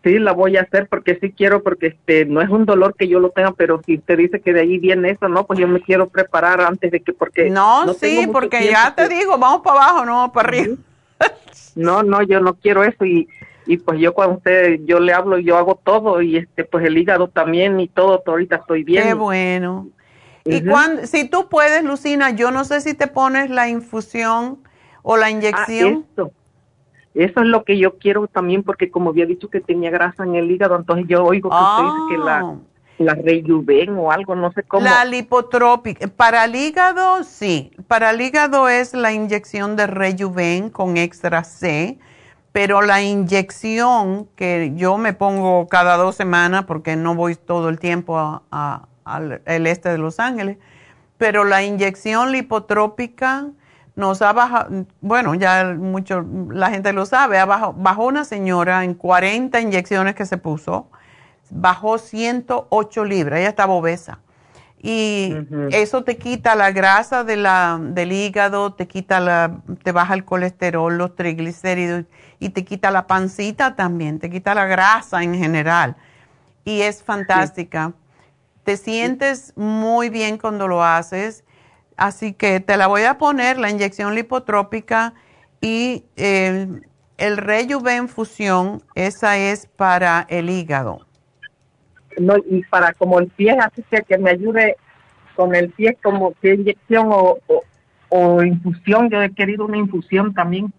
Sí, 0.04 0.20
la 0.20 0.32
voy 0.32 0.58
a 0.58 0.62
hacer 0.62 0.88
porque 0.88 1.18
sí 1.20 1.34
quiero, 1.36 1.64
porque 1.64 1.88
este 1.88 2.26
no 2.26 2.42
es 2.42 2.50
un 2.50 2.66
dolor 2.66 2.96
que 2.96 3.08
yo 3.08 3.20
lo 3.20 3.30
tenga, 3.32 3.52
pero 3.52 3.82
si 3.86 3.98
usted 3.98 4.18
dice 4.18 4.40
que 4.40 4.54
de 4.54 4.62
ahí 4.62 4.78
viene 4.78 5.10
eso, 5.12 5.28
no, 5.28 5.46
pues 5.46 5.60
yo 5.60 5.68
me 5.68 5.82
quiero 5.82 6.08
preparar 6.08 6.62
antes 6.62 6.92
de 6.92 7.02
que, 7.02 7.14
porque... 7.14 7.50
No, 7.50 7.94
sí, 7.94 8.28
porque 8.32 8.70
ya 8.70 8.94
te 8.96 9.10
digo, 9.10 9.38
vamos 9.38 9.62
para 9.64 9.82
abajo, 9.82 10.06
no 10.06 10.32
para 10.32 10.50
arriba. 10.50 10.76
no, 11.76 12.04
no, 12.04 12.22
yo 12.22 12.40
no 12.40 12.54
quiero 12.54 12.84
eso 12.84 13.06
y, 13.06 13.28
y 13.66 13.78
pues 13.78 14.00
yo 14.00 14.14
cuando 14.14 14.38
usted, 14.38 14.80
yo 14.86 15.00
le 15.00 15.14
hablo, 15.14 15.40
yo 15.40 15.58
hago 15.58 15.80
todo 15.84 16.22
y 16.22 16.38
este, 16.38 16.64
pues 16.64 16.86
el 16.86 16.98
hígado 16.98 17.28
también 17.28 17.80
y 17.80 17.88
todo, 17.88 18.24
ahorita 18.26 18.58
estoy 18.58 18.84
bien. 18.84 19.04
Qué 19.04 19.14
bueno. 19.14 19.88
Y 20.46 20.64
cuando, 20.64 21.06
si 21.06 21.28
tú 21.28 21.50
puedes, 21.50 21.84
Lucina, 21.84 22.30
yo 22.30 22.52
no 22.52 22.64
sé 22.64 22.80
si 22.80 22.94
te 22.94 23.08
pones 23.08 23.50
la 23.50 23.68
infusión 23.68 24.60
o 25.04 25.18
la 25.18 25.26
Ah, 25.26 25.32
inyección. 25.32 26.06
Eso. 27.24 27.42
Es 27.42 27.48
lo 27.48 27.64
que 27.64 27.78
yo 27.78 27.98
quiero 27.98 28.28
también, 28.28 28.64
porque 28.64 28.90
como 28.92 29.10
había 29.12 29.26
dicho 29.26 29.50
que 29.50 29.60
tenía 29.62 29.90
grasa 29.90 30.24
en 30.24 30.36
el 30.36 30.50
hígado, 30.52 30.76
entonces 30.76 31.06
yo 31.08 31.24
oigo 31.24 31.50
que 31.50 31.56
usted 31.56 31.84
dice 31.84 31.98
que 32.10 32.18
la, 32.18 32.56
la 33.00 33.14
rejuven 33.16 33.98
o 33.98 34.12
algo, 34.12 34.36
no 34.36 34.52
sé 34.52 34.64
cómo. 34.64 34.84
La 34.86 35.06
lipotrópica. 35.06 36.08
Para 36.08 36.46
el 36.46 36.56
hígado, 36.56 37.24
sí. 37.24 37.72
Para 37.88 38.12
el 38.12 38.22
hígado 38.22 38.70
es 38.70 38.94
la 38.94 39.12
inyección 39.14 39.76
de 39.76 39.88
Rejuven 39.88 40.70
con 40.70 40.98
extra 40.98 41.44
C. 41.44 41.98
Pero 42.54 42.82
la 42.82 43.04
inyección 43.04 44.28
que 44.36 44.72
yo 44.76 44.98
me 44.98 45.14
pongo 45.14 45.68
cada 45.68 45.96
dos 45.96 46.16
semanas, 46.16 46.64
porque 46.66 46.96
no 46.96 47.14
voy 47.14 47.36
todo 47.36 47.70
el 47.70 47.78
tiempo 47.78 48.18
a- 48.18 48.42
a- 48.52 48.88
al 49.06 49.68
este 49.68 49.90
de 49.90 49.98
Los 50.00 50.20
Ángeles, 50.20 50.58
pero 51.20 51.44
la 51.44 51.64
inyección 51.64 52.32
lipotrópica 52.32 53.46
nos 53.98 54.22
ha 54.22 54.32
bajado, 54.32 54.86
bueno, 55.02 55.34
ya 55.34 55.74
mucho, 55.76 56.24
la 56.52 56.70
gente 56.70 56.94
lo 56.94 57.08
sabe, 57.08 57.40
ha 57.40 57.46
bajado, 57.46 57.74
bajó 57.74 58.06
una 58.06 58.26
señora 58.26 58.84
en 58.84 58.94
40 58.94 59.60
inyecciones 59.60 60.14
que 60.14 60.28
se 60.28 60.38
puso, 60.38 60.88
bajó 61.50 61.98
108 61.98 63.04
libras, 63.06 63.40
ella 63.40 63.50
estaba 63.50 63.74
obesa. 63.74 64.20
Y 64.80 65.34
eso 65.72 66.04
te 66.04 66.18
quita 66.18 66.54
la 66.54 66.72
grasa 66.72 67.24
de 67.24 67.38
la, 67.38 67.80
del 67.82 68.12
hígado, 68.12 68.74
te 68.74 68.88
quita 68.88 69.20
la, 69.20 69.62
te 69.82 69.92
baja 69.92 70.14
el 70.14 70.24
colesterol, 70.24 70.96
los 70.96 71.16
triglicéridos 71.16 72.06
y 72.38 72.50
te 72.50 72.64
quita 72.64 72.92
la 72.92 73.08
pancita 73.08 73.76
también, 73.76 74.20
te 74.20 74.30
quita 74.30 74.54
la 74.54 74.68
grasa 74.68 75.24
en 75.24 75.34
general. 75.34 75.96
Y 76.64 76.82
es 76.82 77.02
fantástica. 77.02 77.94
Te 78.64 78.78
sientes 78.78 79.54
muy 79.56 80.10
bien 80.10 80.38
cuando 80.38 80.68
lo 80.68 80.84
haces. 80.84 81.44
Así 81.98 82.34
que 82.34 82.60
te 82.62 82.78
la 82.78 82.88
voy 82.88 83.04
a 83.04 83.18
poner, 83.18 83.58
la 83.60 83.70
inyección 83.72 84.16
lipotrópica 84.16 85.14
y 85.62 86.06
eh, 86.16 86.68
el 87.18 87.38
Rejuven 87.38 88.08
Fusión, 88.10 88.84
esa 88.96 89.38
es 89.38 89.68
para 89.68 90.26
el 90.30 90.50
hígado. 90.50 91.02
no, 92.20 92.36
y 92.50 92.64
para 92.66 92.94
como 92.94 93.20
el 93.20 93.28
pie, 93.30 93.52
así 93.60 93.84
que 93.90 94.02
que 94.04 94.18
me 94.18 94.32
ayude 94.32 94.78
con 95.36 95.56
el 95.56 95.72
pie, 95.72 95.98
como 96.02 96.34
que 96.42 96.56
inyección 96.56 97.08
o, 97.12 97.38
o, 97.48 97.64
o 98.10 98.44
infusión, 98.44 99.10
yo 99.10 99.22
he 99.22 99.34
querido 99.34 99.66
una 99.66 99.78
infusión 99.78 100.34
también. 100.34 100.74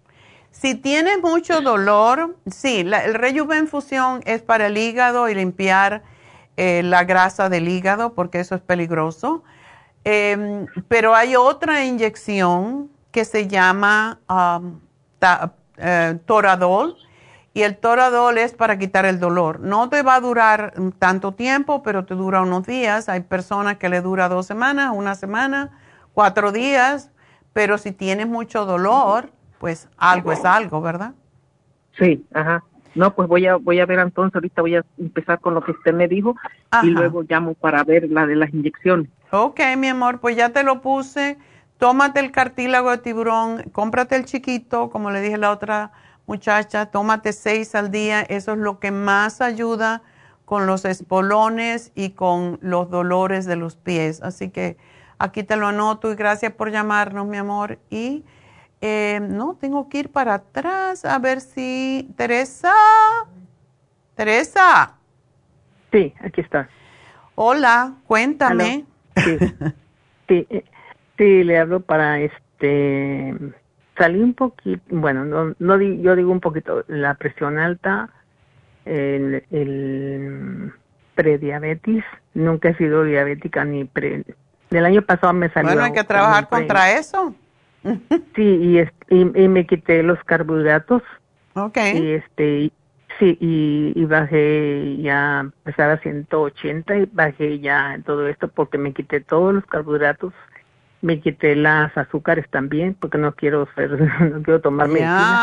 Si 0.51 0.75
tienes 0.75 1.21
mucho 1.23 1.61
dolor, 1.61 2.37
sí, 2.47 2.83
la- 2.85 3.05
el 3.05 3.15
Rejuven 3.15 3.69
Fusión 3.69 4.23
es 4.25 4.43
para 4.43 4.67
el 4.69 4.77
hígado 4.79 5.29
y 5.29 5.35
limpiar 5.35 6.03
eh, 6.57 6.83
la 6.83 7.05
grasa 7.05 7.49
del 7.49 7.69
hígado, 7.69 8.15
porque 8.15 8.41
eso 8.41 8.55
es 8.57 8.61
peligroso. 8.63 9.45
Em, 10.11 10.67
pero 10.89 11.15
hay 11.15 11.37
otra 11.37 11.85
inyección 11.85 12.89
que 13.11 13.27
se 13.27 13.47
llama 13.47 14.19
um, 14.27 14.81
eh, 15.77 16.19
Toradol 16.25 16.97
y 17.53 17.61
el 17.61 17.77
Toradol 17.77 18.39
es 18.39 18.55
para 18.55 18.79
quitar 18.79 19.05
el 19.05 19.21
dolor. 19.21 19.61
No 19.61 19.91
te 19.91 20.01
va 20.01 20.15
a 20.15 20.21
durar 20.21 20.73
mm, 20.81 20.93
tanto 20.93 21.33
tiempo, 21.33 21.83
pero 21.83 22.07
te 22.07 22.15
dura 22.15 22.41
unos 22.41 22.67
días. 22.67 23.11
Hay 23.11 23.21
personas 23.21 23.77
que 23.77 23.91
le 23.91 24.01
dura 24.01 24.31
dos 24.31 24.47
semanas, 24.47 24.93
una 24.95 25.15
semana, 25.15 25.79
cuatro 26.15 26.53
días, 26.53 27.11
pero 27.53 27.77
si 27.77 27.93
tienes 27.93 28.29
mucho 28.29 28.65
dolor, 28.65 29.31
pues 29.59 29.91
algo 29.99 30.33
es 30.33 30.43
algo, 30.43 30.81
¿verdad? 30.81 31.13
Sí, 31.99 32.27
ajá. 32.33 32.65
No, 32.95 33.15
pues 33.15 33.29
voy 33.29 33.47
a 33.47 33.57
voy 33.57 33.81
a 33.81 33.87
ver 33.87 33.99
entonces, 33.99 34.35
ahorita 34.35 34.63
voy 34.63 34.77
a 34.77 34.85
empezar 34.99 35.41
con 35.41 35.55
lo 35.55 35.63
que 35.63 35.73
usted 35.73 35.93
me 35.93 36.09
dijo 36.09 36.37
Ajá. 36.71 36.87
y 36.87 36.91
luego 36.91 37.23
llamo 37.23 37.55
para 37.55 37.85
ver 37.85 38.09
la 38.11 38.27
de 38.27 38.37
las 38.37 38.53
inyecciones. 38.53 39.09
Ok, 39.31 39.61
mi 39.77 39.89
amor, 39.89 40.21
pues 40.21 40.37
ya 40.37 40.51
te 40.51 40.63
lo 40.63 40.81
puse. 40.81 41.39
Tómate 41.79 42.21
el 42.21 42.33
cartílago 42.33 42.91
de 42.91 42.99
tiburón, 42.99 43.63
cómprate 43.73 44.17
el 44.17 44.25
chiquito, 44.25 44.91
como 44.91 45.11
le 45.11 45.21
dije 45.21 45.35
a 45.35 45.39
la 45.39 45.53
otra 45.53 45.93
muchacha, 46.27 46.87
tómate 46.87 47.33
seis 47.33 47.75
al 47.75 47.91
día. 47.91 48.23
Eso 48.23 48.53
es 48.53 48.59
lo 48.59 48.81
que 48.81 48.91
más 48.91 49.41
ayuda 49.41 50.03
con 50.45 50.67
los 50.67 50.85
espolones 50.85 51.93
y 51.95 52.11
con 52.11 52.59
los 52.63 52.91
dolores 52.91 53.45
de 53.47 53.57
los 53.57 53.77
pies. 53.77 54.23
Así 54.23 54.49
que 54.49 54.77
aquí 55.19 55.43
te 55.43 55.57
lo 55.57 55.67
anoto 55.67 56.11
y 56.11 56.17
gracias 56.17 56.53
por 56.53 56.71
llamarnos, 56.71 57.27
mi 57.27 57.37
amor. 57.37 57.79
Y 57.91 58.25
eh, 58.81 59.21
no, 59.21 59.57
tengo 59.61 59.89
que 59.89 59.99
ir 59.99 60.11
para 60.11 60.35
atrás 60.35 61.05
a 61.05 61.19
ver 61.19 61.41
si 61.41 62.13
Teresa. 62.17 62.73
Teresa. 64.15 64.95
Sí, 65.93 66.13
aquí 66.21 66.41
está. 66.41 66.69
Hola, 67.35 67.95
cuéntame. 68.07 68.85
Sí, 69.15 69.39
sí, 70.29 70.47
eh, 70.51 70.65
sí, 71.17 71.45
le 71.45 71.59
hablo 71.59 71.81
para 71.81 72.21
este 72.21 73.35
salí 73.97 74.21
un 74.21 74.35
poquito, 74.35 74.81
bueno, 74.91 75.25
no, 75.25 75.55
no 75.59 75.77
di- 75.79 76.01
yo 76.01 76.15
digo 76.15 76.31
un 76.31 76.41
poquito, 76.41 76.85
la 76.87 77.15
presión 77.15 77.59
alta, 77.59 78.09
el, 78.85 79.45
el 79.51 80.73
prediabetes, 81.17 82.05
nunca 82.35 82.69
he 82.69 82.77
sido 82.77 83.03
diabética 83.03 83.65
ni 83.65 83.85
pre, 83.85 84.25
del 84.71 84.85
año 84.87 85.03
pasado 85.03 85.33
me 85.33 85.49
salió. 85.51 85.71
Bueno, 85.71 85.83
hay 85.85 85.93
que 85.93 86.05
trabajar 86.05 86.49
contra 86.49 86.93
eso. 86.93 87.35
Sí, 88.35 88.43
y, 88.43 88.79
es- 88.79 88.93
y, 89.11 89.21
y 89.43 89.49
me 89.49 89.67
quité 89.67 90.03
los 90.03 90.23
carbohidratos. 90.25 91.03
Ok. 91.55 91.77
Y 91.95 92.07
este, 92.13 92.71
sí, 93.19 93.37
y, 93.41 93.93
y 93.97 94.05
bajé 94.05 94.97
ya, 94.99 95.49
pesaba 95.65 95.97
180 95.99 96.97
y 96.97 97.09
bajé 97.13 97.59
ya 97.61 97.99
todo 98.07 98.29
esto 98.29 98.49
porque 98.49 98.79
me 98.79 98.93
quité 98.93 99.21
todos 99.21 99.55
los 99.55 99.67
carbohidratos, 99.67 100.33
me 101.03 101.21
quité 101.21 101.57
las 101.57 101.97
azúcares 101.97 102.49
también 102.51 102.95
porque 102.99 103.19
no 103.19 103.33
quiero 103.35 103.69
ser, 103.75 103.91
no 104.33 104.43
quiero 104.43 104.61
tomar 104.61 104.89
medicina. 104.89 105.41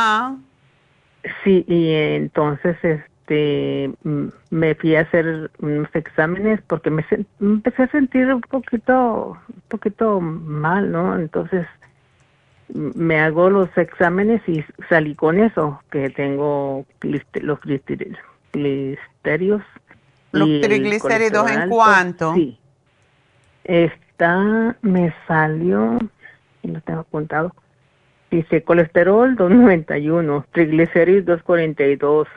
Sí, 1.44 1.66
y 1.68 1.92
entonces 1.92 2.78
este 2.84 3.92
mm, 4.04 4.26
me 4.52 4.76
fui 4.76 4.96
a 4.96 5.02
hacer 5.02 5.50
unos 5.60 5.90
exámenes 5.96 6.62
porque 6.68 6.92
me 6.92 7.04
me 7.40 7.54
empecé 7.56 7.84
a 7.84 7.88
sentir 7.92 8.32
un 8.32 8.42
poquito 8.42 9.32
un 9.48 9.62
poquito 9.68 10.22
mal, 10.22 10.92
¿no? 10.92 11.18
Entonces 11.18 11.66
me 12.74 13.20
hago 13.20 13.50
los 13.50 13.70
exámenes 13.78 14.42
y 14.48 14.64
salí 14.90 15.16
con 15.16 15.40
eso, 15.40 15.82
que 15.92 16.10
tengo 16.10 16.86
los 17.02 17.60
clisterios. 17.60 18.18
¿Los 20.32 20.62
triglicéridos 20.62 21.52
en 21.52 21.70
cuánto? 21.70 22.34
Sí. 22.34 22.58
Está, 23.64 24.76
me 24.82 25.14
salió, 25.28 25.98
y 26.62 26.68
lo 26.70 26.82
tengo 26.82 27.02
apuntado, 27.02 27.54
dice 28.32 28.64
colesterol 28.64 29.36
291, 29.36 30.46
triglicéridos 30.52 31.26
242, 31.26 32.28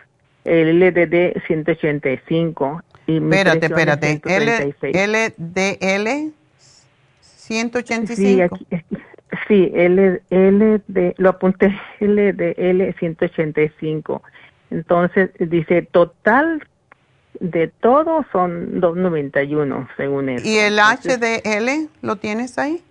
el 0.45 0.79
LDD 0.81 1.41
185. 1.47 2.83
Y 3.07 3.17
Espérate, 3.19 3.67
espérate. 3.67 4.21
L, 4.25 4.75
136. 4.75 4.97
LDL 4.97 6.33
185. 7.21 8.17
Sí, 8.17 8.41
aquí, 8.41 8.67
aquí- 8.71 8.97
sí, 9.47 9.71
L, 9.75 10.23
LD, 10.31 11.15
lo 11.19 11.31
apunté, 11.31 11.75
LDL 12.01 12.95
185. 12.99 14.23
Entonces, 14.71 15.31
dice, 15.39 15.83
total 15.83 16.67
de 17.41 17.69
todo 17.69 18.25
son 18.33 18.81
291, 18.81 19.89
según 19.97 20.29
eso. 20.29 20.49
¿Y 20.49 20.59
el 20.59 20.79
HDL 20.79 21.89
lo 22.03 22.17
tienes 22.17 22.59
ahí? 22.59 22.83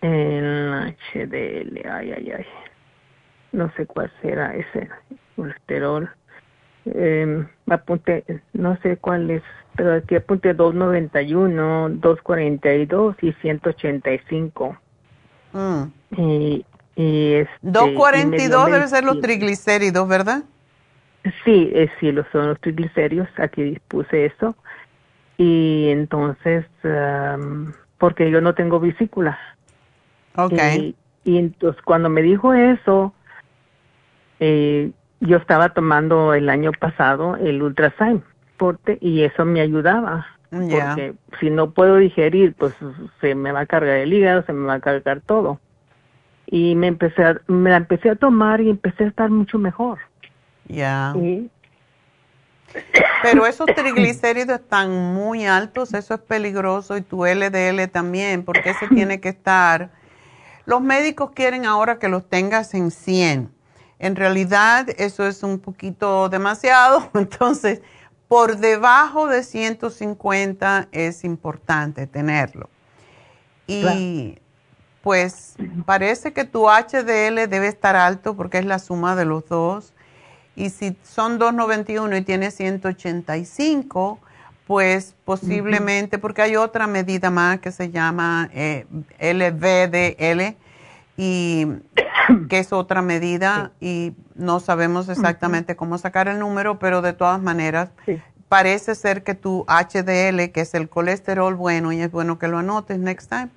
El 0.00 0.94
HDL, 1.14 1.88
ay, 1.88 2.12
ay, 2.12 2.32
ay. 2.38 2.46
No 3.52 3.70
sé 3.76 3.86
cuál 3.86 4.10
será 4.22 4.54
ese 4.54 4.88
colesterol. 5.36 6.10
eh, 6.86 7.46
apunté, 7.68 8.24
no 8.54 8.76
sé 8.82 8.96
cuál 8.96 9.30
es, 9.30 9.42
pero 9.76 9.94
aquí 9.94 10.16
apunté 10.16 10.54
291, 10.54 11.90
242 11.90 13.16
y 13.22 13.32
185. 13.34 14.76
Mm. 15.52 15.82
Y, 16.16 16.66
y 16.96 17.32
este, 17.34 17.50
242 17.62 18.60
y 18.60 18.64
me 18.64 18.70
debe 18.70 18.78
dio 18.78 18.88
ser 18.88 19.04
los 19.04 19.14
20. 19.14 19.28
triglicéridos, 19.28 20.08
¿verdad? 20.08 20.42
Sí, 21.44 21.70
eh, 21.72 21.88
sí, 22.00 22.10
los 22.10 22.26
son 22.32 22.48
los 22.48 22.60
triglicéridos, 22.60 23.28
aquí 23.38 23.78
puse 23.88 24.26
eso. 24.26 24.56
Y 25.38 25.88
entonces, 25.90 26.66
am, 26.84 27.72
porque 27.98 28.30
yo 28.30 28.40
no 28.40 28.54
tengo 28.54 28.80
vesícula. 28.80 29.38
Ok. 30.36 30.58
Y, 30.78 30.96
y 31.24 31.38
entonces 31.38 31.80
cuando 31.82 32.08
me 32.08 32.22
dijo 32.22 32.52
eso, 32.54 33.14
eh, 34.40 34.90
yo 35.20 35.36
estaba 35.36 35.68
tomando 35.68 36.34
el 36.34 36.48
año 36.48 36.72
pasado 36.72 37.36
el 37.36 37.62
Ultrasign 37.62 38.24
forte 38.58 38.98
y 39.00 39.22
eso 39.22 39.44
me 39.44 39.60
ayudaba. 39.60 40.26
Porque 40.52 41.14
si 41.40 41.48
no 41.48 41.70
puedo 41.70 41.96
digerir, 41.96 42.54
pues 42.54 42.74
se 43.22 43.34
me 43.34 43.52
va 43.52 43.60
a 43.60 43.66
cargar 43.66 43.96
el 43.96 44.12
hígado, 44.12 44.44
se 44.44 44.52
me 44.52 44.66
va 44.66 44.74
a 44.74 44.80
cargar 44.80 45.22
todo. 45.22 45.58
Y 46.46 46.74
me 46.74 46.88
empecé 46.88 47.24
a, 47.24 47.40
me 47.46 47.70
la 47.70 47.78
empecé 47.78 48.10
a 48.10 48.16
tomar 48.16 48.60
y 48.60 48.68
empecé 48.68 49.04
a 49.04 49.08
estar 49.08 49.30
mucho 49.30 49.58
mejor. 49.58 49.98
Ya. 50.68 51.14
Pero 53.22 53.46
esos 53.46 53.66
triglicéridos 53.74 54.60
están 54.60 54.90
muy 55.14 55.46
altos, 55.46 55.94
eso 55.94 56.14
es 56.14 56.20
peligroso 56.20 56.98
y 56.98 57.00
tu 57.00 57.24
LDL 57.24 57.88
también, 57.90 58.44
porque 58.44 58.70
ese 58.70 58.88
tiene 58.88 59.20
que 59.20 59.30
estar. 59.30 59.90
Los 60.66 60.82
médicos 60.82 61.30
quieren 61.30 61.64
ahora 61.64 61.98
que 61.98 62.08
los 62.08 62.28
tengas 62.28 62.74
en 62.74 62.90
100. 62.90 63.50
En 63.98 64.16
realidad 64.16 64.86
eso 64.98 65.26
es 65.26 65.42
un 65.42 65.60
poquito 65.60 66.28
demasiado, 66.28 67.08
entonces 67.14 67.80
por 68.32 68.56
debajo 68.56 69.28
de 69.28 69.42
150 69.42 70.88
es 70.90 71.22
importante 71.22 72.06
tenerlo. 72.06 72.70
Y 73.66 74.38
pues 75.02 75.56
parece 75.84 76.32
que 76.32 76.44
tu 76.46 76.66
HDL 76.66 77.46
debe 77.46 77.68
estar 77.68 77.94
alto 77.94 78.34
porque 78.34 78.56
es 78.56 78.64
la 78.64 78.78
suma 78.78 79.16
de 79.16 79.26
los 79.26 79.46
dos. 79.50 79.92
Y 80.56 80.70
si 80.70 80.96
son 81.02 81.38
291 81.38 82.16
y 82.16 82.22
tienes 82.22 82.54
185, 82.54 84.18
pues 84.66 85.14
posiblemente, 85.26 86.16
porque 86.16 86.40
hay 86.40 86.56
otra 86.56 86.86
medida 86.86 87.30
más 87.30 87.60
que 87.60 87.70
se 87.70 87.90
llama 87.90 88.48
eh, 88.54 88.86
LVDL, 89.20 90.56
y 91.16 91.66
que 92.48 92.58
es 92.58 92.72
otra 92.72 93.02
medida 93.02 93.72
y 93.80 94.12
no 94.34 94.60
sabemos 94.60 95.08
exactamente 95.08 95.76
cómo 95.76 95.98
sacar 95.98 96.28
el 96.28 96.38
número, 96.38 96.78
pero 96.78 97.02
de 97.02 97.12
todas 97.12 97.40
maneras 97.42 97.90
parece 98.48 98.94
ser 98.94 99.22
que 99.22 99.34
tu 99.34 99.64
HDL, 99.66 100.50
que 100.52 100.60
es 100.60 100.74
el 100.74 100.88
colesterol 100.88 101.54
bueno, 101.54 101.92
y 101.92 102.00
es 102.00 102.10
bueno 102.10 102.38
que 102.38 102.48
lo 102.48 102.58
anotes 102.58 102.98
next 102.98 103.28
time, 103.30 103.48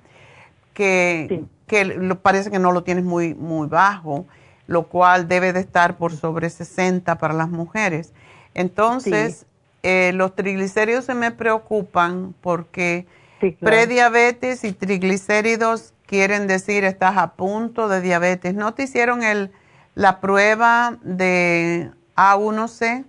que, 0.74 1.44
que 1.66 1.84
lo- 1.84 2.18
parece 2.20 2.50
que 2.50 2.58
no 2.58 2.72
lo 2.72 2.82
tienes 2.82 3.04
muy, 3.04 3.34
muy 3.34 3.68
bajo, 3.68 4.26
lo 4.66 4.84
cual 4.88 5.28
debe 5.28 5.52
de 5.52 5.60
estar 5.60 5.96
por 5.96 6.12
sobre 6.12 6.50
60 6.50 7.18
para 7.18 7.34
las 7.34 7.48
mujeres. 7.48 8.12
Entonces, 8.54 9.46
eh, 9.82 10.12
los 10.14 10.34
triglicéridos 10.34 11.04
se 11.04 11.14
me 11.14 11.30
preocupan 11.30 12.34
porque 12.40 13.06
claro. 13.38 13.76
prediabetes 13.76 14.64
y 14.64 14.72
triglicéridos 14.72 15.92
quieren 16.06 16.46
decir 16.46 16.84
estás 16.84 17.16
a 17.16 17.34
punto 17.34 17.88
de 17.88 18.00
diabetes. 18.00 18.54
¿No 18.54 18.74
te 18.74 18.84
hicieron 18.84 19.22
el, 19.22 19.52
la 19.94 20.20
prueba 20.20 20.96
de 21.02 21.90
A1C? 22.16 23.04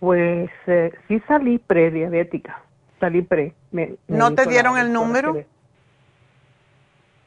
pues 0.00 0.48
eh, 0.68 0.92
sí 1.08 1.20
salí 1.26 1.58
prediabética, 1.58 2.62
salí 3.00 3.22
pre. 3.22 3.52
me- 3.72 3.96
me 4.06 4.18
¿No 4.18 4.32
te 4.34 4.46
dieron 4.46 4.74
la 4.76 4.82
el 4.82 4.92
número? 4.92 5.34
que- 5.34 5.46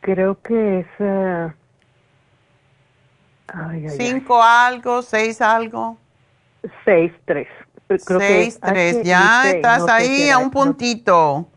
Creo 0.01 0.41
que 0.41 0.79
es... 0.79 0.87
eh, 0.99 1.53
ay, 3.53 3.79
ay, 3.79 3.85
ay. 3.85 3.89
¿Cinco 3.89 4.41
algo, 4.41 5.01
seis 5.01 5.41
algo? 5.41 5.97
Seis, 6.85 7.11
tres. 7.25 7.47
Creo 7.87 8.19
que 8.19 8.25
Seis, 8.27 8.59
H 8.61 8.71
tres. 8.73 9.03
Ya 9.03 9.49
estás 9.49 9.79
no 9.79 9.93
ahí 9.93 10.29
a 10.29 10.37
un 10.37 10.49
puntito. 10.51 11.50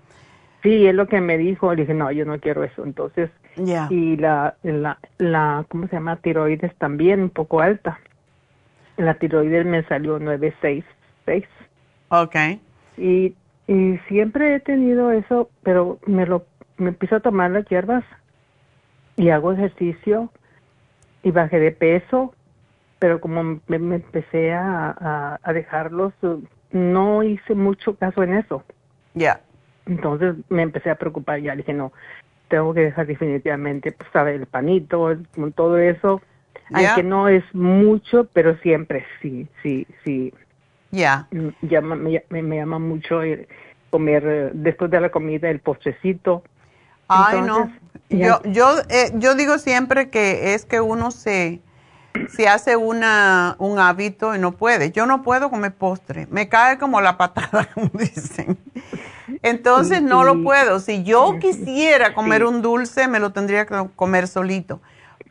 Sí, 0.64 0.86
es 0.86 0.94
lo 0.94 1.06
que 1.06 1.20
me 1.20 1.36
dijo. 1.36 1.74
Le 1.74 1.82
dije, 1.82 1.92
no, 1.92 2.10
yo 2.10 2.24
no 2.24 2.40
quiero 2.40 2.64
eso. 2.64 2.84
Entonces, 2.84 3.30
y 3.90 4.16
la, 4.16 4.56
la, 4.62 4.98
la, 5.18 5.66
¿cómo 5.68 5.86
se 5.88 5.96
llama? 5.96 6.16
Tiroides 6.16 6.74
también 6.76 7.20
un 7.20 7.30
poco 7.30 7.60
alta. 7.60 8.00
La 8.96 9.14
tiroides 9.14 9.66
me 9.66 9.84
salió 9.84 10.18
966. 10.18 11.44
Ok. 12.08 12.34
Y, 12.96 13.34
y 13.68 13.98
siempre 14.08 14.54
he 14.54 14.60
tenido 14.60 15.12
eso, 15.12 15.50
pero 15.62 15.98
me 16.06 16.24
lo, 16.24 16.46
me 16.78 16.88
empiezo 16.88 17.16
a 17.16 17.20
tomar 17.20 17.50
las 17.50 17.66
hierbas 17.68 18.04
y 19.16 19.28
hago 19.28 19.52
ejercicio 19.52 20.30
y 21.22 21.30
bajé 21.30 21.60
de 21.60 21.72
peso, 21.72 22.34
pero 22.98 23.20
como 23.20 23.60
me, 23.66 23.78
me 23.78 23.96
empecé 23.96 24.54
a, 24.54 24.96
a, 24.98 25.40
a 25.42 25.52
dejarlos, 25.52 26.14
no 26.70 27.22
hice 27.22 27.54
mucho 27.54 27.96
caso 27.96 28.22
en 28.22 28.34
eso. 28.34 28.64
Ya. 29.12 29.40
Entonces 29.86 30.34
me 30.48 30.62
empecé 30.62 30.90
a 30.90 30.94
preocupar, 30.96 31.40
ya 31.40 31.54
dije, 31.54 31.72
no, 31.72 31.92
tengo 32.48 32.72
que 32.74 32.80
dejar 32.80 33.06
definitivamente, 33.06 33.92
pues, 33.92 34.08
sabe, 34.12 34.34
el 34.34 34.46
panito, 34.46 35.10
el- 35.10 35.28
con 35.28 35.52
todo 35.52 35.78
eso, 35.78 36.22
Ya. 36.70 36.88
aunque 36.94 37.02
no 37.02 37.28
es 37.28 37.44
mucho, 37.54 38.28
pero 38.32 38.56
siempre 38.58 39.04
sí, 39.20 39.46
sí, 39.62 39.86
sí. 40.04 40.32
Ya. 40.90 41.26
Mm, 41.32 41.48
Llama, 41.62 41.96
me, 41.96 42.24
me- 42.30 42.42
me 42.42 42.56
llama 42.56 42.78
mucho 42.78 43.22
el 43.22 43.46
comer 43.90 44.24
eh, 44.26 44.50
después 44.54 44.90
de 44.90 45.00
la 45.00 45.10
comida 45.10 45.50
el 45.50 45.60
postrecito. 45.60 46.42
Ay, 47.08 47.40
Entonces, 47.40 47.80
no. 48.10 48.18
Yo, 48.18 48.40
yo, 48.52 48.78
eh, 48.88 49.10
yo 49.14 49.34
digo 49.34 49.58
siempre 49.58 50.10
que 50.10 50.54
es 50.54 50.64
que 50.64 50.80
uno 50.80 51.10
se, 51.10 51.60
se 52.34 52.48
hace 52.48 52.76
una, 52.76 53.56
un 53.58 53.78
hábito 53.78 54.34
y 54.34 54.38
no 54.38 54.52
puede. 54.52 54.90
Yo 54.92 55.06
no 55.06 55.22
puedo 55.22 55.50
comer 55.50 55.74
postre. 55.74 56.26
Me 56.30 56.48
cae 56.48 56.78
como 56.78 57.00
la 57.00 57.16
patada, 57.16 57.68
como 57.74 57.90
dicen. 57.94 58.58
Entonces 59.42 60.02
no 60.02 60.24
lo 60.24 60.42
puedo. 60.42 60.80
Si 60.80 61.02
yo 61.02 61.38
quisiera 61.40 62.14
comer 62.14 62.44
un 62.44 62.62
dulce, 62.62 63.08
me 63.08 63.18
lo 63.20 63.32
tendría 63.32 63.66
que 63.66 63.88
comer 63.96 64.28
solito. 64.28 64.80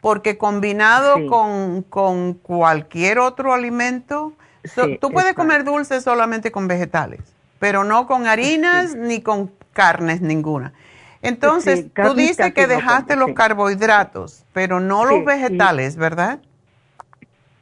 Porque 0.01 0.37
combinado 0.37 1.15
Sí. 1.17 1.27
con, 1.27 1.83
con 1.83 2.33
cualquier 2.33 3.19
otro 3.19 3.53
alimento, 3.53 4.33
so- 4.65 4.85
Sí, 4.85 4.97
tú 4.99 5.09
puedes 5.11 5.31
exacto. 5.31 5.41
comer 5.41 5.63
dulce 5.63 6.01
solamente 6.01 6.51
con 6.51 6.67
vegetales, 6.67 7.21
pero 7.59 7.85
no 7.85 8.05
con 8.07 8.27
harinas 8.27 8.95
ni 8.95 9.21
con 9.21 9.51
carnes 9.71 10.19
ninguna. 10.19 10.73
Entonces, 11.21 11.85
tú 11.95 12.13
dices 12.15 12.53
que 12.53 12.67
dejaste 12.67 13.15
los 13.15 13.31
carbohidratos, 13.31 14.43
pero 14.51 14.81
no 14.81 15.05
los 15.05 15.23
vegetales, 15.23 15.95
¿verdad? 15.95 16.39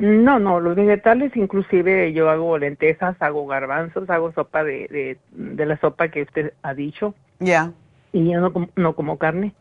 No, 0.02 0.40
no, 0.40 0.60
los 0.60 0.76
vegetales 0.76 1.36
inclusive 1.36 2.12
yo 2.12 2.30
hago 2.32 2.58
lentejas, 2.58 3.16
hago 3.22 3.46
garbanzos, 3.46 4.10
hago 4.10 4.32
sopa 4.32 4.64
de, 4.64 4.88
de, 4.88 5.18
de 5.32 5.66
la 5.68 5.78
sopa 5.78 6.08
que 6.10 6.24
usted 6.24 6.54
ha 6.64 6.74
dicho 6.74 7.14
Ya. 7.40 7.72
y 8.12 8.32
yo 8.32 8.42
no, 8.42 8.52
com- 8.52 8.70
no 8.76 8.94
como 8.94 9.20
carne. 9.20 9.54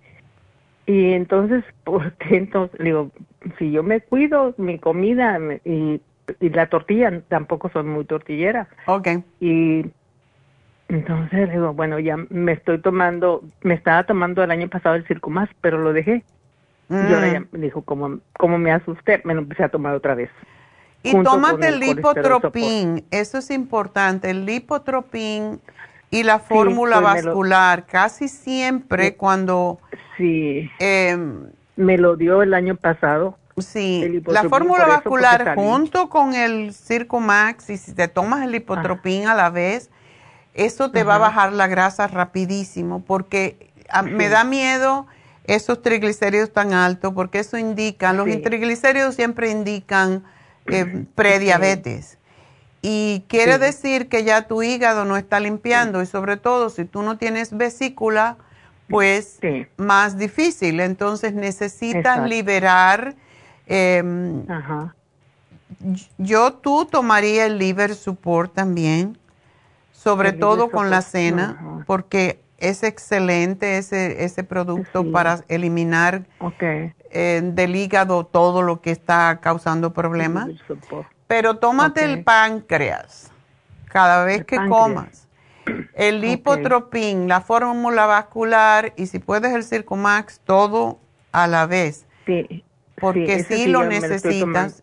Y 0.87 1.13
entonces, 1.13 1.63
¿por 1.85 2.13
qué 2.15 2.39
entonces? 2.39 2.81
Digo, 2.81 3.11
si 3.59 3.71
yo 3.71 3.83
me 3.83 4.01
cuido 4.01 4.55
mi 4.57 4.79
comida 4.79 5.39
y, 5.67 6.01
y 6.41 6.49
la 6.49 6.69
tortilla, 6.69 7.21
tampoco 7.29 7.69
soy 7.69 7.85
muy 7.85 8.07
tortillera. 8.07 8.67
Ok. 8.87 9.09
Y 9.41 9.85
entonces 10.89 11.51
digo, 11.51 11.75
bueno, 11.75 11.99
ya 11.99 12.17
me 12.31 12.53
estoy 12.53 12.79
tomando, 12.81 13.43
me 13.63 13.75
estaba 13.75 14.05
tomando 14.05 14.43
el 14.43 14.51
año 14.51 14.69
pasado 14.69 14.95
el 14.95 15.07
circo 15.07 15.29
más, 15.29 15.51
pero 15.61 15.77
lo 15.79 15.93
dejé. 15.93 16.25
Y 16.91 16.95
ahora 16.95 17.29
Mm. 17.29 17.33
ya 17.33 17.45
me 17.53 17.59
dijo, 17.61 17.83
como, 17.83 18.19
como 18.37 18.59
me 18.59 18.73
asusté, 18.73 19.21
me 19.25 19.35
lo 19.35 19.41
empecé 19.43 19.63
a 19.65 19.69
tomar 19.69 19.95
otra 19.95 20.15
vez. 20.17 20.29
Y 21.05 21.13
tómate 21.23 21.69
el 21.69 21.79
lipotropín, 21.81 23.05
eso 23.11 23.39
es 23.39 23.51
importante, 23.51 24.29
el 24.31 24.45
lipotropín 24.45 25.61
y 26.11 26.25
la 26.25 26.41
fórmula 26.41 27.01
pues 27.01 27.25
lo- 27.25 27.31
vascular, 27.31 27.87
casi 27.87 28.29
siempre 28.29 29.15
cuando... 29.17 29.79
Sí. 30.17 30.69
em, 30.81 31.47
me 31.77 31.97
lo 31.97 32.17
dio 32.17 32.43
el 32.43 32.53
año 32.53 32.75
pasado. 32.77 33.39
Sí, 33.57 34.23
la 34.27 34.45
fórmula 34.45 34.87
vascular 34.87 35.55
junto 35.55 36.09
con 36.09 36.35
el 36.35 36.73
Circo 36.75 37.21
Max 37.21 37.71
y 37.71 37.77
si 37.77 37.93
te 37.95 38.09
tomas 38.09 38.43
el 38.43 38.53
lipotropín 38.53 39.27
a 39.29 39.35
la 39.35 39.49
vez, 39.51 39.91
eso 40.55 40.91
te 40.91 41.05
va 41.05 41.15
a 41.15 41.19
bajar 41.19 41.53
la 41.53 41.67
grasa 41.69 42.09
rapidísimo 42.09 43.03
porque 43.07 43.71
a- 43.91 44.03
me 44.03 44.29
da 44.29 44.45
miedo 44.45 45.07
esos 45.55 45.83
triglicéridos 45.83 46.53
tan 46.53 46.73
altos 46.73 47.13
porque 47.15 47.41
eso 47.41 47.59
indica, 47.59 48.13
los 48.13 48.27
Sí. 48.27 48.39
triglicéridos 48.39 49.15
siempre 49.17 49.51
indican 49.51 50.23
eh, 50.67 51.05
prediabetes. 51.15 52.19
Y 52.83 53.25
quiere 53.29 53.55
Sí. 53.55 53.61
decir 53.61 54.09
que 54.09 54.23
ya 54.25 54.47
tu 54.47 54.63
hígado 54.63 55.05
no 55.05 55.17
está 55.17 55.41
limpiando 55.41 56.01
y 56.03 56.07
sobre 56.07 56.37
todo 56.37 56.71
si 56.71 56.85
tú 56.85 57.03
no 57.03 57.19
tienes 57.19 57.57
vesícula, 57.57 58.37
pues 58.89 59.39
más 59.77 60.17
difícil. 60.19 60.81
Entonces 60.81 61.33
necesitas 61.35 62.01
Exacto. 62.01 62.27
liberar 62.29 63.15
em, 63.67 64.49
Ajá. 64.51 64.95
yo 66.19 66.53
tú 66.55 66.85
tomaría 66.87 67.47
el 67.47 67.59
liver 67.59 67.95
support 67.95 68.53
también, 68.55 69.19
sobre 69.93 70.33
todo 70.33 70.71
con 70.71 70.91
la 70.91 71.03
cena, 71.03 71.83
porque 71.87 72.41
es 72.61 72.83
excelente 72.83 73.79
ese, 73.79 74.25
ese 74.25 74.45
producto 74.45 75.11
para 75.11 75.41
eliminar 75.49 76.25
eh, 77.11 77.41
del 77.43 77.75
hígado 77.75 78.25
todo 78.25 78.63
lo 78.63 78.81
que 78.81 78.91
está 78.91 79.41
causando 79.41 79.93
problemas. 79.93 80.49
Pero 81.27 81.57
tómate 81.57 82.05
el 82.05 82.23
páncreas 82.23 83.33
cada 83.87 84.25
vez 84.25 84.45
que 84.45 84.57
comas. 84.69 85.27
El 85.95 86.21
lipotropín, 86.21 87.29
la 87.29 87.41
fórmula 87.41 88.07
vascular 88.07 88.93
y 88.97 89.07
si 89.07 89.19
puedes 89.19 89.53
el 89.53 89.63
Circumax, 89.63 90.41
todo 90.41 90.99
a 91.33 91.47
la 91.47 91.67
vez. 91.67 92.07
Sí. 92.27 92.65
Porque 93.01 93.45
sí, 93.45 93.67
lo 93.67 93.85
necesitas. 93.85 94.83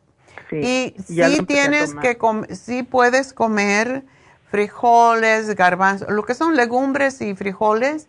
y 0.52 0.96
sí 1.06 1.46
tienes 1.46 1.94
que, 1.96 2.18
sí 2.52 2.84
puedes 2.84 3.34
comer 3.34 4.04
frijoles, 4.50 5.56
garbanzos, 5.56 6.10
lo 6.10 6.24
que 6.24 6.34
son 6.34 6.56
legumbres 6.56 7.22
y 7.22 7.36
frijoles, 7.36 8.08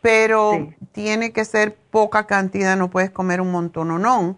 pero 0.00 0.72
tiene 0.92 1.32
que 1.32 1.44
ser 1.44 1.76
poca 1.90 2.26
cantidad, 2.26 2.76
no 2.76 2.90
puedes 2.90 3.10
comer 3.10 3.40
un 3.40 3.50
montón 3.50 3.90
o 3.90 3.98
no. 3.98 4.36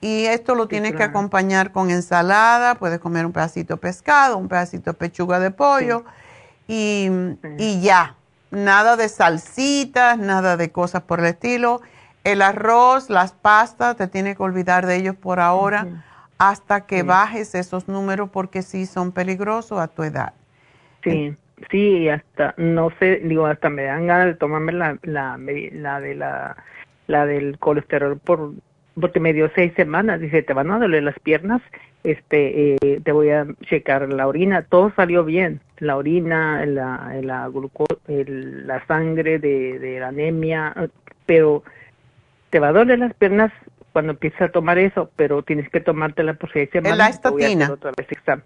Y 0.00 0.24
esto 0.24 0.54
lo 0.54 0.66
tienes 0.66 0.94
que 0.94 1.02
acompañar 1.02 1.72
con 1.72 1.90
ensalada, 1.90 2.76
puedes 2.76 3.00
comer 3.00 3.26
un 3.26 3.32
pedacito 3.32 3.74
de 3.74 3.80
pescado, 3.80 4.38
un 4.38 4.48
pedacito 4.48 4.92
de 4.92 4.94
pechuga 4.94 5.38
de 5.38 5.50
pollo 5.50 6.04
y, 6.66 7.10
y, 7.58 7.80
ya. 7.82 8.16
Nada 8.50 8.96
de 8.96 9.08
salsitas, 9.08 10.18
nada 10.18 10.56
de 10.56 10.72
cosas 10.72 11.02
por 11.02 11.20
el 11.20 11.26
estilo. 11.26 11.82
El 12.24 12.40
arroz, 12.40 13.10
las 13.10 13.32
pastas, 13.32 13.96
te 13.96 14.06
tienes 14.06 14.36
que 14.36 14.42
olvidar 14.42 14.86
de 14.86 14.96
ellos 14.96 15.16
por 15.16 15.38
ahora 15.38 15.86
hasta 16.38 16.86
que 16.86 17.02
bajes 17.02 17.54
esos 17.54 17.86
números 17.86 18.30
porque 18.32 18.62
sí 18.62 18.86
son 18.86 19.12
peligrosos 19.12 19.78
a 19.78 19.88
tu 19.88 20.02
edad. 20.02 20.32
Sí, 21.02 21.34
sí, 21.70 22.08
hasta, 22.08 22.54
no 22.56 22.90
sé, 22.98 23.20
digo, 23.24 23.46
hasta 23.46 23.70
me 23.70 23.84
dan 23.84 24.06
ganas 24.06 24.26
de 24.26 24.34
tomarme 24.34 24.72
la, 24.72 24.98
la, 25.02 25.38
la 25.38 26.00
de 26.00 26.14
la, 26.14 26.56
la 27.06 27.26
del 27.26 27.58
colesterol 27.58 28.18
por, 28.18 28.52
porque 29.00 29.20
me 29.20 29.32
dio 29.32 29.50
seis 29.54 29.72
semanas, 29.76 30.20
dice, 30.20 30.42
te 30.42 30.52
van 30.52 30.70
a 30.70 30.78
doler 30.78 31.02
las 31.02 31.18
piernas, 31.20 31.62
este, 32.04 32.74
eh, 32.74 33.00
te 33.02 33.12
voy 33.12 33.30
a 33.30 33.46
checar 33.62 34.08
la 34.12 34.26
orina, 34.26 34.62
todo 34.62 34.92
salió 34.96 35.24
bien, 35.24 35.60
la 35.78 35.96
orina, 35.96 36.64
la, 36.66 37.14
la 37.22 37.48
glucosa, 37.48 37.96
la 38.06 38.84
sangre 38.86 39.38
de, 39.38 39.78
de 39.78 40.00
la 40.00 40.08
anemia, 40.08 40.74
pero 41.26 41.62
te 42.50 42.58
va 42.58 42.68
a 42.68 42.72
doler 42.72 42.98
las 42.98 43.14
piernas 43.14 43.52
cuando 43.92 44.12
empieces 44.12 44.40
a 44.40 44.48
tomar 44.48 44.78
eso, 44.78 45.10
pero 45.16 45.42
tienes 45.42 45.68
que 45.70 45.80
tomártela 45.80 46.34
por 46.34 46.52
seis 46.52 46.68
semanas. 46.70 46.98
¿La 46.98 47.08
estatina? 47.08 47.70
Otra 47.70 47.92
vez 47.96 48.10
examen. 48.10 48.44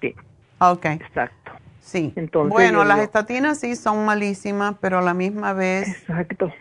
Sí. 0.00 0.14
Ok. 0.58 0.86
Exacto. 0.86 1.52
Sí. 1.82 2.14
bueno, 2.48 2.84
las 2.84 3.00
estatinas 3.00 3.58
sí 3.58 3.74
son 3.74 4.04
malísimas, 4.04 4.74
pero 4.80 4.98
a 4.98 5.02
la 5.02 5.14
misma 5.14 5.52
vez. 5.52 5.88
Exacto. 5.88 6.52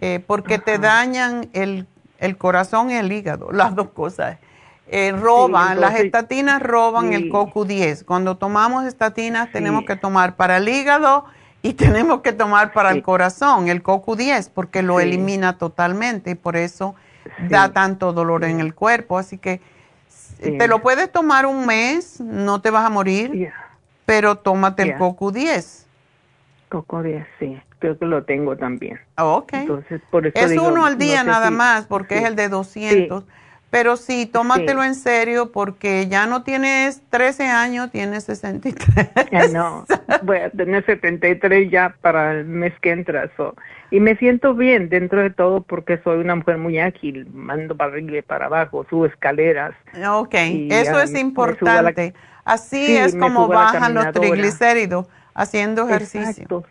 Eh, 0.00 0.22
porque 0.26 0.58
te 0.58 0.78
dañan 0.78 1.48
el, 1.52 1.86
el, 2.18 2.36
corazón 2.36 2.90
y 2.90 2.94
el 2.94 3.10
hígado, 3.10 3.52
las 3.52 3.74
dos 3.74 3.90
cosas. 3.90 4.38
Eh, 4.86 5.12
roban, 5.12 5.80
las 5.80 5.94
estatinas 5.96 6.62
roban 6.62 7.14
el 7.14 7.30
CoQ10. 7.30 8.04
Cuando 8.04 8.36
tomamos 8.36 8.84
estatinas 8.84 9.50
tenemos 9.50 9.84
que 9.86 9.96
tomar 9.96 10.36
para 10.36 10.58
el 10.58 10.68
hígado 10.68 11.24
y 11.62 11.72
tenemos 11.74 12.20
que 12.20 12.32
tomar 12.32 12.72
para 12.72 12.90
el 12.90 13.02
corazón 13.02 13.68
el 13.68 13.82
CoQ10 13.82 14.50
porque 14.52 14.82
lo 14.82 15.00
elimina 15.00 15.56
totalmente 15.56 16.32
y 16.32 16.34
por 16.34 16.56
eso 16.56 16.94
da 17.48 17.72
tanto 17.72 18.12
dolor 18.12 18.44
en 18.44 18.60
el 18.60 18.74
cuerpo. 18.74 19.16
Así 19.16 19.38
que 19.38 19.62
te 20.38 20.68
lo 20.68 20.82
puedes 20.82 21.10
tomar 21.10 21.46
un 21.46 21.64
mes, 21.64 22.20
no 22.20 22.60
te 22.60 22.68
vas 22.70 22.84
a 22.84 22.90
morir 22.90 23.50
pero 24.06 24.36
tómate 24.36 24.82
el 24.82 24.96
Coco 24.96 25.32
10. 25.32 25.86
Coco 26.68 27.02
10, 27.02 27.26
sí. 27.38 27.60
Creo 27.78 27.98
que 27.98 28.06
lo 28.06 28.24
tengo 28.24 28.56
también. 28.56 28.98
ok. 29.18 29.52
Entonces, 29.52 30.00
por 30.10 30.26
eso 30.26 30.38
es 30.38 30.58
uno 30.58 30.86
al 30.86 30.96
día 30.96 31.22
nada 31.22 31.50
más, 31.50 31.86
porque 31.86 32.18
es 32.18 32.24
el 32.24 32.36
de 32.36 32.48
200. 32.48 33.24
Pero 33.74 33.96
sí, 33.96 34.26
tómatelo 34.26 34.84
en 34.84 34.94
serio 34.94 35.50
porque 35.50 36.06
ya 36.06 36.28
no 36.28 36.44
tienes 36.44 37.02
13 37.10 37.48
años, 37.48 37.90
tienes 37.90 38.22
63. 38.22 39.10
Ya 39.32 39.48
no, 39.48 39.84
voy 40.22 40.38
a 40.38 40.50
tener 40.50 40.86
73 40.86 41.72
ya 41.72 41.92
para 42.00 42.34
el 42.34 42.44
mes 42.44 42.72
que 42.80 42.92
entra. 42.92 43.28
Y 43.90 43.98
me 43.98 44.14
siento 44.16 44.54
bien 44.54 44.88
dentro 44.90 45.20
de 45.20 45.30
todo 45.30 45.60
porque 45.60 45.98
soy 46.04 46.20
una 46.20 46.36
mujer 46.36 46.58
muy 46.58 46.78
ágil, 46.78 47.26
mando 47.32 47.76
para 47.76 47.94
arriba 47.94 48.18
y 48.18 48.22
para 48.22 48.46
abajo, 48.46 48.86
subo 48.88 49.06
escaleras. 49.06 49.74
Ok, 50.08 50.34
eso 50.70 51.00
es 51.00 51.12
importante. 51.16 52.14
Así 52.44 52.96
es 52.96 53.16
como 53.16 53.48
bajan 53.48 53.94
los 53.94 54.12
triglicéridos 54.12 55.06
haciendo 55.34 55.88
ejercicio. 55.88 56.64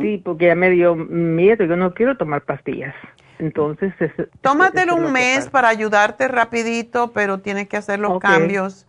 Sí, 0.00 0.20
porque 0.24 0.46
ya 0.46 0.56
me 0.56 0.70
dio 0.70 0.96
miedo, 0.96 1.64
yo 1.64 1.76
no 1.76 1.94
quiero 1.94 2.16
tomar 2.16 2.42
pastillas. 2.42 2.94
Entonces, 3.38 3.94
tómatelo 4.40 4.96
un 4.96 5.12
mes 5.12 5.48
para 5.48 5.68
ayudarte 5.68 6.26
rapidito, 6.26 7.12
pero 7.12 7.38
tienes 7.38 7.68
que 7.68 7.76
hacer 7.76 8.00
los 8.00 8.18
cambios 8.18 8.86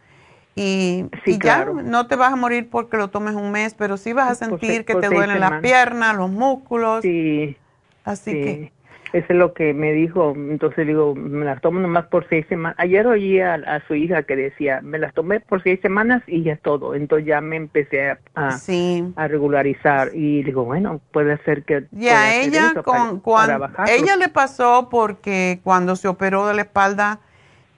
y, 0.55 1.05
ya 1.41 1.65
no 1.65 2.07
te 2.07 2.15
vas 2.15 2.33
a 2.33 2.35
morir 2.35 2.69
porque 2.69 2.97
lo 2.97 3.09
tomes 3.09 3.35
un 3.35 3.51
mes, 3.51 3.75
pero 3.75 3.97
sí 3.97 4.13
vas 4.13 4.31
a 4.31 4.35
sentir 4.35 4.83
que 4.83 4.95
te 4.95 5.07
duelen 5.07 5.39
las 5.39 5.61
piernas, 5.61 6.15
los 6.15 6.31
músculos. 6.31 7.01
Sí. 7.03 7.55
Así 8.03 8.31
que 8.31 8.73
eso 9.13 9.25
es 9.29 9.35
lo 9.35 9.53
que 9.53 9.73
me 9.73 9.91
dijo, 9.91 10.33
entonces 10.35 10.85
digo, 10.85 11.15
me 11.15 11.45
las 11.45 11.61
tomo 11.61 11.79
nomás 11.79 12.05
por 12.07 12.27
seis 12.29 12.45
semanas. 12.47 12.75
Ayer 12.79 13.07
oí 13.07 13.39
a, 13.39 13.83
su 13.87 13.95
hija 13.95 14.23
que 14.23 14.35
decía, 14.35 14.81
me 14.81 14.99
las 14.99 15.13
tomé 15.13 15.39
por 15.39 15.63
seis 15.63 15.79
semanas 15.81 16.21
y 16.27 16.43
ya 16.43 16.53
es 16.53 16.61
todo. 16.61 16.93
Entonces 16.93 17.25
ya 17.27 17.41
me 17.41 17.55
empecé 17.55 18.11
a, 18.11 18.19
a, 18.35 19.27
regularizar 19.27 20.11
y 20.13 20.43
digo, 20.43 20.63
bueno, 20.63 21.01
puede 21.11 21.37
ser 21.43 21.63
que... 21.63 21.85
Ya, 21.91 22.35
ella, 22.35 22.73
con, 22.83 23.19
cuando, 23.19 23.69
ella 23.87 24.15
le 24.15 24.29
pasó 24.29 24.89
porque 24.91 25.59
cuando 25.63 25.95
se 25.95 26.07
operó 26.07 26.47
de 26.47 26.53
la 26.53 26.61
espalda 26.61 27.19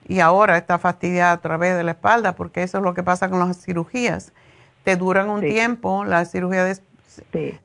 y 0.08 0.20
ahora 0.20 0.58
está 0.58 0.80
fastidiada 0.80 1.36
otra 1.36 1.58
vez 1.58 1.78
de 1.78 1.84
la 1.84 1.91
espalda, 1.91 2.36
porque 2.36 2.64
eso 2.64 2.80
es 2.80 2.84
lo 2.84 2.94
que 2.94 3.03
pasa 3.03 3.30
con 3.30 3.40
las 3.40 3.64
cirugías. 3.64 4.34
Te 4.84 4.95
duran 4.98 5.30
un 5.30 5.41
tiempo, 5.41 6.03
la 6.03 6.26
cirugía 6.26 6.66
de 6.66 6.76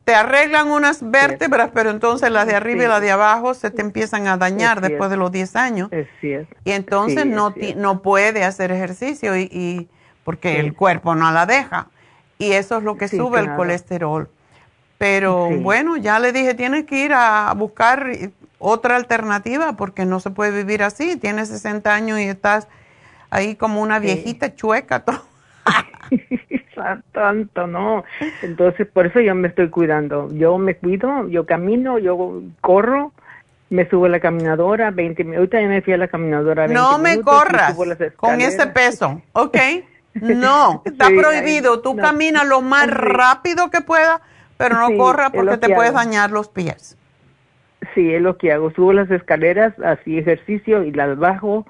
te 0.05 0.15
arreglan 0.15 0.69
unas 0.69 1.09
vértebras, 1.09 1.71
pero 1.73 1.91
entonces 1.91 2.31
las 2.31 2.47
de 2.47 2.55
arriba 2.55 2.85
y 2.85 2.89
las 2.89 3.01
de 3.01 3.11
abajo 3.11 3.55
se 3.55 3.71
te 3.71 3.83
empiezan 3.83 4.27
a 4.27 4.37
dañar 4.37 4.81
después 4.81 5.11
de 5.11 5.17
los 5.17 5.31
10 5.31 5.57
años. 5.57 5.91
Y 6.23 6.73
entonces 6.73 7.27
no, 7.27 7.55
no 7.77 8.03
puede 8.03 8.45
hacer 8.45 8.73
ejercicio 8.73 9.37
y, 9.37 9.89
porque 10.25 10.59
el 10.59 10.75
cuerpo 10.75 11.15
no 11.15 11.31
la 11.31 11.47
deja. 11.47 11.89
Y 12.39 12.53
eso 12.53 12.79
es 12.79 12.85
lo 12.85 12.97
que 12.97 13.09
sube 13.09 13.41
el 13.41 13.55
colesterol. 13.55 14.29
Pero 14.99 15.51
bueno, 15.61 15.97
ya 15.97 16.19
le 16.19 16.33
dije, 16.33 16.55
tienes 16.55 16.85
que 16.85 17.05
ir 17.05 17.13
a 17.13 17.53
buscar 17.55 18.11
otra 18.59 18.97
alternativa 18.97 19.75
porque 19.75 20.07
no 20.07 20.21
se 20.21 20.31
puede 20.31 20.51
vivir 20.51 20.83
así. 20.83 21.17
Tienes 21.17 21.49
60 21.49 21.95
años 21.95 22.19
y 22.19 22.25
estás 22.25 22.67
ahí 23.31 23.55
como 23.55 23.83
una 23.83 23.99
viejita 23.99 24.55
chueca. 24.55 25.05
Tanto, 27.13 27.67
no. 27.67 28.05
Entonces, 28.43 28.87
por 28.87 29.07
eso 29.07 29.21
yo 29.21 29.35
me 29.35 29.49
estoy 29.49 29.71
cuidando. 29.71 30.31
Yo 30.33 30.59
me 30.59 30.77
cuido, 30.77 31.29
yo 31.29 31.47
camino, 31.47 31.99
yo 31.99 32.43
corro, 32.61 33.13
me 33.71 33.89
subo 33.89 34.07
a 34.07 34.09
la 34.09 34.21
caminadora 34.21 34.91
20 34.91 35.25
minutos. 35.25 35.39
Ahorita 35.39 35.61
ya 35.61 35.69
me 35.69 35.83
fui 35.83 35.93
a 35.93 35.99
la 35.99 36.09
caminadora 36.09 36.67
20 36.67 36.75
No 36.75 36.99
me 36.99 37.21
corras 37.21 37.77
con 38.17 38.41
ese 38.41 38.67
peso, 38.69 39.21
¿ok? 39.33 39.57
No, 40.15 40.83
está 40.87 41.09
prohibido. 41.09 41.81
Tú 41.81 41.95
caminas 41.95 42.47
lo 42.47 42.63
más 42.63 42.89
rápido 42.89 43.71
que 43.71 43.83
puedas, 43.83 44.21
pero 44.57 44.77
no 44.79 44.97
corras 44.97 45.31
porque 45.31 45.59
te 45.59 45.75
puedes 45.75 45.93
dañar 45.93 46.31
los 46.31 46.49
pies. 46.49 46.97
Sí, 47.95 48.15
es 48.15 48.23
lo 48.23 48.39
que 48.39 48.51
hago. 48.51 48.71
Subo 48.71 48.95
las 48.95 49.11
escaleras, 49.11 49.79
así 49.81 50.19
ejercicio 50.19 50.85
y 50.85 50.93
las 50.93 51.19
bajo 51.19 51.67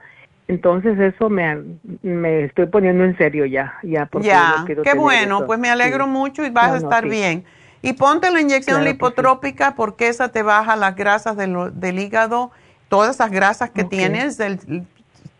entonces 0.49 0.99
eso 0.99 1.29
me, 1.29 1.61
me 2.03 2.45
estoy 2.45 2.67
poniendo 2.67 3.05
en 3.05 3.17
serio 3.19 3.47
ya, 3.47 3.75
ya 3.83 4.07
porque 4.07 4.29
ya, 4.29 4.65
qué 4.85 4.95
bueno, 4.95 5.45
pues 5.47 5.59
me 5.59 5.71
alegro 5.71 6.07
mucho 6.07 6.45
y 6.45 6.51
vas 6.51 6.73
a 6.73 6.77
estar 6.77 7.09
bien. 7.09 7.45
Y 7.83 7.93
ponte 7.93 8.31
la 8.31 8.41
inyección 8.41 8.85
lipotrópica 8.85 9.75
porque 9.75 10.09
esa 10.09 10.29
te 10.29 10.43
baja 10.43 10.77
las 10.77 10.97
grasas 10.97 11.37
del, 11.37 11.57
del 11.75 11.99
hígado, 11.99 12.51
todas 12.89 13.17
esas 13.17 13.31
grasas 13.31 13.71
que 13.71 13.85
tienes, 13.85 14.39
del 14.39 14.87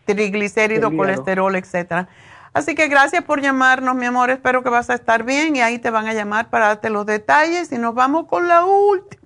triglicérido, 0.05 0.95
colesterol, 0.95 1.55
etcétera. 1.55 2.07
Así 2.53 2.73
que 2.75 2.87
gracias 2.87 3.23
por 3.23 3.41
llamarnos, 3.41 3.95
mi 3.95 4.05
amor. 4.05 4.29
Espero 4.29 4.63
que 4.63 4.69
vas 4.69 4.89
a 4.89 4.95
estar 4.95 5.23
bien 5.23 5.55
y 5.55 5.61
ahí 5.61 5.79
te 5.79 5.89
van 5.89 6.07
a 6.07 6.13
llamar 6.13 6.49
para 6.49 6.67
darte 6.67 6.89
los 6.89 7.05
detalles 7.05 7.71
y 7.71 7.77
nos 7.77 7.93
vamos 7.93 8.25
con 8.27 8.47
la 8.47 8.65
última. 8.65 9.21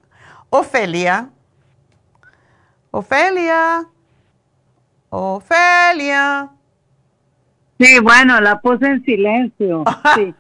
Ofelia. 0.49 1.29
Ofelia. 2.91 3.87
Ofelia. 5.11 6.49
Sí, 7.77 7.99
bueno, 7.99 8.39
la 8.39 8.59
puse 8.59 8.85
en 8.87 9.03
silencio. 9.03 9.83
Sí. 10.15 10.33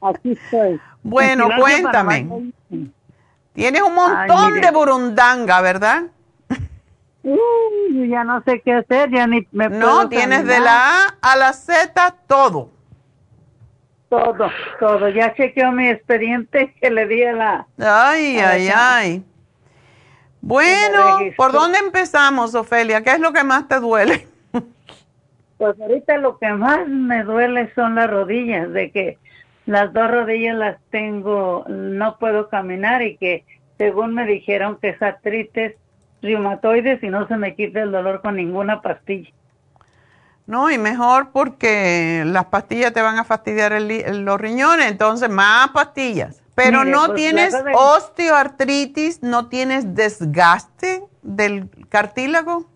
Aquí 0.00 0.32
estoy. 0.32 0.78
Bueno, 1.02 1.48
cuéntame. 1.58 2.52
Tienes 3.54 3.82
un 3.82 3.94
montón 3.94 4.60
de 4.60 4.70
burundanga, 4.70 5.60
¿verdad? 5.60 6.04
Uh, 7.26 8.04
ya 8.04 8.22
no 8.22 8.42
sé 8.42 8.60
qué 8.60 8.74
hacer, 8.74 9.10
ya 9.10 9.26
ni 9.26 9.48
me 9.50 9.70
No, 9.70 10.10
tienes 10.10 10.44
de 10.44 10.60
la 10.60 11.06
A 11.06 11.16
a 11.22 11.36
la 11.36 11.54
Z 11.54 12.16
todo. 12.26 12.68
Todo, 14.10 14.50
todo. 14.78 15.08
Ya 15.08 15.34
chequeó 15.34 15.72
mi 15.72 15.88
expediente 15.88 16.74
que 16.78 16.90
le 16.90 17.06
di 17.06 17.22
a 17.24 17.32
la... 17.32 17.66
Ay, 17.78 18.36
ay, 18.36 18.68
ay. 18.68 19.24
Bueno, 20.46 21.20
¿por 21.38 21.52
dónde 21.52 21.78
empezamos, 21.78 22.54
Ofelia? 22.54 23.02
¿Qué 23.02 23.12
es 23.12 23.18
lo 23.18 23.32
que 23.32 23.42
más 23.42 23.66
te 23.66 23.80
duele? 23.80 24.28
Pues 25.56 25.80
ahorita 25.80 26.18
lo 26.18 26.36
que 26.38 26.52
más 26.52 26.86
me 26.88 27.22
duele 27.22 27.72
son 27.74 27.94
las 27.94 28.10
rodillas, 28.10 28.72
de 28.72 28.90
que 28.90 29.18
las 29.66 29.92
dos 29.92 30.10
rodillas 30.10 30.56
las 30.56 30.78
tengo, 30.90 31.64
no 31.68 32.18
puedo 32.18 32.48
caminar 32.48 33.02
y 33.02 33.16
que 33.16 33.44
según 33.78 34.14
me 34.14 34.26
dijeron 34.26 34.78
que 34.82 34.90
es 34.90 35.00
artritis 35.00 35.72
reumatoides 36.20 37.02
y 37.04 37.08
no 37.08 37.28
se 37.28 37.36
me 37.36 37.54
quita 37.54 37.82
el 37.82 37.92
dolor 37.92 38.20
con 38.20 38.34
ninguna 38.34 38.82
pastilla. 38.82 39.30
No, 40.46 40.70
y 40.72 40.76
mejor 40.76 41.30
porque 41.30 42.24
las 42.26 42.46
pastillas 42.46 42.92
te 42.92 43.00
van 43.00 43.16
a 43.18 43.24
fastidiar 43.24 43.80
los 43.80 44.40
riñones, 44.40 44.90
entonces 44.90 45.30
más 45.30 45.70
pastillas. 45.70 46.43
Pero 46.54 46.84
no 46.84 47.14
tienes 47.14 47.54
osteoartritis, 47.74 49.22
no 49.22 49.48
tienes 49.48 49.94
desgaste 49.94 51.02
del 51.22 51.68
cartílago. 51.88 52.66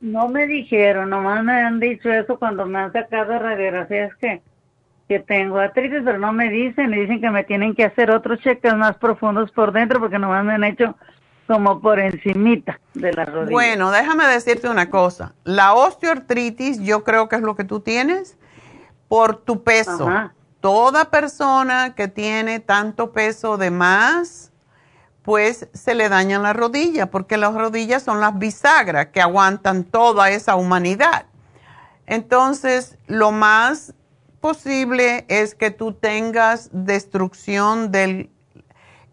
No 0.00 0.28
me 0.28 0.46
dijeron, 0.46 1.10
nomás 1.10 1.44
me 1.44 1.52
han 1.52 1.78
dicho 1.78 2.10
eso 2.10 2.38
cuando 2.38 2.66
me 2.66 2.78
han 2.78 2.92
sacado 2.92 3.38
radiografías 3.38 4.14
que, 4.16 4.42
que 5.06 5.20
tengo 5.20 5.58
artritis, 5.58 6.00
pero 6.04 6.18
no 6.18 6.32
me 6.32 6.48
dicen, 6.48 6.90
me 6.90 7.00
dicen 7.00 7.20
que 7.20 7.30
me 7.30 7.44
tienen 7.44 7.74
que 7.74 7.84
hacer 7.84 8.10
otros 8.10 8.40
cheques 8.40 8.74
más 8.74 8.96
profundos 8.96 9.52
por 9.52 9.72
dentro 9.72 10.00
porque 10.00 10.18
nomás 10.18 10.44
me 10.44 10.54
han 10.54 10.64
hecho 10.64 10.96
como 11.46 11.80
por 11.80 12.00
encimita 12.00 12.80
de 12.94 13.12
la 13.12 13.26
rodilla. 13.26 13.52
Bueno, 13.52 13.90
déjame 13.90 14.24
decirte 14.26 14.68
una 14.68 14.88
cosa. 14.88 15.34
La 15.44 15.74
osteoartritis 15.74 16.80
yo 16.80 17.04
creo 17.04 17.28
que 17.28 17.36
es 17.36 17.42
lo 17.42 17.54
que 17.54 17.64
tú 17.64 17.80
tienes 17.80 18.38
por 19.08 19.36
tu 19.36 19.62
peso. 19.62 20.08
Toda 20.62 21.10
persona 21.10 21.96
que 21.96 22.06
tiene 22.06 22.60
tanto 22.60 23.10
peso 23.10 23.58
de 23.58 23.72
más, 23.72 24.52
pues 25.22 25.68
se 25.74 25.96
le 25.96 26.08
dañan 26.08 26.44
las 26.44 26.54
rodillas, 26.54 27.08
porque 27.08 27.36
las 27.36 27.52
rodillas 27.52 28.04
son 28.04 28.20
las 28.20 28.38
bisagras 28.38 29.08
que 29.08 29.20
aguantan 29.20 29.82
toda 29.82 30.30
esa 30.30 30.54
humanidad. 30.54 31.26
Entonces, 32.06 32.96
lo 33.08 33.32
más 33.32 33.92
posible 34.40 35.24
es 35.26 35.56
que 35.56 35.72
tú 35.72 35.94
tengas 35.94 36.70
destrucción 36.72 37.90
del 37.90 38.30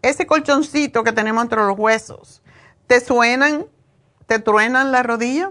ese 0.02 0.26
colchoncito 0.26 1.02
que 1.02 1.12
tenemos 1.12 1.42
entre 1.42 1.58
los 1.58 1.76
huesos, 1.76 2.42
¿te 2.86 3.00
suenan, 3.00 3.66
te 4.26 4.38
truenan 4.38 4.92
la 4.92 5.02
rodilla? 5.02 5.50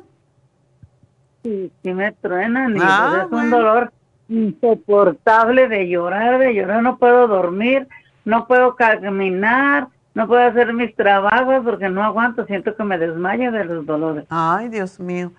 Sí, 1.44 1.74
sí 1.84 1.94
me 1.94 2.14
truenan 2.14 2.76
y 2.78 2.80
ah, 2.82 3.26
es 3.26 3.32
un 3.34 3.50
dolor 3.50 3.92
insoportable 4.30 5.68
de 5.68 5.89
llorar, 5.89 6.39
de 6.39 6.53
llorar, 6.53 6.81
no 6.81 6.97
puedo 6.97 7.27
dormir, 7.27 7.88
no 8.26 8.47
puedo 8.47 8.76
caminar, 8.76 9.88
no 10.14 10.27
puedo 10.27 10.41
hacer 10.41 10.73
mis 10.73 10.95
trabajos 10.95 11.61
porque 11.65 11.89
no 11.89 12.03
aguanto, 12.03 12.45
siento 12.45 12.76
que 12.76 12.84
me 12.84 12.97
desmayo 12.97 13.51
de 13.51 13.65
los 13.65 13.85
dolores. 13.85 14.26
Ay, 14.30 14.69
Dios 14.69 14.99
mío. 14.99 15.31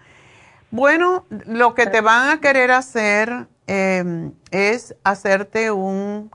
Bueno, 0.70 1.24
lo 1.46 1.74
que 1.74 1.86
te 1.86 2.00
van 2.00 2.30
a 2.30 2.40
querer 2.40 2.70
hacer 2.70 3.46
eh, 3.66 4.30
es 4.50 4.94
hacerte 5.04 5.70
un 5.70 6.30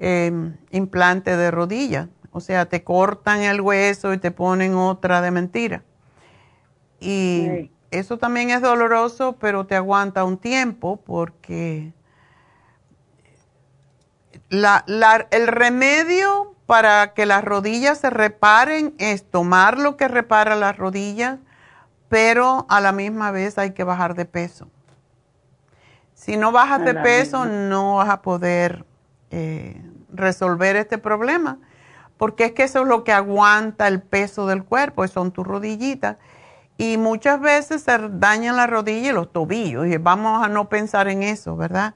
Em, 0.00 0.56
implante 0.70 1.36
de 1.36 1.50
rodilla. 1.50 2.08
O 2.30 2.38
sea, 2.38 2.66
te 2.66 2.84
cortan 2.84 3.42
el 3.42 3.60
hueso 3.60 4.12
y 4.12 4.18
te 4.18 4.30
ponen 4.30 4.74
otra 4.74 5.20
de 5.20 5.32
mentira. 5.32 5.82
Y 7.00 7.70
eso 7.90 8.18
también 8.18 8.50
es 8.50 8.60
doloroso, 8.60 9.36
pero 9.40 9.66
te 9.66 9.76
aguanta 9.76 10.24
un 10.24 10.38
tiempo 10.38 11.00
porque 11.04 11.92
la, 14.50 14.84
el 15.30 15.46
remedio 15.46 16.54
para 16.66 17.14
que 17.14 17.24
las 17.24 17.42
rodillas 17.44 17.98
se 17.98 18.10
reparen 18.10 18.94
es 18.98 19.28
tomar 19.30 19.78
lo 19.78 19.96
que 19.96 20.06
repara 20.06 20.54
las 20.54 20.76
rodillas, 20.76 21.38
pero 22.08 22.66
a 22.68 22.80
la 22.80 22.92
misma 22.92 23.30
vez 23.30 23.58
hay 23.58 23.72
que 23.72 23.84
bajar 23.84 24.14
de 24.14 24.26
peso. 24.26 24.68
Si 26.14 26.36
no 26.36 26.52
bajas 26.52 26.84
de 26.84 26.94
peso, 26.94 27.46
no 27.46 27.96
vas 27.96 28.10
a 28.10 28.22
poder 28.22 28.84
eh, 29.30 29.80
resolver 30.12 30.76
este 30.76 30.98
problema, 30.98 31.58
porque 32.16 32.46
es 32.46 32.52
que 32.52 32.64
eso 32.64 32.82
es 32.82 32.88
lo 32.88 33.04
que 33.04 33.12
aguanta 33.12 33.88
el 33.88 34.02
peso 34.02 34.46
del 34.46 34.64
cuerpo, 34.64 35.06
son 35.06 35.30
tus 35.30 35.46
rodillitas. 35.46 36.16
Y 36.78 36.96
muchas 36.96 37.40
veces 37.40 37.82
se 37.82 37.98
dañan 38.12 38.56
las 38.56 38.70
rodillas 38.70 39.10
y 39.10 39.12
los 39.12 39.32
tobillos, 39.32 39.86
y 39.86 39.96
vamos 39.98 40.42
a 40.42 40.48
no 40.48 40.68
pensar 40.68 41.08
en 41.08 41.22
eso, 41.22 41.56
¿verdad? 41.56 41.94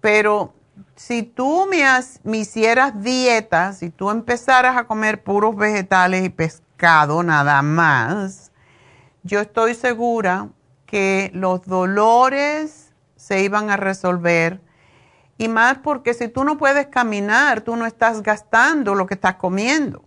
Pero 0.00 0.54
si 0.94 1.22
tú 1.22 1.66
me, 1.68 1.82
me 2.22 2.38
hicieras 2.38 3.02
dieta, 3.02 3.72
si 3.72 3.90
tú 3.90 4.10
empezaras 4.10 4.76
a 4.76 4.84
comer 4.84 5.22
puros 5.22 5.56
vegetales 5.56 6.24
y 6.24 6.28
pescado 6.28 7.22
nada 7.22 7.60
más, 7.62 8.52
yo 9.24 9.40
estoy 9.40 9.74
segura 9.74 10.48
que 10.86 11.30
los 11.34 11.66
dolores 11.66 12.94
se 13.16 13.42
iban 13.42 13.70
a 13.70 13.76
resolver 13.76 14.60
y 15.38 15.48
más 15.48 15.78
porque 15.78 16.14
si 16.14 16.28
tú 16.28 16.44
no 16.44 16.56
puedes 16.56 16.86
caminar, 16.86 17.60
tú 17.60 17.76
no 17.76 17.86
estás 17.86 18.22
gastando 18.22 18.94
lo 18.94 19.06
que 19.06 19.14
estás 19.14 19.34
comiendo. 19.34 20.05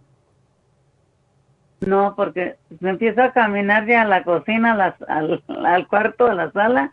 No, 1.85 2.13
porque 2.15 2.57
me 2.79 2.91
empiezo 2.91 3.23
a 3.23 3.31
caminar 3.31 3.85
ya 3.85 4.01
a 4.01 4.05
la 4.05 4.23
cocina, 4.23 4.95
al, 5.07 5.43
al, 5.47 5.87
cuarto, 5.87 6.27
a 6.27 6.33
la 6.33 6.51
sala, 6.51 6.91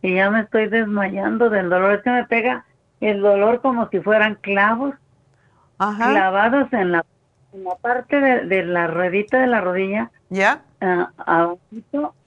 y 0.00 0.14
ya 0.14 0.30
me 0.30 0.40
estoy 0.40 0.68
desmayando 0.68 1.50
del 1.50 1.68
dolor. 1.68 1.94
Es 1.94 2.02
que 2.02 2.10
me 2.10 2.24
pega 2.24 2.64
el 3.00 3.20
dolor 3.20 3.60
como 3.60 3.88
si 3.88 4.00
fueran 4.00 4.36
clavos 4.36 4.94
clavados 5.76 6.72
en 6.72 6.92
la, 6.92 7.04
en 7.52 7.64
la 7.64 7.74
parte 7.76 8.20
de, 8.20 8.64
la 8.64 8.86
ruedita 8.86 9.40
de 9.40 9.46
la 9.46 9.60
rodilla. 9.60 10.10
¿Ya? 10.30 10.62
Uh, 10.80 11.58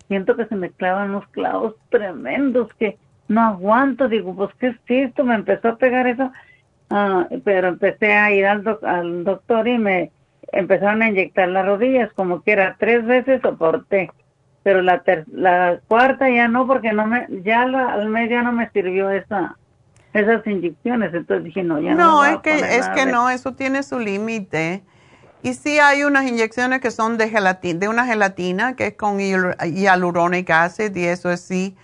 siento 0.08 0.36
que 0.36 0.46
se 0.46 0.56
me 0.56 0.72
clavan 0.72 1.12
unos 1.12 1.28
clavos 1.30 1.76
tremendos 1.90 2.74
que 2.74 2.98
no 3.30 3.42
aguanto, 3.42 4.10
digo, 4.10 4.36
pues 4.36 4.50
qué 4.60 4.68
es 4.68 4.78
esto, 4.88 5.24
me 5.24 5.36
empezó 5.36 5.70
a 5.70 5.78
pegar 5.78 6.06
eso, 6.08 6.32
ah, 6.90 7.28
pero 7.46 7.70
empecé 7.70 8.14
a 8.14 8.30
ir 8.32 8.46
al, 8.46 8.78
al 8.84 9.24
doctor 9.24 9.70
y 9.70 9.78
me 9.78 10.12
empezaron 10.52 11.02
a 11.02 11.10
inyectar 11.10 11.48
las 11.50 11.66
rodillas, 11.66 12.12
como 12.14 12.42
que 12.44 12.52
era 12.52 12.76
tres 12.80 13.06
veces 13.06 13.42
soporté, 13.42 14.12
pero 14.64 14.82
la, 14.82 15.02
la 15.32 15.80
cuarta 15.88 16.30
ya 16.30 16.48
no, 16.48 16.68
porque 16.68 16.94
no 16.94 17.08
me, 17.08 17.28
ya 17.44 17.62
al 17.64 18.10
mes 18.10 18.30
ya 18.30 18.44
no 18.44 18.52
me 18.52 18.70
sirvió 18.70 19.10
esa, 19.10 19.58
esas 20.14 20.46
inyecciones, 20.46 21.14
entonces 21.14 21.46
dije, 21.46 21.64
no, 21.64 21.80
ya 21.80 21.96
no. 21.96 21.98
No, 21.98 22.26
es 22.26 22.38
que, 22.40 22.52
es 22.54 22.88
que 22.90 23.06
no, 23.06 23.30
eso 23.30 23.54
tiene 23.54 23.84
su 23.84 24.00
límite. 24.00 24.84
Y 25.44 25.56
sí 25.56 25.80
hay 25.80 26.04
unas 26.04 26.26
inyecciones 26.28 26.82
que 26.82 26.92
son 26.92 27.18
de 27.18 27.28
gelatina, 27.28 27.80
de 27.80 27.88
una 27.88 28.06
gelatina 28.06 28.76
que 28.76 28.88
es 28.88 28.94
con 28.94 29.20
hialurónico 29.20 30.54
acid 30.54 30.96
y 30.96 31.06
eso 31.06 31.32
es 31.32 31.42
sí 31.42 31.76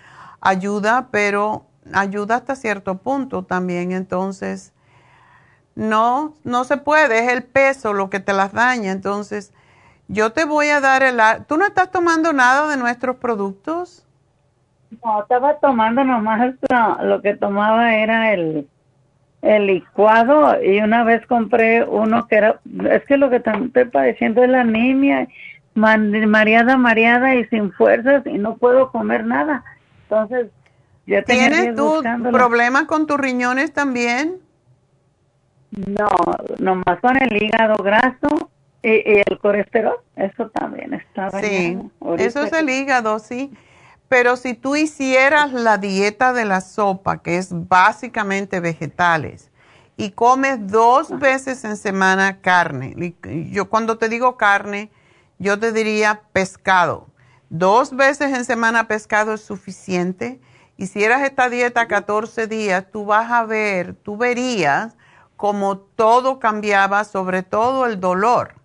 ayuda, 0.41 1.07
pero 1.11 1.65
ayuda 1.93 2.35
hasta 2.35 2.55
cierto 2.55 2.99
punto 2.99 3.43
también. 3.43 3.91
Entonces, 3.93 4.73
no, 5.77 6.33
no 6.43 6.63
se 6.63 6.77
puede, 6.77 7.19
es 7.19 7.31
el 7.31 7.43
peso 7.43 7.93
lo 7.93 8.09
que 8.09 8.19
te 8.19 8.33
las 8.33 8.51
daña. 8.51 8.91
Entonces, 8.91 9.53
yo 10.07 10.31
te 10.31 10.43
voy 10.43 10.69
a 10.69 10.81
dar 10.81 11.03
el... 11.03 11.19
¿Tú 11.47 11.55
no 11.55 11.67
estás 11.67 11.91
tomando 11.91 12.33
nada 12.33 12.67
de 12.67 12.77
nuestros 12.77 13.17
productos? 13.17 14.03
No, 15.03 15.21
estaba 15.21 15.59
tomando 15.59 16.03
nomás 16.03 16.55
lo 17.03 17.21
que 17.21 17.35
tomaba 17.35 17.93
era 17.93 18.33
el, 18.33 18.67
el 19.43 19.67
licuado 19.67 20.59
y 20.63 20.79
una 20.79 21.03
vez 21.03 21.23
compré 21.27 21.83
uno 21.83 22.27
que 22.27 22.37
era, 22.37 22.59
es 22.89 23.05
que 23.05 23.17
lo 23.17 23.29
que 23.29 23.35
estoy 23.35 23.85
padeciendo 23.85 24.43
es 24.43 24.49
la 24.49 24.61
anemia, 24.61 25.27
mareada, 25.75 26.75
mareada 26.77 27.35
y 27.35 27.45
sin 27.45 27.71
fuerzas 27.71 28.25
y 28.25 28.39
no 28.39 28.57
puedo 28.57 28.91
comer 28.91 29.25
nada. 29.25 29.63
Entonces, 30.09 30.47
ya 31.05 31.21
¿Tienes 31.21 31.75
tú 31.75 32.01
problemas 32.31 32.85
con 32.85 33.05
tus 33.05 33.19
riñones 33.19 33.73
también? 33.73 34.46
No, 35.71 36.09
nomás 36.59 36.99
con 37.01 37.21
el 37.21 37.41
hígado 37.41 37.75
graso 37.83 38.49
y, 38.81 39.19
el 39.27 39.39
colesterol, 39.39 39.97
eso 40.15 40.49
también 40.49 40.93
está 40.93 41.29
Sí, 41.41 41.77
eso 42.17 42.43
es 42.43 42.53
el 42.53 42.69
hígado, 42.69 43.19
sí. 43.19 43.51
Pero 44.07 44.37
si 44.37 44.53
tú 44.53 44.75
hicieras 44.75 45.51
la 45.51 45.77
dieta 45.77 46.31
de 46.31 46.45
la 46.45 46.61
sopa, 46.61 47.21
que 47.21 47.37
es 47.37 47.49
básicamente 47.51 48.61
vegetales, 48.61 49.51
y 49.97 50.11
comes 50.11 50.67
dos 50.67 51.17
veces 51.19 51.65
en 51.65 51.75
semana 51.75 52.39
carne, 52.39 53.15
yo 53.51 53.69
cuando 53.69 53.97
te 53.97 54.07
digo 54.07 54.37
carne, 54.37 54.91
yo 55.39 55.59
te 55.59 55.71
diría 55.71 56.21
pescado 56.31 57.07
Dos 57.49 57.95
veces 57.95 58.35
en 58.35 58.43
semana 58.43 58.87
pescado 58.87 59.33
es 59.33 59.41
suficiente. 59.41 60.41
Hicieras 60.75 61.23
esta 61.23 61.49
dieta 61.49 61.87
14 61.87 62.47
días, 62.47 62.85
tú 62.91 63.05
vas 63.05 63.31
a 63.31 63.45
ver, 63.45 63.93
tú 63.95 64.17
verías 64.17 64.96
como 65.37 65.77
todo 65.77 66.39
cambiaba, 66.39 67.03
sobre 67.03 67.43
todo 67.43 67.85
el 67.85 67.99
dolor, 67.99 68.55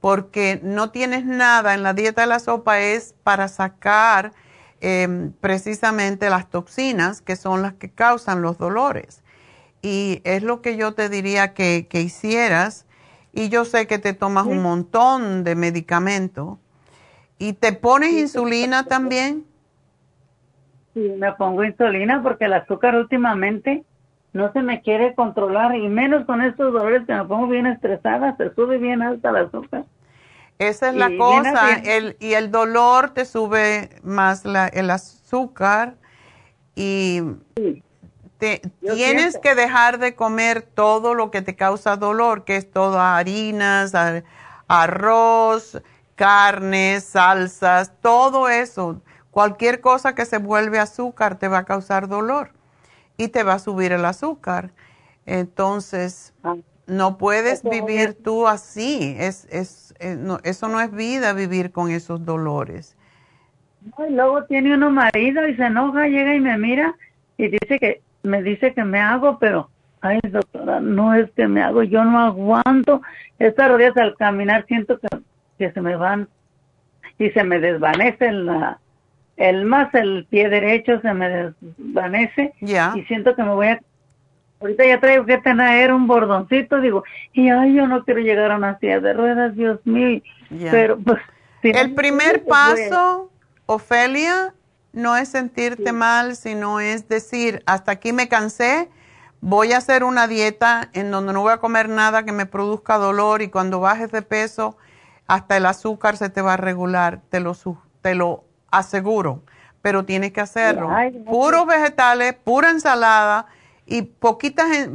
porque 0.00 0.60
no 0.62 0.90
tienes 0.90 1.24
nada 1.24 1.74
en 1.74 1.82
la 1.82 1.94
dieta 1.94 2.20
de 2.20 2.26
la 2.26 2.38
sopa 2.38 2.78
es 2.78 3.14
para 3.24 3.48
sacar 3.48 4.32
em, 4.82 5.32
precisamente 5.40 6.30
las 6.30 6.48
toxinas 6.48 7.22
que 7.22 7.36
son 7.36 7.62
las 7.62 7.72
que 7.74 7.90
causan 7.90 8.42
los 8.42 8.58
dolores. 8.58 9.22
Y 9.82 10.20
es 10.24 10.42
lo 10.42 10.60
que 10.60 10.76
yo 10.76 10.92
te 10.92 11.08
diría 11.08 11.54
que, 11.54 11.86
que 11.88 12.02
hicieras. 12.02 12.86
Y 13.32 13.48
yo 13.48 13.64
sé 13.64 13.86
que 13.86 13.98
te 13.98 14.12
tomas 14.12 14.44
un 14.44 14.60
montón 14.60 15.42
de 15.44 15.54
medicamento. 15.54 16.58
¿Y 17.38 17.54
te 17.54 17.72
pones 17.72 18.12
insulina 18.12 18.84
también? 18.84 19.46
Sí, 20.92 21.00
me 21.18 21.32
pongo 21.32 21.64
insulina 21.64 22.22
porque 22.22 22.44
el 22.44 22.52
azúcar 22.52 22.94
últimamente 22.96 23.84
no 24.32 24.52
se 24.52 24.62
me 24.62 24.80
quiere 24.82 25.14
controlar 25.14 25.74
y 25.74 25.88
menos 25.88 26.24
con 26.24 26.42
estos 26.42 26.72
dolores 26.72 27.06
que 27.06 27.14
me 27.14 27.24
pongo 27.24 27.48
bien 27.48 27.66
estresada, 27.66 28.36
se 28.36 28.54
sube 28.54 28.78
bien 28.78 29.02
alta 29.02 29.30
el 29.30 29.36
azúcar. 29.36 29.84
Esa 30.58 30.90
es 30.90 30.94
la 30.94 31.10
cosa, 31.16 31.78
el, 31.84 32.16
y 32.20 32.34
el 32.34 32.50
dolor 32.50 33.10
te 33.10 33.24
sube 33.24 33.88
más 34.02 34.44
la, 34.44 34.68
el 34.68 34.90
azúcar 34.90 35.94
y 36.74 37.22
te, 38.36 38.60
tienes 38.80 39.38
que 39.38 39.54
dejar 39.54 39.98
de 39.98 40.14
comer 40.14 40.60
todo 40.62 41.14
lo 41.14 41.30
que 41.30 41.40
te 41.40 41.56
causa 41.56 41.96
dolor, 41.96 42.44
que 42.44 42.56
es 42.56 42.70
todo 42.70 43.00
harinas, 43.00 43.94
arroz, 44.68 45.80
carnes, 46.14 47.04
salsas, 47.04 47.92
todo 48.02 48.50
eso. 48.50 49.00
Cualquier 49.30 49.80
cosa 49.80 50.14
que 50.14 50.26
se 50.26 50.36
vuelve 50.36 50.78
azúcar 50.78 51.38
te 51.38 51.48
va 51.48 51.58
a 51.58 51.64
causar 51.64 52.06
dolor 52.06 52.52
y 53.20 53.28
te 53.28 53.42
va 53.42 53.54
a 53.54 53.58
subir 53.58 53.92
el 53.92 54.04
azúcar. 54.06 54.70
Entonces, 55.26 56.32
ah. 56.42 56.56
no 56.86 57.18
puedes 57.18 57.62
vivir 57.62 58.14
tú 58.14 58.48
así. 58.48 59.14
Es, 59.18 59.46
es, 59.50 59.94
eh, 60.00 60.16
eso 60.42 60.68
no 60.68 60.80
es 60.80 60.90
vida 60.90 61.34
vivir 61.34 61.70
con 61.70 61.90
esos 61.90 62.24
dolores. 62.24 62.96
y 64.08 64.12
luego 64.12 64.44
tiene 64.44 64.74
uno 64.74 64.90
marido 64.90 65.46
y 65.46 65.54
se 65.56 65.64
enoja, 65.64 66.06
llega 66.06 66.34
y 66.34 66.40
me 66.40 66.56
mira 66.56 66.94
y 67.36 67.48
dice 67.48 67.78
que 67.78 68.00
me 68.22 68.42
dice 68.42 68.72
que 68.72 68.84
me 68.84 69.00
hago, 69.00 69.38
pero 69.38 69.68
ay 70.00 70.18
doctora, 70.24 70.80
no 70.80 71.14
es 71.14 71.30
que 71.32 71.46
me 71.46 71.62
hago, 71.62 71.82
yo 71.82 72.02
no 72.04 72.20
aguanto. 72.20 73.02
Estas 73.38 73.70
rodillas 73.70 73.96
al 73.98 74.16
caminar 74.16 74.64
siento 74.66 74.98
que, 74.98 75.08
que 75.58 75.72
se 75.72 75.80
me 75.82 75.96
van 75.96 76.26
y 77.18 77.30
se 77.30 77.44
me 77.44 77.60
desvanece 77.60 78.32
la, 78.32 78.78
el 79.40 79.64
más 79.64 79.92
el 79.94 80.26
pie 80.28 80.50
derecho 80.50 81.00
se 81.00 81.14
me 81.14 81.28
desvanece 81.30 82.52
y 82.60 83.02
siento 83.04 83.34
que 83.34 83.42
me 83.42 83.54
voy 83.54 83.68
a 83.68 83.80
ahorita 84.60 84.84
ya 84.86 85.00
traigo 85.00 85.24
que 85.24 85.38
tener 85.38 85.94
un 85.94 86.06
bordoncito 86.06 86.78
digo 86.82 87.04
y 87.32 87.48
ay 87.48 87.72
yo 87.74 87.86
no 87.86 88.04
quiero 88.04 88.20
llegar 88.20 88.52
a 88.52 88.56
una 88.56 88.78
silla 88.78 89.00
de 89.00 89.14
ruedas 89.14 89.56
Dios 89.56 89.80
mío. 89.84 90.20
Pero 90.70 90.98
pues 90.98 91.20
el 91.62 91.94
primer 91.94 92.44
paso 92.44 93.30
Ofelia 93.64 94.52
no 94.92 95.16
es 95.16 95.30
sentirte 95.30 95.92
mal 95.92 96.36
sino 96.36 96.78
es 96.78 97.08
decir 97.08 97.62
hasta 97.64 97.92
aquí 97.92 98.12
me 98.12 98.28
cansé 98.28 98.90
voy 99.40 99.72
a 99.72 99.78
hacer 99.78 100.04
una 100.04 100.28
dieta 100.28 100.90
en 100.92 101.10
donde 101.10 101.32
no 101.32 101.40
voy 101.40 101.54
a 101.54 101.58
comer 101.58 101.88
nada 101.88 102.26
que 102.26 102.32
me 102.32 102.44
produzca 102.44 102.98
dolor 102.98 103.40
y 103.40 103.48
cuando 103.48 103.80
bajes 103.80 104.12
de 104.12 104.20
peso 104.20 104.76
hasta 105.26 105.56
el 105.56 105.64
azúcar 105.64 106.18
se 106.18 106.28
te 106.28 106.42
va 106.42 106.54
a 106.54 106.58
regular 106.58 107.22
te 107.30 107.40
lo 107.40 107.56
te 108.02 108.14
lo 108.14 108.49
aseguro, 108.70 109.42
pero 109.82 110.04
tienes 110.04 110.32
que 110.32 110.40
hacerlo. 110.40 110.90
Puros 111.26 111.66
vegetales, 111.66 112.34
pura 112.34 112.70
ensalada 112.70 113.46
y 113.86 114.02
poquitas, 114.02 114.88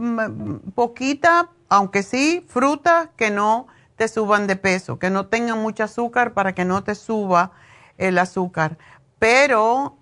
poquita, 0.74 1.50
aunque 1.70 2.04
sí, 2.04 2.46
frutas 2.48 3.10
que 3.16 3.32
no 3.32 3.68
te 3.96 4.08
suban 4.08 4.48
de 4.48 4.56
peso, 4.56 5.00
que 5.00 5.10
no 5.10 5.28
tengan 5.28 5.62
mucho 5.62 5.84
azúcar 5.84 6.34
para 6.34 6.54
que 6.54 6.66
no 6.66 6.84
te 6.84 6.96
suba 6.96 7.52
el 7.98 8.18
azúcar. 8.18 8.78
Pero 9.20 9.98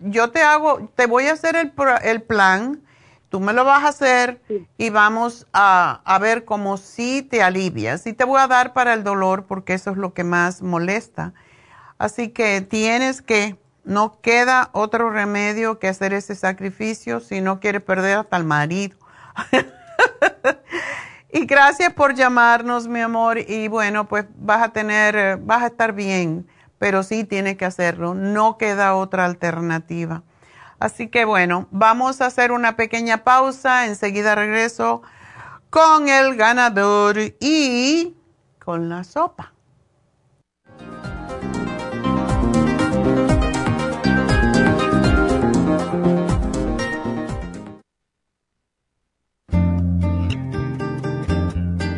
yo 0.00 0.30
te 0.30 0.42
hago, 0.42 0.90
te 0.94 1.06
voy 1.06 1.26
a 1.26 1.32
hacer 1.32 1.56
el, 1.56 1.72
el 2.02 2.22
plan, 2.22 2.80
tú 3.28 3.40
me 3.40 3.52
lo 3.52 3.64
vas 3.64 3.84
a 3.84 3.88
hacer 3.88 4.40
y 4.76 4.90
vamos 4.90 5.46
a, 5.52 6.00
a 6.04 6.18
ver 6.18 6.44
cómo 6.44 6.76
sí 6.76 7.22
te 7.22 7.42
alivias. 7.42 8.06
Y 8.06 8.12
te 8.12 8.24
voy 8.24 8.40
a 8.40 8.46
dar 8.46 8.72
para 8.72 8.94
el 8.94 9.04
dolor 9.04 9.44
porque 9.46 9.74
eso 9.74 9.90
es 9.90 9.96
lo 9.96 10.12
que 10.12 10.24
más 10.24 10.62
molesta. 10.62 11.32
Así 12.02 12.30
que 12.30 12.62
tienes 12.62 13.22
que, 13.22 13.56
no 13.84 14.20
queda 14.20 14.70
otro 14.72 15.10
remedio 15.10 15.78
que 15.78 15.86
hacer 15.86 16.12
ese 16.12 16.34
sacrificio 16.34 17.20
si 17.20 17.40
no 17.40 17.60
quieres 17.60 17.80
perder 17.80 18.18
hasta 18.18 18.36
el 18.38 18.42
marido. 18.42 18.96
y 21.32 21.46
gracias 21.46 21.92
por 21.92 22.14
llamarnos, 22.14 22.88
mi 22.88 22.98
amor. 22.98 23.38
Y 23.38 23.68
bueno, 23.68 24.08
pues 24.08 24.24
vas 24.34 24.64
a 24.64 24.72
tener, 24.72 25.36
vas 25.42 25.62
a 25.62 25.68
estar 25.68 25.92
bien, 25.92 26.48
pero 26.76 27.04
sí 27.04 27.22
tienes 27.22 27.56
que 27.56 27.66
hacerlo. 27.66 28.14
No 28.14 28.58
queda 28.58 28.96
otra 28.96 29.24
alternativa. 29.24 30.24
Así 30.80 31.06
que 31.06 31.24
bueno, 31.24 31.68
vamos 31.70 32.20
a 32.20 32.26
hacer 32.26 32.50
una 32.50 32.74
pequeña 32.74 33.22
pausa. 33.22 33.86
Enseguida 33.86 34.34
regreso 34.34 35.02
con 35.70 36.08
el 36.08 36.34
ganador 36.34 37.16
y 37.38 38.16
con 38.58 38.88
la 38.88 39.04
sopa. 39.04 39.52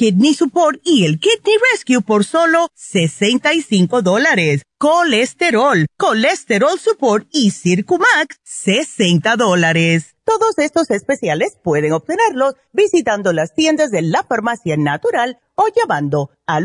kidney 0.00 0.32
support 0.32 0.80
y 0.82 1.04
el 1.04 1.20
kidney 1.20 1.56
rescue 1.70 2.00
por 2.00 2.24
solo 2.24 2.68
65 2.74 4.00
dólares. 4.00 4.62
Colesterol, 4.78 5.84
colesterol 5.98 6.78
support 6.78 7.28
y 7.30 7.50
Circumax, 7.50 8.38
60 8.42 9.36
dólares. 9.36 10.16
Todos 10.24 10.56
estos 10.56 10.90
especiales 10.90 11.58
pueden 11.62 11.92
obtenerlos 11.92 12.54
visitando 12.72 13.34
las 13.34 13.52
tiendas 13.52 13.90
de 13.90 14.00
la 14.00 14.22
farmacia 14.22 14.78
natural 14.78 15.38
o 15.54 15.66
llamando 15.68 16.30
al 16.46 16.64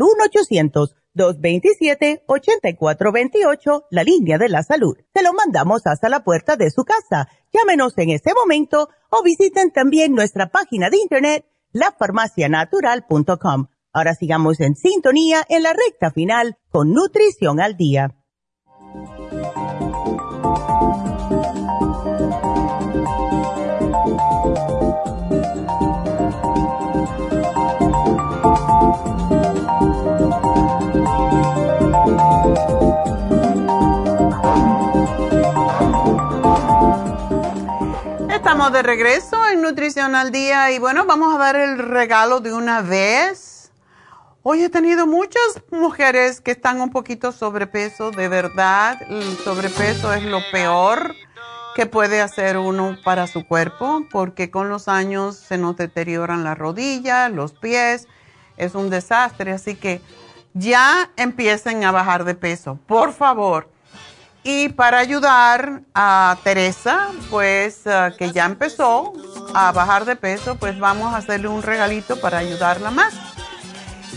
1-800-227-8428, 1.14 3.84
la 3.92 4.06
línea 4.06 4.38
de 4.38 4.48
la 4.48 4.64
salud. 4.64 4.96
Se 5.14 5.24
lo 5.24 5.34
mandamos 5.34 5.82
hasta 5.84 6.08
la 6.08 6.24
puerta 6.24 6.56
de 6.56 6.72
su 6.72 6.86
casa. 6.86 7.28
Llámenos 7.52 7.98
en 7.98 8.12
este 8.12 8.34
momento 8.34 8.88
o 9.10 9.24
visiten 9.24 9.72
también 9.72 10.14
nuestra 10.14 10.48
página 10.48 10.90
de 10.90 11.00
internet, 11.00 11.44
lafarmacianatural.com. 11.76 13.68
Ahora 13.94 14.16
sigamos 14.16 14.60
en 14.60 14.76
sintonía 14.76 15.46
en 15.50 15.64
la 15.64 15.74
recta 15.74 16.12
final 16.12 16.58
con 16.70 16.92
Nutrición 16.94 17.60
al 17.60 17.78
Día. 17.78 18.16
Estamos 38.46 38.72
de 38.74 38.84
regreso 38.84 39.48
en 39.48 39.64
Nutrición 39.64 40.14
al 40.14 40.32
Día 40.32 40.70
y 40.70 40.78
bueno, 40.78 41.06
vamos 41.08 41.34
a 41.34 41.40
dar 41.40 41.56
el 41.56 41.80
regalo 41.80 42.42
de 42.42 42.54
una 42.54 42.84
vez. 42.84 43.72
Hoy 44.44 44.62
he 44.62 44.70
tenido 44.70 45.08
muchas 45.08 45.64
mujeres 45.72 46.42
que 46.42 46.52
están 46.52 46.80
un 46.80 46.92
poquito 46.92 47.32
sobrepeso, 47.32 48.12
de 48.12 48.28
verdad. 48.28 49.02
El 49.10 49.36
sobrepeso 49.38 50.14
es 50.14 50.24
lo 50.26 50.42
peor 50.52 51.16
que 51.74 51.88
puede 51.88 52.22
hacer 52.22 52.60
uno 52.60 52.96
para 53.04 53.26
su 53.26 53.48
cuerpo 53.48 54.06
porque 54.12 54.52
con 54.52 54.70
los 54.70 54.88
años 54.88 55.38
se 55.38 55.58
nos 55.58 55.76
deterioran 55.76 56.44
las 56.44 56.56
rodillas, 56.56 57.32
los 57.32 57.54
pies, 57.54 58.08
es 58.58 58.76
un 58.76 58.92
desastre. 58.92 59.54
Así 59.54 59.74
que 59.74 60.02
ya 60.54 61.10
empiecen 61.18 61.84
a 61.84 61.92
bajar 61.92 62.26
de 62.26 62.36
peso, 62.36 62.78
por 62.86 63.12
favor 63.12 63.75
y 64.48 64.70
para 64.70 65.00
ayudar 65.00 65.82
a 65.96 66.38
Teresa, 66.44 67.08
pues 67.32 67.82
eh, 67.86 68.14
que 68.16 68.32
ya 68.32 68.46
empezó 68.46 69.12
a 69.56 69.72
bajar 69.72 70.06
de 70.06 70.16
peso, 70.16 70.56
pues 70.56 70.78
vamos 70.78 71.16
a 71.16 71.18
hacerle 71.18 71.48
un 71.48 71.64
regalito 71.64 72.22
para 72.22 72.38
ayudarla 72.38 72.92
más. 72.92 73.16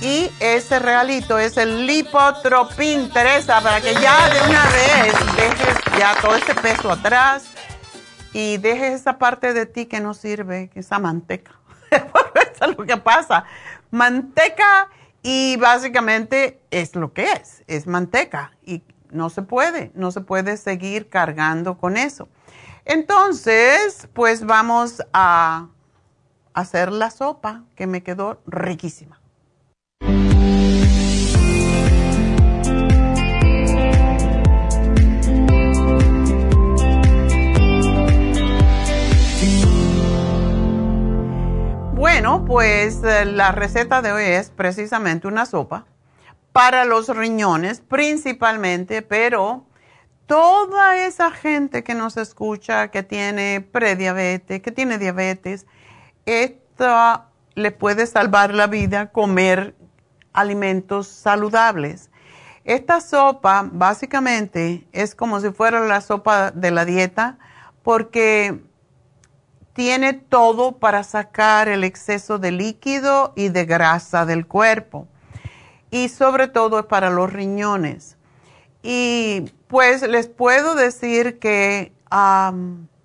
Y 0.03 0.31
ese 0.39 0.81
regalito 0.81 1.39
es 1.39 1.57
el 1.57 1.87
lipotropin, 1.87 3.11
Teresa, 3.11 3.63
para 3.63 3.81
que 3.81 3.95
ya 3.95 4.29
de 4.29 4.43
una 4.43 4.65
vez 4.67 5.15
dejes 5.35 5.99
ya 5.99 6.15
todo 6.21 6.37
ese 6.37 6.55
peso 6.57 6.93
atrás 6.93 7.45
y 8.35 8.59
dejes 8.59 9.01
esa 9.01 9.17
parte 9.17 9.55
de 9.55 9.65
ti 9.65 9.87
que 9.87 9.99
no 10.01 10.13
sirve, 10.13 10.69
que 10.69 10.81
esa 10.81 10.99
manteca. 10.99 11.53
Es 12.61 12.77
lo 12.77 12.85
que 12.85 12.97
pasa. 12.97 13.45
Manteca 13.93 14.89
y 15.23 15.57
básicamente 15.57 16.61
es 16.73 16.97
lo 16.97 17.13
que 17.13 17.33
es, 17.33 17.63
es 17.69 17.87
manteca. 17.87 18.51
Y 18.67 18.83
no 19.11 19.31
se 19.31 19.43
puede, 19.43 19.91
no 19.95 20.11
se 20.11 20.21
puede 20.21 20.57
seguir 20.57 21.09
cargando 21.09 21.79
con 21.79 21.97
eso. 21.97 22.29
Entonces, 22.85 24.09
pues 24.15 24.47
vamos 24.47 25.03
a 25.13 25.69
hacer 26.55 26.91
la 26.91 27.11
sopa 27.11 27.65
que 27.77 27.87
me 27.87 28.03
quedó 28.03 28.41
riquísima. 28.47 29.21
Bueno, 41.95 42.45
pues 42.45 43.03
eh, 43.05 43.25
la 43.25 43.53
receta 43.53 44.03
de 44.03 44.13
hoy 44.13 44.25
es 44.25 44.51
precisamente 44.51 45.27
una 45.27 45.47
sopa 45.47 45.85
para 46.53 46.85
los 46.85 47.09
riñones 47.09 47.81
principalmente, 47.81 49.03
pero 49.03 49.67
toda 50.27 50.97
esa 50.97 51.31
gente 51.31 51.83
que 51.83 51.95
nos 51.95 52.17
escucha 52.17 52.89
que 52.89 53.03
tiene 53.03 53.61
prediabetes, 53.61 54.61
que 54.61 54.73
tiene 54.73 54.99
diabetes, 54.99 55.67
esto 56.27 57.25
le 57.55 57.73
puede 57.73 58.07
salvar 58.07 58.55
la 58.55 58.67
vida 58.67 59.11
comer 59.11 59.75
alimentos 60.33 61.09
saludables. 61.09 62.11
Esta 62.65 63.01
sopa 63.01 63.69
básicamente 63.73 64.87
es 64.93 65.15
como 65.15 65.41
si 65.41 65.51
fuera 65.51 65.81
la 65.81 66.01
sopa 66.03 66.51
de 66.51 66.71
la 66.71 66.85
dieta 66.85 67.39
porque 67.83 68.63
tiene 69.73 70.13
todo 70.13 70.73
para 70.73 71.03
sacar 71.03 71.69
el 71.69 71.85
exceso 71.85 72.39
de 72.39 72.53
líquido 72.53 73.33
y 73.37 73.49
de 73.49 73.65
grasa 73.65 74.27
del 74.27 74.47
cuerpo 74.47 75.09
y 75.91 76.09
sobre 76.09 76.49
todo 76.49 76.79
es 76.81 76.87
para 76.87 77.11
los 77.11 77.33
riñones. 77.33 78.17
Y 78.83 79.51
pues 79.67 80.03
les 80.03 80.29
puedo 80.29 80.75
decir 80.75 81.39
que 81.39 81.93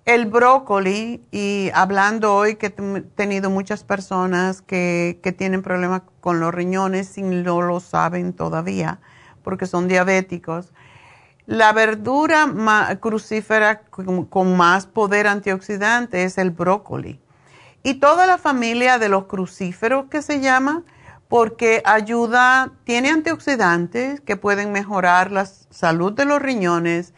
el 0.04 0.26
brócoli, 0.26 1.22
y 1.30 1.70
hablando 1.74 2.34
hoy 2.34 2.56
que 2.56 2.66
he 2.66 2.70
tenido 2.70 3.50
muchas 3.50 3.84
personas 3.84 4.62
que, 4.62 5.18
que 5.22 5.32
tienen 5.32 5.62
problemas 5.62 6.02
con 6.20 6.40
los 6.40 6.54
riñones 6.54 7.16
y 7.18 7.22
no 7.22 7.62
lo 7.62 7.80
saben 7.80 8.32
todavía 8.32 9.00
porque 9.44 9.66
son 9.66 9.86
diabéticos, 9.86 10.72
la 11.46 11.72
verdura 11.72 12.48
crucífera 12.98 13.82
con, 13.82 14.24
con 14.24 14.56
más 14.56 14.86
poder 14.86 15.28
antioxidante 15.28 16.24
es 16.24 16.38
el 16.38 16.50
brócoli. 16.50 17.20
Y 17.82 17.94
toda 17.94 18.26
la 18.26 18.38
familia 18.38 18.98
de 18.98 19.10
los 19.10 19.26
crucíferos 19.26 20.06
que 20.06 20.22
se 20.22 20.40
llama, 20.40 20.82
porque 21.28 21.82
ayuda, 21.84 22.72
tiene 22.84 23.10
antioxidantes 23.10 24.20
que 24.20 24.36
pueden 24.36 24.72
mejorar 24.72 25.32
la 25.32 25.46
salud 25.46 26.12
de 26.12 26.24
los 26.24 26.40
riñones, 26.40 27.14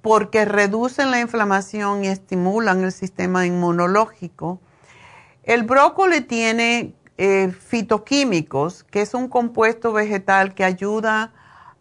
porque 0.00 0.44
reducen 0.44 1.10
la 1.10 1.20
inflamación 1.20 2.04
y 2.04 2.08
estimulan 2.08 2.82
el 2.82 2.92
sistema 2.92 3.46
inmunológico. 3.46 4.60
El 5.44 5.62
brócoli 5.62 6.22
tiene 6.22 6.94
eh, 7.18 7.52
fitoquímicos, 7.52 8.84
que 8.84 9.00
es 9.02 9.14
un 9.14 9.28
compuesto 9.28 9.92
vegetal 9.92 10.54
que 10.54 10.64
ayuda 10.64 11.32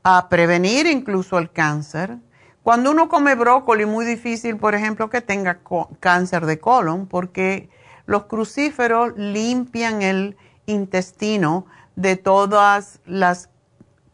a 0.03 0.29
prevenir 0.29 0.85
incluso 0.85 1.39
el 1.39 1.51
cáncer. 1.51 2.17
Cuando 2.63 2.91
uno 2.91 3.09
come 3.09 3.33
brócoli, 3.33 3.85
muy 3.85 4.05
difícil, 4.05 4.57
por 4.57 4.75
ejemplo, 4.75 5.09
que 5.09 5.21
tenga 5.21 5.59
cáncer 5.99 6.45
de 6.45 6.59
colon, 6.59 7.07
porque 7.07 7.69
los 8.05 8.25
crucíferos 8.25 9.13
limpian 9.17 10.01
el 10.01 10.37
intestino 10.65 11.65
de 11.95 12.15
todas 12.15 12.99
las 13.05 13.49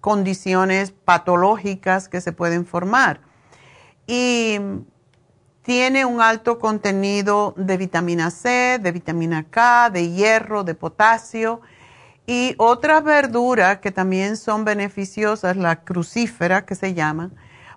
condiciones 0.02 0.92
patológicas 0.92 2.10
que 2.10 2.22
se 2.22 2.32
pueden 2.32 2.66
formar. 2.66 3.22
Y 4.06 4.60
tiene 5.62 6.06
un 6.06 6.22
alto 6.22 6.60
contenido 6.60 7.54
de 7.58 7.76
vitamina 7.76 8.32
C, 8.32 8.80
de 8.82 8.92
vitamina 8.92 9.44
K, 9.50 9.90
de 9.90 10.12
hierro, 10.12 10.64
de 10.64 10.76
potasio. 10.76 11.62
Y 12.26 12.56
otras 12.58 13.04
verduras 13.04 13.80
que 13.80 13.92
también 13.92 14.38
son 14.38 14.64
beneficiosas, 14.64 15.58
la 15.58 15.84
crucífera 15.84 16.66
que 16.66 16.76
se 16.76 16.94
llama, 16.94 17.32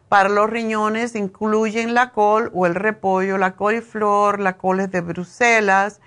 para 0.09 0.29
los 0.29 0.51
riñones 0.51 1.15
incluyen 1.15 1.95
la 1.95 2.11
col 2.11 2.51
o 2.53 2.67
el 2.67 2.75
repollo, 2.75 3.39
la 3.39 3.55
coliflor, 3.55 4.41
la 4.41 4.57
coles 4.57 4.91
de 4.91 5.01
Bruselas, 5.03 6.01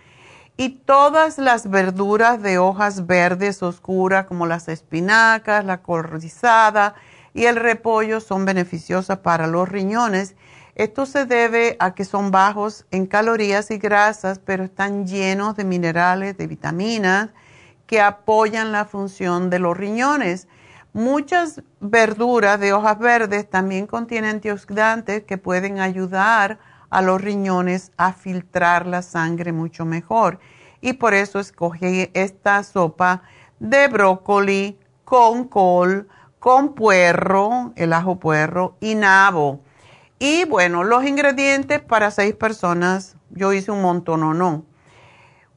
y 0.58 0.70
todas 0.70 1.38
las 1.38 1.70
verduras 1.70 2.42
de 2.42 2.58
hojas 2.58 3.08
verdes 3.08 3.64
oscuras 3.64 4.26
como 4.26 4.46
las 4.46 4.68
espinacas, 4.68 5.66
la 5.66 5.82
col 5.82 6.04
rizada 6.04 6.96
y 7.34 7.46
el 7.46 7.56
repollo 7.56 8.20
son 8.20 8.46
beneficiosas 8.46 9.20
para 9.20 9.48
los 9.48 9.68
riñones. 9.68 10.36
Esto 10.76 11.06
se 11.06 11.26
debe 11.26 11.76
a 11.80 11.94
que 11.96 12.06
son 12.06 12.32
bajos 12.32 12.86
en 12.92 13.06
calorías 13.08 13.72
y 13.72 13.78
grasas, 13.78 14.40
pero 14.40 14.64
están 14.64 15.08
llenos 15.08 15.56
de 15.56 15.64
minerales, 15.64 16.38
de 16.38 16.48
vitaminas 16.48 17.30
que 17.88 18.02
apoyan 18.02 18.72
la 18.72 18.86
función 18.86 19.50
de 19.50 19.60
los 19.60 19.76
riñones. 19.76 20.48
Muchas 20.94 21.64
verduras 21.80 22.60
de 22.60 22.74
hojas 22.74 23.00
verdes 23.00 23.50
también 23.50 23.88
contienen 23.88 24.36
antioxidantes 24.36 25.24
que 25.24 25.40
pueden 25.40 25.80
ayudar 25.80 26.60
a 26.94 27.02
los 27.02 27.20
riñones 27.20 27.92
a 27.98 28.14
filtrar 28.14 28.86
la 28.86 29.02
sangre 29.02 29.52
mucho 29.52 29.84
mejor. 29.84 30.40
Y 30.80 30.94
por 30.94 31.16
eso 31.16 31.40
escogí 31.40 32.12
esta 32.14 32.62
sopa 32.64 33.24
de 33.60 33.88
brócoli 33.88 34.78
con 35.04 35.48
col, 35.48 36.08
con 36.38 36.76
puerro, 36.76 37.74
el 37.76 37.94
ajo 37.94 38.20
puerro 38.20 38.78
y 38.80 38.94
nabo. 38.94 39.62
Y 40.20 40.46
bueno, 40.46 40.84
los 40.84 41.04
ingredientes 41.04 41.82
para 41.82 42.12
seis 42.12 42.36
personas, 42.36 43.16
yo 43.32 43.54
hice 43.54 43.72
un 43.72 43.82
montón 43.82 44.22
o 44.22 44.36
no. 44.36 44.64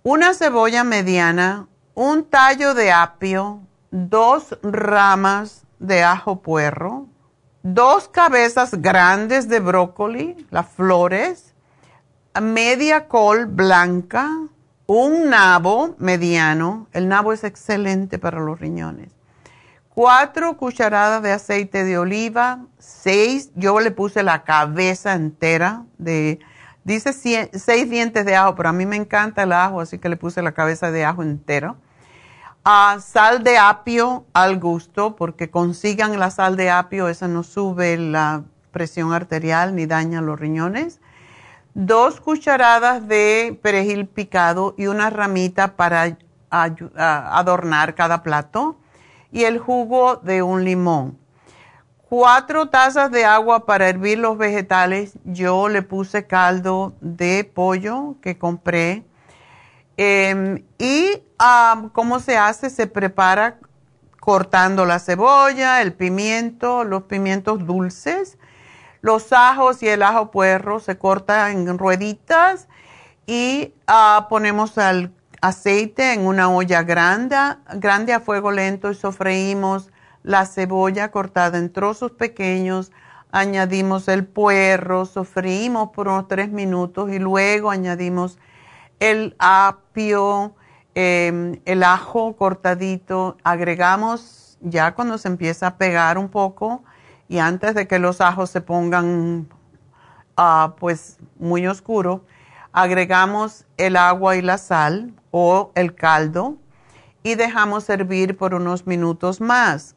Una 0.03 0.33
cebolla 0.33 0.85
mediana, 0.85 1.69
un 1.95 2.25
tallo 2.25 2.73
de 2.73 2.93
apio, 2.93 3.61
dos 3.91 4.59
ramas 4.63 5.67
de 5.79 6.03
ajo 6.03 6.41
puerro, 6.41 7.09
dos 7.75 8.07
cabezas 8.09 8.81
grandes 8.81 9.49
de 9.49 9.59
brócoli, 9.59 10.47
las 10.51 10.69
flores, 10.69 11.53
media 12.41 13.09
col 13.09 13.47
blanca, 13.47 14.31
un 14.87 15.31
nabo 15.31 15.97
mediano, 15.99 16.87
el 16.93 17.09
nabo 17.09 17.33
es 17.33 17.43
excelente 17.43 18.21
para 18.21 18.39
los 18.39 18.61
riñones, 18.61 19.11
cuatro 19.89 20.57
cucharadas 20.57 21.23
de 21.25 21.33
aceite 21.33 21.83
de 21.83 21.99
oliva, 21.99 22.61
seis, 22.79 23.51
yo 23.57 23.81
le 23.81 23.91
puse 23.91 24.23
la 24.23 24.45
cabeza 24.45 25.15
entera 25.15 25.83
de, 25.99 26.39
dice 26.85 27.13
seis 27.13 27.91
dientes 27.91 28.25
de 28.25 28.37
ajo, 28.37 28.55
pero 28.55 28.69
a 28.69 28.73
mí 28.73 28.87
me 28.87 28.95
encanta 28.95 29.43
el 29.43 29.53
ajo, 29.53 29.81
así 29.81 29.99
que 29.99 30.09
le 30.09 30.17
puse 30.17 30.41
la 30.41 30.53
cabeza 30.53 30.93
de 30.93 31.05
ajo 31.05 31.25
sal 33.01 33.45
de 33.45 33.59
apio 33.59 34.27
al 34.33 34.59
gusto, 34.59 35.15
porque 35.15 35.51
consigan 35.51 36.19
la 36.19 36.31
sal 36.31 36.57
de 36.57 36.71
apio, 36.71 37.09
esa 37.09 37.29
no 37.29 37.43
sube 37.43 37.97
la 37.97 38.43
presión 38.73 39.13
arterial 39.13 39.75
ni 39.77 39.87
daña 39.87 40.21
los 40.21 40.39
riñones. 40.39 41.01
Dos 41.75 42.21
cucharadas 42.21 43.07
de 43.07 43.59
perejil 43.63 44.07
picado 44.07 44.75
y 44.77 44.87
una 44.87 45.11
ramita 45.11 45.77
para 45.77 46.17
adornar 46.51 47.95
cada 47.95 48.23
plato. 48.23 48.77
Y 49.31 49.45
el 49.45 49.59
jugo 49.59 50.17
de 50.17 50.43
un 50.43 50.65
limón. 50.65 51.19
cuatro 52.09 52.69
tazas 52.69 53.11
de 53.11 53.25
agua 53.25 53.67
para 53.67 53.89
hervir 53.89 54.19
los 54.19 54.39
vegetales. 54.39 55.19
Yo 55.25 55.69
le 55.69 55.83
puse 55.83 56.27
caldo 56.27 56.95
de 57.01 57.45
pollo 57.45 58.17
que 58.23 58.39
compré. 58.39 59.05
Em, 59.97 60.65
y 60.79 61.23
cómo 61.93 62.21
se 62.21 62.37
hace, 62.37 62.71
se 62.71 62.87
prepara 62.87 63.59
cortando 64.21 64.85
la 64.85 64.99
cebolla, 64.99 65.81
el 65.83 65.93
pimiento, 65.93 66.85
los 66.85 67.05
pimientos 67.05 67.65
dulces, 67.67 68.39
los 69.01 69.33
ajos 69.33 69.83
y 69.83 69.89
el 69.89 70.03
ajo 70.03 70.31
puerro 70.31 70.81
se 70.81 70.99
corta 70.99 71.51
en 71.51 71.79
rueditas 71.79 72.69
y 73.27 73.75
ah, 73.87 74.27
ponemos 74.29 74.77
el 74.79 75.13
aceite 75.41 76.13
en 76.13 76.27
una 76.27 76.49
olla 76.49 76.83
grande, 76.83 77.37
grande 77.75 78.13
a 78.13 78.21
fuego 78.21 78.51
lento 78.51 78.91
y 78.91 78.95
sofreímos 78.95 79.91
la 80.23 80.45
cebolla 80.45 81.11
cortada 81.11 81.59
en 81.59 81.73
trozos 81.73 82.11
pequeños, 82.11 82.91
añadimos 83.31 84.09
el 84.09 84.27
puerro, 84.27 85.07
sofreímos 85.07 85.91
por 85.91 86.09
unos 86.09 86.27
tres 86.27 86.51
minutos 86.51 87.13
y 87.13 87.21
luego 87.21 87.71
añadimos 87.71 88.39
el 89.01 89.37
apio, 89.39 90.55
em, 90.95 91.61
el 91.65 91.83
ajo 91.83 92.37
cortadito, 92.37 93.37
agregamos 93.45 94.59
ya 94.61 94.95
cuando 94.95 95.19
se 95.19 95.29
empieza 95.29 95.69
a 95.69 95.77
pegar 95.77 96.19
un 96.19 96.29
poco 96.29 96.83
y 97.29 97.39
antes 97.39 97.75
de 97.75 97.87
que 97.87 97.99
los 97.99 98.21
ajos 98.21 98.51
se 98.51 98.61
pongan 98.61 99.49
ah, 100.37 100.75
pues 100.79 101.19
muy 101.39 101.67
oscuros, 101.67 102.21
agregamos 102.73 103.65
el 103.77 103.97
agua 103.97 104.37
y 104.37 104.43
la 104.43 104.59
sal 104.59 105.13
o 105.31 105.73
el 105.75 105.95
caldo 105.95 106.57
y 107.23 107.35
dejamos 107.35 107.89
hervir 107.89 108.37
por 108.37 108.55
unos 108.55 108.87
minutos 108.87 109.41
más. 109.41 109.95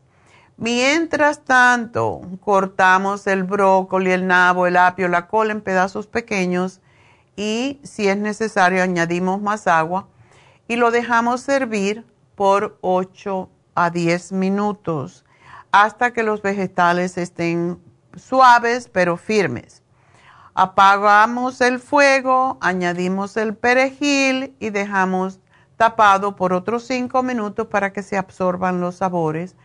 Mientras 0.57 1.45
tanto, 1.45 2.21
cortamos 2.41 3.27
el 3.27 3.43
brócoli, 3.43 4.11
el 4.11 4.27
nabo, 4.27 4.67
el 4.67 4.75
apio, 4.75 5.07
la 5.07 5.27
col 5.27 5.51
en 5.51 5.61
pedazos 5.61 6.07
pequeños 6.07 6.81
y 7.39 7.79
si 7.83 8.09
es 8.09 8.17
necesario 8.17 8.83
añadimos 8.83 9.41
más 9.41 9.65
agua 9.65 10.09
y 10.67 10.75
lo 10.75 10.91
dejamos 10.91 11.39
servir 11.39 12.05
por 12.35 12.77
8 12.81 13.49
a 13.75 13.89
10 13.89 14.33
minutos 14.33 15.23
hasta 15.71 16.11
que 16.11 16.21
los 16.21 16.41
vegetales 16.41 17.17
estén 17.17 17.79
suaves 18.13 18.89
pero 18.89 19.15
firmes. 19.15 19.83
Apagamos 20.53 21.61
el 21.61 21.79
fuego, 21.79 22.57
añadimos 22.59 23.37
el 23.37 23.55
perejil 23.55 24.53
y 24.59 24.71
dejamos 24.71 25.39
tapado 25.77 26.35
por 26.35 26.51
otros 26.51 26.83
5 26.87 27.23
minutos 27.23 27.67
para 27.67 27.93
que 27.93 28.03
se 28.03 28.17
absorban 28.17 28.81
los 28.81 28.95
sabores 28.95 29.55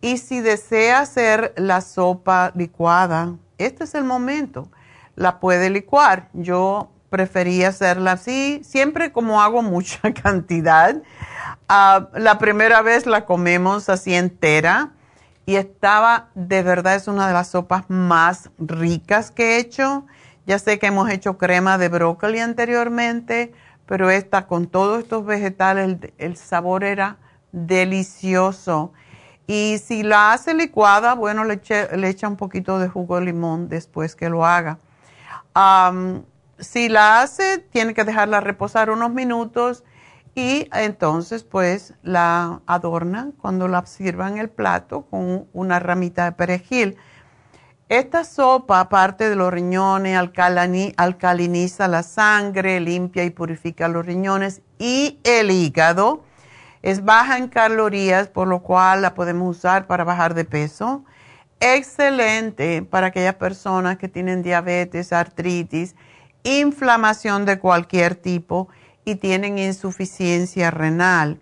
y 0.00 0.16
si 0.16 0.40
desea 0.40 1.00
hacer 1.00 1.52
la 1.58 1.82
sopa 1.82 2.52
licuada, 2.54 3.36
este 3.58 3.84
es 3.84 3.94
el 3.94 4.04
momento. 4.04 4.70
La 5.14 5.40
puede 5.40 5.68
licuar. 5.68 6.30
Yo 6.32 6.88
prefería 7.12 7.68
hacerla 7.68 8.12
así, 8.12 8.62
siempre 8.64 9.12
como 9.12 9.42
hago 9.42 9.62
mucha 9.62 10.12
cantidad. 10.22 11.02
Ah, 11.68 12.08
la 12.14 12.38
primera 12.38 12.80
vez 12.80 13.04
la 13.04 13.26
comemos 13.26 13.90
así 13.90 14.14
entera 14.14 14.92
y 15.44 15.56
estaba, 15.56 16.30
de 16.34 16.62
verdad, 16.62 16.94
es 16.94 17.08
una 17.08 17.26
de 17.28 17.34
las 17.34 17.48
sopas 17.48 17.84
más 17.90 18.50
ricas 18.58 19.30
que 19.30 19.56
he 19.56 19.58
hecho. 19.58 20.06
Ya 20.46 20.58
sé 20.58 20.78
que 20.78 20.86
hemos 20.86 21.10
hecho 21.10 21.36
crema 21.36 21.76
de 21.76 21.90
brócoli 21.90 22.38
anteriormente, 22.38 23.52
pero 23.84 24.10
esta 24.10 24.46
con 24.46 24.66
todos 24.66 25.00
estos 25.00 25.26
vegetales, 25.26 25.98
el 26.16 26.36
sabor 26.36 26.82
era 26.82 27.18
delicioso. 27.52 28.94
Y 29.46 29.78
si 29.84 30.02
la 30.02 30.32
hace 30.32 30.54
licuada, 30.54 31.14
bueno, 31.14 31.44
le, 31.44 31.60
echa 32.08 32.28
un 32.28 32.36
poquito 32.36 32.78
de 32.78 32.88
jugo 32.88 33.18
de 33.18 33.26
limón 33.26 33.68
después 33.68 34.16
que 34.16 34.30
lo 34.30 34.46
haga. 34.46 34.78
Si 36.62 36.88
la 36.88 37.20
hace, 37.20 37.58
tiene 37.58 37.94
que 37.94 38.04
dejarla 38.04 38.40
reposar 38.40 38.90
unos 38.90 39.10
minutos 39.10 39.84
y 40.34 40.68
entonces 40.72 41.44
pues 41.44 41.94
la 42.02 42.62
adorna 42.66 43.32
cuando 43.38 43.68
la 43.68 43.84
sirva 43.84 44.28
en 44.28 44.38
el 44.38 44.48
plato 44.48 45.02
con 45.10 45.46
una 45.52 45.78
ramita 45.78 46.24
de 46.24 46.32
perejil. 46.32 46.96
Esta 47.88 48.24
sopa, 48.24 48.80
aparte 48.80 49.28
de 49.28 49.36
los 49.36 49.52
riñones, 49.52 50.18
alcaliniza 50.96 51.88
la 51.88 52.02
sangre, 52.02 52.80
limpia 52.80 53.24
y 53.24 53.30
purifica 53.30 53.88
los 53.88 54.06
riñones 54.06 54.62
y 54.78 55.18
el 55.24 55.50
hígado 55.50 56.24
es 56.80 57.04
baja 57.04 57.36
en 57.36 57.48
calorías, 57.48 58.28
por 58.28 58.48
lo 58.48 58.62
cual 58.62 59.02
la 59.02 59.14
podemos 59.14 59.58
usar 59.58 59.86
para 59.86 60.04
bajar 60.04 60.32
de 60.34 60.44
peso. 60.44 61.04
Excelente 61.60 62.82
para 62.82 63.08
aquellas 63.08 63.34
personas 63.34 63.98
que 63.98 64.08
tienen 64.08 64.42
diabetes, 64.42 65.12
artritis, 65.12 65.94
inflamación 66.44 67.44
de 67.44 67.58
cualquier 67.58 68.14
tipo 68.14 68.68
y 69.04 69.16
tienen 69.16 69.58
insuficiencia 69.58 70.70
renal, 70.70 71.40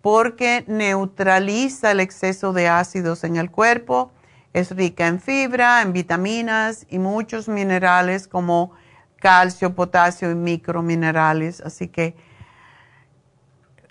porque 0.00 0.64
neutraliza 0.66 1.90
el 1.90 2.00
exceso 2.00 2.52
de 2.52 2.68
ácidos 2.68 3.24
en 3.24 3.36
el 3.36 3.50
cuerpo. 3.50 4.12
Es 4.52 4.70
rica 4.70 5.06
en 5.06 5.20
fibra, 5.20 5.82
en 5.82 5.92
vitaminas 5.92 6.86
y 6.90 6.98
muchos 6.98 7.48
minerales 7.48 8.28
como 8.28 8.72
calcio, 9.16 9.74
potasio 9.74 10.30
y 10.30 10.34
microminerales. 10.34 11.60
Así 11.60 11.88
que 11.88 12.16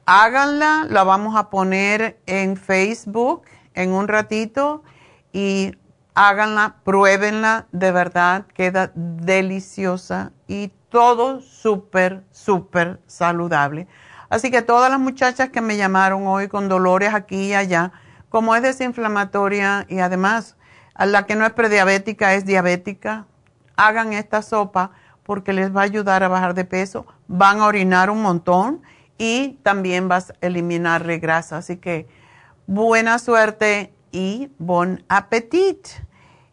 háganla, 0.05 0.85
la 0.89 1.03
vamos 1.03 1.35
a 1.35 1.49
poner 1.49 2.19
en 2.25 2.57
Facebook 2.57 3.43
en 3.73 3.91
un 3.91 4.07
ratito 4.07 4.83
y 5.31 5.73
háganla, 6.13 6.75
pruébenla, 6.83 7.67
de 7.71 7.91
verdad, 7.91 8.45
queda 8.53 8.91
deliciosa 8.95 10.31
y 10.47 10.71
todo 10.89 11.41
súper, 11.41 12.23
súper 12.31 12.99
saludable. 13.07 13.87
Así 14.29 14.51
que 14.51 14.61
todas 14.61 14.89
las 14.89 14.99
muchachas 14.99 15.49
que 15.49 15.61
me 15.61 15.77
llamaron 15.77 16.27
hoy 16.27 16.47
con 16.47 16.69
dolores 16.69 17.13
aquí 17.13 17.47
y 17.47 17.53
allá, 17.53 17.91
como 18.29 18.55
es 18.55 18.61
desinflamatoria 18.61 19.85
y 19.89 19.99
además 19.99 20.55
a 20.93 21.05
la 21.05 21.25
que 21.25 21.35
no 21.35 21.45
es 21.45 21.53
prediabética 21.53 22.33
es 22.33 22.45
diabética, 22.45 23.25
hagan 23.75 24.13
esta 24.13 24.41
sopa 24.41 24.91
porque 25.23 25.53
les 25.53 25.75
va 25.75 25.81
a 25.81 25.85
ayudar 25.85 26.23
a 26.23 26.27
bajar 26.27 26.53
de 26.53 26.65
peso, 26.65 27.05
van 27.27 27.59
a 27.59 27.65
orinar 27.65 28.09
un 28.09 28.21
montón 28.21 28.81
y 29.17 29.59
también 29.63 30.07
vas 30.07 30.31
a 30.31 30.35
eliminar 30.41 31.05
grasa. 31.19 31.57
Así 31.57 31.77
que 31.77 32.07
buena 32.67 33.19
suerte 33.19 33.93
y 34.11 34.49
buen 34.57 35.03
apetito. 35.09 35.89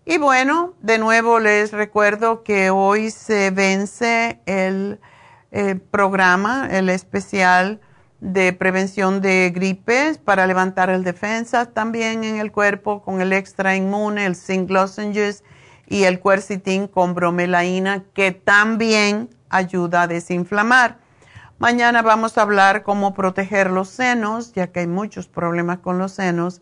Y 0.05 0.17
bueno, 0.19 0.75
de 0.81 0.99
nuevo 0.99 1.39
les 1.39 1.73
recuerdo 1.73 2.43
que 2.43 2.71
hoy 2.71 3.11
se 3.11 3.51
vence 3.51 4.41
el, 4.47 5.01
programa, 5.91 6.69
el 6.71 6.89
especial 6.89 7.81
de 8.21 8.53
prevención 8.53 9.21
de 9.21 9.51
gripes 9.55 10.19
para 10.19 10.47
levantar 10.47 10.91
el 10.91 11.05
defensa 11.05 11.67
también 11.67 12.25
en 12.25 12.37
el 12.37 12.53
cuerpo 12.53 13.03
con 13.03 13.21
el 13.21 13.33
extra 13.33 13.77
inmune, 13.77 14.27
el 14.27 14.35
zinc 14.35 14.71
lozenges 14.71 15.45
y 15.87 16.05
el 16.05 16.21
quercetin 16.21 16.87
con 16.87 17.15
bromelaína 17.15 18.05
que 18.15 18.33
también 18.33 19.31
ayuda 19.51 20.03
a 20.03 20.07
desinflamar. 20.07 20.99
Mañana 21.59 22.03
vamos 22.03 22.39
a 22.39 22.43
hablar 22.43 22.83
cómo 22.83 23.15
proteger 23.15 23.71
los 23.71 23.89
senos, 23.89 24.53
ya 24.53 24.69
que 24.69 24.81
hay 24.81 24.87
muchos 24.87 25.27
problemas 25.27 25.81
con 25.81 25.99
los 25.99 26.13
senos. 26.13 26.61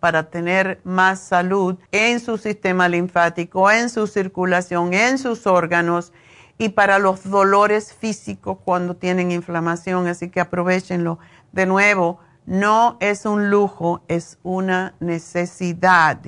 para 0.00 0.30
tener 0.30 0.80
más 0.82 1.20
salud 1.20 1.78
en 1.92 2.18
su 2.18 2.38
sistema 2.38 2.88
linfático, 2.88 3.70
en 3.70 3.88
su 3.88 4.08
circulación, 4.08 4.94
en 4.94 5.18
sus 5.18 5.46
órganos 5.46 6.12
y 6.58 6.70
para 6.70 6.98
los 6.98 7.22
dolores 7.30 7.94
físicos 7.94 8.58
cuando 8.64 8.96
tienen 8.96 9.30
inflamación. 9.30 10.08
Así 10.08 10.28
que 10.28 10.40
aprovechenlo. 10.40 11.20
De 11.52 11.66
nuevo, 11.66 12.18
no 12.46 12.96
es 12.98 13.26
un 13.26 13.48
lujo, 13.48 14.02
es 14.08 14.38
una 14.42 14.96
necesidad. 14.98 16.18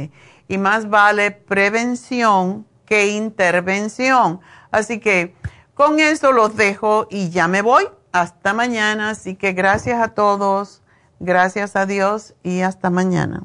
Y 0.46 0.56
más 0.56 0.88
vale 0.88 1.32
prevención 1.32 2.69
que 2.90 3.06
intervención. 3.06 4.40
Así 4.72 4.98
que 4.98 5.36
con 5.74 6.00
eso 6.00 6.32
los 6.32 6.56
dejo 6.56 7.06
y 7.08 7.30
ya 7.30 7.46
me 7.46 7.62
voy. 7.62 7.84
Hasta 8.10 8.52
mañana. 8.52 9.10
Así 9.10 9.36
que 9.36 9.52
gracias 9.52 10.02
a 10.02 10.08
todos. 10.08 10.82
Gracias 11.20 11.76
a 11.76 11.86
Dios 11.86 12.34
y 12.42 12.62
hasta 12.62 12.90
mañana. 12.90 13.44